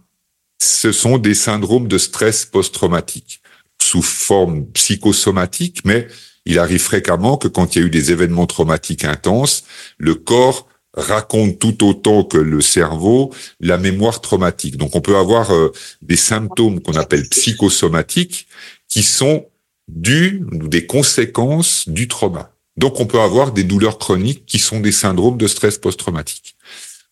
ce 0.58 0.92
sont 0.92 1.18
des 1.18 1.34
syndromes 1.34 1.88
de 1.88 1.98
stress 1.98 2.44
post-traumatique 2.44 3.40
sous 3.80 4.02
forme 4.02 4.66
psychosomatique, 4.66 5.80
mais 5.84 6.08
il 6.44 6.58
arrive 6.58 6.80
fréquemment 6.80 7.36
que 7.36 7.48
quand 7.48 7.74
il 7.74 7.80
y 7.80 7.82
a 7.82 7.86
eu 7.86 7.90
des 7.90 8.12
événements 8.12 8.46
traumatiques 8.46 9.04
intenses, 9.04 9.64
le 9.98 10.14
corps 10.14 10.66
raconte 10.94 11.58
tout 11.58 11.84
autant 11.84 12.24
que 12.24 12.38
le 12.38 12.60
cerveau 12.60 13.32
la 13.60 13.76
mémoire 13.76 14.20
traumatique. 14.20 14.76
Donc 14.76 14.96
on 14.96 15.00
peut 15.00 15.16
avoir 15.16 15.52
euh, 15.52 15.72
des 16.02 16.16
symptômes 16.16 16.80
qu'on 16.80 16.94
appelle 16.94 17.28
psychosomatiques 17.28 18.46
qui 18.88 19.02
sont 19.02 19.46
dus 19.88 20.42
ou 20.52 20.68
des 20.68 20.86
conséquences 20.86 21.88
du 21.88 22.08
trauma. 22.08 22.50
Donc 22.76 22.98
on 23.00 23.06
peut 23.06 23.20
avoir 23.20 23.52
des 23.52 23.64
douleurs 23.64 23.98
chroniques 23.98 24.46
qui 24.46 24.58
sont 24.58 24.80
des 24.80 24.92
syndromes 24.92 25.36
de 25.36 25.46
stress 25.46 25.78
post-traumatique. 25.78 26.56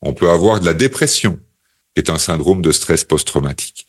On 0.01 0.13
peut 0.15 0.31
avoir 0.31 0.61
de 0.61 0.67
la 0.67 0.75
dépression, 0.75 1.39
est 1.97 2.11
un 2.11 2.19
syndrome 2.19 2.63
de 2.63 2.73
stress 2.73 3.05
post-traumatique. 3.05 3.87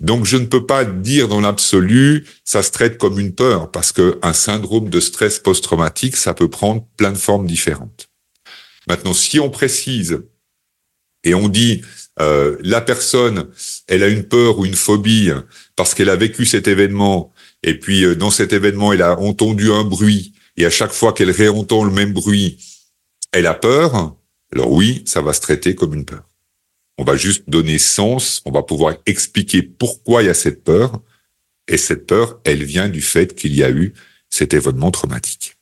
Donc 0.00 0.26
je 0.26 0.36
ne 0.36 0.46
peux 0.46 0.66
pas 0.66 0.84
dire 0.84 1.28
dans 1.28 1.40
l'absolu, 1.40 2.26
ça 2.44 2.62
se 2.62 2.70
traite 2.70 2.98
comme 2.98 3.18
une 3.18 3.34
peur, 3.34 3.70
parce 3.70 3.92
que 3.92 4.18
un 4.22 4.32
syndrome 4.32 4.90
de 4.90 5.00
stress 5.00 5.38
post-traumatique, 5.38 6.16
ça 6.16 6.34
peut 6.34 6.50
prendre 6.50 6.86
plein 6.96 7.12
de 7.12 7.18
formes 7.18 7.46
différentes. 7.46 8.08
Maintenant, 8.88 9.14
si 9.14 9.40
on 9.40 9.50
précise 9.50 10.20
et 11.24 11.34
on 11.34 11.48
dit 11.48 11.82
euh, 12.20 12.56
la 12.60 12.80
personne, 12.80 13.48
elle 13.88 14.02
a 14.02 14.08
une 14.08 14.24
peur 14.24 14.58
ou 14.58 14.66
une 14.66 14.74
phobie 14.74 15.30
parce 15.74 15.94
qu'elle 15.94 16.10
a 16.10 16.16
vécu 16.16 16.46
cet 16.46 16.68
événement, 16.68 17.32
et 17.62 17.78
puis 17.78 18.04
euh, 18.04 18.14
dans 18.14 18.30
cet 18.30 18.52
événement, 18.52 18.92
elle 18.92 19.02
a 19.02 19.18
entendu 19.18 19.72
un 19.72 19.84
bruit, 19.84 20.32
et 20.56 20.66
à 20.66 20.70
chaque 20.70 20.92
fois 20.92 21.12
qu'elle 21.12 21.30
réentend 21.30 21.84
le 21.84 21.90
même 21.90 22.12
bruit, 22.12 22.58
elle 23.32 23.46
a 23.46 23.54
peur, 23.54 24.14
alors 24.52 24.72
oui, 24.72 25.02
ça 25.04 25.20
va 25.20 25.32
se 25.32 25.40
traiter 25.40 25.74
comme 25.74 25.94
une 25.94 26.04
peur. 26.04 26.22
On 26.98 27.04
va 27.04 27.16
juste 27.16 27.44
donner 27.48 27.78
sens, 27.78 28.42
on 28.46 28.50
va 28.50 28.62
pouvoir 28.62 28.96
expliquer 29.06 29.62
pourquoi 29.62 30.22
il 30.22 30.26
y 30.26 30.30
a 30.30 30.34
cette 30.34 30.64
peur, 30.64 31.02
et 31.68 31.76
cette 31.76 32.06
peur, 32.06 32.40
elle 32.44 32.64
vient 32.64 32.88
du 32.88 33.02
fait 33.02 33.34
qu'il 33.34 33.54
y 33.54 33.64
a 33.64 33.70
eu 33.70 33.92
cet 34.30 34.54
événement 34.54 34.90
traumatique. 34.90 35.56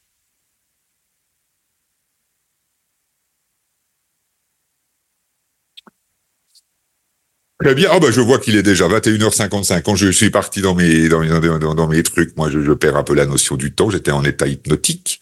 Très 7.60 7.74
bien. 7.74 7.88
Ah 7.90 8.00
bah 8.00 8.08
je 8.10 8.20
vois 8.20 8.38
qu'il 8.38 8.56
est 8.56 8.62
déjà 8.62 8.88
21h55. 8.88 9.82
Quand 9.82 9.96
je 9.96 10.10
suis 10.10 10.30
parti 10.30 10.60
dans 10.60 10.74
mes 10.74 11.08
dans, 11.08 11.24
dans, 11.58 11.74
dans 11.74 11.88
mes 11.88 12.02
trucs, 12.02 12.36
moi 12.36 12.50
je, 12.50 12.62
je, 12.62 12.72
perds 12.72 12.96
un 12.96 13.04
peu 13.04 13.14
la 13.14 13.26
notion 13.26 13.56
du 13.56 13.72
temps. 13.72 13.90
J'étais 13.90 14.10
en 14.10 14.24
état 14.24 14.46
hypnotique. 14.46 15.20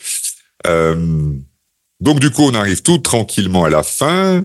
Euh, 0.66 1.32
donc 2.00 2.20
du 2.20 2.30
coup, 2.30 2.42
on 2.42 2.54
arrive 2.54 2.82
tout 2.82 2.98
tranquillement 2.98 3.64
à 3.64 3.70
la 3.70 3.82
fin. 3.82 4.44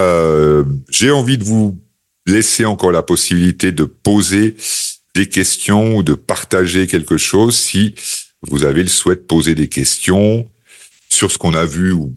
Euh, 0.00 0.64
J'ai 0.90 1.10
envie 1.10 1.38
de 1.38 1.44
vous 1.44 1.78
laisser 2.26 2.64
encore 2.64 2.92
la 2.92 3.02
possibilité 3.02 3.72
de 3.72 3.84
poser 3.84 4.56
des 5.14 5.28
questions 5.28 5.96
ou 5.96 6.02
de 6.02 6.14
partager 6.14 6.86
quelque 6.86 7.16
chose 7.16 7.56
si 7.56 7.94
vous 8.42 8.64
avez 8.64 8.82
le 8.82 8.88
souhait 8.88 9.16
de 9.16 9.20
poser 9.20 9.54
des 9.54 9.68
questions 9.68 10.48
sur 11.08 11.30
ce 11.30 11.38
qu'on 11.38 11.54
a 11.54 11.64
vu 11.64 11.92
ou 11.92 12.14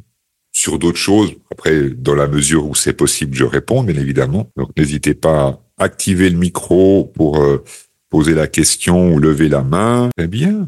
sur 0.52 0.80
d'autres 0.80 0.98
choses. 0.98 1.34
Après, 1.52 1.90
dans 1.90 2.16
la 2.16 2.28
mesure 2.28 2.68
où 2.68 2.76
c'est 2.76 2.94
possible, 2.94 3.36
je 3.36 3.46
réponds, 3.46 3.84
bien 3.84 3.96
évidemment. 3.96 4.52
Donc, 4.58 4.72
n'hésitez 4.78 5.14
pas 5.14 5.62
à 5.78 5.86
activer 5.86 6.30
le 6.30 6.38
micro 6.38 7.06
pour 7.16 7.42
euh, 7.42 7.64
poser 8.10 8.34
la 8.34 8.48
question 8.48 9.14
ou 9.14 9.20
lever 9.20 9.48
la 9.48 9.64
main. 9.64 10.10
Très 10.18 10.28
bien. 10.28 10.68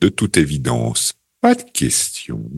De 0.00 0.08
toute 0.08 0.36
évidence, 0.36 1.14
pas 1.40 1.54
de 1.54 1.62
questions. 1.62 2.48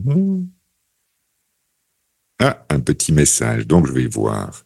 Ah, 2.45 2.65
un 2.69 2.81
petit 2.81 3.13
message. 3.13 3.67
Donc, 3.67 3.87
je 3.87 3.93
vais 3.93 4.05
voir. 4.05 4.65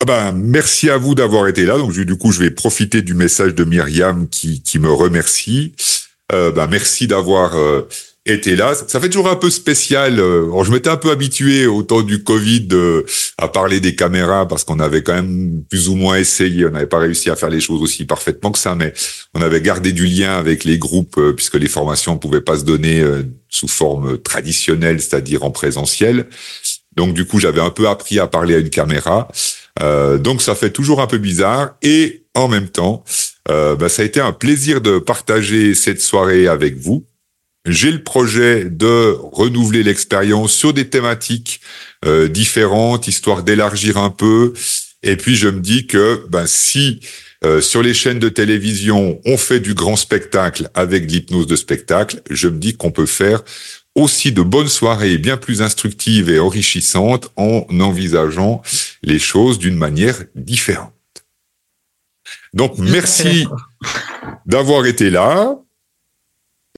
Ah 0.00 0.04
ben, 0.04 0.32
merci 0.32 0.90
à 0.90 0.96
vous 0.96 1.14
d'avoir 1.14 1.46
été 1.46 1.64
là. 1.64 1.78
Donc, 1.78 1.92
du 1.92 2.18
coup, 2.18 2.32
je 2.32 2.40
vais 2.40 2.50
profiter 2.50 3.02
du 3.02 3.14
message 3.14 3.54
de 3.54 3.62
Myriam 3.62 4.28
qui, 4.28 4.60
me 4.80 4.90
remercie. 4.90 5.76
Euh, 6.32 6.50
ben, 6.50 6.66
merci 6.66 7.06
d'avoir 7.06 7.54
euh, 7.54 7.82
était 8.26 8.56
là. 8.56 8.74
Ça 8.74 9.00
fait 9.00 9.08
toujours 9.08 9.28
un 9.28 9.36
peu 9.36 9.50
spécial. 9.50 10.18
Euh, 10.18 10.64
je 10.64 10.72
m'étais 10.72 10.90
un 10.90 10.96
peu 10.96 11.10
habitué 11.10 11.66
au 11.66 11.82
temps 11.82 12.02
du 12.02 12.22
Covid 12.22 12.68
euh, 12.72 13.04
à 13.38 13.48
parler 13.48 13.80
des 13.80 13.94
caméras 13.94 14.46
parce 14.48 14.64
qu'on 14.64 14.80
avait 14.80 15.02
quand 15.02 15.14
même 15.14 15.62
plus 15.68 15.88
ou 15.88 15.94
moins 15.94 16.16
essayé. 16.16 16.66
On 16.66 16.70
n'avait 16.70 16.86
pas 16.86 16.98
réussi 16.98 17.30
à 17.30 17.36
faire 17.36 17.50
les 17.50 17.60
choses 17.60 17.82
aussi 17.82 18.04
parfaitement 18.04 18.50
que 18.50 18.58
ça, 18.58 18.74
mais 18.74 18.92
on 19.34 19.42
avait 19.42 19.60
gardé 19.60 19.92
du 19.92 20.06
lien 20.06 20.36
avec 20.36 20.64
les 20.64 20.78
groupes 20.78 21.18
euh, 21.18 21.32
puisque 21.32 21.54
les 21.54 21.68
formations 21.68 22.18
pouvaient 22.18 22.40
pas 22.40 22.58
se 22.58 22.64
donner 22.64 23.02
sous 23.48 23.68
forme 23.68 24.18
traditionnelle, 24.18 25.00
c'est-à-dire 25.00 25.44
en 25.44 25.50
présentiel. 25.50 26.26
Donc 26.96 27.14
du 27.14 27.26
coup, 27.26 27.38
j'avais 27.38 27.60
un 27.60 27.70
peu 27.70 27.88
appris 27.88 28.18
à 28.18 28.26
parler 28.26 28.54
à 28.54 28.58
une 28.58 28.70
caméra. 28.70 29.28
donc 30.18 30.42
ça 30.42 30.54
fait 30.54 30.70
toujours 30.70 31.00
un 31.00 31.06
peu 31.06 31.18
bizarre 31.18 31.76
et 31.82 32.24
en 32.34 32.48
même 32.48 32.68
temps, 32.68 33.04
bah, 33.46 33.88
ça 33.88 34.02
a 34.02 34.04
été 34.04 34.20
un 34.20 34.32
plaisir 34.32 34.80
de 34.80 34.98
partager 34.98 35.74
cette 35.74 36.00
soirée 36.00 36.48
avec 36.48 36.76
vous. 36.76 37.06
J'ai 37.66 37.90
le 37.90 38.02
projet 38.02 38.64
de 38.64 39.16
renouveler 39.32 39.82
l'expérience 39.82 40.52
sur 40.52 40.72
des 40.72 40.88
thématiques 40.88 41.60
euh, 42.04 42.28
différentes, 42.28 43.08
histoire 43.08 43.42
d'élargir 43.42 43.96
un 43.98 44.10
peu. 44.10 44.52
Et 45.02 45.16
puis 45.16 45.34
je 45.34 45.48
me 45.48 45.60
dis 45.60 45.86
que 45.86 46.24
ben, 46.28 46.46
si 46.46 47.00
euh, 47.44 47.60
sur 47.60 47.82
les 47.82 47.92
chaînes 47.92 48.20
de 48.20 48.28
télévision 48.28 49.20
on 49.24 49.36
fait 49.36 49.60
du 49.60 49.74
grand 49.74 49.96
spectacle 49.96 50.70
avec 50.74 51.10
l'hypnose 51.10 51.46
de 51.46 51.56
spectacle, 51.56 52.22
je 52.30 52.48
me 52.48 52.58
dis 52.58 52.76
qu'on 52.76 52.92
peut 52.92 53.06
faire 53.06 53.42
aussi 53.96 54.30
de 54.30 54.42
bonnes 54.42 54.68
soirées 54.68 55.18
bien 55.18 55.36
plus 55.36 55.60
instructives 55.60 56.30
et 56.30 56.38
enrichissantes 56.38 57.30
en 57.36 57.66
envisageant 57.80 58.62
les 59.02 59.18
choses 59.18 59.58
d'une 59.58 59.76
manière 59.76 60.22
différente. 60.34 60.92
Donc 62.52 62.78
merci 62.78 63.46
d'avoir 64.46 64.86
été 64.86 65.10
là. 65.10 65.58